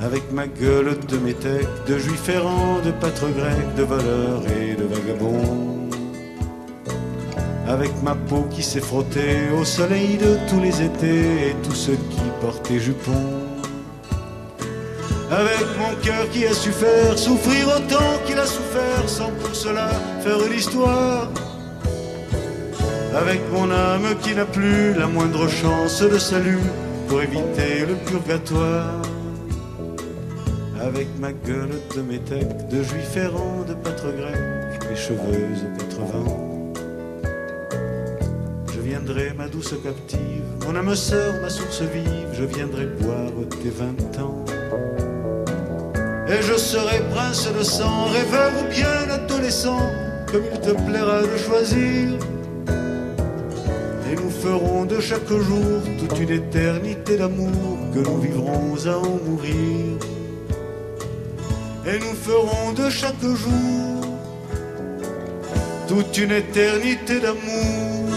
Avec 0.00 0.32
ma 0.32 0.48
gueule 0.48 0.98
de 1.06 1.18
métèque, 1.18 1.68
de 1.86 1.98
juif 1.98 2.28
errant, 2.28 2.80
de 2.84 2.90
pâtre 2.90 3.28
grec, 3.36 3.74
de 3.76 3.84
voleur 3.84 4.42
et 4.48 4.74
de 4.74 4.84
vagabond. 4.84 5.88
Avec 7.68 7.92
ma 8.02 8.16
peau 8.16 8.44
qui 8.50 8.64
s'est 8.64 8.80
frottée 8.80 9.50
au 9.56 9.64
soleil 9.64 10.16
de 10.16 10.36
tous 10.48 10.60
les 10.60 10.82
étés 10.82 11.50
et 11.50 11.56
tous 11.62 11.76
ceux 11.76 11.98
qui 12.10 12.22
portaient 12.40 12.80
jupons. 12.80 13.41
Avec 15.32 15.66
mon 15.78 15.94
cœur 16.02 16.28
qui 16.30 16.44
a 16.46 16.52
su 16.52 16.70
faire 16.70 17.18
souffrir 17.18 17.66
autant 17.68 18.18
qu'il 18.26 18.38
a 18.38 18.44
souffert 18.44 19.08
sans 19.08 19.30
pour 19.40 19.54
cela 19.54 19.88
faire 20.20 20.46
l'histoire. 20.50 21.30
Avec 23.16 23.40
mon 23.50 23.70
âme 23.70 24.14
qui 24.22 24.34
n'a 24.34 24.44
plus 24.44 24.92
la 24.92 25.06
moindre 25.06 25.48
chance 25.48 26.02
de 26.02 26.18
salut 26.18 26.58
pour 27.08 27.22
éviter 27.22 27.86
le 27.88 27.94
purgatoire. 27.94 29.00
Avec 30.78 31.08
ma 31.18 31.32
gueule 31.32 31.80
de 31.96 32.02
métèque, 32.02 32.68
de 32.68 32.82
juif 32.82 33.16
errant, 33.16 33.64
de 33.66 33.72
pâtre 33.72 34.14
grec, 34.14 34.84
mes 34.90 34.96
cheveux 34.96 35.48
aux 35.64 35.78
quatre 35.78 36.00
vents. 36.12 36.72
Je 38.74 38.80
viendrai, 38.80 39.32
ma 39.38 39.48
douce 39.48 39.74
captive, 39.82 40.44
mon 40.66 40.76
âme 40.76 40.94
sœur, 40.94 41.32
ma 41.40 41.48
source 41.48 41.80
vive, 41.80 42.28
je 42.34 42.44
viendrai 42.44 42.84
boire 42.84 43.32
tes 43.62 43.70
vingt 43.70 44.20
ans. 44.20 44.44
Et 46.32 46.40
je 46.40 46.56
serai 46.56 47.00
prince 47.10 47.46
de 47.52 47.62
sang, 47.62 48.06
rêveur 48.06 48.52
ou 48.60 48.64
bien 48.72 49.10
adolescent, 49.10 49.82
comme 50.30 50.44
il 50.50 50.60
te 50.60 50.70
plaira 50.70 51.20
de 51.20 51.36
choisir. 51.36 52.08
Et 54.10 54.14
nous 54.14 54.30
ferons 54.30 54.86
de 54.86 54.98
chaque 54.98 55.28
jour 55.28 55.82
toute 55.98 56.18
une 56.18 56.30
éternité 56.30 57.18
d'amour 57.18 57.76
que 57.92 57.98
nous 57.98 58.18
vivrons 58.18 58.76
à 58.86 58.96
en 58.96 59.18
mourir. 59.26 59.98
Et 61.86 61.98
nous 61.98 62.16
ferons 62.28 62.72
de 62.72 62.88
chaque 62.88 63.26
jour 63.44 64.00
toute 65.88 66.16
une 66.16 66.32
éternité 66.32 67.20
d'amour 67.20 68.08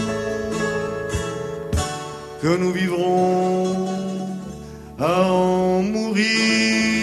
que 2.40 2.56
nous 2.56 2.72
vivrons 2.72 3.76
à 4.98 5.30
en 5.30 5.82
mourir. 5.82 6.95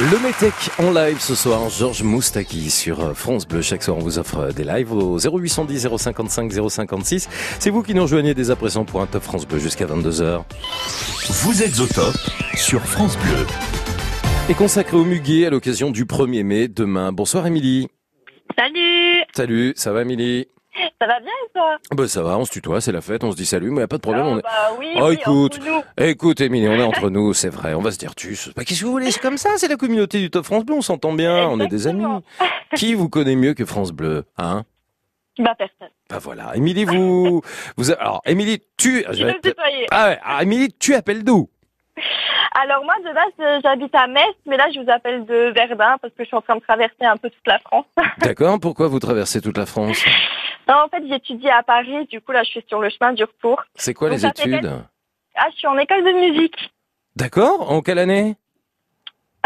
Le 0.00 0.18
Métèque 0.22 0.70
en 0.78 0.92
live 0.92 1.18
ce 1.20 1.34
soir, 1.34 1.68
Georges 1.68 2.02
Moustaki 2.02 2.70
sur 2.70 3.00
euh, 3.00 3.12
France 3.12 3.46
Bleu. 3.46 3.60
Chaque 3.60 3.82
soir, 3.82 3.98
on 3.98 4.00
vous 4.00 4.18
offre 4.18 4.38
euh, 4.38 4.50
des 4.50 4.64
lives 4.64 4.94
au 4.94 5.18
0810 5.18 5.88
055 5.98 6.50
056. 6.70 7.28
C'est 7.58 7.68
vous 7.68 7.82
qui 7.82 7.92
nous 7.92 8.00
rejoignez 8.00 8.32
dès 8.32 8.50
à 8.50 8.56
présent 8.56 8.86
pour 8.86 9.02
un 9.02 9.06
Top 9.06 9.22
France 9.22 9.46
Bleu 9.46 9.58
jusqu'à 9.58 9.84
22h. 9.84 10.44
Vous 11.42 11.62
êtes 11.62 11.78
au 11.80 11.86
top 11.86 12.14
sur 12.54 12.80
France 12.80 13.18
Bleu. 13.18 13.46
Et 14.48 14.54
consacré 14.54 14.96
au 14.96 15.04
muguet 15.04 15.44
à 15.44 15.50
l'occasion 15.50 15.90
du 15.90 16.06
1er 16.06 16.44
mai 16.44 16.68
demain. 16.68 17.12
Bonsoir 17.12 17.46
Émilie. 17.46 17.88
Salut 18.56 19.24
Salut, 19.36 19.74
ça 19.76 19.92
va 19.92 20.00
Émilie? 20.00 20.46
Ça 21.00 21.06
va 21.06 21.20
bien 21.20 21.32
et 21.46 21.52
toi 21.54 21.76
bah 21.94 22.08
ça 22.08 22.22
va, 22.22 22.38
on 22.38 22.44
se 22.44 22.50
tutoie, 22.50 22.80
c'est 22.80 22.92
la 22.92 23.00
fête, 23.00 23.24
on 23.24 23.32
se 23.32 23.36
dit 23.36 23.46
salut, 23.46 23.70
mais 23.70 23.80
y 23.80 23.84
a 23.84 23.88
pas 23.88 23.96
de 23.96 24.02
problème. 24.02 24.24
Ah, 24.26 24.30
on 24.30 24.38
est... 24.38 24.42
bah 24.42 24.76
oui, 24.78 24.92
oh 24.96 25.08
oui, 25.08 25.14
écoute, 25.14 25.54
entre 25.56 25.66
nous. 25.66 26.04
écoute 26.04 26.40
Émilie, 26.40 26.68
on 26.68 26.74
est 26.74 26.82
entre 26.82 27.10
nous, 27.10 27.32
c'est 27.34 27.48
vrai, 27.48 27.74
on 27.74 27.80
va 27.80 27.90
se 27.90 27.98
dire 27.98 28.14
tu. 28.14 28.36
Bah, 28.56 28.64
Qu'est-ce 28.64 28.80
que 28.80 28.84
vous 28.86 28.92
voulez, 28.92 29.10
c'est 29.10 29.20
comme 29.20 29.38
ça, 29.38 29.50
c'est 29.56 29.68
la 29.68 29.76
communauté 29.76 30.20
du 30.20 30.30
Top 30.30 30.44
France 30.44 30.64
Bleu, 30.64 30.76
on 30.76 30.82
s'entend 30.82 31.12
bien, 31.12 31.48
on 31.48 31.60
est 31.60 31.68
des 31.68 31.86
amis. 31.86 32.04
Qui 32.76 32.94
vous 32.94 33.08
connaît 33.08 33.36
mieux 33.36 33.54
que 33.54 33.64
France 33.64 33.92
Bleu, 33.92 34.24
hein 34.38 34.64
Bah 35.38 35.54
personne. 35.56 35.88
Bah 36.08 36.18
voilà, 36.20 36.56
Émilie, 36.56 36.84
vous, 36.84 37.42
vous, 37.76 37.90
alors 37.92 38.22
Émilie, 38.26 38.62
tu, 38.76 39.04
Je 39.10 39.24
vais 39.24 39.34
ah 39.90 40.08
ouais, 40.08 40.18
ah, 40.22 40.42
Émilie, 40.42 40.72
tu 40.78 40.94
appelles 40.94 41.24
d'où? 41.24 41.48
Alors 42.54 42.84
moi 42.84 42.94
de 42.98 43.14
base 43.14 43.32
euh, 43.40 43.60
j'habite 43.62 43.94
à 43.94 44.06
Metz, 44.06 44.34
mais 44.46 44.56
là 44.56 44.66
je 44.74 44.80
vous 44.80 44.90
appelle 44.90 45.24
de 45.24 45.52
Verdun 45.54 45.96
parce 46.02 46.12
que 46.14 46.24
je 46.24 46.28
suis 46.28 46.36
en 46.36 46.40
train 46.42 46.56
de 46.56 46.60
traverser 46.60 47.04
un 47.04 47.16
peu 47.16 47.30
toute 47.30 47.46
la 47.46 47.58
France. 47.60 47.86
D'accord, 48.18 48.58
pourquoi 48.60 48.88
vous 48.88 48.98
traversez 48.98 49.40
toute 49.40 49.56
la 49.56 49.66
France? 49.66 50.04
Non, 50.68 50.74
en 50.84 50.88
fait 50.88 51.02
j'étudie 51.08 51.48
à 51.48 51.62
Paris, 51.62 52.06
du 52.06 52.20
coup 52.20 52.32
là 52.32 52.42
je 52.42 52.50
suis 52.50 52.64
sur 52.68 52.80
le 52.80 52.90
chemin 52.90 53.12
du 53.12 53.22
retour. 53.24 53.62
C'est 53.76 53.94
quoi 53.94 54.08
Donc, 54.08 54.18
les 54.18 54.26
études? 54.26 54.60
des- 54.62 54.68
Ah 55.36 55.46
je 55.52 55.56
suis 55.58 55.66
en 55.68 55.78
école 55.78 56.04
de 56.04 56.12
musique. 56.12 56.72
D'accord, 57.16 57.70
en 57.70 57.80
quelle 57.82 57.98
année? 57.98 58.36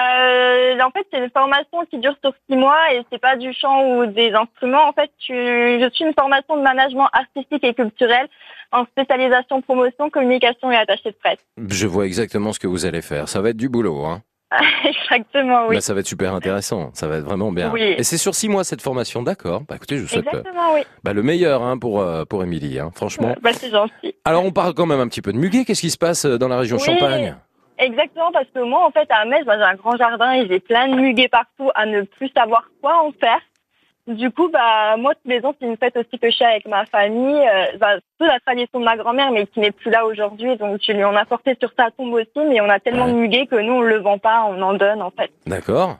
Euh, 0.00 0.78
en 0.80 0.90
fait, 0.90 1.06
c'est 1.12 1.18
une 1.22 1.30
formation 1.30 1.84
qui 1.88 1.98
dure 1.98 2.16
sur 2.22 2.32
six 2.48 2.56
mois 2.56 2.92
et 2.92 3.02
c'est 3.12 3.20
pas 3.20 3.36
du 3.36 3.52
chant 3.52 3.86
ou 3.90 4.06
des 4.06 4.32
instruments. 4.32 4.88
En 4.88 4.92
fait, 4.92 5.10
tu- 5.18 5.32
je 5.34 5.88
suis 5.92 6.04
une 6.04 6.14
formation 6.14 6.56
de 6.56 6.62
management 6.62 7.08
artistique 7.12 7.62
et 7.64 7.74
culturel 7.74 8.26
en 8.72 8.84
spécialisation 8.86 9.62
promotion, 9.62 10.10
communication 10.10 10.70
et 10.72 10.76
attaché 10.76 11.10
de 11.10 11.16
presse. 11.22 11.38
Je 11.68 11.86
vois 11.86 12.06
exactement 12.06 12.52
ce 12.52 12.58
que 12.58 12.66
vous 12.66 12.86
allez 12.86 13.02
faire, 13.02 13.28
ça 13.28 13.40
va 13.40 13.50
être 13.50 13.56
du 13.56 13.68
boulot, 13.68 14.04
hein 14.04 14.22
Exactement, 14.84 15.66
oui. 15.68 15.76
Bah, 15.76 15.80
ça 15.80 15.94
va 15.94 16.00
être 16.00 16.06
super 16.06 16.34
intéressant, 16.34 16.90
ça 16.92 17.06
va 17.08 17.16
être 17.16 17.24
vraiment 17.24 17.50
bien. 17.52 17.70
Oui. 17.72 17.80
Et 17.96 18.02
c'est 18.02 18.18
sur 18.18 18.34
six 18.34 18.48
mois 18.48 18.62
cette 18.64 18.82
formation, 18.82 19.22
d'accord. 19.22 19.62
Bah 19.68 19.76
écoutez, 19.76 19.96
je 19.96 20.02
vous 20.02 20.08
souhaite 20.08 20.26
euh, 20.26 20.38
Exactement, 20.40 20.74
oui. 20.74 20.82
bah, 21.02 21.12
le 21.12 21.22
meilleur 21.22 21.62
hein, 21.62 21.78
pour 21.78 22.00
euh, 22.00 22.24
pour 22.24 22.42
Émilie, 22.42 22.78
hein, 22.78 22.90
franchement. 22.94 23.34
Bah, 23.42 23.52
c'est 23.52 23.70
gentil. 23.70 24.14
Alors 24.24 24.44
on 24.44 24.52
parle 24.52 24.74
quand 24.74 24.86
même 24.86 25.00
un 25.00 25.08
petit 25.08 25.22
peu 25.22 25.32
de 25.32 25.38
muguet. 25.38 25.64
Qu'est-ce 25.64 25.80
qui 25.80 25.90
se 25.90 25.98
passe 25.98 26.24
euh, 26.24 26.36
dans 26.38 26.48
la 26.48 26.58
région 26.58 26.76
Oui. 26.76 26.84
Champagne? 26.84 27.36
Exactement, 27.78 28.30
parce 28.32 28.48
que 28.54 28.60
moi, 28.60 28.86
en 28.86 28.90
fait, 28.90 29.06
à 29.10 29.24
Metz, 29.24 29.44
bah, 29.44 29.56
j'ai 29.58 29.64
un 29.64 29.74
grand 29.74 29.96
jardin 29.96 30.32
et 30.32 30.46
j'ai 30.46 30.60
plein 30.60 30.88
de 30.88 30.94
muguets 30.94 31.28
partout 31.28 31.70
à 31.74 31.86
ne 31.86 32.02
plus 32.02 32.30
savoir 32.36 32.68
quoi 32.80 33.02
en 33.02 33.12
faire. 33.12 33.40
Du 34.06 34.30
coup, 34.30 34.50
bah, 34.50 34.96
moi, 34.98 35.14
tous 35.14 35.28
les 35.30 35.44
ans, 35.44 35.54
c'est 35.58 35.66
une 35.66 35.78
fête 35.78 35.96
aussi 35.96 36.18
que 36.18 36.30
je 36.30 36.36
fais 36.36 36.44
avec 36.44 36.68
ma 36.68 36.84
famille. 36.84 37.40
Euh, 37.40 37.78
bah, 37.78 37.96
la 38.20 38.38
tradition 38.40 38.78
de 38.78 38.84
ma 38.84 38.96
grand-mère, 38.96 39.30
mais 39.32 39.46
qui 39.46 39.60
n'est 39.60 39.70
plus 39.70 39.90
là 39.90 40.04
aujourd'hui. 40.04 40.56
Donc, 40.56 40.80
je 40.86 40.92
lui 40.92 41.04
en 41.04 41.16
ai 41.16 41.24
porté 41.24 41.56
sur 41.58 41.72
sa 41.76 41.90
tombe 41.90 42.12
aussi. 42.12 42.28
Mais 42.36 42.60
on 42.60 42.68
a 42.68 42.78
tellement 42.80 43.08
de 43.08 43.14
muguets 43.14 43.46
que 43.46 43.56
nous, 43.56 43.72
on 43.72 43.80
le 43.80 43.98
vend 43.98 44.18
pas, 44.18 44.44
on 44.46 44.60
en 44.60 44.74
donne, 44.74 45.00
en 45.00 45.10
fait. 45.10 45.30
D'accord. 45.46 45.96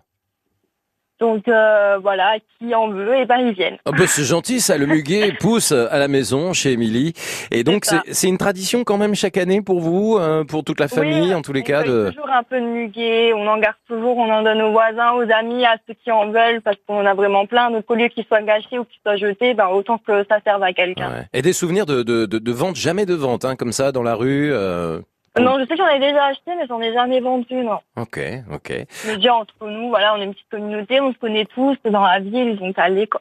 Donc 1.20 1.46
euh, 1.48 1.98
voilà, 2.02 2.36
qui 2.58 2.74
en 2.74 2.88
veut, 2.88 3.16
et 3.16 3.24
ben 3.24 3.36
ils 3.38 3.52
viennent. 3.54 3.76
Bah, 3.86 4.06
c'est 4.06 4.24
gentil, 4.24 4.60
ça. 4.60 4.76
Le 4.76 4.86
muguet 4.86 5.32
pousse 5.40 5.70
à 5.72 5.98
la 5.98 6.08
maison 6.08 6.52
chez 6.52 6.72
Émilie. 6.72 7.12
Et 7.52 7.62
donc, 7.62 7.84
C'est 8.10 8.26
une 8.28 8.36
tradition 8.38 8.82
quand 8.84 8.98
même 8.98 9.14
chaque 9.14 9.36
année 9.36 9.62
pour 9.62 9.80
vous, 9.80 10.18
euh, 10.18 10.42
pour 10.44 10.64
toute 10.64 10.80
la 10.80 10.88
famille, 10.88 11.28
Oui, 11.28 11.34
en 11.34 11.42
tous 11.42 11.52
les 11.52 11.60
on 11.60 11.64
cas. 11.64 11.82
De... 11.84 12.10
toujours 12.10 12.28
un 12.30 12.42
peu 12.42 12.60
de 12.60 12.66
muguet, 12.66 13.32
on 13.32 13.46
en 13.46 13.58
garde 13.58 13.76
toujours, 13.88 14.16
on 14.18 14.28
en 14.30 14.42
donne 14.42 14.60
aux 14.62 14.72
voisins, 14.72 15.12
aux 15.12 15.30
amis, 15.30 15.64
à 15.64 15.76
ceux 15.86 15.94
qui 16.02 16.10
en 16.10 16.30
veulent, 16.30 16.60
parce 16.62 16.76
qu'on 16.86 17.06
a 17.06 17.14
vraiment 17.14 17.46
plein. 17.46 17.70
Donc 17.70 17.84
au 17.90 17.94
lieu 17.94 18.08
qu'ils 18.08 18.24
soient 18.24 18.42
gâchés 18.42 18.78
ou 18.78 18.84
qu'ils 18.84 19.00
soient 19.02 19.16
jetés, 19.16 19.54
ben 19.54 19.68
autant 19.68 19.98
que 19.98 20.24
ça 20.28 20.38
serve 20.44 20.62
à 20.64 20.72
quelqu'un. 20.72 21.10
Ouais. 21.10 21.26
Et 21.32 21.42
des 21.42 21.52
souvenirs 21.52 21.86
de, 21.86 22.02
de, 22.02 22.26
de, 22.26 22.38
de 22.38 22.52
vente, 22.52 22.74
jamais 22.76 23.06
de 23.06 23.14
vente, 23.14 23.44
hein, 23.44 23.54
comme 23.56 23.72
ça, 23.72 23.92
dans 23.92 24.02
la 24.02 24.14
rue. 24.16 24.52
euh, 24.52 24.98
Non, 25.40 25.58
je 25.58 25.62
sais 25.64 25.70
que 25.70 25.76
j'en 25.76 25.88
ai 25.88 25.98
déjà 25.98 26.26
acheté, 26.26 26.52
mais 26.56 26.66
j'en 26.68 26.80
ai 26.80 26.92
jamais 26.92 27.20
vendu, 27.20 27.54
non. 27.56 27.80
Ok, 27.96 28.20
ok. 28.52 28.86
Mais 29.06 29.16
déjà 29.16 29.34
entre 29.34 29.66
nous, 29.66 29.88
voilà, 29.88 30.14
on 30.14 30.20
est 30.20 30.24
une 30.24 30.32
petite 30.32 30.48
communauté, 30.50 31.00
on 31.00 31.12
se 31.12 31.18
connaît 31.18 31.44
tous 31.46 31.76
dans 31.84 32.04
la 32.04 32.20
ville, 32.20 32.56
donc 32.56 32.78
allez 32.78 33.06
quoi. 33.06 33.20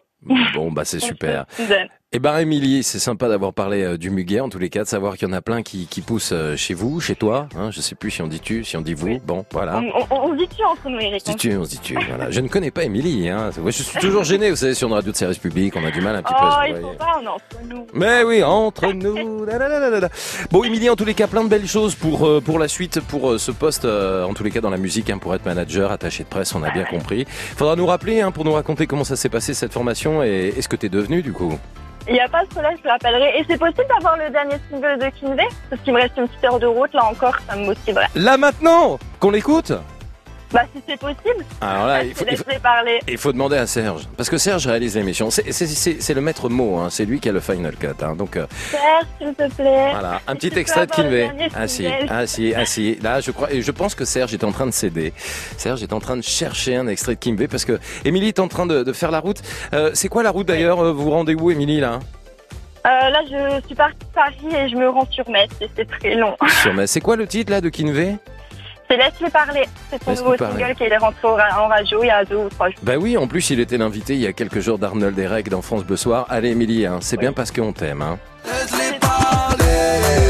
Bon, 0.53 0.72
bah 0.72 0.85
c'est 0.85 0.99
super. 1.11 1.45
Eh 2.15 2.19
ben, 2.19 2.38
Émilie, 2.38 2.84
c'est 2.84 2.99
sympa 2.99 3.27
d'avoir 3.27 3.53
parlé 3.53 3.81
euh, 3.81 3.98
du 3.98 4.11
muguet, 4.11 4.40
en 4.40 4.48
tous 4.48 4.60
les 4.60 4.69
cas, 4.69 4.84
de 4.84 4.88
savoir 4.88 5.18
qu'il 5.18 5.27
y 5.27 5.31
en 5.31 5.34
a 5.34 5.41
plein 5.41 5.64
qui, 5.64 5.88
qui 5.88 6.02
poussent 6.02 6.30
euh, 6.31 6.56
chez 6.56 6.76
vous, 6.76 6.99
chez 6.99 7.15
toi. 7.15 7.48
Hein, 7.57 7.72
je 7.72 7.81
sais 7.81 7.95
plus 7.95 8.11
si 8.11 8.22
on 8.22 8.27
dit 8.27 8.40
tu, 8.40 8.64
si 8.64 8.77
on 8.77 8.81
dit 8.81 8.94
vous. 8.94 9.18
Bon, 9.26 9.44
voilà. 9.52 9.81
On, 10.11 10.15
on, 10.15 10.30
on 10.30 10.35
dit 10.35 10.48
tu 10.48 10.64
entre 10.64 10.90
nous, 10.90 10.99
Eric. 10.99 11.23
On 11.26 11.31
se 11.31 11.31
dit 11.31 11.35
tu, 11.38 11.57
on 11.57 11.65
se 11.65 11.69
dit 11.72 11.80
tu. 11.81 11.98
Voilà. 12.07 12.30
Je 12.30 12.40
ne 12.41 12.48
connais 12.48 12.69
pas 12.69 12.84
Émilie. 12.84 13.30
Hein. 13.30 13.49
Je 13.65 13.72
suis 13.72 13.99
toujours 13.99 14.23
gêné, 14.23 14.52
vous 14.52 14.56
savez, 14.56 14.76
sur 14.76 14.90
une 14.90 14.94
radio 14.94 15.11
de 15.11 15.18
service 15.18 15.40
public, 15.40 15.73
on 15.76 15.84
a 15.84 15.90
du 15.90 16.02
mal 16.02 16.15
un 16.15 16.22
petit 16.22 16.35
peu 16.35 16.40
Oh, 16.40 16.52
se 16.52 16.69
il 16.69 16.76
faut 16.76 16.88
pas, 16.99 17.19
on 17.19 17.23
est 17.23 17.27
entre 17.30 17.44
nous. 17.68 17.88
Mais 17.95 18.23
oui, 18.23 18.44
entre 18.44 18.91
nous. 18.94 19.44
la, 19.45 19.57
la, 19.57 19.68
la, 19.68 19.90
la, 19.90 19.99
la. 20.02 20.10
Bon, 20.52 20.64
Émilie, 20.64 20.91
en 20.91 20.95
tous 20.95 21.06
les 21.06 21.15
cas, 21.15 21.26
plein 21.26 21.44
de 21.44 21.49
belles 21.49 21.68
choses 21.68 21.95
pour 21.95 22.27
euh, 22.27 22.40
pour 22.41 22.60
la 22.60 22.68
suite, 22.68 22.99
pour 22.99 23.31
euh, 23.31 23.38
ce 23.40 23.49
poste, 23.49 23.85
euh, 23.85 24.23
en 24.23 24.35
tous 24.35 24.44
les 24.44 24.52
cas 24.52 24.61
dans 24.61 24.69
la 24.69 24.77
musique, 24.77 25.10
hein, 25.10 25.18
pour 25.18 25.34
être 25.34 25.45
manager, 25.48 25.91
attaché 25.91 26.23
de 26.23 26.30
presse, 26.30 26.53
on 26.53 26.61
a 26.61 26.69
bien 26.69 26.85
compris. 26.85 27.26
Faudra 27.27 27.76
nous 27.76 27.88
rappeler 27.88 28.22
hein, 28.22 28.30
pour 28.30 28.45
nous 28.45 28.53
raconter 28.53 28.85
comment 28.85 29.03
ça 29.03 29.15
s'est 29.15 29.30
passé 29.30 29.56
cette 29.56 29.73
formation 29.73 30.22
et, 30.22 30.53
et 30.56 30.61
ce 30.61 30.68
que 30.68 30.76
t'es 30.76 30.90
devenu 30.90 31.23
du 31.23 31.34
coup? 31.34 31.57
Il 32.07 32.13
n'y 32.13 32.19
a 32.19 32.27
pas 32.27 32.43
de 32.43 32.49
problème, 32.49 32.73
je 32.77 32.84
te 32.84 32.88
rappellerai. 32.88 33.39
Et 33.39 33.45
c'est 33.47 33.57
possible 33.57 33.85
d'avoir 33.88 34.17
le 34.17 34.30
dernier 34.30 34.55
single 34.69 34.99
de 34.99 35.09
Kinvey? 35.19 35.47
Parce 35.69 35.81
qu'il 35.81 35.93
me 35.93 36.01
reste 36.01 36.17
une 36.17 36.27
petite 36.27 36.43
heure 36.43 36.59
de 36.59 36.65
route, 36.65 36.93
là 36.93 37.05
encore, 37.05 37.35
ça 37.47 37.55
me 37.55 37.65
motiverait. 37.65 38.07
Là 38.15 38.38
maintenant, 38.38 38.99
qu'on 39.19 39.31
l'écoute? 39.31 39.71
Bah, 40.53 40.61
si 40.75 40.81
c'est 40.88 40.99
possible. 40.99 41.43
Alors 41.61 41.88
là, 41.88 42.03
je 42.03 42.09
il 42.09 42.15
faut, 42.15 42.25
il 42.51 42.59
parler. 42.59 42.99
il 43.07 43.17
faut 43.17 43.31
demander 43.34 43.57
à 43.57 43.65
Serge, 43.65 44.03
parce 44.15 44.30
que 44.30 44.38
Serge 44.38 44.67
réalise 44.67 44.95
l'émission. 44.95 45.30
C'est- 45.31 46.13
le 46.13 46.21
maître 46.21 46.47
mot, 46.47 46.77
hein, 46.77 46.89
c'est 46.91 47.05
lui 47.05 47.19
qui 47.19 47.27
a 47.30 47.31
le 47.31 47.39
final 47.39 47.75
cut. 47.75 47.88
Hein, 48.03 48.15
donc 48.15 48.38
euh, 48.38 48.45
Serge, 48.69 49.05
s'il 49.19 49.34
te 49.34 49.51
plaît. 49.55 49.89
voilà, 49.91 50.21
un 50.27 50.35
petit 50.35 50.51
extrait 50.57 50.85
de 50.85 50.91
Kinvey. 50.91 51.31
Ah 51.55 51.61
ah 51.61 52.27
si, 52.27 52.53
ah 52.55 52.65
si. 52.67 52.95
Là, 53.01 53.19
je 53.19 53.31
crois, 53.31 53.51
et 53.51 53.61
je 53.63 53.71
pense 53.71 53.95
que 53.95 54.05
Serge 54.05 54.34
est 54.35 54.43
en 54.43 54.51
train 54.51 54.67
de 54.67 54.71
céder. 54.71 55.11
Serge 55.57 55.81
est 55.81 55.91
en 55.93 55.99
train 55.99 56.17
de 56.17 56.21
chercher 56.21 56.75
un 56.75 56.88
extrait 56.88 57.15
de 57.15 57.19
Kinvey 57.19 57.47
parce 57.47 57.65
que 57.65 57.80
Émilie 58.05 58.27
est 58.27 58.39
en 58.39 58.47
train 58.47 58.67
de, 58.67 58.84
de 58.84 58.93
faire 58.93 59.09
la 59.09 59.19
route. 59.19 59.41
Euh, 59.73 59.89
c'est 59.95 60.07
quoi 60.07 60.21
la 60.21 60.30
route 60.30 60.47
d'ailleurs 60.47 60.80
Euh, 60.81 60.91
Vous 60.93 61.05
vous 61.05 61.11
rendez 61.11 61.34
où, 61.34 61.49
Émilie 61.49 61.80
là? 61.80 61.99
Euh, 62.85 62.89
là, 63.09 63.21
je 63.30 63.65
suis 63.65 63.75
partie 63.75 63.97
de 63.99 64.13
Paris 64.13 64.55
et 64.55 64.69
je 64.69 64.75
me 64.75 64.89
rends 64.89 65.07
sur 65.09 65.27
Metz 65.30 65.49
et 65.61 65.69
c'est 65.75 65.88
très 65.88 66.15
long. 66.15 66.35
Sur 66.61 66.73
Metz. 66.73 66.91
C'est 66.91 66.99
quoi 67.01 67.15
le 67.15 67.25
titre 67.25 67.49
là 67.51 67.61
de 67.61 67.69
Kinvey 67.69 68.17
C'est 68.89 68.97
Laisse-les 68.97 69.30
parler. 69.30 69.64
C'est 69.89 70.03
son 70.03 70.10
Laisse-les 70.11 70.26
nouveau 70.26 70.38
parler. 70.38 70.60
single 70.60 70.76
qui 70.76 70.84
est 70.84 70.97
rentré 70.97 71.27
en 71.27 71.68
radio 71.68 72.03
il 72.03 72.07
y 72.07 72.10
a 72.11 72.26
deux 72.26 72.35
ou 72.38 72.49
trois 72.49 72.69
jours. 72.69 72.80
Bah 72.84 72.93
oui, 72.99 73.18
en 73.18 73.27
plus 73.27 73.49
il 73.49 73.60
était 73.60 73.77
l'invité 73.77 74.14
il 74.14 74.22
y 74.22 74.27
a 74.27 74.34
quelques 74.34 74.60
jours 74.60 74.77
d'Arnold 74.77 75.15
Derek 75.15 75.49
dans 75.49 75.61
France 75.61 75.84
Bleu 75.84 75.97
Soir. 75.97 76.26
Allez 76.30 76.49
Émilie, 76.49 76.85
hein, 76.85 76.99
c'est 77.01 77.18
bien 77.18 77.34
parce 77.34 77.51
qu'on 77.51 77.73
t'aime. 77.73 78.01
Hein. 78.01 78.19
Pas 79.01 80.22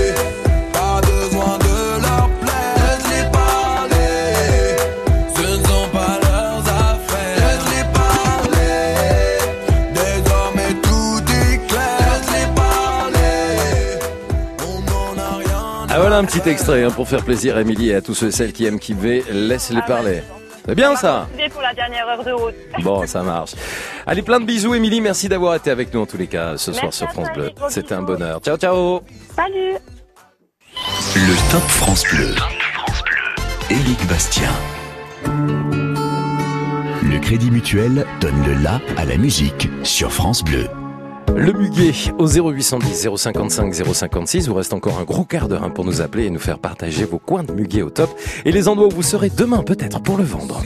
Ah 15.95 15.99
voilà 15.99 16.17
un 16.17 16.25
petit 16.25 16.49
extrait 16.49 16.83
hein, 16.83 16.89
pour 16.89 17.07
faire 17.07 17.23
plaisir 17.23 17.55
à 17.55 17.61
Émilie 17.61 17.89
et 17.89 17.95
à 17.95 18.01
tous 18.01 18.15
ceux 18.15 18.29
et 18.29 18.31
celles 18.31 18.51
qui 18.51 18.65
aiment 18.65 18.79
Kinvey. 18.79 19.23
Laisse-les 19.31 19.83
parler. 19.83 20.23
C'est 20.65 20.73
bien 20.73 20.95
ça 20.95 21.27
pour 21.51 21.61
la 21.61 21.71
dernière 21.75 22.07
heure 22.07 22.23
de 22.23 22.31
route. 22.31 22.55
Bon, 22.81 23.05
ça 23.05 23.21
marche. 23.21 23.51
Allez, 24.07 24.23
plein 24.23 24.39
de 24.39 24.45
bisous, 24.45 24.73
Émilie. 24.73 25.01
Merci 25.01 25.29
d'avoir 25.29 25.53
été 25.53 25.69
avec 25.69 25.93
nous 25.93 26.01
en 26.01 26.07
tous 26.07 26.17
les 26.17 26.25
cas 26.25 26.57
ce 26.57 26.71
soir 26.71 26.85
Merci 26.85 26.97
sur 26.97 27.11
France 27.11 27.27
Bleu. 27.35 27.51
C'était 27.69 27.93
un 27.93 28.01
bonheur. 28.01 28.39
Ciao, 28.39 28.57
ciao. 28.57 29.03
Salut 29.35 29.73
Le 31.15 31.51
Top 31.51 31.61
France 31.61 32.03
Bleu. 32.11 32.33
Éric 33.69 34.07
Bastien. 34.07 34.49
Le 37.03 37.19
Crédit 37.19 37.51
Mutuel 37.51 38.07
donne 38.19 38.43
le 38.47 38.55
la 38.63 38.81
à 38.97 39.05
la 39.05 39.17
musique 39.17 39.69
sur 39.83 40.11
France 40.11 40.43
Bleu. 40.43 40.67
Le 41.35 41.51
muguet 41.53 41.93
au 42.19 42.27
0810 42.27 43.09
055 43.15 43.73
056. 43.73 44.47
Vous 44.47 44.53
reste 44.53 44.73
encore 44.73 44.99
un 44.99 45.03
gros 45.03 45.23
quart 45.23 45.47
d'heure 45.47 45.63
hein, 45.63 45.69
pour 45.69 45.85
nous 45.85 46.01
appeler 46.01 46.25
et 46.25 46.29
nous 46.29 46.39
faire 46.39 46.59
partager 46.59 47.05
vos 47.05 47.19
coins 47.19 47.43
de 47.43 47.51
muguet 47.51 47.81
au 47.81 47.89
top 47.89 48.09
et 48.45 48.51
les 48.51 48.67
endroits 48.67 48.87
où 48.87 48.91
vous 48.91 49.03
serez 49.03 49.29
demain 49.29 49.63
peut-être 49.63 50.01
pour 50.01 50.17
le 50.17 50.23
vendre. 50.23 50.61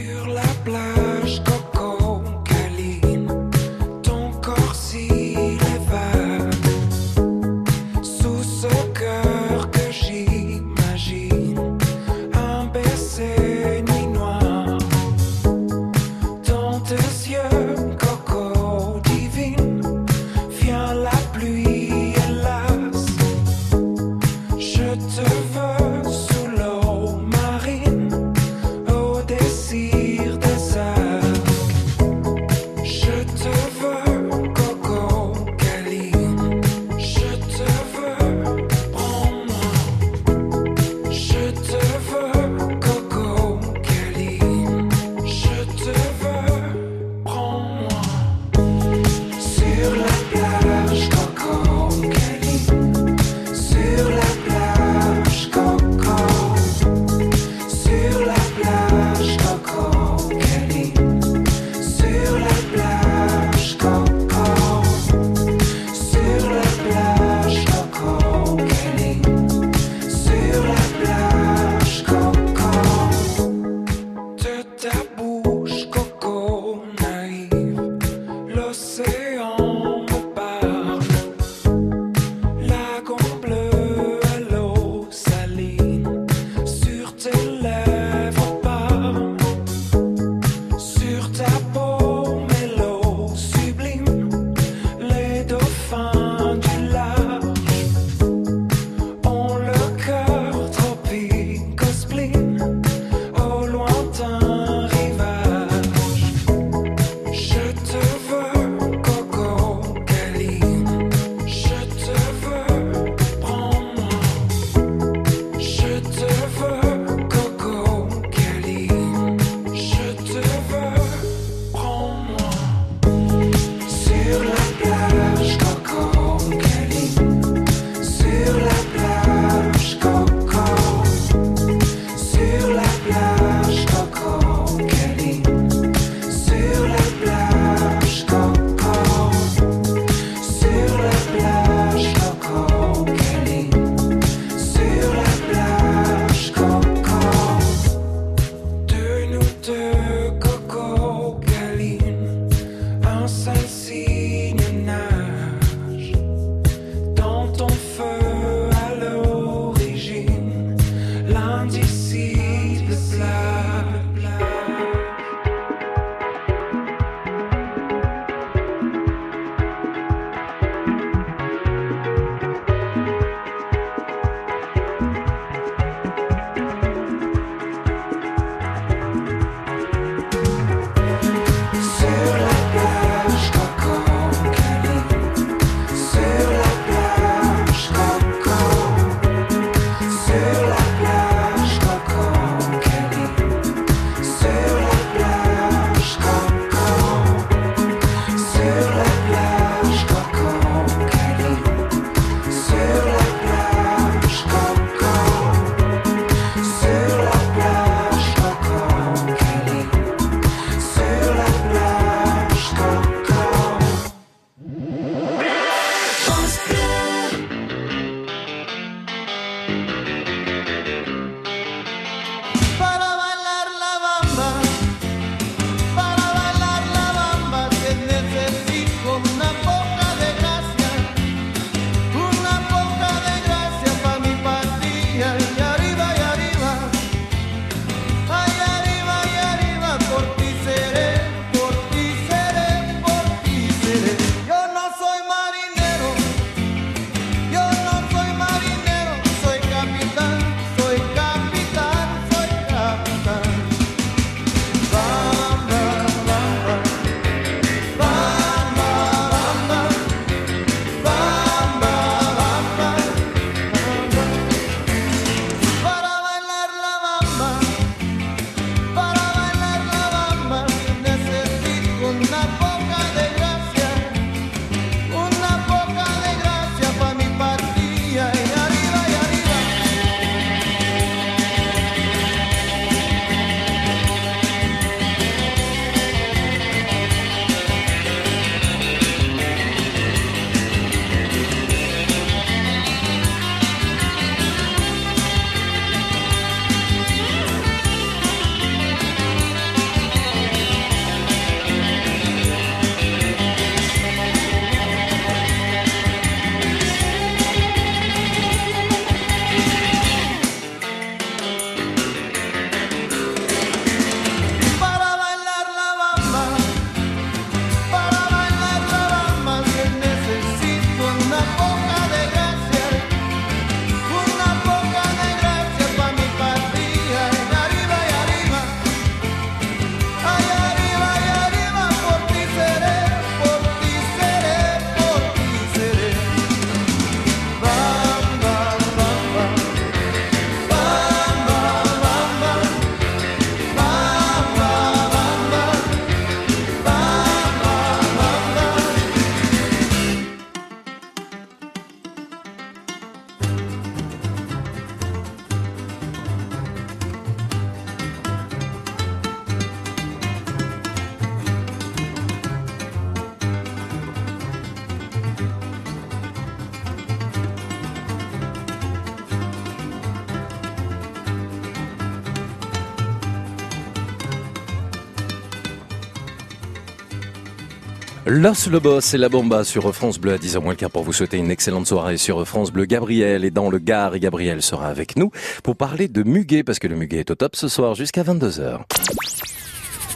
Los 378.37 378.69
Lobos 378.69 378.99
et 379.15 379.17
la 379.17 379.29
Bomba 379.29 379.63
sur 379.63 379.91
France 379.95 380.19
Bleu 380.19 380.33
à 380.33 380.37
10h 380.37 380.61
moins 380.61 380.73
le 380.73 380.75
quart 380.75 380.91
pour 380.91 381.01
vous 381.01 381.11
souhaiter 381.11 381.37
une 381.37 381.49
excellente 381.49 381.87
soirée 381.87 382.17
sur 382.17 382.47
France 382.47 382.71
Bleu. 382.71 382.85
Gabriel 382.85 383.43
est 383.43 383.49
dans 383.49 383.71
le 383.71 383.79
Gard 383.79 384.13
et 384.13 384.19
Gabriel 384.19 384.61
sera 384.61 384.89
avec 384.89 385.15
nous 385.15 385.31
pour 385.63 385.75
parler 385.75 386.07
de 386.07 386.21
muguet 386.21 386.63
parce 386.63 386.77
que 386.77 386.85
le 386.85 386.95
muguet 386.95 387.21
est 387.21 387.31
au 387.31 387.35
top 387.35 387.55
ce 387.55 387.67
soir 387.67 387.95
jusqu'à 387.95 388.21
22h. 388.21 388.81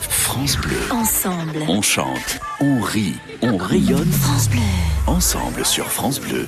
France 0.07 0.55
Bleu. 0.57 0.77
Ensemble. 0.91 1.63
On 1.67 1.81
chante, 1.81 2.39
on 2.59 2.79
rit, 2.79 3.15
on 3.41 3.57
rayonne. 3.57 4.11
France 4.11 4.49
Bleu. 4.51 4.59
Ensemble 5.07 5.65
sur 5.65 5.87
France 5.87 6.21
Bleu. 6.21 6.47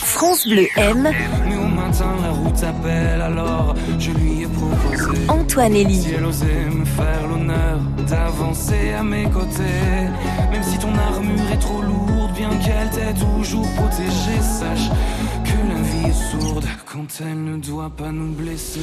France 0.00 0.48
Bleu 0.48 0.66
aime 0.78 1.12
Mais 1.46 1.56
au 1.56 1.66
matin, 1.66 2.16
la 2.22 2.30
route 2.30 2.62
appelle, 2.62 3.20
alors 3.20 3.74
je 3.98 4.10
lui 4.12 4.44
ai 4.44 4.46
proposé. 4.46 5.18
Antoine 5.28 5.74
Elie. 5.74 6.00
Si 6.00 6.14
elle 6.14 6.24
osait 6.24 6.64
me 6.70 6.86
faire 6.86 7.26
l'honneur 7.28 7.65
d'avancer 8.08 8.92
à 8.98 9.02
mes 9.02 9.24
côtés. 9.24 10.00
Même 10.50 10.62
si 10.62 10.78
ton 10.78 10.94
armure 10.94 11.50
est 11.52 11.58
trop 11.58 11.82
lourde, 11.82 12.32
bien 12.36 12.50
qu'elle 12.64 12.90
t'ait 12.90 13.14
toujours 13.14 13.68
protégée, 13.74 14.40
sache 14.40 14.88
que 15.44 15.56
la 15.68 15.80
vie 15.82 16.08
est 16.10 16.30
sourde 16.30 16.66
quand 16.86 17.08
elle 17.20 17.44
ne 17.44 17.56
doit 17.56 17.90
pas 17.90 18.10
nous 18.10 18.32
blesser. 18.32 18.80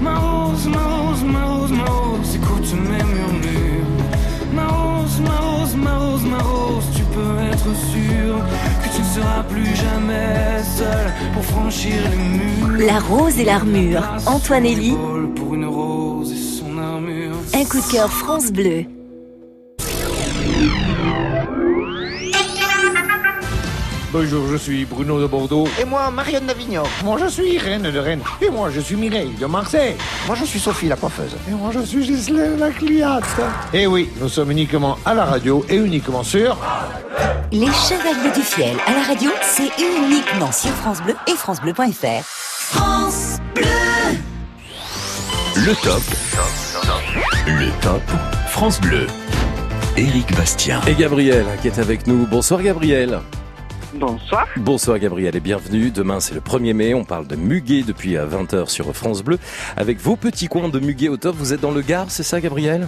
Ma 0.00 0.18
rose, 0.18 0.66
ma 0.66 0.82
rose, 0.82 1.24
ma 1.24 1.44
rose, 1.44 1.72
ma 1.72 1.84
rose, 1.84 2.36
écoute 2.36 2.74
mes 2.74 3.04
murmures. 3.14 3.86
Ma 4.54 4.66
rose, 4.68 5.20
ma 5.20 5.36
rose, 5.38 5.74
ma 5.76 5.98
rose, 5.98 6.24
ma 6.24 6.38
rose, 6.38 6.84
tu 6.94 7.02
peux 7.14 7.36
être 7.50 7.70
sûr 7.92 8.38
que 8.82 8.88
tu 8.94 9.00
ne 9.00 9.06
seras 9.06 9.42
plus 9.48 9.74
jamais 9.76 10.62
seul 10.76 11.12
pour 11.34 11.44
franchir 11.44 11.94
les 12.10 12.16
murs. 12.38 12.86
La 12.86 12.98
rose 12.98 13.38
et 13.38 13.44
l'armure. 13.44 14.02
Antoine 14.26 14.66
Elie. 14.66 14.96
Coup 17.72 17.80
de 17.80 17.90
cœur 17.90 18.12
France 18.12 18.52
Bleu. 18.52 18.84
Bonjour, 24.12 24.46
je 24.48 24.56
suis 24.56 24.84
Bruno 24.84 25.18
de 25.18 25.26
Bordeaux. 25.26 25.66
Et 25.80 25.86
moi, 25.86 26.10
Marianne 26.10 26.44
d'Avignon. 26.44 26.82
Moi, 27.02 27.16
je 27.18 27.28
suis 27.28 27.56
Reine 27.56 27.90
de 27.90 27.98
Rennes. 27.98 28.20
Et 28.42 28.50
moi, 28.50 28.68
je 28.68 28.80
suis 28.80 28.94
Mireille 28.94 29.32
de 29.40 29.46
Marseille. 29.46 29.96
Moi, 30.26 30.36
je 30.38 30.44
suis 30.44 30.60
Sophie, 30.60 30.88
la 30.88 30.96
coiffeuse. 30.96 31.34
Et 31.48 31.52
moi, 31.52 31.70
je 31.72 31.80
suis 31.80 32.04
Gisèle, 32.04 32.58
la 32.58 32.68
cliente. 32.68 33.24
Et 33.72 33.86
oui, 33.86 34.10
nous 34.20 34.28
sommes 34.28 34.50
uniquement 34.50 34.98
à 35.06 35.14
la 35.14 35.24
radio 35.24 35.64
et 35.70 35.76
uniquement 35.76 36.22
sur... 36.22 36.58
Les 37.52 37.66
Chevaliers 37.68 38.32
du 38.34 38.42
Fiel 38.42 38.76
à 38.86 38.92
la 38.92 39.02
radio, 39.02 39.30
c'est 39.40 39.70
uniquement 39.78 40.52
sur 40.52 40.72
France 40.72 41.00
Bleu 41.00 41.14
et 41.26 41.36
francebleu.fr. 41.36 42.22
France 42.22 43.38
Bleu. 43.54 43.64
Le 45.56 45.74
top. 45.82 46.02
Le 47.46 47.82
top. 47.82 48.02
France 48.46 48.80
Bleu. 48.80 49.06
Éric 49.96 50.32
Bastien. 50.36 50.80
Et 50.86 50.94
Gabriel 50.94 51.44
qui 51.60 51.68
est 51.68 51.78
avec 51.80 52.06
nous. 52.06 52.24
Bonsoir 52.26 52.62
Gabriel. 52.62 53.18
Bonsoir. 53.94 54.46
Bonsoir 54.56 54.98
Gabriel 55.00 55.34
et 55.34 55.40
bienvenue. 55.40 55.90
Demain 55.90 56.20
c'est 56.20 56.34
le 56.34 56.40
1er 56.40 56.72
mai, 56.72 56.94
on 56.94 57.04
parle 57.04 57.26
de 57.26 57.34
muguet 57.34 57.82
depuis 57.82 58.14
20h 58.14 58.68
sur 58.68 58.94
France 58.94 59.24
Bleu. 59.24 59.38
Avec 59.76 59.98
vos 59.98 60.14
petits 60.14 60.46
coins 60.46 60.68
de 60.68 60.78
muguet 60.78 61.08
au 61.08 61.16
top, 61.16 61.34
vous 61.36 61.52
êtes 61.52 61.60
dans 61.60 61.72
le 61.72 61.82
Gard, 61.82 62.10
c'est 62.10 62.22
ça 62.22 62.40
Gabriel? 62.40 62.86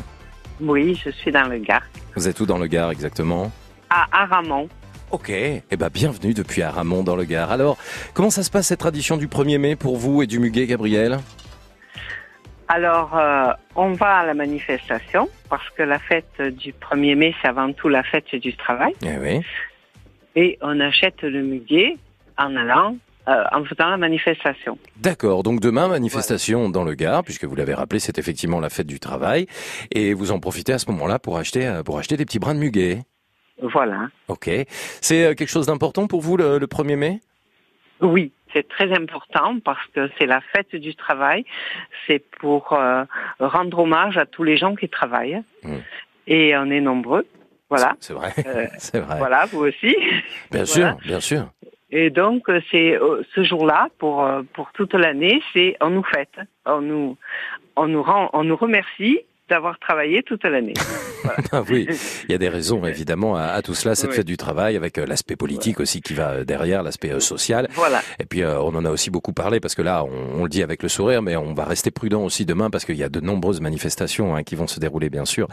Oui, 0.60 1.00
je 1.04 1.10
suis 1.10 1.32
dans 1.32 1.48
le 1.48 1.58
Gard, 1.58 1.82
Vous 2.14 2.28
êtes 2.28 2.38
où 2.38 2.46
dans 2.46 2.58
le 2.58 2.68
Gard 2.68 2.92
exactement? 2.92 3.50
À 3.90 4.06
Aramon. 4.12 4.68
Ok, 5.10 5.30
eh 5.30 5.62
ben 5.76 5.88
bienvenue 5.92 6.32
depuis 6.32 6.62
Aramon 6.62 7.02
dans 7.02 7.16
le 7.16 7.24
Gard. 7.24 7.50
Alors, 7.50 7.76
comment 8.14 8.30
ça 8.30 8.44
se 8.44 8.50
passe 8.50 8.68
cette 8.68 8.80
tradition 8.80 9.16
du 9.16 9.26
1er 9.26 9.58
mai 9.58 9.76
pour 9.76 9.96
vous 9.96 10.22
et 10.22 10.26
du 10.28 10.38
muguet 10.38 10.66
Gabriel? 10.66 11.18
Alors, 12.68 13.16
euh, 13.16 13.52
on 13.76 13.92
va 13.92 14.18
à 14.18 14.26
la 14.26 14.34
manifestation 14.34 15.28
parce 15.50 15.68
que 15.70 15.82
la 15.82 15.98
fête 15.98 16.40
du 16.40 16.72
1er 16.72 17.14
mai, 17.14 17.34
c'est 17.42 17.48
avant 17.48 17.72
tout 17.72 17.88
la 17.88 18.02
fête 18.02 18.34
du 18.34 18.56
travail. 18.56 18.92
Eh 19.04 19.18
oui. 19.18 19.40
Et 20.36 20.58
on 20.62 20.80
achète 20.80 21.22
le 21.22 21.42
muguet 21.42 21.96
en 22.38 22.56
allant, 22.56 22.96
euh, 23.28 23.44
en 23.52 23.64
faisant 23.64 23.90
la 23.90 23.96
manifestation. 23.96 24.78
D'accord, 24.96 25.42
donc 25.42 25.60
demain 25.60 25.88
manifestation 25.88 26.68
dans 26.70 26.84
le 26.84 26.94
Gard, 26.94 27.22
puisque 27.22 27.44
vous 27.44 27.54
l'avez 27.54 27.74
rappelé, 27.74 28.00
c'est 28.00 28.18
effectivement 28.18 28.60
la 28.60 28.70
fête 28.70 28.86
du 28.86 28.98
travail, 28.98 29.46
et 29.92 30.14
vous 30.14 30.32
en 30.32 30.40
profitez 30.40 30.72
à 30.72 30.78
ce 30.78 30.90
moment-là 30.90 31.18
pour 31.18 31.38
acheter 31.38 31.66
euh, 31.66 31.82
pour 31.82 31.98
acheter 31.98 32.16
des 32.16 32.24
petits 32.24 32.38
brins 32.38 32.54
de 32.54 32.60
muguet. 32.60 33.02
Voilà. 33.62 34.08
Ok, 34.28 34.50
c'est 35.00 35.24
euh, 35.24 35.34
quelque 35.34 35.50
chose 35.50 35.66
d'important 35.66 36.06
pour 36.08 36.20
vous 36.22 36.36
le, 36.36 36.58
le 36.58 36.66
1er 36.66 36.96
mai? 36.96 37.20
Oui, 38.00 38.32
c'est 38.54 38.66
très 38.68 38.92
important 38.92 39.58
parce 39.64 39.84
que 39.94 40.08
c'est 40.18 40.26
la 40.26 40.40
fête 40.40 40.74
du 40.76 40.94
travail. 40.94 41.44
C'est 42.06 42.22
pour 42.38 42.72
euh, 42.72 43.04
rendre 43.40 43.80
hommage 43.80 44.16
à 44.16 44.24
tous 44.26 44.44
les 44.44 44.56
gens 44.56 44.74
qui 44.74 44.88
travaillent. 44.88 45.42
Et 46.26 46.56
on 46.56 46.70
est 46.70 46.80
nombreux. 46.80 47.26
Voilà. 47.68 47.96
C'est 48.00 48.12
vrai. 48.14 48.32
Euh, 48.46 48.66
c'est 48.78 49.00
vrai. 49.00 49.18
Voilà, 49.18 49.46
vous 49.46 49.64
aussi. 49.66 49.94
Bien 50.50 50.64
Voilà. 50.64 50.66
sûr, 50.66 50.96
bien 51.04 51.20
sûr. 51.20 51.42
Et 51.90 52.10
donc 52.10 52.44
c'est 52.70 52.96
euh, 52.96 53.22
ce 53.34 53.44
jour-là 53.44 53.88
pour 53.98 54.26
pour 54.54 54.72
toute 54.72 54.94
l'année, 54.94 55.40
c'est 55.52 55.76
on 55.80 55.90
nous 55.90 56.02
fête, 56.02 56.36
on 56.66 56.80
nous 56.80 57.16
on 57.76 57.86
nous 57.86 58.02
rend, 58.02 58.30
on 58.32 58.42
nous 58.44 58.56
remercie 58.56 59.20
d'avoir 59.48 59.78
travaillé 59.78 60.22
toute 60.22 60.44
l'année. 60.44 60.74
Ah 61.52 61.62
oui, 61.70 61.86
il 62.28 62.32
y 62.32 62.34
a 62.34 62.38
des 62.38 62.50
raisons 62.50 62.84
évidemment 62.86 63.34
à, 63.34 63.44
à 63.44 63.62
tout 63.62 63.72
cela, 63.74 63.94
cette 63.94 64.10
Oui. 64.10 64.16
fête 64.16 64.26
du 64.26 64.36
travail, 64.36 64.76
avec 64.76 64.98
euh, 64.98 65.06
l'aspect 65.06 65.36
politique 65.36 65.80
aussi 65.80 66.02
qui 66.02 66.12
va 66.12 66.32
euh, 66.32 66.44
derrière, 66.44 66.82
l'aspect 66.82 67.12
euh, 67.12 67.18
social. 67.20 67.66
Voilà. 67.72 68.02
Et 68.18 68.26
puis 68.26 68.42
euh, 68.42 68.60
on 68.60 68.74
en 68.74 68.84
a 68.84 68.90
aussi 68.90 69.08
beaucoup 69.10 69.32
parlé 69.32 69.58
parce 69.58 69.74
que 69.74 69.80
là, 69.80 70.04
on, 70.04 70.40
on 70.40 70.42
le 70.42 70.50
dit 70.50 70.62
avec 70.62 70.82
le 70.82 70.90
sourire, 70.90 71.22
mais 71.22 71.34
on 71.36 71.54
va 71.54 71.64
rester 71.64 71.90
prudent 71.90 72.22
aussi 72.22 72.44
demain 72.44 72.68
parce 72.68 72.84
qu'il 72.84 72.96
y 72.96 73.02
a 73.02 73.08
de 73.08 73.20
nombreuses 73.20 73.62
manifestations 73.62 74.36
hein, 74.36 74.42
qui 74.42 74.54
vont 74.54 74.66
se 74.66 74.78
dérouler 74.80 75.08
bien 75.08 75.24
sûr 75.24 75.48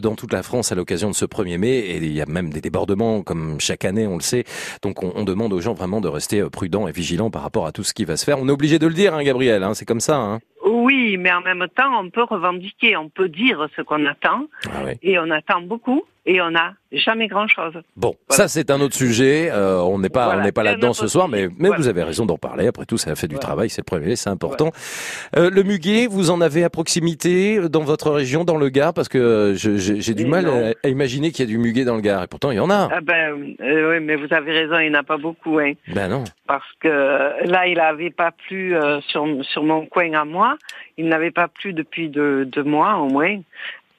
dans 0.00 0.14
toute 0.14 0.32
la 0.32 0.44
France 0.44 0.70
à 0.70 0.76
l'occasion 0.76 1.10
de 1.10 1.14
ce 1.16 1.24
1er 1.24 1.58
mai. 1.58 1.76
Et 1.78 1.96
il 1.96 2.12
y 2.12 2.22
a 2.22 2.26
même 2.26 2.50
des 2.50 2.60
débordements 2.60 3.22
comme 3.22 3.58
chaque 3.60 3.84
année, 3.84 4.06
on 4.06 4.14
le 4.16 4.22
sait. 4.22 4.44
Donc 4.82 5.02
on, 5.02 5.12
on 5.16 5.24
demande 5.24 5.52
aux 5.52 5.60
gens 5.60 5.74
vraiment 5.74 6.00
de 6.00 6.08
rester 6.08 6.40
prudents 6.50 6.86
et 6.86 6.92
vigilants 6.92 7.30
par 7.32 7.42
rapport 7.42 7.66
à 7.66 7.72
tout 7.72 7.82
ce 7.82 7.94
qui 7.94 8.04
va 8.04 8.16
se 8.16 8.24
faire. 8.24 8.38
On 8.38 8.48
est 8.48 8.52
obligé 8.52 8.78
de 8.78 8.86
le 8.86 8.94
dire, 8.94 9.12
hein, 9.12 9.24
Gabriel, 9.24 9.64
hein, 9.64 9.74
c'est 9.74 9.86
comme 9.86 10.00
ça. 10.00 10.18
Hein. 10.18 10.38
Oui, 10.66 11.16
mais 11.16 11.32
en 11.32 11.42
même 11.42 11.66
temps, 11.74 12.00
on 12.00 12.10
peut 12.10 12.24
revendiquer, 12.24 12.96
on 12.96 13.08
peut 13.08 13.28
dire 13.28 13.68
ce 13.76 13.82
qu'on 13.82 14.04
attend, 14.04 14.46
Ah 14.68 14.82
et 15.00 15.18
on 15.18 15.30
attend 15.30 15.60
beaucoup, 15.60 16.04
et 16.26 16.40
on 16.40 16.50
n'a 16.50 16.74
jamais 16.92 17.28
grand-chose. 17.28 17.74
Bon, 17.96 18.14
ça 18.28 18.48
c'est 18.48 18.70
un 18.70 18.80
autre 18.80 18.94
sujet. 18.94 19.48
Euh, 19.52 19.78
on 19.80 19.98
n'est 19.98 20.08
pas, 20.08 20.26
Voilà, 20.26 20.40
on 20.40 20.44
n'est 20.44 20.52
pas 20.52 20.62
là-dedans 20.62 20.92
ce 20.92 21.06
soir, 21.06 21.28
mais, 21.28 21.48
mais 21.58 21.68
Voilà. 21.68 21.76
vous 21.76 21.88
avez 21.88 22.02
raison 22.02 22.26
d'en 22.26 22.36
parler. 22.38 22.66
Après 22.66 22.84
tout, 22.84 22.96
ça 22.98 23.10
a 23.12 23.14
fait 23.14 23.28
du 23.28 23.38
travail, 23.38 23.70
c'est 23.70 23.80
le 23.82 23.84
premier, 23.84 24.16
c'est 24.16 24.30
important. 24.30 24.70
Euh, 25.36 25.50
le 25.50 25.62
muguet, 25.62 26.06
vous 26.08 26.30
en 26.30 26.40
avez 26.40 26.64
à 26.64 26.70
proximité 26.70 27.58
euh, 27.58 27.68
dans 27.68 27.82
votre 27.82 28.10
région, 28.10 28.44
dans 28.44 28.56
le 28.56 28.68
Gard, 28.68 28.92
parce 28.94 29.08
que 29.08 29.18
euh, 29.18 29.54
j'ai 29.54 30.14
du 30.14 30.26
mal 30.26 30.46
à, 30.48 30.72
à 30.84 30.88
imaginer 30.88 31.30
qu'il 31.30 31.44
y 31.44 31.48
a 31.48 31.50
du 31.50 31.58
muguet 31.58 31.84
dans 31.84 31.94
le 31.96 32.00
Gard, 32.02 32.22
et 32.24 32.26
pourtant 32.26 32.50
il 32.50 32.56
y 32.56 32.60
en 32.60 32.70
a. 32.70 32.88
Ah 32.92 33.00
ben, 33.02 33.56
euh, 33.60 33.90
oui, 33.98 34.04
mais 34.04 34.16
vous 34.16 34.32
avez 34.32 34.52
raison, 34.52 34.78
il 34.78 34.90
n'y 34.90 34.96
en 34.96 35.00
a 35.00 35.04
pas 35.04 35.18
beaucoup, 35.18 35.58
hein. 35.58 35.72
Ben 35.94 36.08
non. 36.08 36.24
parce 36.46 36.66
que 36.80 36.88
euh, 36.88 37.30
là, 37.44 37.66
il 37.66 37.76
n'avait 37.76 38.10
pas 38.10 38.32
plu 38.32 38.74
euh, 38.76 39.00
sur, 39.02 39.26
sur 39.42 39.62
mon 39.62 39.86
coin 39.86 40.12
à 40.14 40.24
moi. 40.24 40.56
Il 40.98 41.08
n'avait 41.08 41.30
pas 41.30 41.46
plu 41.48 41.72
depuis 41.72 42.08
deux, 42.08 42.44
deux 42.46 42.62
mois 42.64 42.96
au 42.96 43.08
moins. 43.08 43.36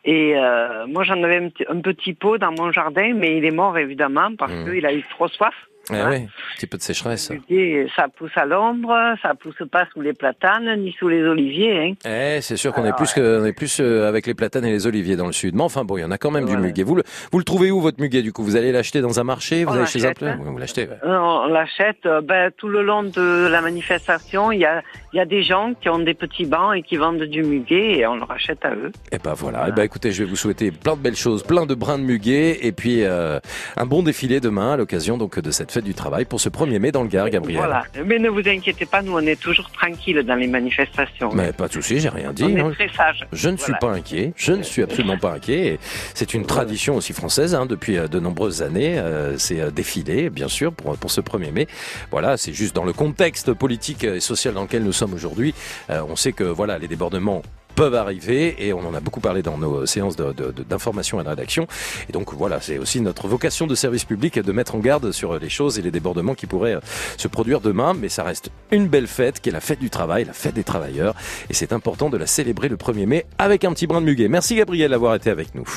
Et 0.09 0.35
euh, 0.37 0.87
moi, 0.87 1.03
j'en 1.03 1.21
avais 1.21 1.35
un, 1.37 1.49
petit- 1.49 1.65
un 1.67 1.81
petit 1.81 2.13
pot 2.13 2.37
dans 2.37 2.51
mon 2.57 2.71
jardin, 2.71 3.13
mais 3.13 3.37
il 3.37 3.43
est 3.45 3.51
mort 3.51 3.77
évidemment 3.77 4.29
parce 4.37 4.53
Mmh. 4.53 4.71
qu'il 4.73 4.85
a 4.85 4.93
eu 4.93 5.03
trop 5.09 5.27
soif. 5.27 5.53
Eh 5.91 5.93
oui, 6.09 6.15
un 6.23 6.27
petit 6.55 6.67
peu 6.67 6.77
de 6.77 6.81
sécheresse. 6.81 7.31
Et 7.49 7.87
ça 7.95 8.07
pousse 8.15 8.31
à 8.35 8.45
l'ombre, 8.45 8.93
ça 9.21 9.33
pousse 9.35 9.61
pas 9.71 9.85
sous 9.93 10.01
les 10.01 10.13
platanes 10.13 10.81
ni 10.81 10.91
sous 10.99 11.07
les 11.07 11.23
oliviers. 11.23 11.95
Hein. 12.05 12.09
Eh, 12.37 12.41
c'est 12.41 12.57
sûr 12.57 12.73
qu'on 12.73 12.85
est 12.85 12.95
plus 12.95 13.13
que, 13.13 13.41
on 13.41 13.45
est 13.45 13.53
plus 13.53 13.79
euh, 13.79 14.07
avec 14.07 14.27
les 14.27 14.33
platanes 14.33 14.65
et 14.65 14.71
les 14.71 14.85
oliviers 14.87 15.15
dans 15.15 15.27
le 15.27 15.31
sud. 15.33 15.55
Mais 15.55 15.63
enfin, 15.63 15.83
bon, 15.85 15.97
il 15.97 16.01
y 16.01 16.03
en 16.03 16.11
a 16.11 16.17
quand 16.17 16.31
même 16.31 16.45
du 16.45 16.51
Voilà. 16.51 16.65
muguet. 16.67 16.83
Vous 16.83 16.95
le, 16.95 17.03
vous 17.31 17.37
le 17.37 17.43
trouvez 17.43 17.71
où 17.71 17.79
votre 17.81 18.01
muguet 18.01 18.21
du 18.21 18.33
coup? 18.33 18.43
Vous 18.43 18.55
allez 18.55 18.71
l'acheter 18.71 19.01
dans 19.01 19.19
un 19.19 19.23
marché? 19.23 19.63
Vous 19.63 19.71
On 19.71 19.75
allez 19.77 19.85
chez 19.85 20.05
un 20.05 20.11
hein. 20.21 20.37
Vous 20.43 20.57
l'achetez. 20.57 20.87
ouais. 20.87 20.97
Euh, 21.03 21.17
On 21.19 21.47
l'achète 21.47 22.05
euh, 22.05 22.21
ben, 22.21 22.51
tout 22.57 22.67
le 22.67 22.83
long 22.83 23.03
de 23.03 23.47
la 23.47 23.61
manifestation. 23.61 24.51
Il 24.51 24.59
y 24.59 24.65
a, 24.65 24.81
y 25.13 25.19
a 25.19 25.25
des 25.25 25.43
gens 25.43 25.73
qui 25.79 25.89
ont 25.89 25.99
des 25.99 26.13
petits 26.13 26.45
bancs 26.45 26.75
et 26.75 26.81
qui 26.83 26.97
vendent 26.97 27.23
du 27.23 27.43
muguet 27.43 27.97
et 27.99 28.07
on 28.07 28.15
le 28.15 28.23
rachète 28.23 28.63
à 28.65 28.71
eux. 28.73 28.91
Et 29.11 29.17
ben 29.17 29.33
voilà. 29.33 29.65
Eh 29.69 29.71
ben 29.71 29.83
écoutez, 29.83 30.11
je 30.11 30.23
vais 30.23 30.29
vous 30.29 30.35
souhaiter 30.35 30.71
plein 30.71 30.95
de 30.95 31.01
belles 31.01 31.15
choses, 31.15 31.43
plein 31.43 31.65
de 31.65 31.75
brins 31.75 31.97
de 31.99 32.03
muguet, 32.03 32.59
et 32.65 32.71
puis 32.71 33.03
euh, 33.03 33.39
un 33.75 33.85
bon 33.85 34.03
défilé 34.03 34.39
demain 34.39 34.73
à 34.73 34.77
l'occasion 34.77 35.17
donc 35.17 35.39
de 35.39 35.51
cette 35.51 35.71
fête 35.71 35.76
du 35.81 35.93
travail 35.93 36.25
pour 36.25 36.39
ce 36.39 36.49
1er 36.49 36.79
mai 36.79 36.91
dans 36.91 37.03
le 37.03 37.09
Gard, 37.09 37.29
Gabriel. 37.29 37.59
Voilà. 37.59 37.83
Mais 38.05 38.19
ne 38.19 38.29
vous 38.29 38.47
inquiétez 38.47 38.85
pas, 38.85 39.01
nous 39.01 39.13
on 39.13 39.19
est 39.19 39.39
toujours 39.39 39.69
tranquille 39.71 40.21
dans 40.23 40.35
les 40.35 40.47
manifestations. 40.47 41.31
Mais 41.33 41.53
pas 41.53 41.67
de 41.67 41.73
souci, 41.73 41.99
j'ai 41.99 42.09
rien 42.09 42.33
dit. 42.33 42.43
on 42.43 42.67
hein. 42.67 42.71
est 42.71 42.87
très 42.87 42.89
sages. 42.95 43.25
Je 43.31 43.49
ne 43.49 43.57
suis 43.57 43.73
pas 43.79 43.91
inquiet, 43.91 44.33
je 44.35 44.53
ne 44.53 44.63
suis 44.63 44.83
absolument 44.83 45.17
pas 45.17 45.33
inquiet. 45.33 45.67
Et 45.67 45.79
C'est 46.13 46.33
une 46.33 46.45
tradition 46.45 46.95
aussi 46.95 47.13
française 47.13 47.55
hein, 47.55 47.65
depuis 47.65 47.97
euh, 47.97 48.07
de 48.07 48.19
nombreuses 48.19 48.61
années. 48.61 48.97
euh, 48.99 49.37
c'est 49.37 49.61
euh, 49.61 49.71
défilé, 49.71 50.29
bien 50.29 50.47
sûr, 50.47 50.73
pour, 50.73 50.97
pour 50.97 51.11
ce 51.11 51.21
1er 51.21 51.51
mai. 51.51 51.67
Voilà, 52.11 52.37
c'est 52.37 52.53
juste 52.53 52.75
dans 52.75 52.83
le 52.83 52.93
contexte 52.93 53.53
politique 53.53 54.03
et 54.03 54.19
social 54.19 54.53
dans 54.53 54.63
lequel 54.63 54.83
nous 54.83 54.93
sommes 54.93 55.13
aujourd'hui. 55.13 55.53
Euh, 55.89 56.01
on 56.07 56.15
sait 56.15 56.31
que 56.31 56.43
voilà, 56.43 56.77
les 56.77 56.87
débordements 56.87 57.41
peuvent 57.77 57.93
arriver 57.93 58.55
et 58.57 58.73
on 58.73 58.79
en 58.79 58.95
a 58.95 58.99
beaucoup 58.99 59.19
parlé 59.19 59.43
dans 59.43 59.59
nos 59.59 59.85
séances 59.85 60.15
d'information 60.15 61.21
et 61.21 61.23
de 61.23 61.29
rédaction. 61.29 61.67
Et 62.09 62.11
donc 62.11 62.33
voilà, 62.33 62.59
c'est 62.59 62.79
aussi 62.79 63.01
notre 63.01 63.27
vocation 63.27 63.67
de 63.67 63.75
service 63.75 64.03
public 64.03 64.39
de 64.39 64.51
mettre 64.51 64.73
en 64.73 64.79
garde 64.79 65.11
sur 65.11 65.37
les 65.37 65.47
choses 65.47 65.77
et 65.77 65.83
les 65.83 65.91
débordements 65.91 66.33
qui 66.33 66.47
pourraient 66.47 66.77
euh, 66.77 66.81
se 67.17 67.27
produire 67.27 67.61
demain. 67.61 67.93
Mais 67.93 68.09
ça 68.09 68.23
reste 68.23 68.49
une 68.71 68.87
belle 68.87 69.05
fête 69.05 69.41
qui 69.41 69.49
est 69.49 69.51
la 69.51 69.61
fête 69.61 69.79
du 69.79 69.91
travail, 69.91 70.25
la 70.25 70.33
fête 70.33 70.55
des 70.55 70.63
travailleurs. 70.63 71.13
Et 71.51 71.53
c'est 71.53 71.71
important 71.71 72.09
de 72.09 72.17
la 72.17 72.25
célébrer 72.25 72.67
le 72.67 72.77
1er 72.77 73.05
mai 73.05 73.25
avec 73.37 73.63
un 73.63 73.71
petit 73.73 73.85
brin 73.85 74.01
de 74.01 74.07
muguet. 74.07 74.27
Merci 74.27 74.55
Gabriel 74.55 74.89
d'avoir 74.89 75.13
été 75.13 75.29
avec 75.29 75.53
nous. 75.53 75.67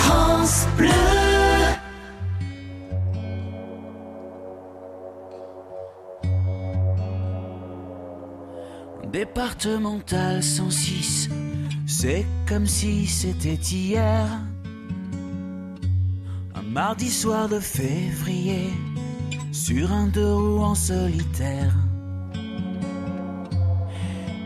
France 0.00 0.66
Départemental 9.22 10.42
106, 10.42 11.28
c'est 11.86 12.26
comme 12.48 12.66
si 12.66 13.06
c'était 13.06 13.54
hier. 13.54 14.26
Un 16.56 16.62
mardi 16.62 17.08
soir 17.08 17.48
de 17.48 17.60
février, 17.60 18.70
sur 19.52 19.92
un 19.92 20.08
deux 20.08 20.34
roues 20.34 20.64
en 20.64 20.74
solitaire. 20.74 21.72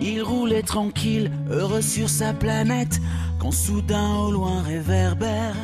Il 0.03 0.21
roulait 0.21 0.61
tranquille, 0.61 1.33
heureux 1.49 1.81
sur 1.81 2.11
sa 2.11 2.35
planète, 2.35 3.01
quand 3.39 3.53
soudain 3.53 4.17
au 4.17 4.31
loin 4.31 4.61
réverbère. 4.61 5.57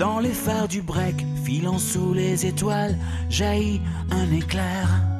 Dans 0.00 0.18
les 0.18 0.34
phares 0.34 0.66
du 0.66 0.82
break, 0.82 1.24
filant 1.44 1.78
sous 1.78 2.12
les 2.14 2.46
étoiles, 2.46 2.98
jaillit 3.30 3.80
un 4.10 4.28
éclair. 4.32 5.15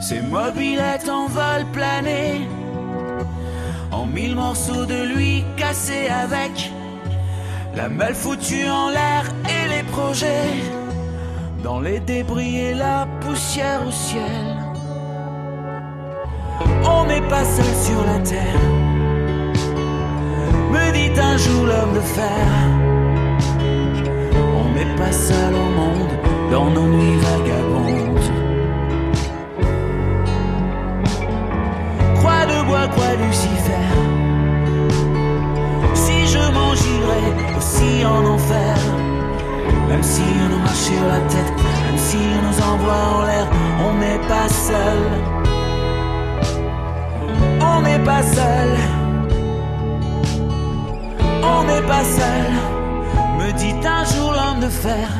Ses 0.00 0.22
mobilettes 0.22 1.10
en 1.10 1.26
vol 1.26 1.66
plané, 1.72 2.48
en 3.92 4.06
mille 4.06 4.34
morceaux 4.34 4.86
de 4.86 5.14
lui 5.14 5.44
cassés 5.58 6.08
avec 6.08 6.72
la 7.76 7.88
malle 7.88 8.14
foutue 8.14 8.66
en 8.68 8.88
l'air 8.88 9.24
et 9.44 9.68
les 9.68 9.82
projets, 9.84 10.54
dans 11.62 11.80
les 11.80 12.00
débris 12.00 12.56
et 12.56 12.74
la 12.74 13.06
poussière 13.20 13.86
au 13.86 13.90
ciel. 13.90 14.56
On 16.84 17.04
n'est 17.04 17.28
pas 17.28 17.44
seul 17.44 17.74
sur 17.86 18.02
la 18.04 18.18
terre, 18.20 18.64
me 20.72 20.92
dit 20.92 21.20
un 21.20 21.36
jour 21.36 21.66
l'homme 21.66 21.94
de 21.94 22.00
fer. 22.00 22.46
On 24.60 24.74
n'est 24.74 24.96
pas 24.96 25.12
seul 25.12 25.54
au 25.54 25.70
monde 25.78 26.10
dans 26.50 26.70
nos 26.70 26.88
nuits 26.88 27.18
vagabondes. 27.18 28.09
De 32.60 32.64
bois, 32.66 32.88
quoi 32.94 33.14
Lucifer. 33.26 33.86
Si 35.94 36.26
je 36.26 36.38
m'en 36.52 36.74
j'irai 36.74 37.24
aussi 37.56 38.04
en 38.04 38.22
enfer 38.34 38.76
Même 39.88 40.02
si 40.02 40.22
on 40.44 40.48
nous 40.50 40.58
marche 40.58 40.84
sur 40.90 41.06
la 41.06 41.20
tête 41.32 41.52
Même 41.86 41.98
si 41.98 42.18
on 42.18 42.42
nous 42.48 42.72
envoie 42.72 43.02
en 43.16 43.22
l'air 43.24 43.46
On 43.86 43.94
n'est 43.94 44.22
pas 44.28 44.48
seul. 44.48 45.00
On 47.62 47.80
n'est 47.80 48.04
pas 48.04 48.22
seul. 48.22 48.70
On 51.42 51.64
n'est 51.64 51.86
pas 51.92 52.04
seul. 52.04 52.50
Me 53.38 53.52
dit 53.52 53.74
un 53.86 54.04
jour 54.04 54.32
l'homme 54.32 54.60
de 54.60 54.68
fer 54.68 55.19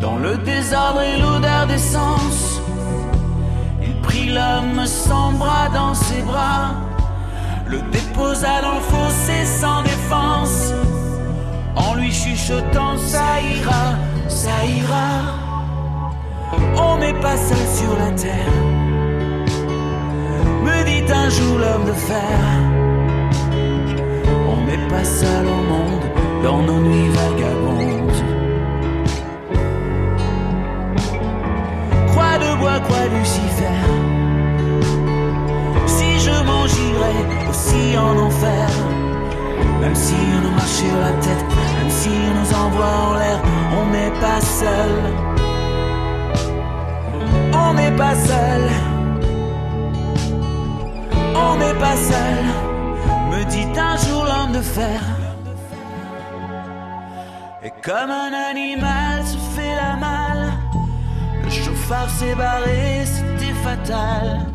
Dans 0.00 0.16
le 0.16 0.36
désordre 0.38 1.00
et 1.00 1.18
l'odeur 1.18 1.66
d'essence, 1.66 2.60
il 3.82 3.94
prit 4.02 4.28
l'homme 4.28 4.84
sans 4.86 5.32
bras 5.32 5.68
dans 5.72 5.94
ses 5.94 6.22
bras, 6.22 6.72
le 7.66 7.78
déposa 7.90 8.60
dans 8.62 8.74
le 8.74 8.80
fossé 8.80 9.44
sans 9.44 9.82
défense, 9.82 10.72
en 11.76 11.94
lui 11.94 12.12
chuchotant 12.12 12.98
ça 12.98 13.40
ira, 13.40 13.94
ça 14.28 14.64
ira. 14.66 15.10
On 16.76 16.98
n'est 16.98 17.20
pas 17.20 17.36
seul 17.36 17.66
sur 17.78 17.96
la 17.98 18.10
terre, 18.12 18.54
me 20.64 20.84
dit 20.84 21.12
un 21.12 21.28
jour 21.30 21.58
l'homme 21.58 21.86
de 21.86 21.92
fer. 21.92 22.38
On 24.52 24.64
n'est 24.66 24.88
pas 24.88 25.04
seul 25.04 25.46
au 25.46 25.62
monde 25.72 26.04
dans 26.42 26.62
nos 26.62 26.80
nuits 26.80 27.08
vagabondes. 27.08 27.93
Quoi 32.64 33.06
Lucifer? 33.12 33.78
Si 35.86 36.18
je 36.18 36.34
m'en 36.46 36.66
j'irai 36.66 37.16
aussi 37.50 37.96
en 37.98 38.18
enfer 38.26 38.68
Même 39.80 39.94
si 39.94 40.14
on 40.36 40.40
nous 40.44 40.54
marche 40.54 40.78
sur 40.82 40.96
la 40.98 41.12
tête 41.20 41.44
Même 41.78 41.90
si 41.90 42.08
on 42.08 42.40
nous 42.40 42.52
envoie 42.64 42.94
en 43.08 43.14
l'air 43.18 43.40
On 43.78 43.86
n'est 43.92 44.14
pas 44.18 44.40
seul. 44.40 44.94
On 47.52 47.74
n'est 47.74 47.96
pas 47.96 48.14
seul. 48.14 48.62
On 51.36 51.56
n'est 51.56 51.78
pas 51.84 51.96
seul. 51.96 52.44
Me 53.30 53.44
dit 53.44 53.68
un 53.78 53.96
jour 53.98 54.24
l'homme 54.24 54.52
de 54.52 54.62
fer. 54.62 55.00
Et 57.62 57.72
comme 57.82 58.10
un 58.10 58.32
animal 58.50 59.22
se 59.24 59.36
fait 59.54 59.74
la 59.76 59.96
malle 59.96 60.23
chauffard 61.84 62.10
s'est 62.10 62.34
barré, 62.34 63.04
c'était 63.04 63.54
fatal. 63.62 64.46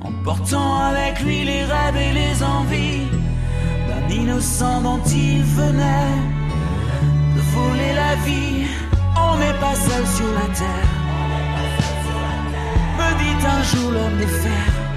Emportant 0.00 0.78
avec 0.90 1.20
lui 1.20 1.44
les 1.44 1.64
rêves 1.64 1.96
et 1.96 2.12
les 2.12 2.42
envies 2.42 3.06
d'un 3.88 4.14
innocent 4.14 4.80
dont 4.82 5.00
il 5.06 5.42
venait 5.42 6.18
de 7.36 7.40
voler 7.54 7.92
la 7.94 8.14
vie. 8.26 8.66
On 9.16 9.36
n'est 9.38 9.58
pas 9.60 9.74
seul 9.74 10.06
sur 10.06 10.32
la 10.34 10.48
terre. 10.60 10.94
Me 12.98 13.08
dit 13.20 13.46
un 13.46 13.62
jour 13.62 13.92
l'homme 13.92 14.18
de 14.18 14.26
fer. 14.26 14.87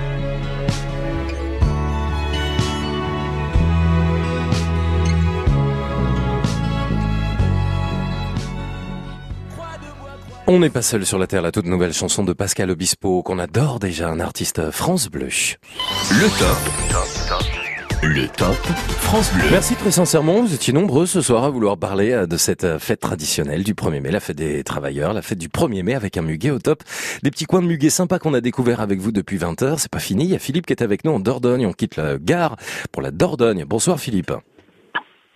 On 10.54 10.60
n'est 10.60 10.70
pas 10.70 10.82
seul 10.82 11.06
sur 11.06 11.18
la 11.18 11.28
Terre, 11.28 11.42
la 11.42 11.54
toute 11.54 11.66
nouvelle 11.66 11.94
chanson 11.94 12.26
de 12.26 12.34
Pascal 12.34 12.70
Obispo 12.72 13.24
qu'on 13.24 13.40
adore 13.40 13.80
déjà, 13.80 14.10
un 14.10 14.20
artiste 14.20 14.70
France 14.72 15.10
Bleu. 15.10 15.30
Le 15.30 16.28
top. 16.38 18.04
Le 18.04 18.28
top 18.28 18.58
France 19.00 19.34
Bleu. 19.34 19.46
Merci 19.50 19.78
très 19.78 19.92
sincèrement, 19.92 20.42
vous 20.42 20.54
étiez 20.54 20.74
nombreux 20.74 21.06
ce 21.06 21.22
soir 21.22 21.46
à 21.46 21.50
vouloir 21.50 21.78
parler 21.78 22.12
euh, 22.12 22.26
de 22.26 22.36
cette 22.36 22.66
euh, 22.66 22.80
fête 22.80 23.00
traditionnelle 23.00 23.64
du 23.64 23.76
1er 23.76 24.02
mai, 24.02 24.12
la 24.12 24.20
fête 24.20 24.36
des 24.36 24.66
travailleurs, 24.66 25.14
la 25.14 25.22
fête 25.22 25.38
du 25.38 25.48
1er 25.48 25.84
mai 25.84 25.96
avec 25.96 26.18
un 26.18 26.22
muguet 26.22 26.52
au 26.52 26.60
top. 26.60 26.84
Des 27.24 27.32
petits 27.32 27.46
coins 27.46 27.62
de 27.62 27.68
muguet 27.68 27.90
sympas 27.90 28.20
qu'on 28.20 28.34
a 28.34 28.42
découvert 28.42 28.82
avec 28.82 29.00
vous 29.00 29.14
depuis 29.14 29.38
20 29.38 29.62
heures, 29.62 29.80
c'est 29.80 29.90
pas 29.90 30.00
fini, 30.00 30.26
il 30.26 30.32
y 30.32 30.36
a 30.36 30.40
Philippe 30.40 30.66
qui 30.66 30.74
est 30.74 30.84
avec 30.84 31.06
nous 31.06 31.14
en 31.14 31.22
Dordogne, 31.22 31.66
on 31.66 31.72
quitte 31.72 31.96
la 31.96 32.18
gare 32.18 32.58
pour 32.92 33.02
la 33.02 33.12
Dordogne. 33.12 33.64
Bonsoir 33.64 34.02
Philippe. 34.02 34.34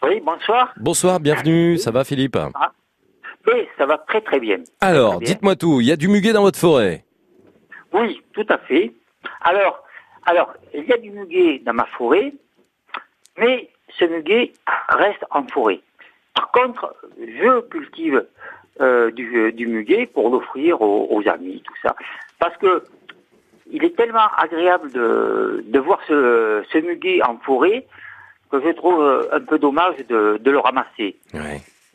Oui, 0.04 0.22
bonsoir. 0.26 0.74
Bonsoir, 0.76 1.22
bienvenue, 1.22 1.78
ça 1.78 1.92
va 1.92 2.04
Philippe? 2.04 2.38
Ah. 2.54 2.74
Oui, 3.48 3.68
ça 3.78 3.86
va 3.86 3.98
très 4.00 4.22
très 4.22 4.40
bien. 4.40 4.58
Alors, 4.82 5.20
dites-moi 5.20 5.56
tout, 5.56 5.80
il 5.82 5.88
y 5.88 5.92
a 5.92 5.96
du 5.96 6.08
muguet 6.08 6.34
dans 6.34 6.42
votre 6.42 6.60
forêt? 6.60 7.04
Oui, 7.94 8.22
tout 8.34 8.46
à 8.50 8.58
fait. 8.58 8.92
Alors, 9.42 9.84
alors, 10.26 10.54
il 10.74 10.86
y 10.86 10.94
a 10.94 10.98
du 10.98 11.12
muguet 11.12 11.62
dans 11.64 11.74
ma 11.74 11.86
forêt, 11.86 12.34
mais 13.38 13.70
ce 13.98 14.06
muguet 14.06 14.52
reste 14.90 15.24
en 15.32 15.46
forêt. 15.48 15.80
Par 16.34 16.52
contre, 16.52 16.96
je 17.20 17.62
cultive 17.62 18.26
euh, 18.82 19.12
du, 19.12 19.54
du 19.54 19.68
muguet 19.68 20.08
pour 20.08 20.30
l'offrir 20.30 20.82
aux, 20.82 21.08
aux 21.10 21.28
amis, 21.30 21.62
tout 21.66 21.76
ça. 21.82 21.96
Parce 22.40 22.58
que 22.58 22.84
il 23.72 23.84
est 23.84 23.96
tellement 23.96 24.28
agréable 24.38 24.92
de, 24.92 25.64
de 25.66 25.80
voir 25.80 26.00
ce, 26.08 26.64
ce 26.72 26.78
muguet 26.80 27.22
en 27.24 27.38
forêt 27.38 27.88
que 28.52 28.62
je 28.62 28.70
trouve 28.72 29.02
euh, 29.02 29.28
un 29.32 29.42
peu 29.42 29.58
dommage 29.58 29.98
de, 30.08 30.38
de 30.40 30.52
le 30.52 30.60
ramasser. 30.60 31.16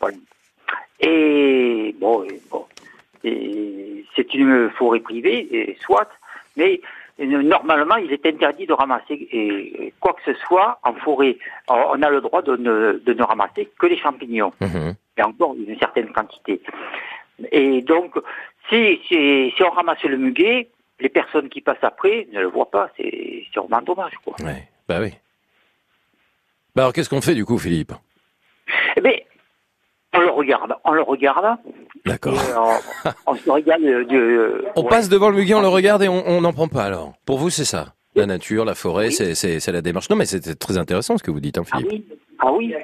Voilà. 0.00 0.16
Et 1.00 1.94
bon, 1.98 2.24
et 2.24 2.40
bon, 2.50 2.66
et 3.24 4.04
c'est 4.14 4.34
une 4.34 4.70
forêt 4.70 5.00
privée, 5.00 5.48
et 5.50 5.76
soit, 5.80 6.08
mais 6.56 6.80
euh, 7.20 7.42
normalement, 7.42 7.96
il 7.96 8.12
est 8.12 8.24
interdit 8.26 8.66
de 8.66 8.72
ramasser 8.72 9.28
et, 9.32 9.92
quoi 10.00 10.14
que 10.14 10.32
ce 10.32 10.38
soit 10.40 10.78
en 10.82 10.94
forêt. 10.94 11.36
On 11.68 12.02
a 12.02 12.10
le 12.10 12.20
droit 12.20 12.42
de 12.42 12.56
ne, 12.56 13.00
de 13.04 13.12
ne 13.12 13.22
ramasser 13.22 13.68
que 13.78 13.86
les 13.86 13.98
champignons, 13.98 14.52
et 15.16 15.22
encore 15.22 15.54
une 15.54 15.78
certaine 15.78 16.12
quantité. 16.12 16.60
Et 17.52 17.80
donc, 17.82 18.18
si, 18.68 19.00
si, 19.08 19.52
si 19.56 19.62
on 19.62 19.70
ramasse 19.70 20.02
le 20.02 20.18
muguet, 20.18 20.68
les 21.00 21.08
personnes 21.08 21.48
qui 21.48 21.60
passent 21.60 21.82
après 21.82 22.28
ne 22.32 22.40
le 22.40 22.48
voient 22.48 22.70
pas. 22.70 22.90
C'est 22.96 23.44
vraiment 23.56 23.82
dommage, 23.82 24.12
quoi. 24.24 24.36
Bah 24.88 24.98
oui. 25.00 25.12
Bah 26.74 26.82
alors 26.82 26.92
qu'est-ce 26.92 27.08
qu'on 27.08 27.20
fait 27.20 27.34
du 27.34 27.44
coup, 27.44 27.58
Philippe? 27.58 27.92
Eh 28.96 29.00
bien, 29.00 29.12
on 30.14 30.20
le 30.20 30.30
regarde, 30.30 30.74
on 30.84 30.92
le 30.92 31.02
regarde. 31.02 31.56
D'accord. 32.04 32.34
et 32.34 32.54
On, 32.56 33.32
on 33.32 33.34
se 33.34 33.50
regarde 33.50 33.82
de. 33.82 34.02
de- 34.04 34.64
On 34.76 34.82
ouais. 34.82 34.88
passe 34.88 35.08
devant 35.08 35.28
le 35.30 35.36
muguet, 35.36 35.54
on 35.54 35.60
le 35.60 35.68
regarde 35.68 36.02
et 36.02 36.08
on 36.08 36.40
n'en 36.40 36.52
prend 36.52 36.68
pas 36.68 36.84
alors. 36.84 37.12
Pour 37.26 37.38
vous, 37.38 37.50
c'est 37.50 37.64
ça 37.64 37.94
La 38.14 38.26
nature, 38.26 38.64
la 38.64 38.74
forêt, 38.74 39.10
c'est 39.10 39.34
c'est 39.34 39.72
la 39.72 39.82
démarche. 39.82 40.08
Non, 40.10 40.16
mais 40.16 40.24
c'est 40.26 40.58
très 40.58 40.78
intéressant 40.78 41.16
ce 41.18 41.22
que 41.22 41.30
vous 41.30 41.40
dites, 41.40 41.58
hein, 41.58 41.64
Philippe. 41.64 42.12
Ah 42.38 42.50
oui, 42.52 42.74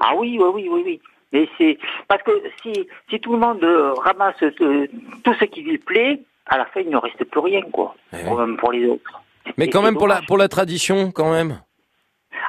ah 0.00 0.12
oui, 0.16 0.38
oui, 0.40 0.50
oui, 0.54 0.68
oui, 0.70 0.82
oui. 0.84 1.00
Mais 1.32 1.48
c'est 1.58 1.76
parce 2.06 2.22
que 2.22 2.30
si 2.62 2.86
si 3.10 3.18
tout 3.20 3.32
le 3.32 3.38
monde 3.38 3.62
euh, 3.64 3.92
ramasse 3.94 4.40
euh, 4.42 4.86
tout 5.24 5.34
ce 5.40 5.44
qui 5.46 5.62
lui 5.62 5.78
plaît, 5.78 6.20
à 6.46 6.56
la 6.58 6.66
fin 6.66 6.80
il 6.80 6.90
ne 6.90 6.96
reste 6.98 7.24
plus 7.24 7.40
rien, 7.40 7.62
quoi. 7.72 7.94
Pour, 8.24 8.38
même 8.38 8.56
pour 8.56 8.70
les 8.72 8.86
autres. 8.86 9.20
Mais 9.56 9.64
Et 9.66 9.70
quand 9.70 9.82
même 9.82 9.96
pour 9.96 10.06
la 10.06 10.20
pour 10.28 10.36
la 10.38 10.48
tradition, 10.48 11.10
quand 11.10 11.30
même. 11.32 11.60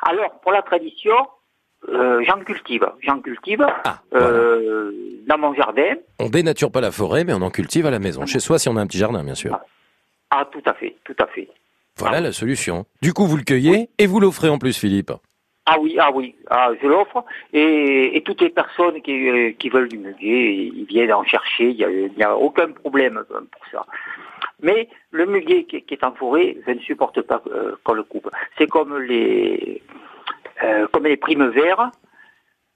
Alors 0.04 0.40
pour 0.42 0.52
la 0.52 0.62
tradition, 0.62 1.16
euh, 1.90 2.24
j'en 2.26 2.40
cultive, 2.40 2.86
j'en 3.02 3.20
cultive 3.20 3.66
Ah, 3.86 4.02
euh, 4.14 4.92
dans 5.28 5.38
mon 5.38 5.54
jardin. 5.54 5.96
On 6.20 6.30
dénature 6.30 6.72
pas 6.72 6.82
la 6.82 6.92
forêt, 6.92 7.24
mais 7.24 7.34
on 7.34 7.42
en 7.42 7.50
cultive 7.50 7.86
à 7.86 7.92
la 7.92 8.00
maison. 8.00 8.26
Chez 8.26 8.40
soi, 8.40 8.60
si 8.60 8.68
on 8.68 8.76
a 8.76 8.82
un 8.82 8.88
petit 8.88 8.98
jardin, 8.98 9.24
bien 9.24 9.36
sûr. 9.36 9.58
Ah 10.30 10.48
tout 10.52 10.64
à 10.66 10.74
fait, 10.74 10.96
tout 11.04 11.16
à 11.20 11.28
fait. 11.28 11.48
Voilà 11.98 12.20
la 12.20 12.32
solution. 12.32 12.86
Du 13.02 13.14
coup, 13.14 13.26
vous 13.26 13.38
le 13.38 13.44
cueillez 13.44 13.90
et 13.98 14.06
vous 14.06 14.20
l'offrez 14.20 14.50
en 14.50 14.58
plus, 14.58 14.78
Philippe. 14.78 15.12
Ah 15.66 15.78
oui, 15.80 15.98
ah 16.00 16.12
oui, 16.14 16.34
ah, 16.50 16.72
je 16.82 16.88
l'offre 16.88 17.26
et, 17.52 18.16
et 18.16 18.22
toutes 18.22 18.40
les 18.40 18.50
personnes 18.50 19.02
qui, 19.02 19.28
euh, 19.28 19.52
qui 19.52 19.68
veulent 19.68 19.90
du 19.90 19.98
muguet, 19.98 20.72
ils 20.74 20.86
viennent 20.86 21.12
en 21.12 21.26
chercher, 21.26 21.72
il 21.72 22.12
n'y 22.16 22.24
a, 22.24 22.38
aucun 22.38 22.72
problème 22.72 23.22
pour 23.30 23.66
ça. 23.70 23.86
Mais 24.62 24.88
le 25.12 25.26
muguet 25.26 25.66
qui, 25.66 25.82
qui 25.82 25.94
est 25.94 26.06
en 26.06 26.14
forêt, 26.14 26.56
je 26.66 26.72
ne 26.72 26.80
supporte 26.80 27.22
pas 27.22 27.44
qu'on 27.84 27.94
le 27.94 28.04
coupe. 28.04 28.30
C'est 28.58 28.68
comme 28.68 28.98
les 28.98 29.82
euh, 30.64 30.88
comme 30.92 31.06
les 31.06 31.18
primes 31.18 31.50
verts. 31.50 31.92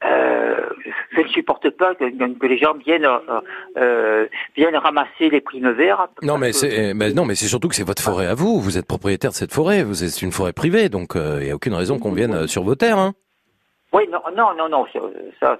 Euh, 0.04 0.70
je 1.12 1.22
ne 1.22 1.28
supporte 1.28 1.70
pas 1.70 1.94
que, 1.94 2.06
que 2.06 2.48
les 2.48 2.58
gens 2.58 2.74
viennent 2.74 3.08
euh, 3.78 4.28
viennent 4.56 4.76
ramasser 4.76 5.30
les 5.30 5.42
primes 5.42 5.72
verts. 5.72 6.08
Non, 6.24 6.40
mais 6.40 6.54
c'est 6.54 6.96
mais 6.96 7.14
non, 7.14 7.24
mais 7.24 7.36
c'est 7.36 7.46
surtout 7.46 7.68
que 7.68 7.76
c'est 7.76 7.86
votre 7.86 8.02
forêt 8.02 8.26
à 8.26 8.34
vous. 8.34 8.60
Vous 8.60 8.80
êtes 8.80 8.88
propriétaire 8.88 9.30
de 9.30 9.36
cette 9.36 9.54
forêt. 9.54 9.84
Vous 9.84 10.04
êtes 10.04 10.22
une 10.24 10.32
forêt 10.32 10.54
privée, 10.54 10.90
donc 10.90 11.16
euh, 11.16 11.38
il 11.40 11.46
n'y 11.46 11.52
a 11.52 11.56
aucune 11.56 11.76
raison 11.76 12.00
qu'on 12.00 12.14
vienne 12.14 12.48
sur 12.48 12.64
vos 12.64 12.74
terres. 12.74 12.98
Hein. 12.98 13.14
Oui, 13.94 14.08
non, 14.12 14.22
non, 14.36 14.56
non, 14.56 14.70
non, 14.70 14.86
ça, 15.40 15.60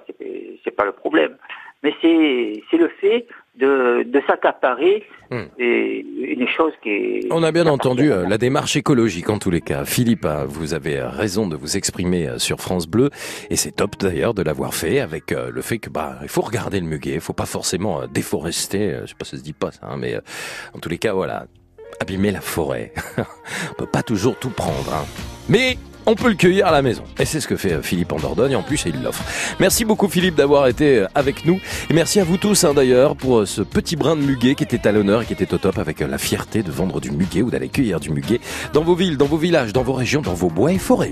c'est 0.64 0.70
pas 0.74 0.86
le 0.86 0.92
problème. 0.92 1.36
Mais 1.84 1.94
c'est 2.00 2.62
c'est 2.70 2.78
le 2.78 2.88
fait 3.00 3.26
de, 3.58 4.02
de 4.04 4.22
s'accaparer 4.26 5.04
et 5.58 6.04
une 6.18 6.48
chose 6.48 6.72
qui 6.82 6.90
est. 6.90 7.20
On 7.30 7.42
a 7.42 7.52
bien 7.52 7.66
entendu 7.66 8.12
euh, 8.12 8.28
la 8.28 8.38
démarche 8.38 8.76
écologique 8.76 9.30
en 9.30 9.38
tous 9.38 9.50
les 9.50 9.60
cas. 9.60 9.84
Philippe, 9.84 10.24
euh, 10.24 10.44
vous 10.46 10.74
avez 10.74 10.98
euh, 10.98 11.08
raison 11.08 11.46
de 11.46 11.56
vous 11.56 11.76
exprimer 11.76 12.28
euh, 12.28 12.38
sur 12.38 12.60
France 12.60 12.86
Bleu 12.86 13.10
et 13.50 13.56
c'est 13.56 13.72
top 13.72 13.96
d'ailleurs 13.98 14.34
de 14.34 14.42
l'avoir 14.42 14.74
fait 14.74 15.00
avec 15.00 15.32
euh, 15.32 15.50
le 15.50 15.62
fait 15.62 15.78
que 15.78 15.90
bah 15.90 16.18
il 16.22 16.28
faut 16.28 16.42
regarder 16.42 16.80
le 16.80 16.86
muguet, 16.86 17.14
il 17.14 17.20
faut 17.20 17.32
pas 17.32 17.46
forcément 17.46 18.02
euh, 18.02 18.06
déforester, 18.06 18.92
euh, 18.92 19.00
je 19.02 19.06
sais 19.08 19.14
pas 19.18 19.24
si 19.24 19.32
ça 19.32 19.36
se 19.38 19.42
dit 19.42 19.52
pas 19.52 19.70
ça, 19.70 19.86
hein, 19.86 19.96
mais 19.98 20.14
euh, 20.14 20.20
en 20.74 20.78
tous 20.78 20.88
les 20.88 20.98
cas 20.98 21.14
voilà, 21.14 21.46
abîmer 22.00 22.30
la 22.30 22.40
forêt. 22.40 22.92
on 23.18 23.74
peut 23.78 23.86
pas 23.86 24.02
toujours 24.02 24.38
tout 24.38 24.50
prendre, 24.50 24.92
hein. 24.92 25.04
mais 25.48 25.78
on 26.06 26.14
peut 26.14 26.28
le 26.28 26.34
cueillir 26.34 26.66
à 26.66 26.70
la 26.70 26.82
maison. 26.82 27.02
Et 27.18 27.24
c'est 27.24 27.40
ce 27.40 27.48
que 27.48 27.56
fait 27.56 27.72
euh, 27.72 27.82
Philippe 27.82 28.12
en 28.12 28.16
Dordogne, 28.16 28.56
en 28.56 28.62
plus 28.62 28.84
il 28.86 29.02
l'offre. 29.02 29.22
Merci 29.60 29.84
beaucoup 29.84 30.08
Philippe 30.08 30.34
d'avoir 30.34 30.66
été 30.66 30.98
euh, 30.98 31.06
avec 31.14 31.44
nous. 31.44 31.60
Et 31.90 31.94
merci 31.94 32.20
à 32.20 32.24
vous 32.24 32.36
tous 32.36 32.64
hein, 32.64 32.74
d'ailleurs 32.74 33.16
pour 33.16 33.40
euh, 33.40 33.46
ce 33.46 33.62
petit 33.62 33.96
brin 33.96 34.16
de 34.16 34.22
muguet 34.22 34.54
qui 34.54 34.64
était 34.64 34.86
à 34.86 34.92
l'honneur 34.92 35.22
et 35.22 35.26
qui 35.26 35.32
était 35.32 35.52
au 35.52 35.58
top 35.58 35.78
avec 35.78 36.00
la 36.00 36.18
fierté 36.18 36.62
de 36.62 36.70
vendre 36.70 37.00
du 37.00 37.10
muguet 37.10 37.42
ou 37.42 37.50
d'aller 37.50 37.68
cueillir 37.68 38.00
du 38.00 38.10
muguet 38.10 38.40
dans 38.72 38.82
vos 38.82 38.94
villes, 38.94 39.16
dans 39.16 39.26
vos 39.26 39.36
villages, 39.36 39.72
dans 39.72 39.82
vos 39.82 39.94
régions, 39.94 40.22
dans 40.22 40.34
vos 40.34 40.48
bois 40.48 40.72
et 40.72 40.78
forêts. 40.78 41.10